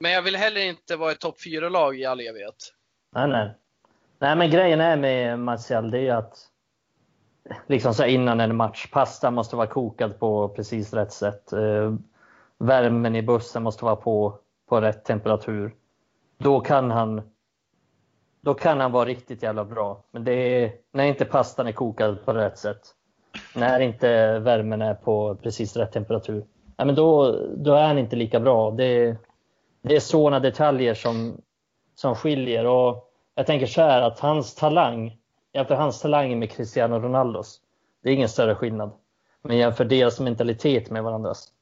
Men 0.00 0.12
jag 0.12 0.22
vill 0.22 0.36
heller 0.36 0.60
inte 0.60 0.96
vara 0.96 1.12
ett 1.12 1.20
topp 1.20 1.36
4-lag 1.44 1.98
i 2.00 2.04
all 2.04 2.20
evighet. 2.20 2.74
Nej, 3.14 3.28
nej. 3.28 3.54
Nej, 4.18 4.36
men 4.36 4.50
grejen 4.50 4.80
är 4.80 4.96
med 4.96 5.38
Martial, 5.38 5.90
det 5.90 5.98
är 5.98 6.02
ju 6.02 6.10
att 6.10 6.47
liksom 7.66 7.94
så 7.94 8.04
innan 8.04 8.40
en 8.40 8.56
match, 8.56 8.90
pastan 8.90 9.34
måste 9.34 9.56
vara 9.56 9.66
kokad 9.66 10.18
på 10.18 10.48
precis 10.48 10.92
rätt 10.92 11.12
sätt. 11.12 11.52
Eh, 11.52 11.94
värmen 12.58 13.16
i 13.16 13.22
bussen 13.22 13.62
måste 13.62 13.84
vara 13.84 13.96
på, 13.96 14.38
på 14.68 14.80
rätt 14.80 15.04
temperatur. 15.04 15.74
Då 16.38 16.60
kan 16.60 16.90
han 16.90 17.22
då 18.40 18.54
kan 18.54 18.80
han 18.80 18.92
vara 18.92 19.04
riktigt 19.04 19.42
jävla 19.42 19.64
bra. 19.64 20.04
Men 20.10 20.24
det 20.24 20.32
är 20.32 20.72
när 20.92 21.04
inte 21.04 21.24
pastan 21.24 21.66
är 21.66 21.72
kokad 21.72 22.24
på 22.24 22.32
rätt 22.32 22.58
sätt. 22.58 22.80
När 23.54 23.80
inte 23.80 24.38
värmen 24.38 24.82
är 24.82 24.94
på 24.94 25.36
precis 25.42 25.76
rätt 25.76 25.92
temperatur. 25.92 26.44
Ja, 26.76 26.84
men 26.84 26.94
då, 26.94 27.38
då 27.56 27.74
är 27.74 27.86
han 27.86 27.98
inte 27.98 28.16
lika 28.16 28.40
bra. 28.40 28.70
Det, 28.70 29.16
det 29.82 29.96
är 29.96 30.00
sådana 30.00 30.40
detaljer 30.40 30.94
som, 30.94 31.40
som 31.94 32.14
skiljer. 32.14 32.66
Och 32.66 33.12
jag 33.34 33.46
tänker 33.46 33.66
så 33.66 33.82
här 33.82 34.02
att 34.02 34.20
hans 34.20 34.54
talang, 34.54 35.17
jämför 35.52 35.74
hans 35.74 36.00
talang 36.00 36.38
med 36.38 36.50
Cristiano 36.50 36.98
Ronaldos. 36.98 37.60
Det 38.02 38.10
är 38.10 38.14
ingen 38.14 38.28
större 38.28 38.54
skillnad. 38.54 38.90
Men 39.42 39.56
jämför 39.56 39.84
deras 39.84 40.20
mentalitet 40.20 40.90
med 40.90 41.04
varandras. 41.04 41.52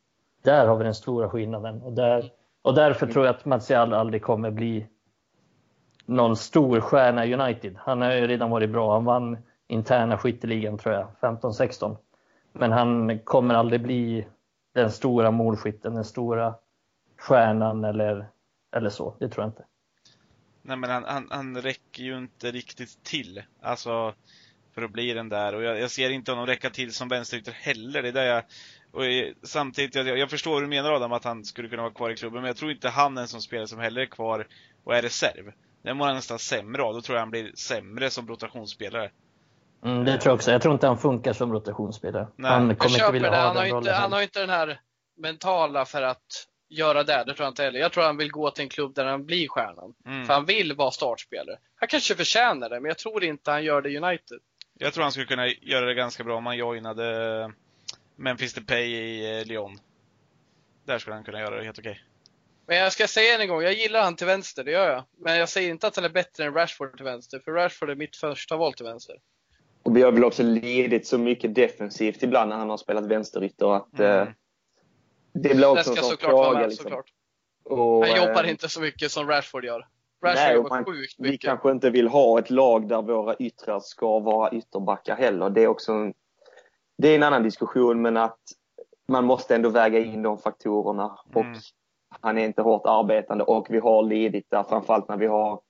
Där 0.42 0.66
har 0.66 0.76
vi 0.76 0.84
den 0.84 0.94
stora 0.94 1.28
skillnaden. 1.28 1.82
Och, 1.82 1.92
där, 1.92 2.30
och 2.62 2.74
därför 2.74 3.06
tror 3.06 3.26
jag 3.26 3.34
att 3.34 3.44
Martial 3.44 3.94
aldrig 3.94 4.22
kommer 4.22 4.50
bli 4.50 4.86
någon 6.06 6.36
stor 6.36 6.80
stjärna 6.80 7.26
i 7.26 7.34
United. 7.34 7.76
Han 7.78 8.02
har 8.02 8.12
ju 8.12 8.26
redan 8.26 8.50
varit 8.50 8.70
bra. 8.70 8.92
Han 8.92 9.04
vann 9.04 9.38
interna 9.66 10.18
skytteligan 10.18 10.78
tror 10.78 10.94
jag, 10.94 11.06
15-16. 11.20 11.96
Men 12.52 12.72
han 12.72 13.18
kommer 13.18 13.54
aldrig 13.54 13.82
bli 13.82 14.26
den 14.74 14.90
stora 14.90 15.30
målskytten, 15.30 15.94
den 15.94 16.04
stora 16.04 16.54
stjärnan 17.18 17.84
eller, 17.84 18.28
eller 18.76 18.90
så. 18.90 19.14
Det 19.18 19.28
tror 19.28 19.44
jag 19.44 19.48
inte. 19.48 19.64
Nej 20.66 20.76
men 20.76 20.90
han, 20.90 21.04
han, 21.04 21.28
han 21.30 21.62
räcker 21.62 22.02
ju 22.02 22.18
inte 22.18 22.50
riktigt 22.50 23.04
till. 23.04 23.42
Alltså 23.62 24.14
för 24.74 24.82
att 24.82 24.90
bli 24.90 25.12
den 25.12 25.28
där. 25.28 25.54
Och 25.54 25.62
jag, 25.62 25.80
jag 25.80 25.90
ser 25.90 26.10
inte 26.10 26.32
honom 26.32 26.46
räcka 26.46 26.70
till 26.70 26.92
som 26.94 27.08
vänsterytter 27.08 27.52
heller. 27.52 28.02
Det 28.02 28.08
är 28.08 28.12
där 28.12 28.24
jag, 28.24 28.42
och 28.92 29.06
jag, 29.06 29.34
samtidigt, 29.42 29.94
jag, 29.94 30.18
jag 30.18 30.30
förstår 30.30 30.54
hur 30.54 30.60
du 30.60 30.66
menar 30.68 30.92
Adam, 30.92 31.12
att 31.12 31.24
han 31.24 31.44
skulle 31.44 31.68
kunna 31.68 31.82
vara 31.82 31.92
kvar 31.92 32.10
i 32.10 32.16
klubben. 32.16 32.40
Men 32.40 32.46
jag 32.46 32.56
tror 32.56 32.70
inte 32.70 32.88
han 32.88 33.18
är 33.18 33.22
en 33.22 33.28
sån 33.28 33.42
spelare 33.42 33.66
som 33.66 33.78
heller 33.78 34.00
är 34.00 34.06
kvar 34.06 34.46
och 34.84 34.94
är 34.96 35.02
reserv. 35.02 35.52
Den 35.82 35.96
mår 35.96 36.06
han 36.06 36.14
nästan 36.14 36.38
sämre 36.38 36.82
av. 36.82 36.94
Då 36.94 37.00
tror 37.00 37.16
jag 37.16 37.22
han 37.22 37.30
blir 37.30 37.52
sämre 37.54 38.10
som 38.10 38.28
rotationsspelare. 38.28 39.10
Mm, 39.84 40.04
det 40.04 40.18
tror 40.18 40.30
jag 40.30 40.34
också. 40.34 40.50
Jag 40.50 40.62
tror 40.62 40.74
inte 40.74 40.86
han 40.86 40.98
funkar 40.98 41.32
som 41.32 41.52
rotationsspelare. 41.52 42.28
Nej, 42.36 42.50
han 42.50 42.76
kommer 42.76 42.98
inte 42.98 43.12
vilja 43.12 43.30
det. 43.30 43.36
ha 43.36 43.46
Han 43.46 43.56
har, 43.56 43.64
den 43.64 43.66
inte, 43.66 43.76
rollen. 43.76 43.94
han 43.94 44.12
har 44.12 44.22
inte 44.22 44.40
den 44.40 44.50
här 44.50 44.80
mentala 45.16 45.84
för 45.84 46.02
att 46.02 46.46
göra 46.68 47.04
det. 47.04 47.24
Det 47.26 47.34
tror 47.34 47.44
jag 47.44 47.50
inte 47.50 47.62
heller. 47.62 47.80
Jag 47.80 47.92
tror 47.92 48.04
han 48.04 48.16
vill 48.16 48.30
gå 48.30 48.50
till 48.50 48.62
en 48.62 48.68
klubb 48.68 48.94
där 48.94 49.04
han 49.04 49.26
blir 49.26 49.48
stjärnan. 49.48 49.94
Mm. 50.06 50.26
För 50.26 50.34
han 50.34 50.44
vill 50.44 50.72
vara 50.72 50.90
startspelare. 50.90 51.58
Han 51.76 51.88
kanske 51.88 52.14
förtjänar 52.14 52.68
det, 52.70 52.80
men 52.80 52.88
jag 52.88 52.98
tror 52.98 53.24
inte 53.24 53.50
han 53.50 53.64
gör 53.64 53.82
det 53.82 53.90
i 53.90 53.96
United. 53.96 54.38
Jag 54.78 54.94
tror 54.94 55.02
han 55.02 55.12
skulle 55.12 55.26
kunna 55.26 55.48
göra 55.48 55.86
det 55.86 55.94
ganska 55.94 56.24
bra 56.24 56.36
om 56.36 56.46
han 56.46 56.56
joinade 56.56 57.52
Memphis 58.16 58.54
Depay 58.54 58.84
i 58.84 59.38
eh, 59.38 59.46
Lyon. 59.46 59.78
Där 60.84 60.98
skulle 60.98 61.14
han 61.14 61.24
kunna 61.24 61.40
göra 61.40 61.56
det 61.56 61.64
helt 61.64 61.78
okej. 61.78 62.00
Men 62.66 62.76
jag 62.76 62.92
ska 62.92 63.06
säga 63.06 63.42
en 63.42 63.48
gång, 63.48 63.62
jag 63.62 63.72
gillar 63.72 64.02
han 64.02 64.16
till 64.16 64.26
vänster, 64.26 64.64
det 64.64 64.70
gör 64.70 64.90
jag. 64.90 65.04
Men 65.18 65.38
jag 65.38 65.48
säger 65.48 65.70
inte 65.70 65.86
att 65.86 65.96
han 65.96 66.04
är 66.04 66.08
bättre 66.08 66.44
än 66.44 66.54
Rashford 66.54 66.96
till 66.96 67.04
vänster, 67.04 67.40
för 67.44 67.52
Rashford 67.52 67.90
är 67.90 67.94
mitt 67.94 68.16
första 68.16 68.56
val 68.56 68.72
till 68.72 68.86
vänster. 68.86 69.16
Och 69.82 69.96
vi 69.96 70.02
har 70.02 70.12
väl 70.12 70.24
också 70.24 70.42
lidit 70.42 71.06
så 71.06 71.18
mycket 71.18 71.54
defensivt 71.54 72.22
ibland 72.22 72.48
när 72.50 72.56
han 72.56 72.70
har 72.70 72.76
spelat 72.76 73.06
vänsterytter 73.06 73.76
att 73.76 73.98
mm. 73.98 74.28
Det 75.42 75.54
blir 75.54 75.66
också 75.66 75.90
det 75.90 75.96
ska 75.96 76.02
sån 76.02 76.16
fråga. 76.16 76.58
Med, 76.58 76.68
liksom. 76.68 76.82
såklart. 76.82 77.12
Och, 77.64 78.06
han 78.06 78.16
jobbar 78.16 78.44
eh, 78.44 78.50
inte 78.50 78.68
så 78.68 78.80
mycket 78.80 79.10
som 79.10 79.28
Rashford 79.28 79.64
gör. 79.64 79.86
Rashford 80.24 80.44
nej, 80.46 80.54
jobbar 80.54 80.70
man, 80.70 80.84
sjukt 80.84 81.18
mycket. 81.18 81.34
Vi 81.34 81.38
kanske 81.38 81.70
inte 81.70 81.90
vill 81.90 82.08
ha 82.08 82.38
ett 82.38 82.50
lag 82.50 82.88
där 82.88 83.02
våra 83.02 83.36
yttrar 83.36 83.80
ska 83.80 84.18
vara 84.18 84.50
ytterbackar 84.50 85.16
heller. 85.16 85.50
Det 85.50 85.62
är 85.62 85.66
också 85.66 85.92
en, 85.92 86.14
det 86.98 87.08
är 87.08 87.14
en 87.16 87.22
annan 87.22 87.42
diskussion, 87.42 88.02
men 88.02 88.16
att 88.16 88.40
man 89.08 89.24
måste 89.24 89.54
ändå 89.54 89.68
väga 89.68 89.98
in 89.98 90.22
de 90.22 90.38
faktorerna. 90.38 91.18
Mm. 91.34 91.52
Och 91.52 91.56
han 92.20 92.38
är 92.38 92.44
inte 92.44 92.62
hårt 92.62 92.82
arbetande 92.84 93.44
och 93.44 93.66
vi 93.70 93.78
har 93.78 94.02
lidit 94.02 94.46
där, 94.50 94.62
framförallt 94.62 95.08
när 95.08 95.16
vi 95.16 95.26
har 95.26 95.60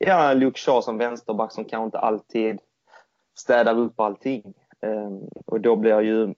ja, 0.00 0.32
Luke 0.32 0.60
Shaw 0.60 0.80
som 0.82 0.98
vänsterback 0.98 1.52
som 1.52 1.64
kanske 1.64 1.84
inte 1.84 1.98
alltid 1.98 2.58
städar 3.38 3.78
upp 3.78 4.00
allting. 4.00 4.54
Um, 4.82 5.28
och 5.46 5.60
då 5.60 5.76
blir 5.76 6.00
ju 6.00 6.34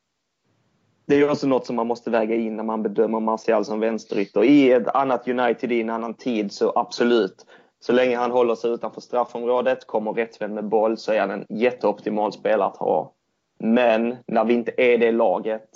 det 1.07 1.15
är 1.15 1.31
också 1.31 1.47
något 1.47 1.67
som 1.67 1.77
man 1.77 1.87
måste 1.87 2.11
väga 2.11 2.35
in 2.35 2.57
när 2.57 2.65
man 2.65 2.83
bedömer 2.83 3.21
Martial 3.21 3.65
som 3.65 3.81
vänsterytter. 3.81 4.45
I 4.45 4.73
ett 4.73 4.89
annat 4.89 5.29
United 5.29 5.73
i 5.73 5.81
en 5.81 5.91
annan 5.91 6.15
tid 6.15 6.53
så 6.53 6.73
absolut. 6.75 7.47
Så 7.81 7.93
länge 7.93 8.17
han 8.17 8.31
håller 8.31 8.55
sig 8.55 8.71
utanför 8.71 9.01
straffområdet, 9.01 9.87
kommer 9.87 10.13
rättvänd 10.13 10.55
med 10.55 10.69
boll 10.69 10.97
så 10.97 11.13
är 11.13 11.21
han 11.21 11.31
en 11.31 11.47
jätteoptimal 11.49 12.33
spelare 12.33 12.69
att 12.69 12.77
ha. 12.77 13.13
Men 13.59 14.17
när 14.27 14.45
vi 14.45 14.55
inte 14.55 14.73
är 14.77 14.99
det 14.99 15.13
laget 15.13 15.69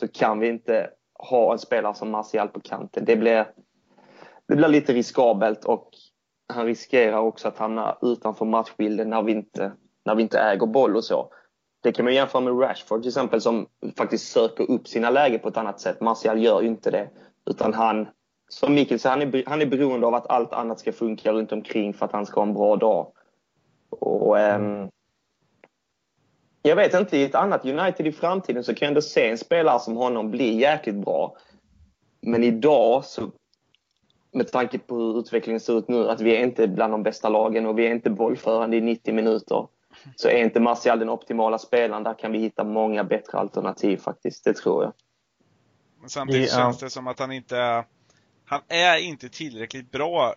så 0.00 0.08
kan 0.08 0.38
vi 0.38 0.48
inte 0.48 0.90
ha 1.18 1.52
en 1.52 1.58
spelare 1.58 1.94
som 1.94 2.10
Martial 2.10 2.48
på 2.48 2.60
kanten. 2.60 3.04
Det 3.04 3.16
blir, 3.16 3.46
det 4.48 4.56
blir 4.56 4.68
lite 4.68 4.92
riskabelt 4.92 5.64
och 5.64 5.90
han 6.48 6.66
riskerar 6.66 7.18
också 7.18 7.48
att 7.48 7.58
hamna 7.58 7.98
utanför 8.02 8.44
matchbilden 8.44 9.10
när 9.10 9.22
vi 9.22 9.32
inte, 9.32 9.72
när 10.04 10.14
vi 10.14 10.22
inte 10.22 10.38
äger 10.38 10.66
boll 10.66 10.96
och 10.96 11.04
så. 11.04 11.32
Det 11.86 11.92
kan 11.92 12.04
man 12.04 12.14
jämföra 12.14 12.42
med 12.42 12.60
Rashford 12.60 13.02
till 13.02 13.08
exempel 13.08 13.40
som 13.40 13.66
faktiskt 13.96 14.32
söker 14.32 14.70
upp 14.70 14.88
sina 14.88 15.10
lägen 15.10 15.40
på 15.40 15.48
ett 15.48 15.56
annat 15.56 15.80
sätt. 15.80 16.00
Martial 16.00 16.42
gör 16.42 16.60
ju 16.60 16.68
inte 16.68 16.90
det. 16.90 17.10
Utan 17.50 17.74
han, 17.74 18.08
som 18.48 18.74
Mikkel 18.74 18.98
säger, 18.98 19.16
han 19.16 19.34
är, 19.34 19.44
han 19.46 19.62
är 19.62 19.66
beroende 19.66 20.06
av 20.06 20.14
att 20.14 20.30
allt 20.30 20.52
annat 20.52 20.80
ska 20.80 20.92
funka 20.92 21.32
runt 21.32 21.52
omkring 21.52 21.94
för 21.94 22.06
att 22.06 22.12
han 22.12 22.26
ska 22.26 22.40
ha 22.40 22.46
en 22.46 22.54
bra 22.54 22.76
dag. 22.76 23.12
Och, 23.90 24.36
um, 24.38 24.90
jag 26.62 26.76
vet 26.76 26.94
inte, 26.94 27.16
i 27.16 27.24
ett 27.24 27.34
annat 27.34 27.64
United 27.64 28.06
i 28.06 28.12
framtiden 28.12 28.64
så 28.64 28.74
kan 28.74 28.86
jag 28.86 28.90
ändå 28.90 29.02
se 29.02 29.30
en 29.30 29.38
spelare 29.38 29.80
som 29.80 29.96
honom 29.96 30.30
bli 30.30 30.60
jäkligt 30.60 30.96
bra. 31.04 31.36
Men 32.20 32.44
idag, 32.44 33.04
så, 33.04 33.30
med 34.32 34.52
tanke 34.52 34.78
på 34.78 34.94
hur 34.94 35.18
utvecklingen 35.18 35.60
ser 35.60 35.78
ut 35.78 35.88
nu, 35.88 36.08
att 36.08 36.20
vi 36.20 36.36
är 36.36 36.40
inte 36.40 36.68
bland 36.68 36.92
de 36.92 37.02
bästa 37.02 37.28
lagen 37.28 37.66
och 37.66 37.78
vi 37.78 37.86
är 37.86 37.90
inte 37.90 38.10
bollförande 38.10 38.76
i 38.76 38.80
90 38.80 39.14
minuter. 39.14 39.66
Så 40.16 40.28
är 40.28 40.44
inte 40.44 40.60
Martial 40.60 40.98
den 40.98 41.08
optimala 41.08 41.58
spelaren. 41.58 42.02
Där 42.02 42.18
kan 42.18 42.32
vi 42.32 42.38
hitta 42.38 42.64
många 42.64 43.04
bättre 43.04 43.38
alternativ 43.38 43.96
faktiskt. 43.96 44.44
Det 44.44 44.56
tror 44.56 44.84
jag. 44.84 44.92
Men 46.00 46.08
samtidigt 46.08 46.50
ja. 46.50 46.56
känns 46.56 46.78
det 46.78 46.90
som 46.90 47.06
att 47.06 47.18
han 47.18 47.32
inte 47.32 47.84
han 48.46 48.62
är 48.68 48.96
inte 48.96 49.28
tillräckligt 49.28 49.90
bra 49.90 50.34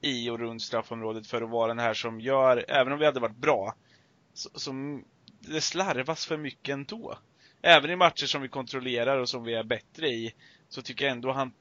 i 0.00 0.30
och 0.30 0.38
runt 0.38 0.62
straffområdet 0.62 1.26
för 1.26 1.42
att 1.42 1.50
vara 1.50 1.68
den 1.68 1.78
här 1.78 1.94
som 1.94 2.20
gör, 2.20 2.64
även 2.68 2.92
om 2.92 2.98
vi 2.98 3.04
hade 3.04 3.20
varit 3.20 3.36
bra, 3.36 3.74
som 4.34 5.04
det 5.40 5.60
slarvas 5.60 6.26
för 6.26 6.36
mycket 6.36 6.72
ändå. 6.72 7.18
Även 7.62 7.90
i 7.90 7.96
matcher 7.96 8.26
som 8.26 8.42
vi 8.42 8.48
kontrollerar 8.48 9.18
och 9.18 9.28
som 9.28 9.44
vi 9.44 9.54
är 9.54 9.64
bättre 9.64 10.08
i, 10.08 10.34
så 10.68 10.82
tycker 10.82 11.04
jag 11.04 11.12
ändå 11.12 11.32
han 11.32 11.52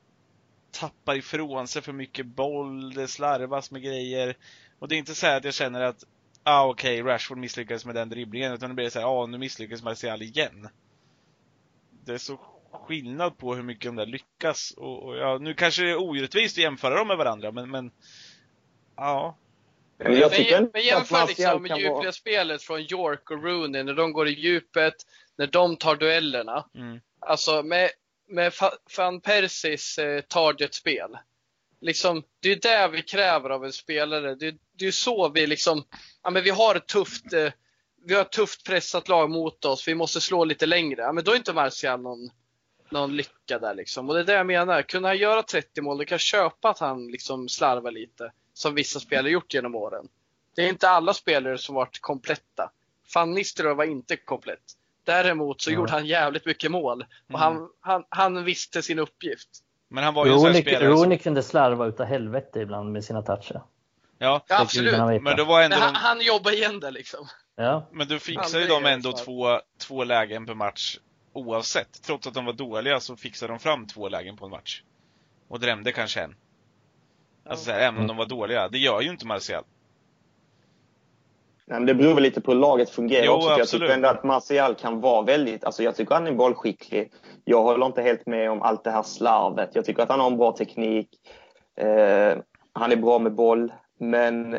tappar 0.72 1.16
ifrån 1.16 1.68
sig 1.68 1.82
för 1.82 1.94
mycket 1.94 2.26
boll, 2.26 2.94
det 2.94 3.08
slarvas 3.08 3.72
med 3.72 3.82
grejer. 3.82 4.38
Och 4.80 4.88
det 4.88 4.96
är 4.96 5.00
inte 5.00 5.16
så 5.16 5.28
att 5.28 5.44
jag 5.44 5.54
känner 5.54 5.82
att 5.82 6.04
ah, 6.48 6.66
okej, 6.66 7.02
okay, 7.02 7.14
Rashford 7.14 7.38
misslyckades 7.38 7.86
med 7.86 7.96
den 7.96 8.10
dribblingen. 8.10 8.54
Utan 8.54 8.70
det 8.70 8.76
blir 8.76 8.90
så 8.90 9.00
här, 9.00 9.06
ah, 9.08 9.26
nu 9.26 9.38
misslyckas 9.38 9.84
Martial 9.84 10.22
igen. 10.22 10.70
Det 12.06 12.14
är 12.14 12.18
så 12.18 12.40
skillnad 12.72 13.38
på 13.38 13.56
hur 13.56 13.64
mycket 13.64 13.86
de 13.86 13.96
där 13.96 14.06
lyckas. 14.06 14.72
Och, 14.78 15.04
och 15.04 15.18
ja, 15.18 15.38
nu 15.38 15.54
kanske 15.54 15.84
det 15.84 15.90
är 15.90 16.02
orättvist 16.02 16.58
att 16.58 16.62
jämföra 16.62 16.96
dem 16.96 17.08
med 17.08 17.18
varandra, 17.18 17.52
men, 17.52 17.72
men 17.72 17.92
ja. 18.96 19.38
Men, 19.98 20.20
jag 20.20 20.32
men, 20.52 20.70
men 20.74 20.82
jämför 20.82 21.28
liksom 21.28 21.64
med 21.64 21.78
djupledsspelet 21.78 22.64
från 22.64 22.80
York 22.80 23.32
och 23.32 23.44
Rooney 23.44 23.84
när 23.84 23.94
de 23.94 24.14
går 24.14 24.28
i 24.28 24.32
djupet, 24.32 24.96
när 25.36 25.48
de 25.48 25.78
tar 25.78 25.96
duellerna. 25.96 26.66
Mm. 26.76 27.00
Alltså 27.20 27.64
med, 27.64 27.90
med 28.28 28.54
van 28.98 29.22
Persis 29.22 29.98
eh, 29.98 30.22
targetspel 30.22 31.18
liksom, 31.82 32.24
det 32.40 32.52
är 32.52 32.56
det 32.62 32.88
vi 32.88 33.02
kräver 33.02 33.50
av 33.50 33.66
en 33.66 33.74
spelare. 33.74 34.36
Det, 34.36 34.56
det 34.74 34.88
är 34.88 34.92
så 34.92 35.30
vi 35.30 35.48
liksom, 35.48 35.84
ja 36.24 36.30
men 36.30 36.44
vi 36.44 36.50
har 36.50 36.76
ett 36.76 36.88
tufft, 36.88 37.34
eh, 37.34 37.52
vi 38.06 38.14
har 38.14 38.22
ett 38.22 38.32
tufft 38.32 38.66
pressat 38.66 39.10
lag 39.10 39.30
mot 39.30 39.66
oss, 39.66 39.88
vi 39.88 39.96
måste 39.96 40.22
slå 40.22 40.46
lite 40.46 40.66
längre. 40.66 41.02
Ja 41.02 41.12
men 41.12 41.24
då 41.24 41.32
är 41.32 41.36
inte 41.36 41.54
Martial 41.54 42.02
någon, 42.02 42.30
någon 42.90 43.16
lycka 43.16 43.60
där 43.60 43.76
liksom. 43.76 44.10
Och 44.10 44.16
det 44.16 44.22
är 44.22 44.26
det 44.26 44.34
jag 44.34 44.46
menar, 44.46 44.82
kunna 44.82 45.08
han 45.08 45.18
göra 45.18 45.44
30 45.44 45.82
mål, 45.82 45.98
då 45.98 46.06
kan 46.06 46.16
jag 46.16 46.22
köpa 46.22 46.70
att 46.70 46.80
han 46.80 47.08
liksom 47.08 47.50
slarvar 47.50 47.92
lite. 47.92 48.32
Som 48.54 48.76
vissa 48.76 49.00
spelare 49.00 49.32
gjort 49.32 49.54
genom 49.54 49.76
åren. 49.76 50.08
Det 50.56 50.66
är 50.66 50.70
inte 50.70 50.90
alla 50.90 51.14
spelare 51.14 51.58
som 51.58 51.76
varit 51.76 52.02
kompletta. 52.02 52.72
Van 53.16 53.32
Nistelrooy 53.32 53.76
var 53.76 53.84
inte 53.84 54.18
komplett. 54.18 54.64
Däremot 55.04 55.62
så 55.62 55.70
mm. 55.70 55.80
gjorde 55.80 55.92
han 55.92 56.06
jävligt 56.06 56.46
mycket 56.46 56.72
mål 56.72 57.06
och 57.28 57.40
mm. 57.40 57.42
han, 57.42 57.70
han, 57.80 58.04
han 58.10 58.44
visste 58.44 58.82
sin 58.82 59.00
uppgift. 59.00 59.50
Men 59.90 60.04
han 60.04 60.14
var 60.14 60.26
ju 60.26 60.32
Rooney, 60.32 60.56
en 60.58 60.62
spelare 60.62 60.88
Rooney 60.88 61.18
som... 61.18 61.24
kunde 61.24 61.44
slarva 61.44 61.86
utav 61.86 62.06
helvete 62.06 62.60
ibland 62.60 62.92
med 62.92 63.04
sina 63.04 63.22
toucher. 63.22 63.62
Ja, 64.20 64.46
ja 64.48 64.62
absolut. 64.62 65.24
Men, 65.24 65.36
det 65.38 65.44
var 65.44 65.62
ändå 65.62 65.76
men 65.76 65.84
han, 65.84 65.94
de... 65.94 66.00
han 66.00 66.22
jobbar 66.22 66.52
igen 66.52 66.80
det 66.80 66.92
liksom. 66.92 67.28
Ja. 67.56 67.88
Men 67.92 68.08
du 68.08 68.20
fixar 68.20 68.60
ju 68.60 68.66
dem 68.66 68.86
ändå 68.86 69.12
två, 69.12 69.60
två 69.80 70.04
lägen 70.04 70.46
per 70.46 70.54
match 70.54 70.98
oavsett. 71.34 72.02
Trots 72.04 72.28
att 72.28 72.34
de 72.34 72.46
var 72.46 72.54
dåliga 72.54 73.00
så 73.00 73.16
fixade 73.16 73.54
de 73.54 73.60
fram 73.60 73.88
två 73.88 74.10
lägen 74.10 74.38
på 74.38 74.46
en 74.46 74.52
match. 74.52 74.82
Och 75.48 75.60
drämde 75.60 75.92
kanske 75.92 76.22
en. 76.22 76.36
Alltså 77.50 77.72
här, 77.72 77.80
även 77.80 77.90
om 77.90 77.96
mm. 77.96 78.08
de 78.08 78.18
var 78.18 78.26
dåliga. 78.26 78.70
Det 78.70 78.78
gör 78.78 79.02
ju 79.02 79.10
inte 79.10 79.26
Martial. 79.26 79.64
Nej, 81.68 81.86
det 81.86 81.94
beror 81.94 82.14
väl 82.14 82.24
lite 82.24 82.42
på 82.42 82.52
hur 82.52 82.60
laget 82.60 82.90
fungerar 82.90 83.26
jo, 83.26 83.32
också. 83.32 83.50
Jag 83.50 83.68
tycker 83.68 83.90
ändå 83.90 84.10
att 84.10 84.24
Martial 84.24 84.76
kan 84.76 85.02
vara 85.02 85.22
väldigt, 85.22 85.64
alltså 85.64 85.84
jag 85.84 85.96
tycker 85.96 86.16
han 86.16 86.28
är 86.28 86.32
bollskicklig. 86.32 87.12
Jag 87.44 87.64
håller 87.64 87.86
inte 87.86 88.02
helt 88.02 88.26
med 88.26 88.52
om 88.52 88.62
allt 88.62 88.84
det 88.84 88.92
här 88.92 89.04
slarvet. 89.04 89.70
Jag 89.74 89.86
tycker 89.86 90.04
att 90.04 90.10
han 90.10 90.20
har 90.20 90.28
en 90.28 90.38
bra 90.38 90.52
teknik. 90.52 91.10
Eh, 91.78 92.38
han 92.74 92.92
är 92.92 92.96
bra 92.96 93.20
med 93.20 93.36
boll. 93.36 93.74
Men 94.00 94.58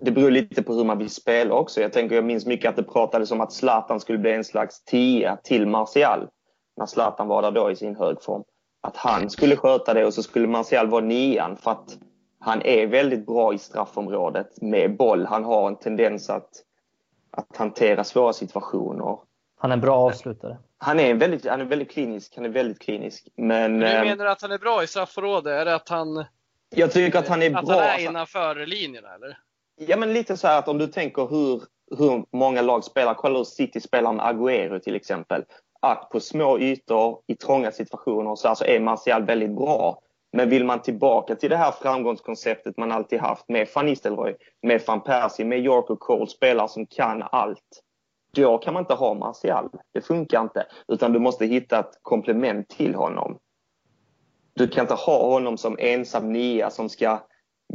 det 0.00 0.10
beror 0.10 0.30
lite 0.30 0.62
på 0.62 0.74
hur 0.74 0.84
man 0.84 0.98
vill 0.98 1.10
spela 1.10 1.54
också. 1.54 1.80
Jag 1.80 1.92
tänker, 1.92 2.14
jag 2.14 2.24
minns 2.24 2.46
mycket 2.46 2.68
att 2.68 2.76
det 2.76 2.82
pratades 2.82 3.30
om 3.30 3.40
att 3.40 3.52
Zlatan 3.52 4.00
skulle 4.00 4.18
bli 4.18 4.32
en 4.32 4.44
slags 4.44 4.84
tia 4.84 5.36
till 5.36 5.66
Martial. 5.66 6.28
När 6.76 6.86
Zlatan 6.86 7.28
var 7.28 7.42
där 7.42 7.50
då 7.50 7.70
i 7.70 7.76
sin 7.76 7.96
högform. 7.96 8.42
Att 8.82 8.96
han 8.96 9.30
skulle 9.30 9.56
sköta 9.56 9.94
det 9.94 10.04
och 10.04 10.14
så 10.14 10.22
skulle 10.22 10.46
Martial 10.46 10.88
vara 10.88 11.04
nian 11.04 11.56
för 11.56 11.70
att 11.70 11.98
han 12.44 12.62
är 12.62 12.86
väldigt 12.86 13.26
bra 13.26 13.54
i 13.54 13.58
straffområdet 13.58 14.62
med 14.62 14.96
boll. 14.96 15.26
Han 15.26 15.44
har 15.44 15.68
en 15.68 15.76
tendens 15.76 16.30
att, 16.30 16.50
att 17.30 17.56
hantera 17.56 18.04
svåra 18.04 18.32
situationer. 18.32 19.18
Han 19.58 19.70
är 19.70 19.74
en 19.74 19.80
bra 19.80 19.96
avslutare. 19.96 20.58
Han 20.78 21.00
är, 21.00 21.14
väldigt, 21.14 21.46
han 21.46 21.60
är 21.60 21.64
väldigt 21.64 21.90
klinisk. 21.90 22.32
Han 22.36 22.44
är 22.44 22.48
väldigt 22.48 22.78
klinisk. 22.78 23.28
Men, 23.36 23.78
men 23.78 24.02
du 24.02 24.08
menar 24.10 24.26
att 24.26 24.42
han 24.42 24.52
är 24.52 24.58
bra 24.58 24.82
i 24.82 24.86
straffområdet? 24.86 25.52
Är 25.52 25.64
det 25.64 25.74
att 25.74 25.88
han... 25.88 26.24
Jag 26.74 26.92
tycker 26.92 27.18
att 27.18 27.28
han 27.28 27.42
är 27.42 27.56
att 27.56 27.66
bra. 27.66 27.74
Att 27.74 27.90
han 27.90 28.00
är 28.00 28.08
innanför 28.08 28.66
linjerna 28.66 29.14
eller? 29.14 29.38
Ja 29.76 29.96
men 29.96 30.12
lite 30.12 30.36
så 30.36 30.46
här 30.46 30.58
att 30.58 30.68
om 30.68 30.78
du 30.78 30.86
tänker 30.86 31.26
hur, 31.26 31.62
hur 31.98 32.24
många 32.36 32.62
lag 32.62 32.84
spelar. 32.84 33.14
Kolla 33.14 33.38
hur 33.38 33.44
City 33.44 33.80
spelar 33.80 34.12
med 34.12 34.26
Agüero 34.26 34.78
till 34.78 34.96
exempel. 34.96 35.44
Att 35.80 36.10
på 36.10 36.20
små 36.20 36.58
ytor 36.58 37.20
i 37.26 37.34
trånga 37.34 37.70
situationer 37.70 38.36
så 38.36 38.48
alltså 38.48 38.64
är 38.64 38.80
Martial 38.80 39.24
väldigt 39.24 39.56
bra. 39.56 40.00
Men 40.36 40.48
vill 40.48 40.64
man 40.64 40.82
tillbaka 40.82 41.34
till 41.34 41.50
det 41.50 41.56
här 41.56 41.72
framgångskonceptet 41.72 42.76
man 42.76 42.92
alltid 42.92 43.20
haft 43.20 43.48
med 43.48 43.68
van 43.74 43.86
Nistelrooy, 43.86 44.36
med 44.62 44.82
van 44.86 45.00
Persie, 45.00 45.44
med 45.44 45.58
York 45.58 45.90
och 45.90 46.00
Cole, 46.00 46.26
spelare 46.26 46.68
som 46.68 46.86
kan 46.86 47.22
allt. 47.32 47.82
Då 48.32 48.58
kan 48.58 48.74
man 48.74 48.82
inte 48.82 48.94
ha 48.94 49.14
Martial. 49.14 49.68
Det 49.92 50.00
funkar 50.00 50.40
inte. 50.40 50.66
Utan 50.88 51.12
du 51.12 51.18
måste 51.18 51.46
hitta 51.46 51.78
ett 51.78 51.98
komplement 52.02 52.68
till 52.68 52.94
honom. 52.94 53.38
Du 54.54 54.68
kan 54.68 54.82
inte 54.84 54.94
ha 54.94 55.30
honom 55.30 55.56
som 55.56 55.76
ensam 55.78 56.32
nia 56.32 56.70
som 56.70 56.88
ska 56.88 57.18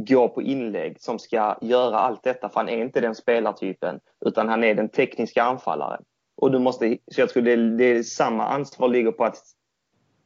gå 0.08 0.28
på 0.28 0.42
inlägg, 0.42 1.00
som 1.00 1.18
ska 1.18 1.56
göra 1.60 1.98
allt 1.98 2.22
detta. 2.22 2.48
För 2.48 2.60
han 2.60 2.68
är 2.68 2.82
inte 2.82 3.00
den 3.00 3.14
spelartypen. 3.14 4.00
Utan 4.26 4.48
han 4.48 4.64
är 4.64 4.74
den 4.74 4.88
tekniska 4.88 5.42
anfallaren. 5.42 6.02
Och 6.36 6.50
du 6.50 6.58
måste, 6.58 6.96
så 7.12 7.20
jag 7.20 7.28
tror 7.28 7.42
det, 7.42 7.76
det 7.76 7.84
är 7.84 8.02
samma 8.02 8.46
ansvar 8.46 8.88
ligger 8.88 9.12
på 9.12 9.24
att 9.24 9.36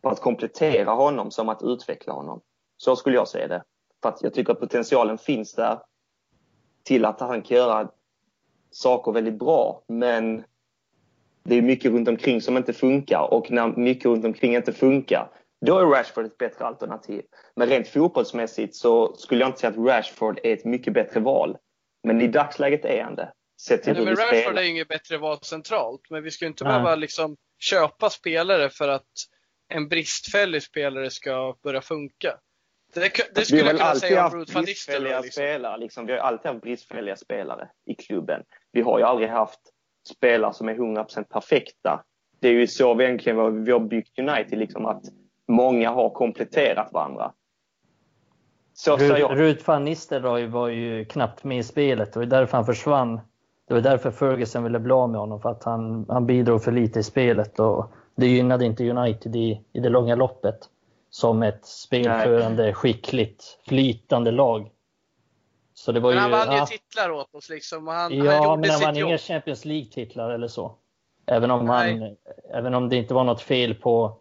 på 0.05 0.11
att 0.11 0.21
komplettera 0.21 0.91
honom 0.91 1.31
som 1.31 1.49
att 1.49 1.63
utveckla 1.63 2.13
honom. 2.13 2.41
Så 2.77 2.97
skulle 2.97 3.17
jag 3.17 3.29
säga 3.29 3.49
det. 3.49 3.63
För 4.03 4.09
att 4.09 4.23
jag 4.23 4.35
tycker 4.35 4.53
att 4.53 4.61
potentialen 4.61 5.19
finns 5.19 5.55
där 5.55 5.79
till 6.83 7.05
att 7.05 7.21
han 7.21 7.43
kan 7.43 7.57
göra 7.57 7.91
saker 8.71 9.13
väldigt 9.13 9.39
bra. 9.39 9.83
Men 9.89 10.45
det 11.45 11.55
är 11.55 11.63
mycket 11.63 11.93
runt 11.93 12.09
omkring 12.09 12.41
som 12.41 12.57
inte 12.57 12.73
funkar 12.73 13.29
och 13.31 13.51
när 13.51 13.67
mycket 13.69 14.07
runt 14.07 14.25
omkring 14.25 14.55
inte 14.55 14.73
funkar 14.73 15.31
då 15.67 15.79
är 15.79 15.87
Rashford 15.87 16.27
ett 16.27 16.39
bättre 16.39 16.65
alternativ. 16.65 17.23
Men 17.57 17.69
rent 17.69 17.89
fotbollsmässigt 17.89 18.75
så 18.75 19.15
skulle 19.15 19.41
jag 19.41 19.49
inte 19.49 19.61
säga 19.61 19.71
att 19.71 19.77
Rashford 19.77 20.41
är 20.43 20.53
ett 20.53 20.65
mycket 20.65 20.93
bättre 20.93 21.21
val. 21.21 21.57
Men 22.03 22.21
i 22.21 22.29
dagsläget 22.29 22.85
är 22.85 23.03
han 23.03 23.15
det. 23.15 23.33
Sett 23.61 23.83
till 23.83 23.93
Nej, 23.93 24.05
men 24.05 24.15
vi 24.15 24.21
Rashford 24.21 24.39
spelar. 24.39 24.63
är 24.63 24.67
inget 24.67 24.89
bättre 24.89 25.19
val 25.19 25.39
centralt, 25.43 26.01
men 26.11 26.23
vi 26.23 26.31
ska 26.31 26.45
ju 26.45 26.49
inte 26.49 26.65
Nej. 26.65 26.73
behöva 26.73 26.95
liksom 26.95 27.37
köpa 27.59 28.11
spelare 28.11 28.71
för 28.71 28.89
att 28.89 29.09
en 29.75 29.89
bristfällig 29.89 30.63
spelare 30.63 31.11
ska 31.11 31.55
börja 31.63 31.81
funka. 31.81 32.35
Det, 32.95 33.01
det 33.01 33.41
Vi 33.41 33.45
skulle 33.45 33.61
jag 33.61 33.71
kunna 33.71 33.95
säga 33.95 34.17
om 34.19 34.23
haft 34.23 34.35
Ruth 34.35 34.55
van 34.55 34.65
bristfälliga 34.65 35.21
Nistelrooy. 35.21 35.23
Liksom. 35.23 35.43
spelare. 35.43 35.79
Liksom. 35.79 36.07
Vi 36.07 36.13
har 36.13 36.19
alltid 36.19 36.51
haft 36.51 36.63
bristfälliga 36.63 37.17
spelare 37.17 37.69
i 37.87 37.95
klubben. 37.95 38.43
Vi 38.73 38.81
har 38.83 38.99
ju 38.99 39.05
aldrig 39.05 39.29
haft 39.29 39.61
spelare 40.17 40.53
som 40.55 40.69
är 40.69 40.75
100% 40.75 41.25
perfekta. 41.25 42.05
Det 42.41 42.49
är 42.49 42.53
ju 42.53 42.67
så 42.67 42.95
vi 42.95 43.05
egentligen 43.05 43.39
har- 43.39 43.51
vi 43.51 43.73
har 43.73 43.81
byggt 43.81 44.19
United, 44.19 44.59
liksom 44.59 44.87
att 44.87 45.03
många 45.49 45.91
har 45.91 46.11
kompletterat 46.11 46.93
varandra. 46.93 47.33
Så 48.75 48.97
van 49.67 49.85
Nistelrooy 49.85 50.47
var 50.47 50.69
ju 50.69 51.05
knappt 51.05 51.45
med 51.45 51.59
i 51.59 51.63
spelet. 51.63 52.13
Det 52.13 52.19
var 52.19 52.27
därför 52.27 52.57
han 52.57 52.67
försvann. 52.67 53.21
Det 53.69 53.75
var 53.75 53.81
därför 53.81 54.11
Ferguson 54.11 54.63
ville 54.65 54.79
bli 54.79 54.93
av 54.93 55.11
med 55.11 55.21
honom, 55.21 55.41
för 55.41 55.49
att 55.49 55.65
han, 55.65 56.07
han 56.09 56.27
bidrog 56.27 56.65
för 56.65 56.73
lite 56.73 56.99
i 56.99 57.03
spelet. 57.03 57.61
Och 57.61 57.93
det 58.15 58.27
gynnade 58.27 58.65
inte 58.65 58.91
United 58.91 59.37
i, 59.37 59.61
i 59.73 59.81
det 59.81 59.89
långa 59.89 60.15
loppet 60.15 60.69
som 61.11 61.43
ett 61.43 61.67
spelförande, 61.67 62.73
skickligt, 62.75 63.59
flytande 63.69 64.31
lag. 64.31 64.71
Så 65.75 65.93
det 65.93 66.01
var 66.01 66.15
Men 66.15 66.17
ju, 66.17 66.21
han 66.23 66.49
vann 66.49 66.57
ju 66.57 66.67
titlar 66.67 67.11
åt 67.11 67.35
oss 67.35 67.49
liksom 67.49 67.89
och 67.89 67.95
han, 67.95 68.03
han 68.03 68.27
ja, 68.27 68.45
gjorde 68.45 68.61
men 68.61 68.71
han 68.71 68.81
vann 68.81 68.97
jobb. 68.97 69.09
inga 69.09 69.19
Champions 69.19 69.65
League-titlar 69.65 70.31
eller 70.31 70.49
så. 70.49 70.75
Även 71.27 71.51
om, 71.51 71.67
Nej. 71.67 71.99
han, 71.99 72.17
även 72.53 72.75
om 72.75 72.89
det 72.89 72.97
inte 72.97 73.15
var 73.15 73.25
något 73.25 73.41
fel 73.41 73.75
på, 73.75 74.17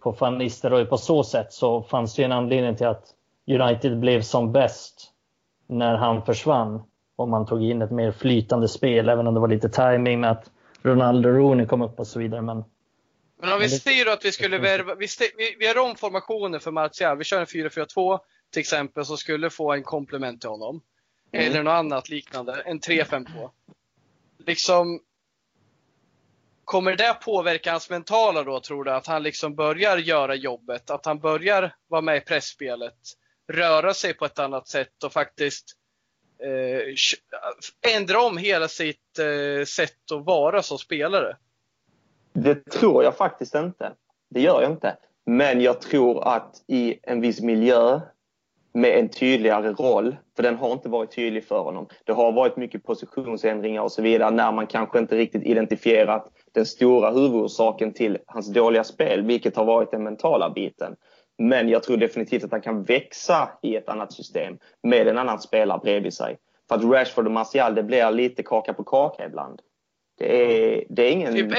på 0.00 0.10
van 0.10 0.38
Nistelrooy 0.38 0.84
på 0.84 0.96
så 0.96 1.24
sätt 1.24 1.52
så 1.52 1.82
fanns 1.82 2.14
det 2.14 2.22
ju 2.22 2.26
en 2.26 2.32
anledning 2.32 2.76
till 2.76 2.86
att 2.86 3.14
United 3.46 3.98
blev 3.98 4.22
som 4.22 4.52
bäst 4.52 5.12
när 5.66 5.96
han 5.96 6.22
försvann. 6.22 6.82
Och 7.16 7.28
man 7.28 7.46
tog 7.46 7.64
in 7.64 7.82
ett 7.82 7.90
mer 7.90 8.12
flytande 8.12 8.68
spel, 8.68 9.08
även 9.08 9.26
om 9.26 9.34
det 9.34 9.40
var 9.40 9.48
lite 9.48 9.68
timing 9.68 10.20
med 10.20 10.30
att 10.30 10.50
Ronaldo 10.82 11.28
Rooney 11.28 11.66
kom 11.66 11.82
upp 11.82 12.00
och 12.00 12.06
så 12.06 12.18
vidare. 12.18 12.42
Men 12.42 12.64
Men 13.40 13.52
om 13.52 13.58
vi 13.58 13.66
det- 13.66 13.78
säger 13.78 14.06
att 14.06 14.24
vi 14.24 14.32
skulle 14.32 14.58
värva, 14.58 14.94
vi, 14.94 15.06
vi, 15.36 15.56
vi 15.58 15.66
har 15.66 15.78
om 15.78 15.96
formationer 15.96 16.58
för 16.58 16.70
Martial. 16.70 17.18
Vi 17.18 17.24
kör 17.24 17.40
en 17.40 17.46
4-4-2 17.46 18.18
till 18.52 18.60
exempel 18.60 19.04
som 19.04 19.16
skulle 19.16 19.50
få 19.50 19.72
en 19.72 19.82
komplement 19.82 20.40
till 20.40 20.50
honom. 20.50 20.82
Mm. 21.32 21.46
Eller 21.46 21.62
något 21.62 21.72
annat 21.72 22.08
liknande, 22.08 22.62
en 22.66 22.80
3-5-2. 22.80 23.50
Liksom, 24.46 25.00
kommer 26.64 26.96
det 26.96 27.14
påverka 27.22 27.70
hans 27.70 27.90
mentala 27.90 28.42
då 28.42 28.60
tror 28.60 28.84
du? 28.84 28.90
Att 28.90 29.06
han 29.06 29.22
liksom 29.22 29.54
börjar 29.54 29.98
göra 29.98 30.34
jobbet, 30.34 30.90
att 30.90 31.06
han 31.06 31.18
börjar 31.18 31.74
vara 31.88 32.00
med 32.00 32.16
i 32.16 32.20
pressspelet, 32.20 32.98
röra 33.52 33.94
sig 33.94 34.14
på 34.14 34.24
ett 34.24 34.38
annat 34.38 34.68
sätt 34.68 35.02
och 35.04 35.12
faktiskt 35.12 35.64
eh, 36.42 37.94
ändra 37.96 38.20
om 38.22 38.36
hela 38.36 38.68
sitt 38.68 39.18
eh, 39.18 39.64
sätt 39.64 40.12
att 40.12 40.24
vara 40.24 40.62
som 40.62 40.78
spelare? 40.78 41.36
Det 42.42 42.70
tror 42.70 43.04
jag 43.04 43.16
faktiskt 43.16 43.54
inte. 43.54 43.92
Det 44.30 44.40
gör 44.40 44.62
jag 44.62 44.70
inte. 44.70 44.96
Men 45.26 45.60
jag 45.60 45.80
tror 45.80 46.28
att 46.28 46.64
i 46.66 46.98
en 47.02 47.20
viss 47.20 47.40
miljö 47.40 48.00
med 48.72 48.98
en 48.98 49.08
tydligare 49.08 49.72
roll, 49.72 50.16
för 50.36 50.42
den 50.42 50.56
har 50.56 50.72
inte 50.72 50.88
varit 50.88 51.14
tydlig 51.14 51.44
för 51.44 51.58
honom. 51.58 51.86
Det 52.04 52.12
har 52.12 52.32
varit 52.32 52.56
mycket 52.56 52.84
positionsändringar 52.84 53.82
och 53.82 53.92
så 53.92 54.02
vidare 54.02 54.30
när 54.30 54.52
man 54.52 54.66
kanske 54.66 54.98
inte 54.98 55.16
riktigt 55.16 55.42
identifierat 55.42 56.32
den 56.52 56.66
stora 56.66 57.10
huvudorsaken 57.10 57.92
till 57.92 58.18
hans 58.26 58.52
dåliga 58.52 58.84
spel, 58.84 59.22
vilket 59.22 59.56
har 59.56 59.64
varit 59.64 59.90
den 59.90 60.04
mentala 60.04 60.50
biten. 60.50 60.96
Men 61.38 61.68
jag 61.68 61.82
tror 61.82 61.96
definitivt 61.96 62.44
att 62.44 62.52
han 62.52 62.60
kan 62.60 62.82
växa 62.82 63.48
i 63.62 63.76
ett 63.76 63.88
annat 63.88 64.12
system 64.12 64.58
med 64.82 65.08
en 65.08 65.18
annan 65.18 65.38
spelare 65.38 65.80
bredvid 65.82 66.14
sig. 66.14 66.38
För 66.68 66.74
att 66.74 66.84
Rashford 66.84 67.26
och 67.26 67.32
Martial, 67.32 67.74
det 67.74 67.82
blir 67.82 68.10
lite 68.10 68.42
kaka 68.42 68.74
på 68.74 68.84
kaka 68.84 69.26
ibland. 69.26 69.62
Det 70.18 70.76
är, 70.76 70.84
det 70.88 71.02
är 71.02 71.10
ingen... 71.10 71.34
Typ 71.34 71.52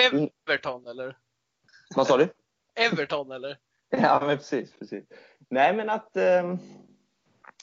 Everton 0.47 0.87
eller? 0.87 1.17
Vad 1.95 2.07
sa 2.07 2.17
du? 2.17 2.29
Everton 2.75 3.31
eller? 3.31 3.57
Ja, 3.89 4.23
men 4.25 4.37
precis. 4.37 4.73
precis. 4.79 5.05
Nej, 5.49 5.75
men 5.75 5.89
att... 5.89 6.17
Eh, 6.17 6.55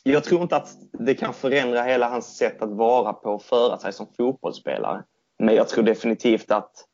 jag 0.03 0.25
tror 0.25 0.43
inte 0.43 0.57
att 0.57 0.77
det 0.93 1.15
kan 1.15 1.35
förändra 1.35 1.83
hela 1.83 2.09
hans 2.09 2.37
sätt 2.37 2.63
att 2.63 2.71
vara 2.71 3.13
på 3.13 3.31
och 3.31 3.43
föra 3.43 3.79
sig 3.79 3.93
som 3.93 4.07
fotbollsspelare. 4.17 5.05
Men 5.39 5.55
jag 5.55 5.69
tror 5.69 5.85
definitivt 5.85 6.51
att, 6.51 6.85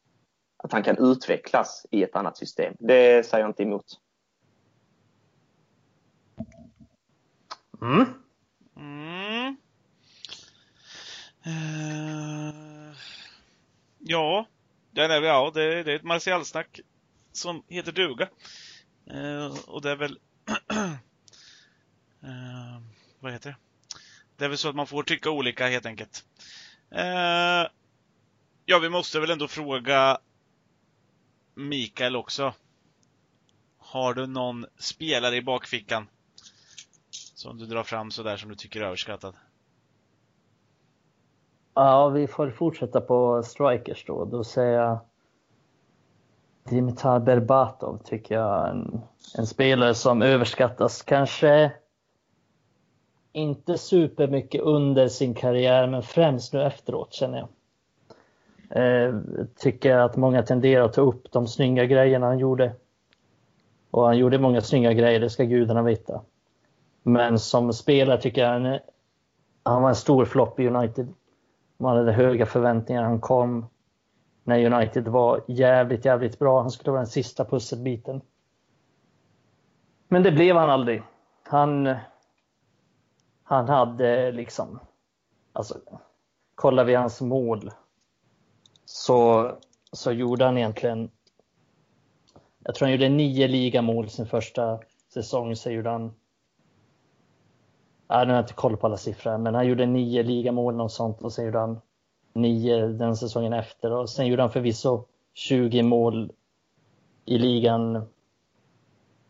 att 0.57 0.73
han 0.73 0.83
kan 0.83 0.97
utvecklas 0.99 1.87
i 1.91 2.03
ett 2.03 2.17
annat 2.17 2.37
system. 2.37 2.75
Det 2.79 3.27
säger 3.27 3.45
jag 3.45 3.51
inte 3.51 3.63
emot. 3.63 3.85
mm. 7.83 8.07
Mm. 8.77 9.57
Eh, 11.45 12.72
ja, 14.03 14.47
det 14.91 15.03
är, 15.03 15.23
ja 15.23 15.51
det, 15.55 15.83
det 15.83 15.93
är 15.93 15.97
ett 15.97 16.03
Martial-snack 16.03 16.81
som 17.33 17.63
heter 17.69 17.93
duga. 17.93 18.29
Eh, 19.11 19.59
och 19.67 19.83
det 19.83 19.91
är 19.91 19.97
väl... 19.97 20.19
eh, 22.23 22.81
vad 23.21 23.33
heter 23.33 23.51
det? 23.51 23.57
Det 24.37 24.45
är 24.45 24.49
väl 24.49 24.59
så 24.59 24.69
att 24.69 24.77
man 24.77 24.87
får 24.87 25.03
tycka 25.03 25.31
olika 25.31 25.69
helt 25.69 25.87
enkelt. 25.87 26.25
Eh, 26.91 27.67
ja, 28.65 28.79
vi 28.83 28.89
måste 28.89 29.21
väl 29.21 29.31
ändå 29.31 29.49
fråga 29.49 30.19
Mikael 31.55 32.17
också. 32.17 32.55
Har 33.79 34.15
du 34.15 34.27
någon 34.27 34.67
spelare 34.79 35.37
i 35.37 35.43
bakfickan 35.43 36.09
som 37.11 37.59
du 37.59 37.67
drar 37.67 37.83
fram 37.83 38.11
sådär 38.11 38.37
som 38.37 38.49
du 38.49 38.55
tycker 38.55 38.81
är 38.81 38.85
överskattad? 38.85 39.35
Ja, 41.75 42.09
vi 42.09 42.27
får 42.27 42.51
fortsätta 42.51 43.01
på 43.01 43.43
strikers 43.43 44.05
då. 44.07 44.25
Då 44.25 44.45
säger 44.45 44.81
jag 44.81 44.99
Dimitar 46.65 47.21
Berbatov 47.21 47.99
tycker 48.05 48.35
jag 48.35 48.69
en, 48.69 49.01
en 49.39 49.47
spelare 49.47 49.95
som 49.95 50.23
överskattas. 50.23 51.03
Kanske 51.03 51.73
inte 53.33 53.79
supermycket 53.79 54.61
under 54.61 55.09
sin 55.09 55.35
karriär, 55.35 55.87
men 55.87 56.03
främst 56.03 56.53
nu 56.53 56.63
efteråt 56.63 57.13
känner 57.13 57.39
jag. 57.39 57.49
Eh, 58.71 59.15
tycker 59.57 59.97
att 59.97 60.17
många 60.17 60.43
tenderar 60.43 60.85
att 60.85 60.93
ta 60.93 61.01
upp 61.01 61.33
de 61.33 61.47
snygga 61.47 61.85
grejerna 61.85 62.27
han 62.27 62.39
gjorde. 62.39 62.73
Och 63.91 64.05
han 64.05 64.19
gjorde 64.19 64.39
många 64.39 64.61
snygga 64.61 64.93
grejer, 64.93 65.21
det 65.21 65.31
ska 65.31 65.45
gudarna 65.45 65.83
veta. 65.83 66.21
Men 67.03 67.39
som 67.39 67.73
spelare 67.73 68.21
tycker 68.21 68.41
jag 68.43 68.51
han, 68.51 68.79
han 69.63 69.83
var 69.83 69.89
en 69.89 69.95
stor 69.95 70.25
flopp 70.25 70.61
i 70.61 70.69
United. 70.69 71.15
Man 71.83 71.97
hade 71.97 72.13
höga 72.13 72.47
förväntningar. 72.47 73.03
Han 73.03 73.21
kom 73.21 73.67
när 74.45 74.73
United 74.73 75.09
var 75.09 75.45
jävligt, 75.49 76.05
jävligt 76.05 76.39
bra. 76.39 76.61
Han 76.61 76.71
skulle 76.71 76.91
vara 76.91 77.01
den 77.01 77.11
sista 77.11 77.45
pusselbiten. 77.45 78.21
Men 80.09 80.23
det 80.23 80.33
blev 80.33 80.57
han 80.57 80.71
aldrig. 80.71 81.03
Han, 81.43 81.95
han 83.43 83.69
hade 83.69 84.33
liksom, 84.33 84.81
alltså, 85.53 85.79
kollar 86.55 86.85
vi 86.85 86.95
hans 86.95 87.21
mål 87.21 87.71
så, 88.85 89.51
så 89.93 90.13
gjorde 90.13 90.45
han 90.45 90.59
egentligen, 90.59 91.11
jag 92.59 92.75
tror 92.75 92.87
han 92.87 92.93
gjorde 92.93 93.09
nio 93.09 93.49
ligamål 93.49 94.09
sin 94.09 94.27
första 94.27 94.81
säsong, 95.15 95.57
så 95.57 95.71
gjorde 95.71 95.91
han 95.91 96.15
Ja, 98.09 98.25
nu 98.25 98.27
har 98.27 98.37
jag 98.37 98.43
inte 98.43 98.55
koll 98.55 98.77
på 98.77 98.87
alla 98.87 98.97
siffror, 98.97 99.39
men 99.39 99.55
han 99.55 99.67
gjorde 99.67 99.87
nio 99.87 100.23
ligamål 100.23 100.81
och 100.81 100.93
sånt 100.93 101.23
och 101.23 101.33
sen 101.33 101.45
gjorde 101.45 101.59
han 101.59 101.81
nio 102.33 102.87
den 102.87 103.17
säsongen 103.17 103.53
efter 103.53 103.93
och 103.93 104.11
sen 104.11 104.27
gjorde 104.27 104.43
han 104.43 104.51
förvisso 104.51 105.05
20 105.35 105.83
mål 105.83 106.33
i 107.25 107.39
ligan 107.39 107.97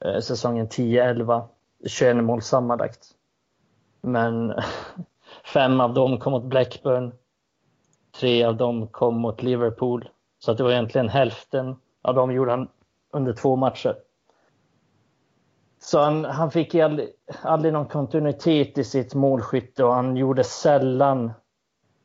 eh, 0.05 0.21
säsongen 0.21 0.69
10-11, 0.69 1.45
21 1.87 2.25
mål 2.25 2.43
sammanlagt. 2.43 3.09
Men 4.01 4.55
fem 5.45 5.81
av 5.81 5.95
dem 5.95 6.19
kom 6.19 6.33
mot 6.33 6.45
Blackburn, 6.45 7.13
tre 8.21 8.45
av 8.45 8.57
dem 8.57 8.87
kom 8.89 9.19
mot 9.19 9.43
Liverpool, 9.43 10.09
så 10.39 10.51
att 10.51 10.59
det 10.59 10.65
var 10.65 10.71
egentligen 10.71 11.09
hälften 11.09 11.77
av 12.03 12.15
dem 12.15 12.33
gjorde 12.33 12.51
han 12.51 12.69
under 13.11 13.33
två 13.33 13.57
matcher. 13.57 13.97
Så 15.85 16.01
han, 16.01 16.25
han 16.25 16.51
fick 16.51 16.75
aldrig, 16.75 17.09
aldrig 17.43 17.73
någon 17.73 17.87
kontinuitet 17.87 18.79
i 18.79 18.85
sitt 18.85 19.15
målskytte 19.15 19.85
och 19.85 19.95
han 19.95 20.17
gjorde 20.17 20.45
sällan 20.45 21.33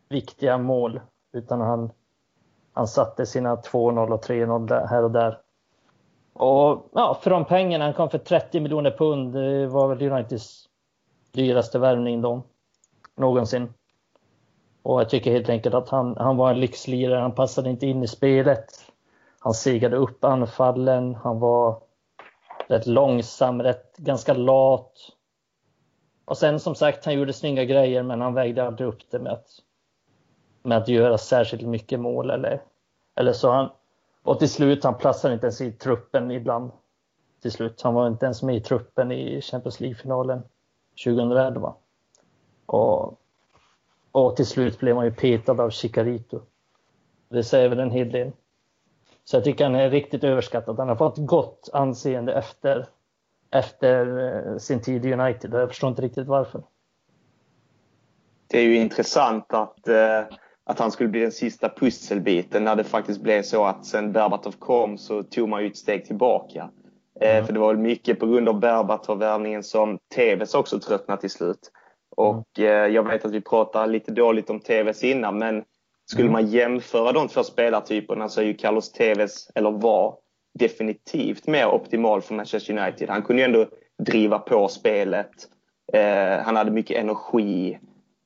viktiga 0.09 0.57
mål. 0.57 1.01
Utan 1.33 1.61
han, 1.61 1.91
han 2.73 2.87
satte 2.87 3.25
sina 3.25 3.55
2-0 3.55 4.13
och 4.13 4.25
3-0 4.25 4.87
här 4.87 5.03
och 5.03 5.11
där. 5.11 5.39
Och 6.33 6.89
ja, 6.93 7.19
för 7.21 7.29
de 7.29 7.45
pengarna, 7.45 7.85
han 7.85 7.93
kom 7.93 8.09
för 8.09 8.17
30 8.17 8.59
miljoner 8.59 8.91
pund. 8.91 9.33
Det 9.33 9.67
var 9.67 9.87
väl 9.87 10.11
Uniteds 10.11 10.65
dyraste 11.31 11.79
värvning 11.79 12.21
då. 12.21 12.41
Någonsin. 13.15 13.73
Och 14.83 15.01
jag 15.01 15.09
tycker 15.09 15.31
helt 15.31 15.49
enkelt 15.49 15.75
att 15.75 15.89
han, 15.89 16.17
han 16.17 16.37
var 16.37 16.51
en 16.51 16.59
lyxlirare. 16.59 17.21
Han 17.21 17.35
passade 17.35 17.69
inte 17.69 17.87
in 17.87 18.03
i 18.03 18.07
spelet. 18.07 18.65
Han 19.39 19.53
segade 19.53 19.97
upp 19.97 20.23
anfallen. 20.23 21.15
Han 21.15 21.39
var 21.39 21.86
rätt 22.67 22.87
långsam, 22.87 23.61
rätt, 23.61 23.97
ganska 23.97 24.33
lat. 24.33 24.93
Och 26.25 26.37
sen 26.37 26.59
som 26.59 26.75
sagt, 26.75 27.05
han 27.05 27.13
gjorde 27.13 27.33
snygga 27.33 27.65
grejer 27.65 28.03
men 28.03 28.21
han 28.21 28.33
vägde 28.33 28.67
aldrig 28.67 28.87
upp 28.87 29.11
det 29.11 29.19
med 29.19 29.33
att 29.33 29.47
med 30.67 30.77
att 30.77 30.87
göra 30.87 31.17
särskilt 31.17 31.67
mycket 31.67 31.99
mål 31.99 32.29
eller, 32.29 32.61
eller 33.15 33.33
så. 33.33 33.51
Han, 33.51 33.69
och 34.23 34.39
till 34.39 34.49
slut, 34.49 34.83
han 34.83 34.97
platsade 34.97 35.33
inte 35.33 35.45
ens 35.45 35.61
i 35.61 35.71
truppen 35.71 36.31
ibland. 36.31 36.71
Till 37.41 37.51
slut, 37.51 37.81
han 37.81 37.93
var 37.93 38.07
inte 38.07 38.25
ens 38.25 38.43
med 38.43 38.55
i 38.55 38.61
truppen 38.61 39.11
i 39.11 39.41
Champions 39.41 39.79
League-finalen 39.79 40.43
2011. 41.03 41.73
Och, 42.65 43.19
och 44.11 44.35
till 44.35 44.45
slut 44.45 44.79
blev 44.79 44.95
man 44.95 45.05
ju 45.05 45.11
petad 45.11 45.61
av 45.63 45.69
Chicarito. 45.69 46.41
Det 47.29 47.43
säger 47.43 47.69
väl 47.69 47.79
en 47.79 47.91
hel 47.91 48.11
del. 48.11 48.31
Så 49.29 49.35
jag 49.35 49.43
tycker 49.43 49.63
han 49.63 49.75
är 49.75 49.89
riktigt 49.89 50.23
överskattad. 50.23 50.79
Han 50.79 50.89
har 50.89 50.95
fått 50.95 51.17
gott 51.17 51.69
anseende 51.73 52.33
efter, 52.33 52.87
efter 53.51 54.17
eh, 54.17 54.57
sin 54.57 54.81
tid 54.81 55.05
i 55.05 55.13
United 55.13 55.53
och 55.53 55.61
jag 55.61 55.69
förstår 55.69 55.89
inte 55.89 56.01
riktigt 56.01 56.27
varför. 56.27 56.63
Det 58.47 58.59
är 58.59 58.63
ju 58.63 58.75
intressant 58.75 59.53
att, 59.53 59.87
eh, 59.87 60.21
att 60.63 60.79
han 60.79 60.91
skulle 60.91 61.09
bli 61.09 61.19
den 61.19 61.31
sista 61.31 61.69
pusselbiten 61.69 62.63
när 62.63 62.75
det 62.75 62.83
faktiskt 62.83 63.21
blev 63.21 63.41
så 63.41 63.65
att 63.65 63.85
sen 63.85 64.11
Berbatov 64.11 64.51
kom 64.51 64.97
så 64.97 65.23
tog 65.23 65.49
man 65.49 65.61
ju 65.61 65.67
ett 65.67 65.77
steg 65.77 66.05
tillbaka. 66.05 66.69
Mm. 67.21 67.45
För 67.45 67.53
det 67.53 67.59
var 67.59 67.73
väl 67.73 67.81
mycket 67.81 68.19
på 68.19 68.27
grund 68.27 68.49
av 68.49 68.59
Berbatov-värvningen 68.59 69.63
som 69.63 69.99
TVs 70.15 70.53
också 70.53 70.79
tröttnade 70.79 71.21
till 71.21 71.29
slut. 71.29 71.71
Och 72.15 72.59
mm. 72.59 72.93
jag 72.93 73.03
vet 73.03 73.25
att 73.25 73.31
vi 73.31 73.41
pratade 73.41 73.87
lite 73.87 74.11
dåligt 74.11 74.49
om 74.49 74.59
TVs 74.59 75.03
innan 75.03 75.37
men 75.37 75.63
skulle 76.09 76.29
mm. 76.29 76.33
man 76.33 76.47
jämföra 76.47 77.11
de 77.11 77.27
två 77.27 77.43
spelartyperna 77.43 78.29
så 78.29 78.41
är 78.41 78.45
ju 78.45 78.53
Carlos 78.53 78.91
Tevez, 78.91 79.51
eller 79.55 79.71
var, 79.71 80.17
definitivt 80.59 81.47
mer 81.47 81.67
optimal 81.67 82.21
för 82.21 82.35
Manchester 82.35 82.79
United. 82.79 83.09
Han 83.09 83.21
kunde 83.21 83.41
ju 83.41 83.45
ändå 83.45 83.65
driva 84.03 84.39
på 84.39 84.67
spelet. 84.67 85.31
Eh, 85.93 86.43
han 86.43 86.55
hade 86.55 86.71
mycket 86.71 86.97
energi. 86.97 87.79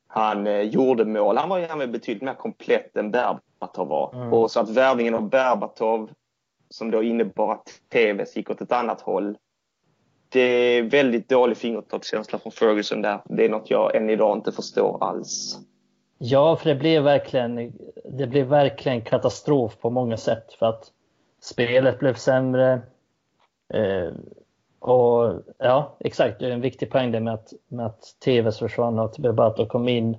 Han 0.08 0.48
eh, 0.48 0.62
gjorde 0.62 1.06
mål. 1.06 1.38
Han 1.38 1.50
var 1.50 1.82
ju 1.82 1.88
betydligt 1.88 2.24
mer 2.24 2.34
komplett 2.34 2.98
än 2.98 3.12
Berbatov 3.12 3.88
var. 3.88 4.16
Mm. 4.16 4.34
Och 4.34 4.52
så 4.52 4.60
att 4.60 4.70
värvningen 4.70 5.16
av 5.16 5.30
Berbatov, 5.30 6.12
som 6.70 6.92
då 6.92 7.04
innebar 7.04 7.54
att 7.54 7.82
Tevez 7.90 8.38
gick 8.38 8.50
åt 8.50 8.62
ett 8.62 8.72
annat 8.72 9.02
håll. 9.02 9.38
Det 10.30 10.42
är 10.42 10.84
väldigt 10.84 11.30
dålig 11.30 11.58
fingertoppskänsla 11.58 12.40
från 12.40 12.52
Ferguson 12.52 13.02
där. 13.02 13.22
Det 13.26 13.46
är 13.46 13.50
något 13.50 13.70
jag 13.70 13.96
än 13.96 14.10
idag 14.10 14.38
inte 14.38 14.52
förstår 14.52 15.04
alls. 15.04 15.60
Ja, 16.24 16.56
för 16.56 16.70
det 16.70 16.76
blev 16.76 17.04
verkligen, 17.04 17.74
det 18.06 18.28
blev 18.28 18.48
verkligen 18.48 19.02
katastrof 19.02 19.78
på 19.80 19.90
många 19.90 20.18
sätt 20.18 20.54
för 20.54 20.66
att 20.66 20.92
spelet 21.42 22.00
blev 22.00 22.14
sämre. 22.14 22.82
Eh, 23.74 24.12
och 24.80 25.42
ja, 25.58 25.96
exakt, 26.00 26.40
det 26.40 26.46
är 26.46 26.52
en 26.52 26.62
viktig 26.62 26.92
poäng 26.92 27.12
det 27.12 27.20
med 27.20 27.34
att, 27.34 27.54
med 27.68 27.86
att 27.86 28.02
TVs 28.26 28.60
försvann 28.60 29.00
och 29.00 29.06
att 29.06 29.18
Bebato 29.18 29.66
kom 29.66 29.88
in. 29.88 30.18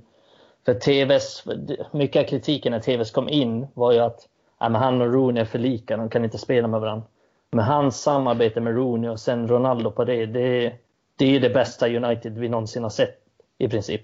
För 0.65 0.75
TVs, 0.75 1.45
mycket 1.93 2.23
av 2.23 2.27
kritiken 2.27 2.73
när 2.73 2.81
TVs 2.81 3.11
kom 3.11 3.29
in 3.29 3.67
var 3.75 3.93
ju 3.93 3.99
att 3.99 4.29
ja, 4.61 4.69
men 4.69 4.83
han 4.83 5.01
och 5.01 5.13
Rooney 5.13 5.41
är 5.41 5.45
för 5.45 5.59
lika, 5.59 5.97
de 5.97 6.09
kan 6.09 6.25
inte 6.25 6.39
spela 6.39 6.69
med 6.69 6.81
varandra. 6.81 7.07
Men 7.51 7.65
hans 7.65 8.03
samarbete 8.03 8.61
med 8.61 8.75
Rooney 8.75 9.11
och 9.11 9.21
sen 9.21 9.49
Ronaldo 9.49 9.91
på 9.91 10.05
det, 10.05 10.27
det, 10.27 10.73
det 11.17 11.37
är 11.37 11.41
det 11.41 11.51
bästa 11.51 11.89
United 11.89 12.39
vi 12.39 12.49
någonsin 12.49 12.83
har 12.83 12.91
sett 12.91 13.19
i 13.59 13.69
princip. 13.69 14.03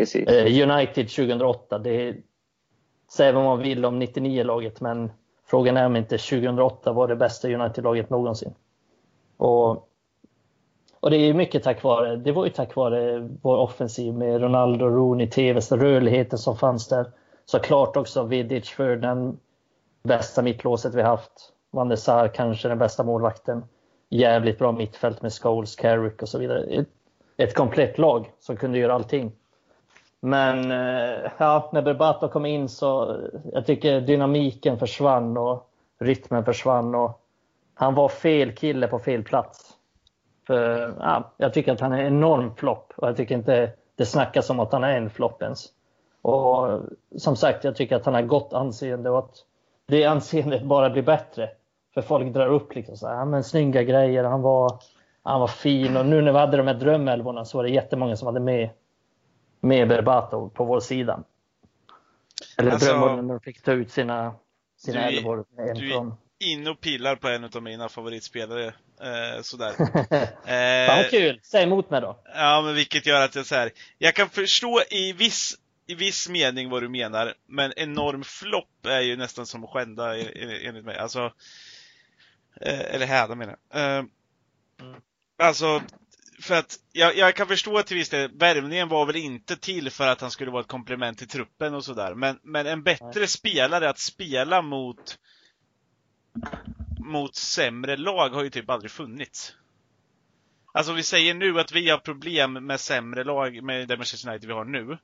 Precis. 0.00 0.28
Eh, 0.28 0.70
United 0.70 1.08
2008, 1.08 1.78
det 1.78 2.16
säger 3.12 3.32
vad 3.32 3.44
man 3.44 3.58
vill 3.58 3.84
om 3.84 4.02
99-laget, 4.02 4.80
men 4.80 5.12
frågan 5.46 5.76
är 5.76 5.86
om 5.86 5.96
inte 5.96 6.18
2008 6.18 6.92
var 6.92 7.08
det 7.08 7.16
bästa 7.16 7.48
United-laget 7.48 8.10
någonsin. 8.10 8.54
Och, 9.36 9.88
och 11.00 11.10
det 11.10 11.16
är 11.16 11.34
mycket 11.34 11.62
tack 11.62 11.82
vare, 11.82 12.16
det 12.16 12.32
var 12.32 12.44
ju 12.44 12.50
tack 12.50 12.76
vare 12.76 13.28
vår 13.42 13.56
offensiv 13.56 14.14
med 14.14 14.40
Ronaldo, 14.40 14.86
Rooney, 14.86 15.30
Tevez, 15.30 15.72
rörligheten 15.72 16.38
som 16.38 16.56
fanns 16.56 16.88
där. 16.88 17.06
Såklart 17.44 17.96
också 17.96 18.22
Vidic 18.22 18.70
för 18.70 18.96
den 18.96 19.38
bästa 20.02 20.42
mittlåset 20.42 20.94
vi 20.94 21.02
haft. 21.02 21.52
Van 21.70 21.88
der 21.88 21.96
Sar 21.96 22.28
kanske 22.28 22.68
den 22.68 22.78
bästa 22.78 23.04
målvakten. 23.04 23.64
Jävligt 24.08 24.58
bra 24.58 24.72
mittfält 24.72 25.22
med 25.22 25.32
Scholes, 25.32 25.76
Carrick 25.76 26.22
och 26.22 26.28
så 26.28 26.38
vidare. 26.38 26.64
Ett, 26.64 26.88
ett 27.36 27.54
komplett 27.54 27.98
lag 27.98 28.32
som 28.38 28.56
kunde 28.56 28.78
göra 28.78 28.94
allting. 28.94 29.32
Men 30.20 30.70
eh, 30.70 31.30
ja, 31.38 31.70
när 31.72 31.82
Berbatov 31.82 32.28
kom 32.28 32.46
in 32.46 32.68
så 32.68 33.10
eh, 33.10 33.40
jag 33.52 33.66
tycker 33.66 34.00
dynamiken 34.00 34.78
försvann 34.78 35.36
och 35.36 35.70
rytmen 35.98 36.44
försvann 36.44 36.94
och 36.94 37.20
han 37.74 37.94
var 37.94 38.08
fel 38.08 38.52
kille 38.52 38.86
på 38.86 38.98
fel 38.98 39.22
plats. 39.22 39.76
För, 40.46 40.94
ja, 40.98 41.32
jag 41.36 41.54
tycker 41.54 41.72
att 41.72 41.80
han 41.80 41.92
är 41.92 41.98
en 41.98 42.06
enorm 42.06 42.54
flopp 42.54 42.92
och 42.96 43.08
jag 43.08 43.16
tycker 43.16 43.34
inte 43.34 43.72
det 43.96 44.06
snackas 44.06 44.50
om 44.50 44.60
att 44.60 44.72
han 44.72 44.84
är 44.84 44.96
en 44.96 45.10
flopp 45.10 45.42
ens. 45.42 45.66
Och 46.22 46.80
som 47.16 47.36
sagt, 47.36 47.64
jag 47.64 47.76
tycker 47.76 47.96
att 47.96 48.04
han 48.04 48.14
har 48.14 48.22
gott 48.22 48.52
anseende 48.52 49.10
och 49.10 49.18
att 49.18 49.34
det 49.86 50.04
anseendet 50.04 50.62
bara 50.62 50.90
blir 50.90 51.02
bättre. 51.02 51.50
För 51.94 52.02
folk 52.02 52.34
drar 52.34 52.46
upp 52.46 52.74
liksom 52.74 52.96
så 52.96 53.08
här, 53.08 53.24
men 53.24 53.44
snygga 53.44 53.82
grejer, 53.82 54.24
han 54.24 54.42
var, 54.42 54.78
han 55.22 55.40
var 55.40 55.46
fin 55.46 55.96
och 55.96 56.06
nu 56.06 56.22
när 56.22 56.32
vi 56.32 56.38
hade 56.38 56.56
de 56.56 56.66
här 56.66 56.74
drömälvorna 56.74 57.44
så 57.44 57.56
var 57.56 57.64
det 57.64 57.70
jättemånga 57.70 58.16
som 58.16 58.26
hade 58.26 58.40
med 58.40 58.68
med 59.60 59.88
Berbatov 59.88 60.48
på 60.48 60.64
vår 60.64 60.80
sida. 60.80 61.24
Eller 62.58 62.70
alltså, 62.70 62.92
drömmen 62.92 63.26
när 63.26 63.34
de 63.34 63.40
fick 63.40 63.62
ta 63.62 63.72
ut 63.72 63.90
sina, 63.90 64.34
sina 64.78 65.08
älvor. 65.08 65.44
Du 65.74 65.94
är 65.94 66.12
in 66.40 66.68
och 66.68 66.80
pillar 66.80 67.16
på 67.16 67.28
en 67.28 67.44
av 67.44 67.62
mina 67.62 67.88
favoritspelare. 67.88 68.66
Eh, 69.00 69.42
sådär. 69.42 69.68
eh, 70.44 70.94
Fan 70.94 71.04
kul! 71.10 71.40
Säg 71.42 71.62
emot 71.62 71.90
mig 71.90 72.00
då. 72.00 72.18
Ja, 72.34 72.62
men 72.64 72.74
vilket 72.74 73.06
gör 73.06 73.24
att 73.24 73.34
jag 73.34 73.46
så 73.46 73.54
här, 73.54 73.70
jag 73.98 74.14
kan 74.14 74.28
förstå 74.28 74.82
i 74.90 75.12
viss, 75.12 75.58
i 75.86 75.94
viss 75.94 76.28
mening 76.28 76.70
vad 76.70 76.82
du 76.82 76.88
menar, 76.88 77.34
men 77.46 77.72
enorm 77.76 78.24
flopp 78.24 78.86
är 78.86 79.00
ju 79.00 79.16
nästan 79.16 79.46
som 79.46 79.64
att 79.64 79.70
skända 79.70 80.18
enligt 80.18 80.84
mig. 80.84 80.98
Alltså, 80.98 81.32
eh, 82.60 82.94
eller 82.94 83.06
häda 83.06 83.34
menar 83.34 83.56
jag. 83.72 83.82
Eh, 83.82 84.04
mm. 84.80 85.00
Alltså, 85.38 85.82
för 86.40 86.54
att 86.54 86.78
jag, 86.92 87.16
jag, 87.16 87.34
kan 87.34 87.46
förstå 87.46 87.82
till 87.82 87.96
viss 87.96 88.08
del, 88.08 88.30
värvningen 88.38 88.88
var 88.88 89.06
väl 89.06 89.16
inte 89.16 89.56
till 89.56 89.90
för 89.90 90.08
att 90.08 90.20
han 90.20 90.30
skulle 90.30 90.50
vara 90.50 90.60
ett 90.60 90.68
komplement 90.68 91.18
till 91.18 91.28
truppen 91.28 91.74
och 91.74 91.84
sådär. 91.84 92.14
Men, 92.14 92.38
men 92.42 92.66
en 92.66 92.82
bättre 92.82 93.26
spelare 93.26 93.90
att 93.90 93.98
spela 93.98 94.62
mot 94.62 95.18
mot 96.98 97.36
sämre 97.36 97.96
lag 97.96 98.28
har 98.28 98.42
ju 98.42 98.50
typ 98.50 98.70
aldrig 98.70 98.90
funnits. 98.90 99.54
Alltså 100.72 100.92
om 100.92 100.96
vi 100.96 101.02
säger 101.02 101.34
nu 101.34 101.60
att 101.60 101.72
vi 101.72 101.90
har 101.90 101.98
problem 101.98 102.52
med 102.52 102.80
sämre 102.80 103.24
lag 103.24 103.62
med 103.62 103.88
det 103.88 103.96
Manchester 103.96 104.28
United 104.30 104.48
vi 104.48 104.54
har 104.54 104.64
nu. 104.64 104.98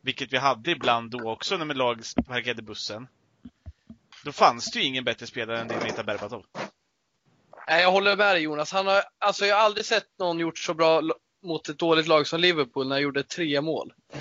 Vilket 0.00 0.32
vi 0.32 0.36
hade 0.36 0.70
ibland 0.70 1.10
då 1.10 1.30
också 1.30 1.56
när 1.56 1.74
lag 1.74 2.02
parkerade 2.26 2.62
bussen. 2.62 3.08
Då 4.24 4.32
fanns 4.32 4.70
det 4.70 4.78
ju 4.78 4.84
ingen 4.84 5.04
bättre 5.04 5.26
spelare 5.26 5.60
än 5.60 5.68
Dimitar 5.68 6.04
Berbatov. 6.04 6.44
Nej, 7.68 7.82
jag 7.82 7.92
håller 7.92 8.16
med 8.16 8.34
dig 8.34 8.42
Jonas. 8.42 8.72
Han 8.72 8.86
har, 8.86 9.02
alltså, 9.18 9.46
jag 9.46 9.56
har 9.56 9.62
aldrig 9.62 9.86
sett 9.86 10.06
någon 10.18 10.38
gjort 10.38 10.58
så 10.58 10.74
bra 10.74 11.02
mot 11.42 11.68
ett 11.68 11.78
dåligt 11.78 12.06
lag 12.06 12.26
som 12.26 12.40
Liverpool 12.40 12.88
när 12.88 12.96
han 12.96 13.02
gjorde 13.02 13.22
tre 13.22 13.60
mål. 13.60 13.92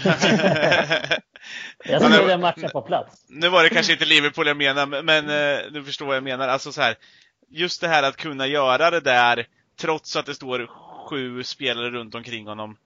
jag 1.84 2.02
såg 2.02 2.28
den 2.28 2.42
matchen 2.42 2.70
på 2.72 2.82
plats. 2.82 3.26
Nu 3.30 3.50
var 3.50 3.64
det 3.64 3.70
kanske 3.70 3.94
inte 3.94 4.06
Liverpool 4.06 4.48
jag 4.48 4.58
menar, 4.58 5.02
men 5.02 5.30
eh, 5.30 5.72
du 5.72 5.84
förstår 5.84 6.06
vad 6.06 6.16
jag 6.16 6.24
menar. 6.24 6.48
Alltså 6.48 6.72
så 6.72 6.82
här, 6.82 6.96
just 7.50 7.82
det 7.82 7.88
här 7.88 8.04
att 8.04 8.18
kunna 8.18 8.48
göra 8.48 8.92
det 8.92 9.00
där 9.00 9.48
trots 9.80 10.16
att 10.16 10.26
det 10.26 10.36
står 10.36 10.70
sju 11.08 11.44
spelare 11.44 11.90
runt 11.90 12.16
omkring 12.16 12.48
honom. 12.48 12.78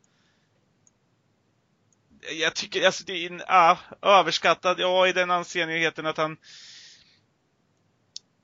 Jag 2.41 2.55
tycker, 2.55 2.85
alltså 2.85 3.03
det 3.03 3.13
är 3.13 3.31
en, 3.31 3.41
ja, 3.47 3.77
överskattad, 4.01 4.79
ja 4.79 5.07
i 5.07 5.13
den 5.13 5.31
ansenligheten 5.31 6.05
att 6.05 6.17
han 6.17 6.37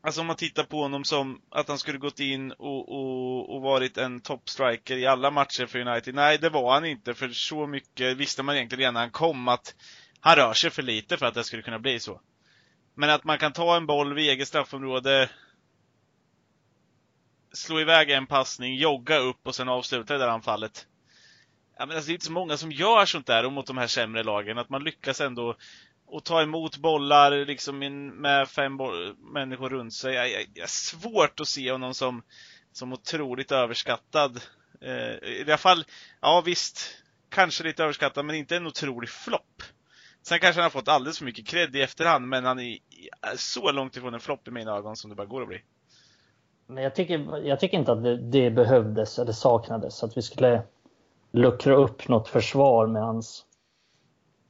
Alltså 0.07 0.21
om 0.21 0.27
man 0.27 0.35
tittar 0.35 0.63
på 0.63 0.81
honom 0.81 1.03
som 1.03 1.41
att 1.49 1.67
han 1.67 1.79
skulle 1.79 1.97
gått 1.97 2.19
in 2.19 2.51
och, 2.51 2.89
och, 2.89 3.55
och 3.55 3.61
varit 3.61 3.97
en 3.97 4.21
toppstriker 4.21 4.97
i 4.97 5.05
alla 5.05 5.31
matcher 5.31 5.65
för 5.65 5.79
United. 5.79 6.15
Nej, 6.15 6.37
det 6.37 6.49
var 6.49 6.73
han 6.73 6.85
inte, 6.85 7.13
för 7.13 7.29
så 7.29 7.67
mycket 7.67 8.17
visste 8.17 8.43
man 8.43 8.55
egentligen 8.55 8.79
redan 8.79 8.93
när 8.93 9.01
han 9.01 9.11
kom 9.11 9.47
att 9.47 9.75
han 10.19 10.35
rör 10.35 10.53
sig 10.53 10.69
för 10.69 10.81
lite 10.81 11.17
för 11.17 11.25
att 11.25 11.33
det 11.33 11.43
skulle 11.43 11.61
kunna 11.61 11.79
bli 11.79 11.99
så. 11.99 12.21
Men 12.93 13.09
att 13.09 13.23
man 13.23 13.37
kan 13.37 13.53
ta 13.53 13.77
en 13.77 13.85
boll 13.85 14.13
vid 14.13 14.29
eget 14.29 14.47
straffområde, 14.47 15.29
slå 17.53 17.79
iväg 17.79 18.09
en 18.09 18.27
passning, 18.27 18.75
jogga 18.75 19.17
upp 19.17 19.47
och 19.47 19.55
sen 19.55 19.69
avsluta 19.69 20.13
det 20.13 20.19
där 20.19 20.27
anfallet. 20.27 20.87
Ja, 21.77 21.85
men 21.85 21.95
alltså, 21.95 22.07
det 22.07 22.11
är 22.11 22.15
inte 22.15 22.25
så 22.25 22.31
många 22.31 22.57
som 22.57 22.71
gör 22.71 23.05
sånt 23.05 23.27
där 23.27 23.49
mot 23.49 23.67
de 23.67 23.77
här 23.77 23.87
sämre 23.87 24.23
lagen, 24.23 24.57
att 24.57 24.69
man 24.69 24.83
lyckas 24.83 25.21
ändå 25.21 25.55
och 26.07 26.23
ta 26.23 26.41
emot 26.41 26.77
bollar 26.77 27.45
liksom 27.45 27.79
med 28.21 28.47
fem 28.47 28.77
människor 29.33 29.69
runt 29.69 29.93
sig. 29.93 30.13
Jag, 30.13 30.29
jag, 30.31 30.45
jag 30.53 30.63
är 30.63 30.67
svårt 30.67 31.39
att 31.39 31.47
se 31.47 31.71
honom 31.71 31.93
som, 31.93 32.23
som 32.71 32.93
otroligt 32.93 33.51
överskattad. 33.51 34.41
Eh, 34.81 35.29
I 35.29 35.43
alla 35.47 35.57
fall, 35.57 35.85
ja 36.21 36.43
visst, 36.45 36.79
kanske 37.29 37.63
lite 37.63 37.83
överskattad, 37.83 38.25
men 38.25 38.35
inte 38.35 38.55
en 38.55 38.67
otrolig 38.67 39.09
flopp. 39.09 39.63
Sen 40.21 40.39
kanske 40.39 40.61
han 40.61 40.65
har 40.65 40.69
fått 40.69 40.87
alldeles 40.87 41.17
för 41.17 41.25
mycket 41.25 41.47
cred 41.47 41.75
i 41.75 41.81
efterhand, 41.81 42.27
men 42.27 42.45
han 42.45 42.59
är 42.59 42.77
så 43.35 43.71
långt 43.71 43.97
ifrån 43.97 44.13
en 44.13 44.19
flopp 44.19 44.47
i 44.47 44.51
mina 44.51 44.77
ögon 44.77 44.95
som 44.95 45.09
det 45.09 45.15
bara 45.15 45.27
går 45.27 45.41
att 45.41 45.47
bli. 45.47 45.61
Men 46.67 46.83
jag 46.83 46.95
tycker, 46.95 47.37
jag 47.47 47.59
tycker 47.59 47.77
inte 47.77 47.91
att 47.91 48.03
det, 48.03 48.17
det 48.17 48.51
behövdes 48.51 49.19
eller 49.19 49.31
saknades, 49.31 50.03
att 50.03 50.17
vi 50.17 50.21
skulle 50.21 50.63
luckra 51.31 51.75
upp 51.75 52.07
något 52.07 52.27
försvar 52.27 52.87
med 52.87 53.01
hans 53.01 53.45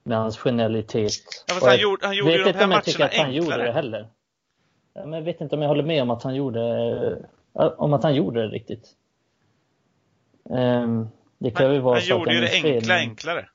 med 0.08 0.18
hans 0.18 0.38
genialitet. 0.38 1.12
Ja, 1.48 1.54
han 1.62 1.70
jag 1.70 1.80
gjorde, 1.80 2.06
han 2.08 2.16
gjorde 2.16 2.32
ju 2.32 2.38
vet 2.38 2.46
de 2.46 2.50
inte 2.50 2.64
om 2.66 2.72
jag 2.72 2.84
tycker 2.84 3.06
att 3.06 3.14
han 3.18 3.34
gjorde 3.34 3.48
det 3.48 3.54
enklare. 3.54 3.72
heller. 3.72 4.08
Men 4.94 5.14
jag 5.14 5.22
vet 5.22 5.42
inte 5.42 5.56
om 5.56 5.62
jag 5.62 5.70
håller 5.70 5.84
med 5.84 6.02
om 6.02 6.10
att 6.10 6.24
han 6.24 6.36
gjorde, 6.36 7.26
om 7.54 7.94
att 7.94 8.04
han 8.04 8.16
gjorde 8.16 8.42
det 8.42 8.48
riktigt. 8.48 8.88
Ehm, 10.50 11.08
det 11.38 11.52
kan 11.52 11.74
ju 11.74 11.80
vara 11.80 12.00
Han 12.00 12.06
gjorde 12.08 12.34
ju 12.34 12.42
det 12.42 12.50
minns 12.52 12.62
fel, 12.62 12.74
enkla 12.76 12.94
men- 12.94 13.02
enklare. 13.10 13.46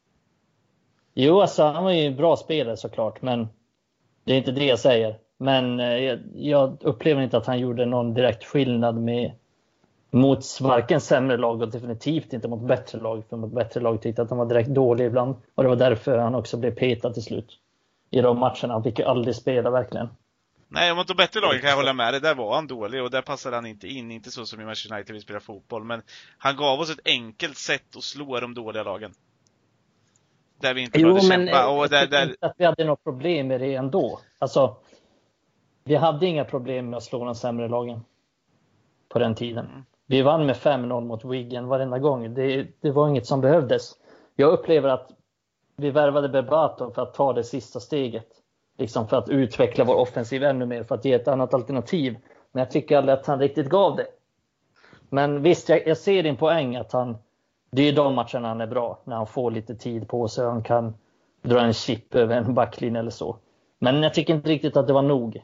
Jo, 1.15 1.41
alltså 1.41 1.63
han 1.63 1.85
var 1.85 1.91
ju 1.93 2.07
en 2.07 2.17
bra 2.17 2.37
spelare 2.37 2.77
såklart, 2.77 3.23
men 3.23 3.49
det 4.25 4.33
är 4.33 4.39
inte 4.39 4.53
det 4.53 4.65
jag 4.65 4.79
säger. 4.79 5.19
Men 5.39 5.81
eh, 5.81 5.87
jag, 5.97 6.19
jag 6.35 6.77
upplever 6.81 7.23
inte 7.23 7.37
att 7.37 7.47
han 7.47 7.59
gjorde 7.59 7.87
någon 7.87 8.15
direkt 8.15 8.45
skillnad 8.45 8.97
med 8.97 9.33
mot 10.13 10.61
varken 10.61 11.01
sämre 11.01 11.37
lag 11.37 11.63
och 11.63 11.71
definitivt 11.71 12.33
inte 12.33 12.49
mot 12.49 12.69
bättre 12.69 12.99
lag. 12.99 13.25
För 13.29 13.37
mot 13.37 13.53
bättre 13.53 13.81
lag 13.81 14.03
tyckte 14.03 14.23
att 14.23 14.31
han 14.31 14.39
var 14.39 14.47
direkt 14.47 14.69
dålig 14.69 15.07
ibland. 15.07 15.37
Och 15.55 15.63
det 15.63 15.69
var 15.69 15.77
därför 15.77 16.19
han 16.19 16.35
också 16.35 16.57
blev 16.57 16.75
petad 16.75 17.13
till 17.13 17.23
slut. 17.23 17.59
I 18.11 18.21
de 18.21 18.39
matcherna. 18.39 18.73
Han 18.73 18.83
fick 18.83 18.99
ju 18.99 19.05
aldrig 19.05 19.37
spela 19.37 19.71
verkligen. 19.71 20.09
Nej, 20.69 20.95
mot 20.95 21.09
de 21.09 21.15
bättre 21.15 21.41
lagen 21.41 21.61
kan 21.61 21.71
jag 21.71 21.77
hålla 21.77 21.93
med 21.93 22.15
dig. 22.15 22.21
Där 22.21 22.35
var 22.35 22.55
han 22.55 22.67
dålig 22.67 23.03
och 23.03 23.11
där 23.11 23.23
passade 23.23 23.57
han 23.57 23.67
inte 23.67 23.89
in. 23.89 24.11
Inte 24.11 24.31
så 24.31 24.47
som 24.47 24.61
i 24.61 24.65
Manchester 24.65 24.95
United 24.95 25.13
vill 25.13 25.23
spela 25.23 25.41
fotboll. 25.41 25.85
Men 25.85 26.03
han 26.39 26.57
gav 26.57 26.81
oss 26.81 26.91
ett 26.91 27.01
enkelt 27.05 27.57
sätt 27.57 27.97
att 27.97 28.03
slå 28.03 28.41
de 28.41 28.55
dåliga 28.55 28.83
lagen. 28.83 29.13
Där 30.61 30.75
vi 30.75 30.81
inte 30.81 31.01
Jo, 31.01 31.09
behövde 31.09 31.29
men 31.29 31.47
kämpa. 31.47 31.69
Och 31.69 31.83
jag 31.83 31.91
där, 31.91 32.07
där, 32.07 32.23
inte 32.23 32.47
att 32.47 32.55
vi 32.59 32.65
hade 32.65 32.85
något 32.85 33.05
problem 33.05 33.49
med 33.49 33.61
det 33.61 33.75
ändå. 33.75 34.21
Alltså, 34.39 34.77
vi 35.85 35.95
hade 35.95 36.27
inga 36.27 36.45
problem 36.45 36.91
med 36.91 36.97
att 36.97 37.03
slå 37.03 37.25
de 37.25 37.35
sämre 37.35 37.69
lagen. 37.69 38.05
På 39.09 39.19
den 39.19 39.35
tiden. 39.35 39.67
Mm. 39.67 39.85
Vi 40.13 40.23
vann 40.23 40.47
med 40.47 40.57
5-0 40.57 41.01
mot 41.01 41.25
Wigan 41.25 41.69
varenda 41.69 41.99
gång. 41.99 42.35
Det, 42.35 42.67
det 42.81 42.91
var 42.91 43.09
inget 43.09 43.27
som 43.27 43.41
behövdes. 43.41 43.93
Jag 44.37 44.53
upplever 44.53 44.89
att 44.89 45.11
vi 45.77 45.91
värvade 45.91 46.29
Berbatov 46.29 46.91
för 46.91 47.03
att 47.03 47.15
ta 47.15 47.33
det 47.33 47.45
sista 47.45 47.81
steget. 47.81 48.27
Liksom 48.79 49.09
för 49.09 49.17
att 49.17 49.29
utveckla 49.29 49.85
vår 49.85 49.95
offensiv 49.95 50.45
ännu 50.45 50.67
mer, 50.67 50.83
för 50.83 50.95
att 50.95 51.05
ge 51.05 51.13
ett 51.13 51.29
annat 51.29 51.55
alternativ. 51.55 52.17
Men 52.53 52.61
jag 52.61 52.71
tycker 52.71 52.97
aldrig 52.97 53.19
att 53.19 53.27
han 53.27 53.39
riktigt 53.39 53.69
gav 53.69 53.97
det. 53.97 54.07
Men 55.09 55.43
visst, 55.43 55.69
jag, 55.69 55.87
jag 55.87 55.99
ser 55.99 56.23
din 56.23 56.37
poäng 56.37 56.77
att 56.77 56.93
han... 56.93 57.17
Det 57.71 57.89
är 57.89 57.93
de 57.93 58.15
matcherna 58.15 58.49
han 58.49 58.61
är 58.61 58.67
bra, 58.67 58.99
när 59.05 59.17
han 59.17 59.27
får 59.27 59.51
lite 59.51 59.75
tid 59.75 60.09
på 60.09 60.29
sig 60.29 60.45
och 60.47 60.53
han 60.53 60.63
kan 60.63 60.95
dra 61.43 61.61
en 61.61 61.73
chip 61.73 62.15
över 62.15 62.37
en 62.37 62.55
backlinje 62.55 63.01
eller 63.01 63.11
så. 63.11 63.37
Men 63.79 64.03
jag 64.03 64.15
tycker 64.15 64.35
inte 64.35 64.49
riktigt 64.49 64.77
att 64.77 64.87
det 64.87 64.93
var 64.93 65.03
nog. 65.03 65.43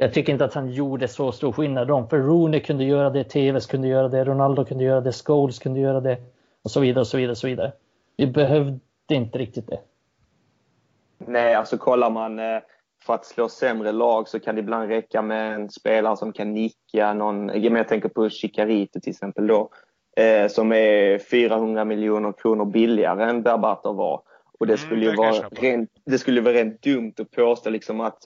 Jag 0.00 0.12
tycker 0.14 0.32
inte 0.32 0.44
att 0.44 0.54
han 0.54 0.70
gjorde 0.70 1.08
så 1.08 1.32
stor 1.32 1.52
skillnad. 1.52 1.88
De, 1.88 2.08
för 2.08 2.18
Rooney 2.18 2.60
kunde 2.60 2.84
göra 2.84 3.10
det, 3.10 3.24
TVs 3.24 3.66
kunde 3.66 3.88
göra 3.88 4.08
det, 4.08 4.24
Ronaldo 4.24 4.64
kunde 4.64 4.84
göra 4.84 5.00
det, 5.00 5.12
Scholes 5.12 5.58
kunde 5.58 5.80
göra 5.80 6.00
det 6.00 6.18
och 6.62 6.70
så 6.70 6.80
vidare 6.80 7.00
och 7.00 7.06
så 7.06 7.16
vidare. 7.16 7.30
Och 7.30 7.38
så 7.38 7.46
vidare. 7.46 7.72
Vi 8.16 8.26
behövde 8.26 8.78
inte 9.12 9.38
riktigt 9.38 9.66
det. 9.66 9.80
Nej, 11.18 11.54
alltså 11.54 11.78
kollar 11.78 12.10
man 12.10 12.38
eh, 12.38 12.58
för 13.02 13.14
att 13.14 13.24
slå 13.24 13.48
sämre 13.48 13.92
lag 13.92 14.28
så 14.28 14.40
kan 14.40 14.54
det 14.54 14.60
ibland 14.60 14.88
räcka 14.88 15.22
med 15.22 15.54
en 15.54 15.70
spelare 15.70 16.16
som 16.16 16.32
kan 16.32 16.54
nicka 16.54 17.14
någon. 17.14 17.62
Jag 17.62 17.88
tänker 17.88 18.08
på 18.08 18.28
Chicarito 18.28 19.00
till 19.00 19.10
exempel 19.10 19.46
då. 19.46 19.70
Eh, 20.16 20.48
som 20.48 20.72
är 20.72 21.18
400 21.18 21.84
miljoner 21.84 22.32
kronor 22.32 22.64
billigare 22.64 23.24
än 23.24 23.42
Berbatov 23.42 23.96
var. 23.96 24.22
Och 24.58 24.66
det 24.66 24.72
Mm, 24.72 24.86
skulle 24.86 25.04
ju 25.04 25.10
jag 25.10 25.16
vara 25.16 25.48
rent, 25.50 25.90
det 26.04 26.18
skulle 26.18 26.40
vara 26.40 26.54
rent 26.54 26.82
dumt 26.82 27.12
att 27.18 27.30
påstå 27.30 27.70
liksom 27.70 28.00
att, 28.00 28.18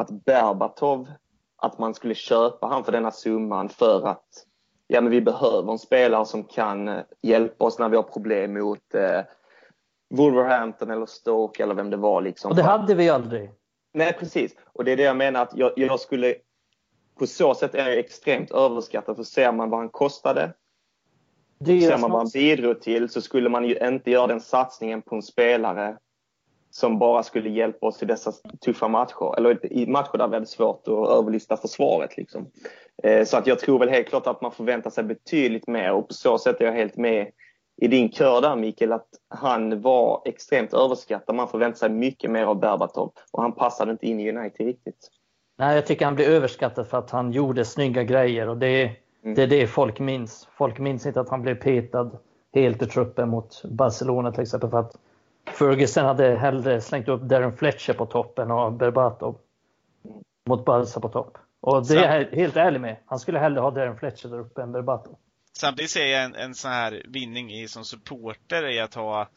att 0.00 0.24
Berbatov, 0.24 1.08
att 1.56 1.78
man 1.78 1.94
skulle 1.94 2.14
köpa 2.14 2.66
han 2.66 2.84
för 2.84 2.92
denna 2.92 3.10
summan 3.10 3.68
för 3.68 4.08
att 4.08 4.46
ja, 4.86 5.00
men 5.00 5.10
vi 5.10 5.20
behöver 5.20 5.72
en 5.72 5.78
spelare 5.78 6.26
som 6.26 6.44
kan 6.44 6.88
eh, 6.88 7.00
hjälpa 7.22 7.64
oss 7.64 7.78
när 7.78 7.88
vi 7.88 7.96
har 7.96 8.02
problem 8.02 8.52
mot 8.52 8.94
eh, 8.94 9.20
Wolverhampton 10.10 10.90
eller 10.90 11.06
Stoke 11.06 11.62
eller 11.62 11.74
vem 11.74 11.90
det 11.90 11.96
var. 11.96 12.22
Liksom. 12.22 12.50
Och 12.50 12.56
det 12.56 12.62
hade 12.62 12.94
vi 12.94 13.08
aldrig. 13.08 13.50
Nej, 13.92 14.12
precis. 14.12 14.54
Och 14.72 14.84
det 14.84 14.92
är 14.92 14.96
det 14.96 15.02
jag 15.02 15.16
menar 15.16 15.42
att 15.42 15.56
jag, 15.56 15.72
jag 15.76 16.00
skulle... 16.00 16.34
På 17.18 17.26
så 17.26 17.54
sätt 17.54 17.74
är 17.74 17.88
jag 17.88 17.98
extremt 17.98 18.50
överskattad. 18.50 19.16
För 19.16 19.22
ser 19.22 19.52
man 19.52 19.70
vad 19.70 19.80
han 19.80 19.88
kostade, 19.88 20.52
ser 21.64 21.98
man 21.98 22.10
vad 22.10 22.20
han 22.20 22.30
bidrog 22.32 22.80
till, 22.80 23.08
så 23.08 23.20
skulle 23.20 23.48
man 23.48 23.64
ju 23.64 23.78
inte 23.78 24.10
göra 24.10 24.26
den 24.26 24.40
satsningen 24.40 25.02
på 25.02 25.14
en 25.16 25.22
spelare 25.22 25.96
som 26.70 26.98
bara 26.98 27.22
skulle 27.22 27.50
hjälpa 27.50 27.86
oss 27.86 28.02
i 28.02 28.06
dessa 28.06 28.32
tuffa 28.64 28.88
matcher. 28.88 29.34
Eller 29.38 29.72
i 29.72 29.86
matcher 29.86 30.18
där 30.18 30.28
vi 30.28 30.34
hade 30.34 30.46
svårt 30.46 30.88
att 30.88 31.08
överlista 31.08 31.56
försvaret. 31.56 32.16
Liksom. 32.16 32.46
Eh, 33.02 33.24
Så 33.24 33.36
att 33.36 33.46
jag 33.46 33.58
tror 33.58 33.78
väl 33.78 33.88
helt 33.88 34.08
klart 34.08 34.26
att 34.26 34.42
man 34.42 34.52
förväntar 34.52 34.90
sig 34.90 35.04
betydligt 35.04 35.66
mer. 35.66 35.92
Och 35.92 36.08
på 36.08 36.14
så 36.14 36.38
sätt 36.38 36.60
är 36.60 36.64
jag 36.64 36.72
helt 36.72 36.96
med 36.96 37.30
i 37.82 37.88
din 37.88 38.12
kör 38.12 38.40
där 38.40 38.56
Mikael, 38.56 38.92
att 38.92 39.08
han 39.28 39.80
var 39.80 40.22
extremt 40.24 40.74
överskattad. 40.74 41.34
Man 41.34 41.48
förväntar 41.48 41.78
sig 41.78 41.90
mycket 41.90 42.30
mer 42.30 42.44
av 42.44 42.60
Berbatov. 42.60 43.12
Och 43.32 43.42
han 43.42 43.52
passade 43.52 43.92
inte 43.92 44.06
in 44.06 44.20
i 44.20 44.32
United 44.32 44.66
riktigt. 44.66 45.08
Nej, 45.58 45.74
jag 45.74 45.86
tycker 45.86 46.04
han 46.04 46.14
blir 46.14 46.28
överskattad 46.28 46.86
för 46.88 46.98
att 46.98 47.10
han 47.10 47.32
gjorde 47.32 47.64
snygga 47.64 48.02
grejer 48.02 48.48
och 48.48 48.56
det, 48.56 48.90
Mm. 49.24 49.34
det 49.34 49.42
är 49.42 49.46
det 49.46 49.66
folk 49.66 49.98
minns. 50.00 50.48
Folk 50.56 50.78
minns 50.78 51.06
inte 51.06 51.20
att 51.20 51.28
han 51.28 51.42
blev 51.42 51.54
petad 51.54 52.10
helt 52.54 52.82
ur 52.82 52.86
truppen 52.86 53.28
mot 53.28 53.64
Barcelona 53.64 54.32
till 54.32 54.42
exempel 54.42 54.70
för 54.70 54.78
att 54.78 54.92
Ferguson 55.46 56.04
hade 56.04 56.36
hellre 56.36 56.80
slängt 56.80 57.08
upp 57.08 57.22
Darren 57.22 57.56
Fletcher 57.56 57.92
på 57.92 58.06
toppen 58.06 58.50
och 58.50 58.72
Berbatov 58.72 59.38
mot 60.48 60.64
Barca 60.64 61.00
på 61.00 61.08
topp. 61.08 61.38
Och 61.60 61.86
det 61.86 61.94
är 61.94 62.18
jag 62.18 62.36
helt 62.36 62.56
ärlig 62.56 62.80
med. 62.80 62.96
Han 63.06 63.18
skulle 63.18 63.38
hellre 63.38 63.60
ha 63.60 63.70
Darren 63.70 63.96
Fletcher 63.96 64.28
där 64.28 64.38
uppe 64.38 64.62
än 64.62 64.72
Berbatov. 64.72 65.16
Samtidigt 65.58 65.90
ser 65.90 66.06
jag 66.06 66.24
en, 66.24 66.34
en 66.34 66.54
sån 66.54 66.70
här 66.70 67.02
vinning 67.08 67.52
i 67.52 67.68
som 67.68 67.84
supporter 67.84 68.68
i 68.70 68.80
att 68.80 68.94
ha 68.94 69.28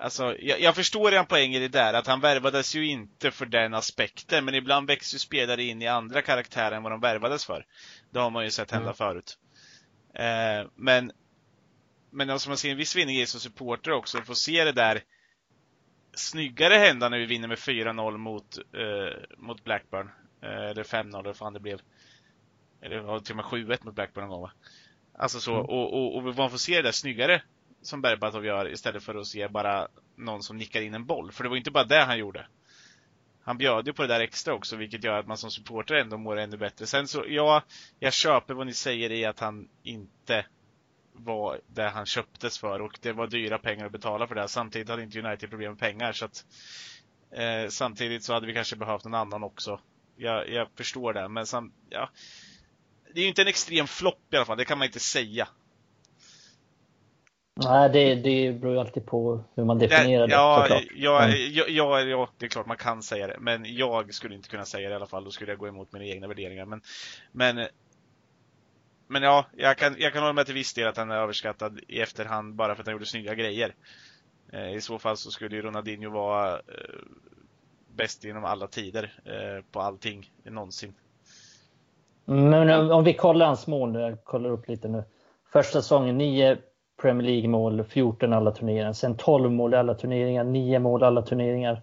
Alltså, 0.00 0.36
jag, 0.38 0.60
jag 0.60 0.74
förstår 0.74 1.12
en 1.12 1.26
poäng 1.26 1.54
i 1.54 1.58
det 1.58 1.68
där, 1.68 1.94
att 1.94 2.06
han 2.06 2.20
värvades 2.20 2.74
ju 2.74 2.86
inte 2.86 3.30
för 3.30 3.46
den 3.46 3.74
aspekten, 3.74 4.44
men 4.44 4.54
ibland 4.54 4.86
växer 4.86 5.14
ju 5.14 5.18
spelare 5.18 5.62
in 5.62 5.82
i 5.82 5.86
andra 5.86 6.22
karaktärer 6.22 6.76
än 6.76 6.82
vad 6.82 6.92
de 6.92 7.00
värvades 7.00 7.46
för. 7.46 7.66
Det 8.10 8.18
har 8.18 8.30
man 8.30 8.44
ju 8.44 8.50
sett 8.50 8.70
hända 8.70 8.86
Mm. 8.86 8.94
förut. 8.94 9.38
Eh, 10.14 10.70
men, 10.74 11.12
men 12.10 12.30
alltså 12.30 12.48
man 12.48 12.56
ser 12.56 12.70
en 12.70 12.76
viss 12.76 12.96
vinning 12.96 13.16
i 13.16 13.26
som 13.26 13.40
supporter 13.40 13.92
också, 13.92 14.18
att 14.18 14.26
få 14.26 14.34
se 14.34 14.64
det 14.64 14.72
där 14.72 15.02
snyggare 16.18 16.74
hända 16.74 17.08
när 17.08 17.18
vi 17.18 17.26
vinner 17.26 17.48
med 17.48 17.58
4-0 17.58 18.16
mot, 18.16 18.58
eh, 18.58 19.22
mot 19.38 19.64
Blackburn. 19.64 20.10
Eh, 20.42 20.70
eller 20.70 20.84
5-0 20.84 21.20
eller 21.20 21.32
fan 21.32 21.52
det 21.52 21.60
blev. 21.60 21.80
Eller 22.82 23.00
var 23.00 23.20
till 23.20 23.32
och 23.32 23.36
med 23.36 23.44
7-1 23.44 23.84
mot 23.84 23.94
Blackburn 23.94 24.24
någon 24.24 24.30
gång 24.30 24.42
va? 24.42 24.52
Alltså 25.18 25.40
så, 25.40 25.52
Mm. 25.54 25.64
och, 25.66 25.92
och, 25.94 26.16
och 26.16 26.36
man 26.36 26.50
får 26.50 26.58
se 26.58 26.76
det 26.76 26.82
där 26.82 26.92
snyggare 26.92 27.42
som 27.82 28.02
Berbatov 28.02 28.46
gör 28.46 28.72
istället 28.72 29.02
för 29.02 29.14
att 29.14 29.26
se 29.26 29.48
bara 29.48 29.88
någon 30.16 30.42
som 30.42 30.56
nickar 30.56 30.82
in 30.82 30.94
en 30.94 31.06
boll. 31.06 31.32
För 31.32 31.42
det 31.44 31.50
var 31.50 31.56
inte 31.56 31.70
bara 31.70 31.84
det 31.84 32.04
han 32.04 32.18
gjorde. 32.18 32.46
Han 33.42 33.58
bjöd 33.58 33.86
ju 33.86 33.92
på 33.92 34.02
det 34.02 34.08
där 34.08 34.20
extra 34.20 34.54
också, 34.54 34.76
vilket 34.76 35.04
gör 35.04 35.18
att 35.18 35.26
man 35.26 35.36
som 35.36 35.50
supporter 35.50 35.94
ändå 35.94 36.18
mår 36.18 36.36
ännu 36.36 36.56
bättre. 36.56 36.86
Sen 36.86 37.08
så, 37.08 37.24
ja, 37.28 37.62
jag 37.98 38.12
köper 38.12 38.54
vad 38.54 38.66
ni 38.66 38.74
säger 38.74 39.12
i 39.12 39.24
att 39.24 39.40
han 39.40 39.68
inte 39.82 40.46
var 41.18 41.60
det 41.66 41.88
han 41.88 42.06
köptes 42.06 42.58
för 42.58 42.80
och 42.80 42.98
det 43.02 43.12
var 43.12 43.26
dyra 43.26 43.58
pengar 43.58 43.86
att 43.86 43.92
betala 43.92 44.26
för 44.26 44.34
det. 44.34 44.48
Samtidigt 44.48 44.88
hade 44.88 45.02
inte 45.02 45.20
United 45.20 45.50
problem 45.50 45.70
med 45.70 45.78
pengar 45.78 46.12
så 46.12 46.24
att 46.24 46.44
eh, 47.30 47.68
samtidigt 47.68 48.24
så 48.24 48.34
hade 48.34 48.46
vi 48.46 48.54
kanske 48.54 48.76
behövt 48.76 49.04
någon 49.04 49.14
annan 49.14 49.44
också. 49.44 49.80
Jag, 50.16 50.50
jag 50.50 50.68
förstår 50.76 51.12
det, 51.12 51.28
men 51.28 51.46
sam, 51.46 51.72
ja, 51.88 52.10
det 53.14 53.20
är 53.20 53.22
ju 53.22 53.28
inte 53.28 53.42
en 53.42 53.48
extrem 53.48 53.86
flopp 53.86 54.32
i 54.32 54.36
alla 54.36 54.44
fall, 54.44 54.58
det 54.58 54.64
kan 54.64 54.78
man 54.78 54.86
inte 54.86 55.00
säga. 55.00 55.48
Nej, 57.64 57.90
det, 57.90 58.14
det 58.14 58.52
beror 58.52 58.74
ju 58.74 58.80
alltid 58.80 59.06
på 59.06 59.44
hur 59.54 59.64
man 59.64 59.78
definierar 59.78 60.26
det 60.26 60.32
ja, 60.32 60.60
såklart. 60.62 60.84
ja, 60.96 61.28
ja, 61.28 61.64
ja, 61.68 62.00
ja, 62.00 62.28
det 62.38 62.46
är 62.46 62.50
klart 62.50 62.66
man 62.66 62.76
kan 62.76 63.02
säga 63.02 63.26
det, 63.26 63.36
men 63.40 63.76
jag 63.76 64.14
skulle 64.14 64.34
inte 64.34 64.48
kunna 64.48 64.64
säga 64.64 64.88
det 64.88 64.92
i 64.92 64.96
alla 64.96 65.06
fall. 65.06 65.24
Då 65.24 65.30
skulle 65.30 65.50
jag 65.50 65.58
gå 65.58 65.68
emot 65.68 65.92
mina 65.92 66.04
egna 66.04 66.26
värderingar. 66.28 66.66
Men, 66.66 66.80
men, 67.32 67.66
men 69.06 69.22
ja, 69.22 69.46
jag 69.56 69.76
kan, 69.78 69.94
jag 69.98 70.12
kan 70.12 70.22
hålla 70.22 70.32
med 70.32 70.46
till 70.46 70.54
viss 70.54 70.74
del 70.74 70.88
att 70.88 70.96
han 70.96 71.10
är 71.10 71.16
överskattad 71.16 71.80
i 71.88 72.00
efterhand 72.00 72.54
bara 72.54 72.74
för 72.74 72.82
att 72.82 72.86
han 72.86 72.92
gjorde 72.94 73.06
snygga 73.06 73.34
grejer. 73.34 73.74
Eh, 74.52 74.74
I 74.74 74.80
så 74.80 74.98
fall 74.98 75.16
så 75.16 75.30
skulle 75.30 75.56
ju 75.56 75.62
Ronaldinho 75.62 76.10
vara 76.10 76.52
eh, 76.54 76.60
bäst 77.94 78.24
genom 78.24 78.44
alla 78.44 78.66
tider 78.66 79.12
eh, 79.24 79.64
på 79.72 79.80
allting 79.80 80.30
någonsin. 80.44 80.94
Men 82.24 82.90
om- 82.90 83.04
vi 83.04 83.14
kollar 83.14 83.46
hans 83.46 83.66
mål 83.66 83.92
nu, 83.92 84.00
jag 84.00 84.24
kollar 84.24 84.50
upp 84.50 84.68
lite 84.68 84.88
nu. 84.88 85.04
Första 85.52 85.82
säsongen 85.82 86.18
9 86.18 86.58
Premier 87.02 87.28
League-mål, 87.28 87.84
14 87.84 88.32
alla 88.32 88.50
turneringar. 88.50 88.92
Sen 88.92 89.16
12 89.16 89.50
mål 89.50 89.74
i 89.74 89.76
alla 89.76 89.94
turneringar, 89.94 90.44
9 90.44 90.78
mål 90.78 91.02
i 91.02 91.04
alla 91.04 91.22
turneringar. 91.22 91.82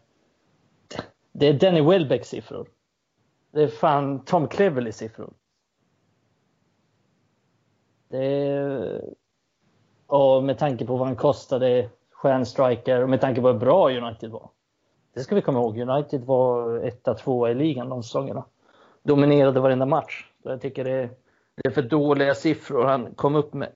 Det 1.31 1.47
är 1.47 1.53
Danny 1.53 1.81
Welbecks 1.81 2.27
siffror. 2.29 2.67
Det 3.51 3.63
är 3.63 3.67
fan 3.67 4.25
Tom 4.25 4.47
Cleverleys 4.47 4.97
siffror. 4.97 5.33
Det 8.13 8.25
är... 8.25 9.01
Och 10.07 10.43
med 10.43 10.57
tanke 10.57 10.85
på 10.85 10.97
vad 10.97 11.07
han 11.07 11.15
kostade, 11.15 11.89
stjärnstriker, 12.11 13.03
och 13.03 13.09
med 13.09 13.21
tanke 13.21 13.41
på 13.41 13.47
hur 13.47 13.59
bra 13.59 13.91
United 13.91 14.29
var. 14.29 14.49
Det 15.13 15.19
ska 15.19 15.35
vi 15.35 15.41
komma 15.41 15.59
ihåg. 15.59 15.77
United 15.77 16.21
var 16.21 16.77
etta, 16.77 17.13
tvåa 17.13 17.51
i 17.51 17.55
ligan 17.55 17.89
de 17.89 18.03
säsongerna 18.03 18.45
dominerade 19.03 19.59
varenda 19.59 19.85
match. 19.85 20.25
Så 20.43 20.49
jag 20.49 20.61
tycker 20.61 20.83
det 20.83 20.91
är, 20.91 21.09
det 21.55 21.67
är 21.67 21.71
för 21.71 21.81
dåliga 21.81 22.35
siffror 22.35 22.85
han 22.85 23.15
kom 23.15 23.35
upp 23.35 23.53
med. 23.53 23.71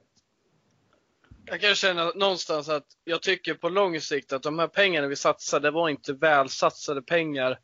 Jag 1.45 1.61
kan 1.61 1.75
känna 1.75 2.11
någonstans 2.15 2.69
att 2.69 2.85
jag 3.03 3.21
tycker 3.21 3.53
på 3.53 3.69
lång 3.69 3.99
sikt 3.99 4.33
att 4.33 4.43
de 4.43 4.59
här 4.59 4.67
pengarna 4.67 5.07
vi 5.07 5.15
satsade 5.15 5.71
var 5.71 5.89
inte 5.89 6.13
välsatsade 6.13 7.01
pengar 7.01 7.59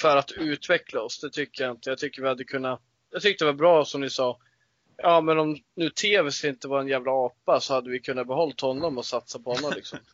för 0.00 0.16
att 0.16 0.32
utveckla 0.32 1.02
oss. 1.02 1.20
Det 1.20 1.30
tycker 1.30 1.64
jag 1.64 1.70
inte. 1.70 1.90
Jag 1.90 1.98
tycker 1.98 2.22
vi 2.22 2.28
hade 2.28 2.44
kunnat. 2.44 2.80
Jag 3.10 3.22
tyckte 3.22 3.44
det 3.44 3.52
var 3.52 3.58
bra 3.58 3.84
som 3.84 4.00
ni 4.00 4.10
sa. 4.10 4.38
Ja, 4.96 5.20
men 5.20 5.38
om 5.38 5.56
nu 5.76 5.90
TVC 5.90 6.44
inte 6.44 6.68
var 6.68 6.80
en 6.80 6.88
jävla 6.88 7.12
apa 7.12 7.60
så 7.60 7.74
hade 7.74 7.90
vi 7.90 8.00
kunnat 8.00 8.26
behållit 8.26 8.60
honom 8.60 8.98
och 8.98 9.04
satsa 9.04 9.38
på 9.38 9.54
honom 9.54 9.72
liksom. 9.76 9.98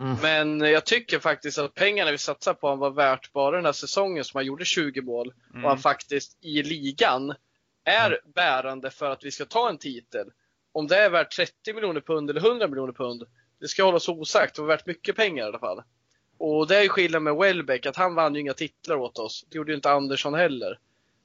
Mm. 0.00 0.16
Men 0.22 0.60
jag 0.60 0.86
tycker 0.86 1.18
faktiskt 1.18 1.58
att 1.58 1.74
pengarna 1.74 2.10
vi 2.10 2.18
satsade 2.18 2.58
på 2.58 2.66
honom 2.66 2.78
var 2.78 2.90
värt 2.90 3.32
bara 3.32 3.56
den 3.56 3.64
här 3.64 3.72
säsongen 3.72 4.24
som 4.24 4.38
han 4.38 4.46
gjorde 4.46 4.64
20 4.64 5.00
mål 5.02 5.32
Mm. 5.50 5.64
och 5.64 5.70
han 5.70 5.78
faktiskt 5.78 6.38
i 6.44 6.62
ligan 6.62 7.34
är 7.84 8.20
bärande 8.34 8.90
för 8.90 9.10
att 9.10 9.24
vi 9.24 9.30
ska 9.30 9.44
ta 9.44 9.68
en 9.68 9.78
titel. 9.78 10.26
Om 10.72 10.86
det 10.86 10.96
är 10.96 11.10
värt 11.10 11.36
30 11.36 11.74
miljoner 11.74 12.00
pund 12.00 12.30
eller 12.30 12.40
100 12.40 12.68
miljoner 12.68 12.92
pund, 12.92 13.24
det 13.60 13.68
ska 13.68 13.84
hållas 13.84 14.08
osagt. 14.08 14.54
Det 14.54 14.62
var 14.62 14.68
värt 14.68 14.86
mycket 14.86 15.16
pengar 15.16 15.44
i 15.44 15.46
alla 15.46 15.58
fall. 15.58 15.82
Och 16.38 16.66
det 16.66 16.76
är 16.76 16.82
ju 16.82 16.88
skillnad 16.88 17.22
med 17.22 17.36
Welbeck, 17.36 17.86
att 17.86 17.96
han 17.96 18.14
vann 18.14 18.34
ju 18.34 18.40
inga 18.40 18.54
titlar 18.54 18.96
åt 18.96 19.18
oss. 19.18 19.44
Det 19.50 19.56
gjorde 19.56 19.72
ju 19.72 19.76
inte 19.76 19.90
Andersson 19.90 20.34
heller. 20.34 20.78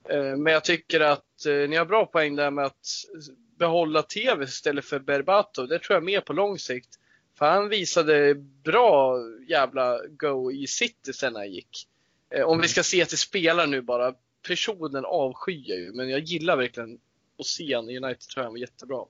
Eh, 0.09 0.35
men 0.37 0.53
jag 0.53 0.63
tycker 0.63 0.99
att 0.99 1.45
eh, 1.45 1.69
ni 1.69 1.75
har 1.75 1.85
bra 1.85 2.05
poäng 2.05 2.35
där 2.35 2.51
med 2.51 2.65
att 2.65 2.87
behålla 3.59 4.01
TV 4.01 4.43
istället 4.43 4.85
för 4.85 4.99
Berbatov. 4.99 5.67
Det 5.67 5.79
tror 5.79 5.95
jag 5.95 6.03
mer 6.03 6.21
på 6.21 6.33
lång 6.33 6.59
sikt. 6.59 6.89
För 7.37 7.45
han 7.45 7.69
visade 7.69 8.35
bra 8.63 9.19
jävla 9.49 9.99
go 10.07 10.51
i 10.51 10.67
City 10.67 11.13
sen 11.13 11.33
när 11.33 11.39
han 11.39 11.51
gick. 11.51 11.87
Eh, 12.29 12.45
om 12.45 12.61
vi 12.61 12.67
ska 12.67 12.83
se 12.83 13.05
till 13.05 13.17
spelare 13.17 13.67
nu 13.67 13.81
bara. 13.81 14.13
Personen 14.47 15.05
avskyr 15.05 15.63
jag 15.65 15.79
ju, 15.79 15.93
men 15.93 16.09
jag 16.09 16.19
gillar 16.19 16.57
verkligen 16.57 16.99
att 17.39 17.45
se 17.45 17.75
honom 17.75 17.89
i 17.89 17.97
United 17.97 18.19
tror 18.19 18.41
jag 18.41 18.43
han 18.43 18.53
var 18.53 18.59
jättebra. 18.59 19.05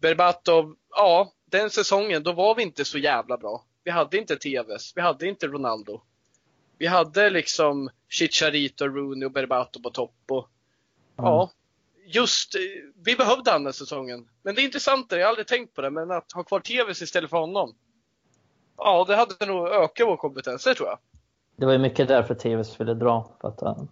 Berbatov, 0.00 0.76
ja, 0.90 1.32
den 1.44 1.70
säsongen 1.70 2.22
då 2.22 2.32
var 2.32 2.54
vi 2.54 2.62
inte 2.62 2.84
så 2.84 2.98
jävla 2.98 3.38
bra. 3.38 3.64
Vi 3.84 3.90
hade 3.90 4.18
inte 4.18 4.36
TVs, 4.36 4.92
vi 4.96 5.00
hade 5.00 5.26
inte 5.26 5.46
Ronaldo. 5.46 6.02
Vi 6.82 6.88
hade 6.88 7.30
liksom 7.30 7.90
Chicharito, 8.08 8.84
Rooney 8.84 9.26
och 9.26 9.32
Berbatov 9.32 9.82
på 9.82 9.90
topp. 9.90 10.14
Och, 10.30 10.48
Ja, 11.16 11.50
just, 12.06 12.54
eh, 12.54 12.60
vi 13.04 13.16
behövde 13.16 13.50
han 13.50 13.64
den 13.64 13.72
säsongen. 13.72 14.28
Men 14.42 14.54
det 14.54 14.60
är 14.60 14.64
intressant, 14.64 15.06
jag 15.10 15.18
har 15.18 15.28
aldrig 15.28 15.46
tänkt 15.46 15.74
på 15.74 15.80
det, 15.82 15.90
men 15.90 16.10
att 16.10 16.32
ha 16.32 16.42
kvar 16.42 16.60
TVs 16.60 17.02
istället 17.02 17.30
för 17.30 17.36
honom. 17.36 17.74
Ja, 18.76 19.04
det 19.08 19.16
hade 19.16 19.46
nog 19.46 19.68
ökat 19.68 20.06
vår 20.06 20.16
kompetens, 20.16 20.64
det 20.64 20.74
tror 20.74 20.88
jag. 20.88 20.98
Det 21.56 21.66
var 21.66 21.72
ju 21.72 21.78
mycket 21.78 22.08
därför 22.08 22.34
TV 22.34 22.64
ville 22.78 22.94
dra. 22.94 23.28
För 23.40 23.48
att 23.48 23.60
han, 23.60 23.88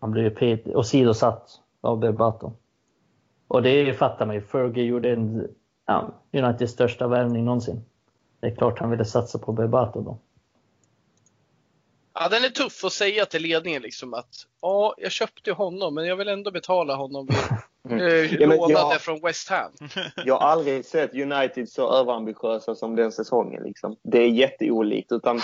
han 0.00 0.10
blev 0.10 0.42
ju 0.42 0.74
åsidosatt 0.74 1.60
av 1.80 1.98
Berbatov. 1.98 2.56
Och 3.48 3.62
det 3.62 3.98
fattar 3.98 4.26
man 4.26 4.34
ju. 4.34 4.42
Fergie 4.42 4.84
gjorde 4.84 5.12
en, 5.12 5.48
ja, 5.86 6.14
Uniteds 6.32 6.72
största 6.72 7.08
värvning 7.08 7.44
någonsin. 7.44 7.84
Det 8.40 8.46
är 8.46 8.54
klart 8.54 8.78
han 8.78 8.90
ville 8.90 9.04
satsa 9.04 9.38
på 9.38 9.52
Berbatov 9.52 10.04
då. 10.04 10.18
Ja, 12.20 12.28
den 12.28 12.44
är 12.44 12.48
tuff 12.48 12.84
att 12.84 12.92
säga 12.92 13.26
till 13.26 13.42
ledningen 13.42 13.82
liksom 13.82 14.14
att 14.14 14.28
ja, 14.62 14.94
jag 14.98 15.12
köpte 15.12 15.52
honom, 15.52 15.94
men 15.94 16.06
jag 16.06 16.16
vill 16.16 16.28
ändå 16.28 16.50
betala 16.50 16.94
honom. 16.94 17.28
Mm. 17.88 18.06
eh, 18.06 18.34
Ja, 18.34 18.46
lånade 18.46 18.72
jag- 18.72 19.00
från 19.00 19.20
West 19.20 19.48
Ham. 19.50 19.72
Jag 20.24 20.34
har 20.38 20.48
aldrig 20.48 20.84
sett 20.84 21.14
United 21.14 21.68
så 21.68 21.92
överambitiösa 21.92 22.74
som 22.74 22.96
den 22.96 23.12
säsongen. 23.12 23.62
Liksom. 23.62 23.96
Det 24.02 24.18
är 24.22 24.28
jätteolikt. 24.28 25.12
Utan 25.12 25.40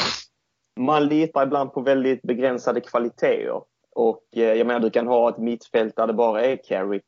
man 0.80 1.06
litar 1.06 1.42
ibland 1.42 1.72
på 1.72 1.80
väldigt 1.80 2.22
begränsade 2.22 2.80
kvaliteter. 2.80 3.60
Och 3.96 4.22
eh, 4.36 4.42
jag 4.42 4.66
menar, 4.66 4.80
du 4.80 4.90
kan 4.90 5.06
ha 5.06 5.28
ett 5.28 5.38
mittfält 5.38 5.96
där 5.96 6.06
det 6.06 6.12
bara 6.12 6.42
är 6.44 6.56
Carrick 6.56 7.02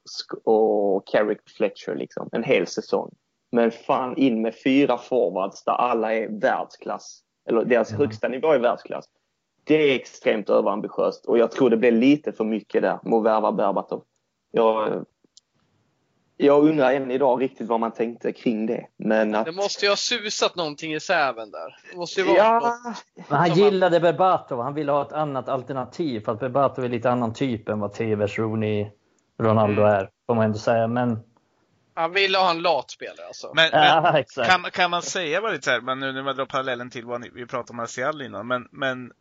och 0.45 1.07
Carrick 1.07 1.39
Fletcher 1.57 1.95
liksom, 1.95 2.29
en 2.33 2.45
hel 2.45 2.67
säsong. 2.67 3.11
Men 3.53 3.71
fan 3.71 4.17
in 4.17 4.43
med 4.43 4.55
fyra 4.65 4.99
forwards 4.99 5.65
där 5.65 5.73
alla 5.73 6.15
är 6.15 6.41
världsklass. 6.41 7.21
Eller 7.49 7.65
deras 7.65 7.91
Mm. 7.91 8.01
högsta 8.01 8.29
nivå 8.29 8.53
är 8.53 8.59
världsklass. 8.59 9.05
Det 9.67 9.75
är 9.75 9.95
extremt 9.95 10.51
överambitiöst 10.51 11.27
och 11.27 11.39
jag 11.39 11.51
tror 11.51 11.71
det 11.71 11.77
blev 11.77 11.93
lite 11.93 12.33
för 12.33 12.45
mycket 12.45 12.83
där 12.83 12.99
med 13.03 13.15
att 13.19 13.25
värva 13.25 13.53
Berbatov. 13.53 14.03
Jag, 14.53 15.05
jag 16.37 16.65
undrar 16.69 16.93
än 16.93 17.11
idag 17.11 17.43
riktigt 17.43 17.69
vad 17.69 17.81
man 17.81 17.93
tänkte 17.93 18.33
kring 18.33 18.67
det. 18.67 18.87
Men 18.97 19.35
att... 19.35 19.45
Det 19.45 19.53
måste 19.53 19.85
ju 19.85 19.91
ha 19.91 19.97
susat 19.97 20.57
någonting 20.57 20.95
i 20.95 21.01
säven 21.01 21.51
där. 21.51 21.77
Det 21.91 21.97
måste 21.97 22.21
ju 22.21 22.27
vara 22.27 22.37
Ja, 22.37 22.79
Men 23.29 23.39
han 23.39 23.55
gillade 23.55 24.01
Berbatov. 24.01 24.61
Han 24.61 24.75
ville 24.75 24.93
ha 24.93 25.03
ett 25.03 25.13
annat 25.13 25.49
alternativ. 25.49 26.21
För 26.21 26.33
att 26.33 26.41
Berbatov 26.41 26.85
är 26.85 26.89
lite 26.89 27.11
annan 27.11 27.33
typ 27.35 27.69
än 27.69 27.81
vad 27.81 27.93
TVs 27.93 28.39
Rooney, 28.39 28.91
Ronaldo 29.41 29.83
Mm. 29.83 29.95
är. 29.95 30.11
Får 30.27 30.35
man 30.35 30.45
ändå 30.45 30.59
säga. 30.59 30.87
Men, 30.89 31.19
Han 31.95 32.13
ville 32.13 32.39
ha 32.39 32.51
en 32.51 32.63
lat 32.63 32.91
spelare 32.91 33.27
alltså. 33.27 33.53
Men, 33.55 33.71
men 33.73 34.05
ja, 34.37 34.45
kan, 34.45 34.63
kan 34.63 34.91
man 34.91 35.03
säga 35.03 35.41
lite 35.41 35.65
så 35.65 35.71
här, 35.71 35.81
men 35.81 35.99
nu 36.01 36.13
när 36.13 36.23
man 36.23 36.37
drar 36.37 36.47
parallellen 36.47 36.91
till 36.91 37.05
vad 37.05 37.21
ni, 37.21 37.31
vi 37.35 37.47
pratade 37.47 37.71
om 37.71 37.77
Martial 37.77 38.23
innan, 38.23 38.47
men, 38.47 38.69
men 38.71 39.13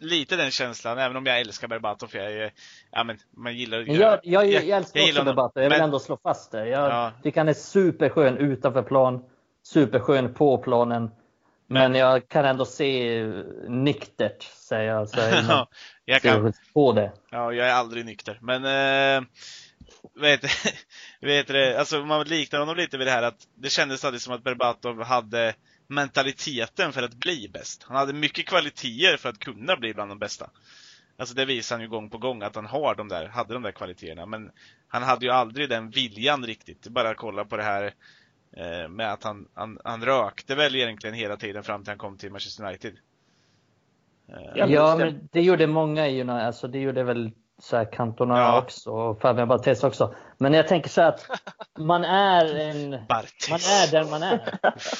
lite 0.00 0.36
den 0.36 0.50
känslan, 0.50 0.98
även 0.98 1.16
om 1.16 1.26
jag 1.26 1.40
älskar 1.40 1.68
Berbatov, 1.68 2.06
för 2.06 2.18
jag 2.18 2.32
är, 2.32 2.52
ja 2.90 3.04
men 3.04 3.18
man 3.36 3.56
gillar 3.56 3.78
Men 3.78 3.94
jag, 3.94 4.20
jag, 4.22 4.46
jag, 4.46 4.64
jag 4.64 4.76
älskar 4.78 5.00
gillar 5.00 5.20
också. 5.20 5.24
Berbatov. 5.24 5.62
Jag 5.62 5.70
vill 5.70 5.78
Men- 5.78 5.84
ändå 5.84 5.98
slå 5.98 6.16
fast 6.22 6.52
det. 6.52 6.68
Jag 6.68 6.90
Ja. 6.90 7.12
tycker 7.22 7.40
han 7.40 7.48
är 7.48 7.52
superskön 7.54 8.36
utanför 8.38 8.82
plan. 8.82 9.24
Superskön 9.62 10.34
på 10.34 10.58
planen. 10.58 11.10
Men 11.66 11.94
jag 11.94 12.28
kan 12.28 12.44
ändå 12.44 12.64
se 12.64 13.22
niktert, 13.68 14.42
säger 14.42 14.84
jag. 14.92 15.08
Så 15.08 15.20
jag 15.20 15.44
Ja, 15.48 15.66
jag 16.04 16.22
kan, 16.22 16.52
på 16.74 16.92
det. 16.92 17.12
Ja, 17.30 17.52
jag 17.52 17.68
är 17.68 17.72
aldrig 17.72 18.04
nykter. 18.04 18.38
Men, 18.42 18.64
eh, 18.64 19.22
vet, 20.20 20.40
vet 21.20 21.46
det, 21.46 21.78
alltså 21.78 21.98
man 22.00 22.26
liknar 22.28 22.58
honom 22.60 22.76
lite 22.76 22.98
vid 22.98 23.06
det 23.06 23.10
här 23.10 23.22
att 23.22 23.46
det 23.54 23.68
kändes 23.70 24.04
alltid 24.04 24.20
som 24.22 24.34
att 24.34 24.42
Berbatov 24.44 25.02
hade 25.02 25.54
mentaliteten 25.90 26.92
för 26.92 27.02
att 27.02 27.14
bli 27.14 27.48
bäst. 27.52 27.82
Han 27.88 27.96
hade 27.96 28.12
mycket 28.12 28.46
kvaliteter 28.46 29.16
för 29.16 29.28
att 29.28 29.38
kunna 29.38 29.76
bli 29.76 29.94
bland 29.94 30.10
de 30.10 30.18
bästa. 30.18 30.50
Alltså 31.16 31.34
det 31.34 31.44
visar 31.44 31.76
han 31.76 31.82
ju 31.82 31.88
gång 31.88 32.10
på 32.10 32.18
gång 32.18 32.42
att 32.42 32.54
han 32.54 32.66
har 32.66 32.94
de 32.94 33.08
där, 33.08 33.28
hade 33.28 33.54
de 33.54 33.62
där 33.62 33.72
kvaliteterna. 33.72 34.26
Men 34.26 34.50
han 34.88 35.02
hade 35.02 35.26
ju 35.26 35.32
aldrig 35.32 35.68
den 35.68 35.90
viljan 35.90 36.46
riktigt. 36.46 36.88
Bara 36.88 37.14
kolla 37.14 37.44
på 37.44 37.56
det 37.56 37.62
här 37.62 37.94
eh, 38.56 38.88
med 38.88 39.12
att 39.12 39.24
han, 39.24 39.48
han, 39.54 39.78
han 39.84 40.04
rökte 40.04 40.54
väl 40.54 40.76
egentligen 40.76 41.14
hela 41.14 41.36
tiden 41.36 41.62
fram 41.62 41.84
till 41.84 41.90
han 41.90 41.98
kom 41.98 42.16
till 42.18 42.30
Manchester 42.32 42.64
United. 42.64 42.94
Eh, 44.28 44.68
Ja, 44.68 44.96
men 44.98 45.28
det 45.32 45.42
gjorde 45.42 45.66
många 45.66 46.08
i 46.08 46.20
United. 46.20 46.46
Alltså, 46.46 46.68
det 46.68 46.78
gjorde 46.78 47.02
väl 47.04 47.30
så 47.60 47.76
här 47.76 47.84
Cantona 47.84 48.38
Ja. 48.38 48.58
också 48.58 48.90
och 48.90 49.20
Fabian 49.20 49.48
Barthez 49.48 49.84
också. 49.84 50.14
Men 50.38 50.54
jag 50.54 50.68
tänker 50.68 50.90
så 50.90 51.00
här 51.00 51.08
att 51.08 51.26
man 51.78 52.04
är 52.04 52.54
en... 52.54 52.90
Barthes. 53.08 53.50
Man 53.50 53.58
är 53.60 53.90
den 53.90 54.10
man 54.10 54.22
är. 54.22 54.58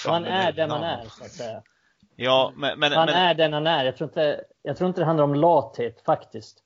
Man 0.08 0.24
är 0.24 0.52
den 0.52 0.68
man 0.68 0.82
är, 0.82 1.04
så 1.04 1.24
att 1.24 1.30
säga. 1.30 1.62
Ja, 2.16 2.52
men, 2.56 2.78
men, 2.78 2.92
Han 2.92 3.06
men 3.06 3.14
är 3.14 3.34
den 3.34 3.52
han 3.52 3.66
är. 3.66 3.84
Jag 3.84 3.96
tror, 3.96 4.08
inte, 4.08 4.40
jag 4.62 4.76
tror 4.76 4.88
inte 4.88 5.00
det 5.00 5.04
handlar 5.04 5.24
om 5.24 5.34
lathet 5.34 6.02
faktiskt. 6.06 6.58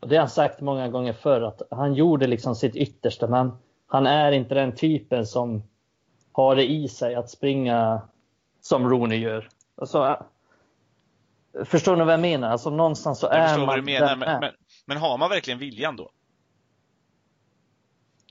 Och 0.00 0.08
det 0.08 0.16
har 0.16 0.20
han 0.20 0.30
sagt 0.30 0.60
många 0.60 0.88
gånger 0.88 1.12
förr 1.12 1.40
att 1.40 1.62
han 1.70 1.94
gjorde 1.94 2.26
liksom 2.26 2.54
sitt 2.54 2.76
yttersta 2.76 3.26
men 3.26 3.52
han 3.86 4.06
är 4.06 4.32
inte 4.32 4.54
den 4.54 4.74
typen 4.74 5.26
som 5.26 5.62
har 6.32 6.56
det 6.56 6.70
i 6.70 6.88
sig 6.88 7.14
att 7.14 7.30
springa 7.30 8.02
som 8.60 8.90
Rooney 8.90 9.18
gör. 9.18 9.48
Alltså, 9.80 10.04
äh, 10.06 10.16
förstår 11.64 11.96
ni 11.96 12.04
vad 12.04 12.12
jag 12.12 12.20
menar? 12.20 12.50
Alltså 12.50 12.70
någonstans 12.70 13.18
så 13.18 13.26
Jag 13.26 13.36
är 13.36 13.58
man 13.58 13.66
vad 13.66 13.78
du 13.78 13.82
menar, 13.82 14.16
men, 14.16 14.40
men, 14.40 14.52
men 14.86 14.96
har 14.96 15.18
man 15.18 15.30
verkligen 15.30 15.58
viljan 15.58 15.96
då? 15.96 16.10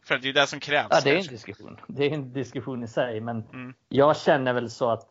För 0.03 0.15
att 0.15 0.21
det 0.21 0.29
är 0.29 0.33
det 0.33 0.47
som 0.47 0.59
krävs. 0.59 0.87
Ja, 0.89 1.01
det 1.03 1.09
är 1.09 1.17
en 1.17 1.27
diskussion. 1.27 1.79
Det 1.87 2.05
är 2.05 2.11
en 2.11 2.33
diskussion 2.33 2.83
i 2.83 2.87
sig, 2.87 3.21
men 3.21 3.43
Mm. 3.53 3.73
jag 3.89 4.17
känner 4.17 4.53
väl 4.53 4.69
så 4.69 4.89
att 4.89 5.09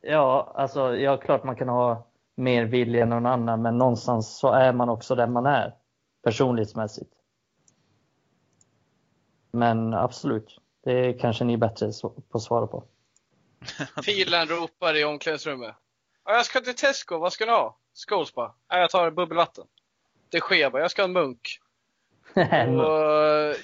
Ja, 0.00 0.52
alltså 0.56 0.96
ja, 0.96 1.16
klart 1.16 1.44
man 1.44 1.56
kan 1.56 1.68
ha 1.68 2.06
mer 2.34 2.64
vilja 2.64 3.02
än 3.02 3.08
någon 3.08 3.26
annan, 3.26 3.62
men 3.62 3.78
någonstans 3.78 4.38
så 4.38 4.52
är 4.52 4.72
man 4.72 4.88
också 4.88 5.14
den 5.14 5.32
man 5.32 5.46
är 5.46 5.74
personlighetsmässigt. 6.22 7.12
Men 9.50 9.94
absolut, 9.94 10.60
det 10.84 11.12
kanske 11.12 11.44
ni 11.44 11.52
är 11.52 11.56
bättre 11.56 11.92
på 12.02 12.22
att 12.30 12.42
svara 12.42 12.66
på. 12.66 12.84
Filen 14.04 14.46
ropar 14.46 14.96
i 14.96 15.04
omklädningsrummet. 15.04 15.74
Ja, 16.24 16.32
jag 16.32 16.46
ska 16.46 16.60
till 16.60 16.74
Tesco, 16.76 17.18
vad 17.18 17.32
ska 17.32 17.44
du 17.44 17.52
ha? 17.52 17.78
Bara. 18.34 18.54
Ja, 18.68 18.78
jag 18.78 18.90
tar 18.90 19.10
bubbelvatten. 19.10 19.64
Det 20.30 20.70
bara, 20.70 20.82
jag 20.82 20.90
ska 20.90 21.02
ha 21.02 21.08
en 21.08 21.12
munk. 21.12 21.60
Och 22.78 23.56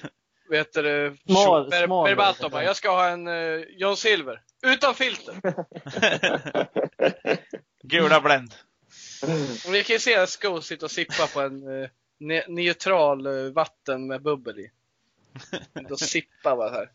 vet 0.49 0.73
du 0.73 1.09
Smal- 1.27 1.69
Ber- 1.69 1.87
smal- 1.87 2.05
Berbatov 2.05 2.51
bara, 2.51 2.63
jag 2.63 2.75
ska 2.75 2.89
ha 2.89 3.07
en 3.07 3.27
uh, 3.27 3.63
John 3.77 3.97
Silver. 3.97 4.41
Utan 4.63 4.95
filter! 4.95 5.35
Gula 7.83 8.21
Blend. 8.21 8.53
Och 9.67 9.73
vi 9.73 9.83
kan 9.83 9.93
ju 9.93 9.99
se 9.99 10.25
Scholes 10.27 10.65
sitta 10.65 10.85
och 10.85 10.91
sippa 10.91 11.27
på 11.33 11.41
en 11.41 11.81
eh, 11.83 11.89
ne- 12.19 12.47
neutral 12.47 13.25
eh, 13.25 13.51
vatten 13.53 14.07
med 14.07 14.21
bubbel 14.21 14.59
i. 14.59 14.71
Då 15.89 15.97
sippa 15.97 16.55
bara 16.55 16.69
här. 16.69 16.91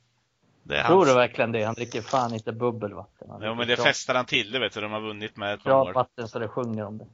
Det 0.63 0.77
är 0.77 0.87
Tror 0.87 1.07
du 1.07 1.15
verkligen 1.15 1.53
det? 1.53 1.63
Han 1.63 1.75
dricker 1.75 2.03
fan 2.03 2.35
inte 2.35 2.53
bubbelvatten. 2.53 3.31
Han 3.31 3.43
Jo, 3.43 3.55
men 3.55 3.69
det 3.69 3.77
festar 3.77 4.15
han 4.15 4.27
till 4.27 4.51
det 4.51 4.59
vet 4.59 4.73
du, 4.73 4.81
de 4.81 4.93
har 4.93 5.01
vunnit 5.01 5.37
med 5.37 5.55
ett 5.55 5.63
par 5.65 5.71
mål. 5.71 5.87
Kranvatten 5.87 6.29
så 6.29 6.39
det 6.39 6.49
sjunger 6.49 6.85
om 6.85 6.99
det. 6.99 7.07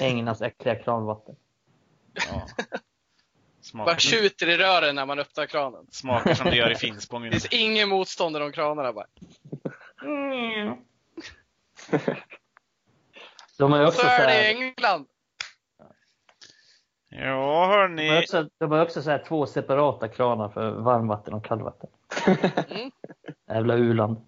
Änglarnas 0.00 0.42
äckliga 0.42 0.74
kranvatten. 0.76 1.36
Ja. 2.12 2.46
Smakar, 3.60 3.92
Bara 3.92 3.98
tjuter 3.98 4.48
i 4.48 4.56
rören 4.56 4.94
när 4.94 5.06
man 5.06 5.18
öppnar 5.18 5.46
kranen. 5.46 5.86
smakar 5.90 6.34
som 6.34 6.46
det 6.50 6.56
gör 6.56 6.70
i 6.70 6.74
Finspång. 6.76 7.22
Det 7.22 7.30
finns 7.30 7.46
ingen 7.46 7.88
motstånd 7.88 8.36
i 8.36 8.38
de 8.38 8.52
kranarna 8.52 8.92
bara. 8.92 9.06
De 13.58 13.72
har 13.72 13.78
ju 13.80 13.86
också 13.86 14.00
Så 14.00 14.06
så 14.06 14.12
är 14.12 14.26
det 14.26 14.44
i 14.44 14.54
England. 14.54 15.06
Ja, 17.08 17.18
de 17.26 17.32
har 17.32 17.66
hörni. 17.68 18.18
också, 18.22 18.48
de 18.58 18.70
har 18.70 18.82
också 18.82 19.02
så 19.02 19.10
här 19.10 19.24
två 19.28 19.46
separata 19.46 20.08
kranar 20.08 20.48
för 20.48 20.70
varmvatten 20.70 21.34
och 21.34 21.44
kallvatten. 21.44 21.90
Mm. 22.26 22.90
Jävla 23.48 23.74
u-land. 23.74 24.26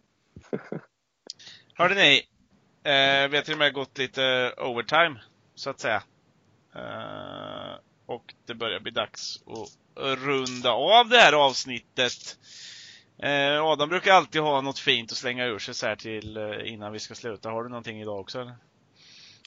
Hörde 1.74 1.94
ni? 1.94 2.16
Eh, 2.84 3.28
vi 3.28 3.36
har 3.36 3.42
till 3.42 3.52
och 3.54 3.58
med 3.58 3.74
gått 3.74 3.98
lite 3.98 4.54
overtime, 4.58 5.20
så 5.62 5.70
att 5.70 5.80
säga. 5.80 6.02
Eh, 6.74 7.78
och 8.06 8.34
det 8.46 8.54
börjar 8.54 8.80
bli 8.80 8.90
dags 8.92 9.42
att 9.46 9.68
runda 10.18 10.70
av 10.70 11.08
det 11.08 11.18
här 11.18 11.32
avsnittet. 11.32 12.38
Eh, 13.18 13.64
Adam 13.64 13.88
brukar 13.88 14.12
alltid 14.12 14.40
ha 14.42 14.60
något 14.60 14.78
fint 14.78 15.12
att 15.12 15.18
slänga 15.18 15.44
ur 15.46 15.58
sig 15.58 15.74
så 15.74 15.86
här 15.86 15.96
till 15.96 16.36
eh, 16.36 16.72
innan 16.72 16.92
vi 16.92 16.98
ska 16.98 17.14
sluta. 17.14 17.50
Har 17.50 17.62
du 17.62 17.68
någonting 17.68 18.00
idag 18.00 18.20
också 18.20 18.40
eller? 18.40 18.56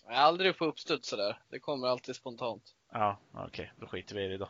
Jag 0.07 0.15
är 0.15 0.19
aldrig 0.19 0.57
på 0.57 0.65
uppstuds 0.65 1.09
sådär. 1.09 1.39
Det 1.51 1.59
kommer 1.59 1.87
alltid 1.87 2.15
spontant. 2.15 2.63
Ja, 2.91 3.19
okej, 3.33 3.71
då 3.79 3.87
skiter 3.87 4.15
vi 4.15 4.23
i 4.23 4.27
det 4.27 4.37
då. 4.37 4.49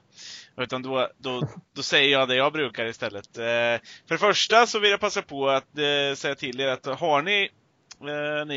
Utan 0.58 0.82
då, 0.82 1.10
då, 1.18 1.42
då 1.74 1.84
säger 1.84 2.12
jag 2.12 2.28
det 2.28 2.36
jag 2.36 2.54
brukar 2.54 2.86
istället. 2.86 3.36
För 3.36 3.80
det 4.08 4.18
första 4.18 4.68
så 4.68 4.80
vill 4.80 4.92
jag 4.92 5.00
passa 5.00 5.22
på 5.22 5.50
att 5.50 5.76
säga 6.16 6.36
till 6.36 6.60
er 6.60 6.68
att 6.68 6.86
har 6.86 7.22
ni, 7.22 7.50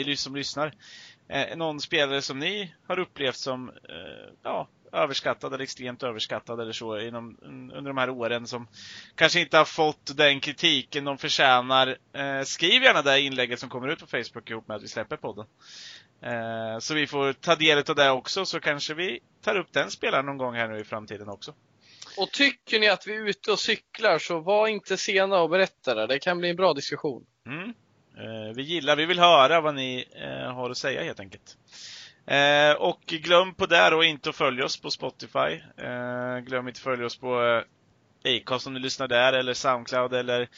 ni 0.04 0.16
som 0.16 0.36
lyssnar, 0.36 0.74
eh, 1.28 1.56
någon 1.56 1.80
spelare 1.80 2.22
som 2.22 2.38
ni 2.38 2.74
har 2.86 2.98
upplevt 2.98 3.36
som 3.36 3.68
eh, 3.68 4.34
ja, 4.42 4.68
överskattad 4.92 5.54
eller 5.54 5.64
extremt 5.64 6.02
överskattad 6.02 6.60
eller 6.60 6.72
så 6.72 7.00
inom, 7.00 7.36
under 7.42 7.90
de 7.90 7.98
här 7.98 8.10
åren 8.10 8.46
som 8.46 8.68
kanske 9.14 9.40
inte 9.40 9.58
har 9.58 9.64
fått 9.64 10.16
den 10.16 10.40
kritiken 10.40 11.04
de 11.04 11.18
förtjänar. 11.18 11.96
Eh, 12.12 12.42
skriv 12.42 12.82
gärna 12.82 13.02
det 13.02 13.20
inlägget 13.20 13.60
som 13.60 13.68
kommer 13.68 13.88
ut 13.88 14.00
på 14.00 14.06
Facebook 14.06 14.50
ihop 14.50 14.68
med 14.68 14.76
att 14.76 14.82
vi 14.82 14.88
släpper 14.88 15.16
podden. 15.16 15.46
Eh, 16.22 16.78
så 16.78 16.94
vi 16.94 17.06
får 17.06 17.32
ta 17.32 17.54
del 17.54 17.78
av 17.88 17.94
det 17.94 18.10
också, 18.10 18.44
så 18.44 18.60
kanske 18.60 18.94
vi 18.94 19.20
tar 19.42 19.56
upp 19.56 19.72
den 19.72 19.90
spelaren 19.90 20.26
någon 20.26 20.38
gång 20.38 20.54
här 20.54 20.68
nu 20.68 20.80
i 20.80 20.84
framtiden 20.84 21.28
också. 21.28 21.54
Och 22.16 22.32
tycker 22.32 22.80
ni 22.80 22.88
att 22.88 23.06
vi 23.06 23.16
är 23.16 23.28
ute 23.28 23.52
och 23.52 23.58
cyklar 23.58 24.18
så 24.18 24.40
var 24.40 24.68
inte 24.68 24.96
sena 24.96 25.40
och 25.40 25.50
berätta 25.50 25.94
det. 25.94 26.06
Det 26.06 26.18
kan 26.18 26.38
bli 26.38 26.50
en 26.50 26.56
bra 26.56 26.74
diskussion. 26.74 27.26
Mm. 27.46 27.74
Eh, 28.18 28.54
vi 28.54 28.62
gillar, 28.62 28.96
vi 28.96 29.06
vill 29.06 29.18
höra 29.18 29.60
vad 29.60 29.74
ni 29.74 30.04
eh, 30.12 30.52
har 30.54 30.70
att 30.70 30.78
säga 30.78 31.02
helt 31.02 31.20
enkelt. 31.20 31.56
Eh, 32.26 32.72
och 32.72 33.00
glöm 33.06 33.54
på 33.54 33.66
där 33.66 33.94
och 33.94 34.04
inte 34.04 34.30
att 34.30 34.36
följa 34.36 34.64
oss 34.64 34.80
på 34.80 34.90
Spotify. 34.90 35.60
Eh, 35.76 36.38
glöm 36.38 36.68
inte 36.68 36.78
att 36.78 36.82
följa 36.82 37.06
oss 37.06 37.16
på 37.16 37.64
eh, 38.24 38.36
Acast 38.36 38.66
om 38.66 38.74
ni 38.74 38.80
lyssnar 38.80 39.08
där, 39.08 39.32
eller 39.32 39.54
Soundcloud, 39.54 40.14
eller 40.14 40.48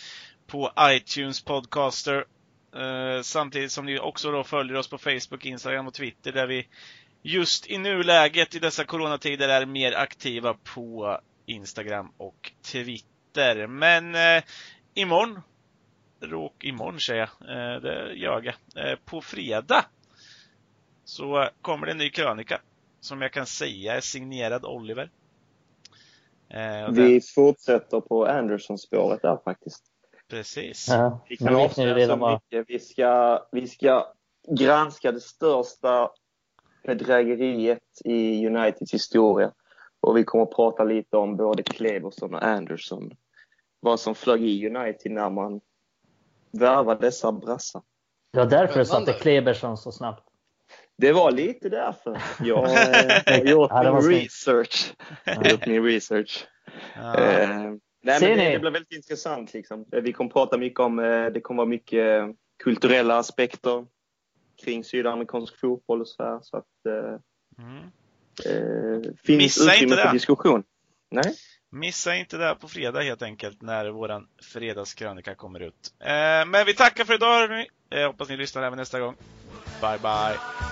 på 0.47 0.73
iTunes 0.81 1.45
Podcaster. 1.45 2.24
Eh, 2.77 3.23
samtidigt 3.23 3.73
som 3.73 3.87
ni 3.87 3.99
också 3.99 4.31
då 4.31 4.45
följer 4.45 4.77
oss 4.77 4.89
på 4.89 4.99
Facebook, 4.99 5.47
Instagram 5.47 5.87
och 5.87 5.95
Twitter 5.95 6.32
där 6.32 6.47
vi 6.47 6.66
just 7.23 7.66
i 7.70 7.78
nuläget 7.78 8.55
i 8.55 8.59
dessa 8.59 8.85
coronatider 8.85 9.49
är 9.49 9.66
mer 9.66 9.93
aktiva 9.93 10.55
på 10.55 11.19
Instagram 11.47 12.12
och 12.16 12.53
Twitter. 12.62 13.66
Men 13.66 14.15
eh, 14.15 14.43
imorgon, 14.95 15.41
råk 16.20 16.64
imorgon 16.64 17.01
säger 17.01 17.30
jag, 17.40 17.74
eh, 17.74 17.80
det 17.80 18.14
gör 18.14 18.42
jag, 18.42 18.55
eh, 18.84 18.98
på 19.05 19.20
fredag 19.20 19.84
så 21.05 21.48
kommer 21.62 21.86
det 21.86 21.92
en 21.92 21.98
ny 21.98 22.10
krönika 22.10 22.60
som 23.01 23.22
jag 23.22 23.32
kan 23.32 23.47
säga 23.47 23.97
är 23.97 24.01
signerad 24.01 24.64
Oliver. 24.64 25.10
Eh, 26.48 26.59
den, 26.59 26.94
Vi 26.94 27.20
fortsätter 27.20 28.01
på 28.01 28.26
Anderson-spåret 28.26 29.22
där 29.22 29.38
faktiskt. 29.44 29.84
precis. 30.28 30.88
Ja, 30.88 31.24
Vi 31.28 31.36
nu 31.40 31.47
kan 31.47 31.56
avslöja 31.56 32.06
så 32.06 32.16
mycket. 32.16 32.70
Vi 32.70 32.78
ska, 32.78 33.40
vi 33.52 33.68
ska 33.68 34.12
granska 34.48 35.12
det 35.12 35.20
största 35.20 36.10
bedrägeriet 36.82 37.82
i 38.05 38.47
Uniteds 38.47 38.94
historia. 38.94 39.52
Och 40.01 40.16
vi 40.16 40.24
kommer 40.24 40.44
att 40.44 40.56
prata 40.56 40.84
lite 40.84 41.16
om 41.16 41.36
både 41.36 41.62
Cleverson 41.62 42.34
och 42.34 42.42
Anderson. 42.42 43.10
Vad 43.80 44.01
som 44.01 44.14
flög 44.14 44.44
i 44.44 44.66
United 44.66 45.12
när 45.12 45.30
man 45.30 45.60
värvade 46.52 47.01
dessa 47.06 47.32
brassar. 47.32 47.82
Det 48.32 48.39
var 48.39 48.47
därför 48.47 48.78
du 48.78 48.85
satte 48.85 49.12
Kleberson 49.12 49.77
så 49.77 49.93
snabbt. 49.93 50.27
Det 50.98 51.12
var 51.12 51.31
lite 51.31 51.68
därför. 51.68 52.22
Jag 52.40 52.56
har 52.66 53.44
gjort 53.44 53.70
min 54.05 54.10
research. 54.20 54.94
Gjort 55.51 55.66
min 55.66 55.85
research. 55.85 56.47
Nej, 56.97 57.48
men 57.48 58.20
det, 58.20 58.51
det 58.52 58.59
blir 58.59 58.70
väldigt 58.70 58.93
intressant. 58.93 59.52
Liksom. 59.55 59.85
Eh, 59.93 60.01
Vi 60.02 60.12
kommer 60.12 60.31
prata 60.31 60.59
mycket 60.59 60.81
om, 60.81 60.98
eh, 60.98 61.27
det 61.27 61.40
kommer 61.40 61.56
vara 61.59 61.68
mycket 61.68 62.20
eh, 62.22 62.28
kulturella 62.64 63.18
aspekter 63.18 63.86
kring 64.64 64.85
sydamerikansk 64.85 65.60
fotboll 65.60 66.01
och 66.01 66.09
så 66.09 66.22
här. 66.22 66.39
Så 66.43 66.56
att, 66.56 66.64
Mm. 67.59 67.77
eh, 68.47 69.12
finns 69.24 69.39
Missa 69.43 69.62
inte 69.62 69.74
utrymme 69.77 69.97
det. 69.97 70.02
för 70.02 70.12
diskussion. 70.12 70.62
Nej. 71.10 71.35
Missa 71.72 72.16
inte 72.16 72.36
det 72.36 72.44
här 72.44 72.55
på 72.55 72.68
fredag 72.68 73.02
helt 73.02 73.22
enkelt 73.22 73.62
när 73.62 73.88
våran 73.88 74.26
fredagskrönika 74.42 75.34
kommer 75.34 75.60
ut. 75.60 75.94
Eh, 76.01 76.47
men 76.47 76.66
vi 76.66 76.74
tackar 76.74 77.05
för 77.05 77.14
idag 77.14 77.48
hörni. 77.48 77.68
Eh, 77.90 78.06
hoppas 78.06 78.28
ni 78.28 78.36
lyssnar 78.36 78.62
även 78.62 78.78
nästa 78.78 79.01
gång. 79.01 79.16
Bye 79.80 79.98
bye! 79.98 80.69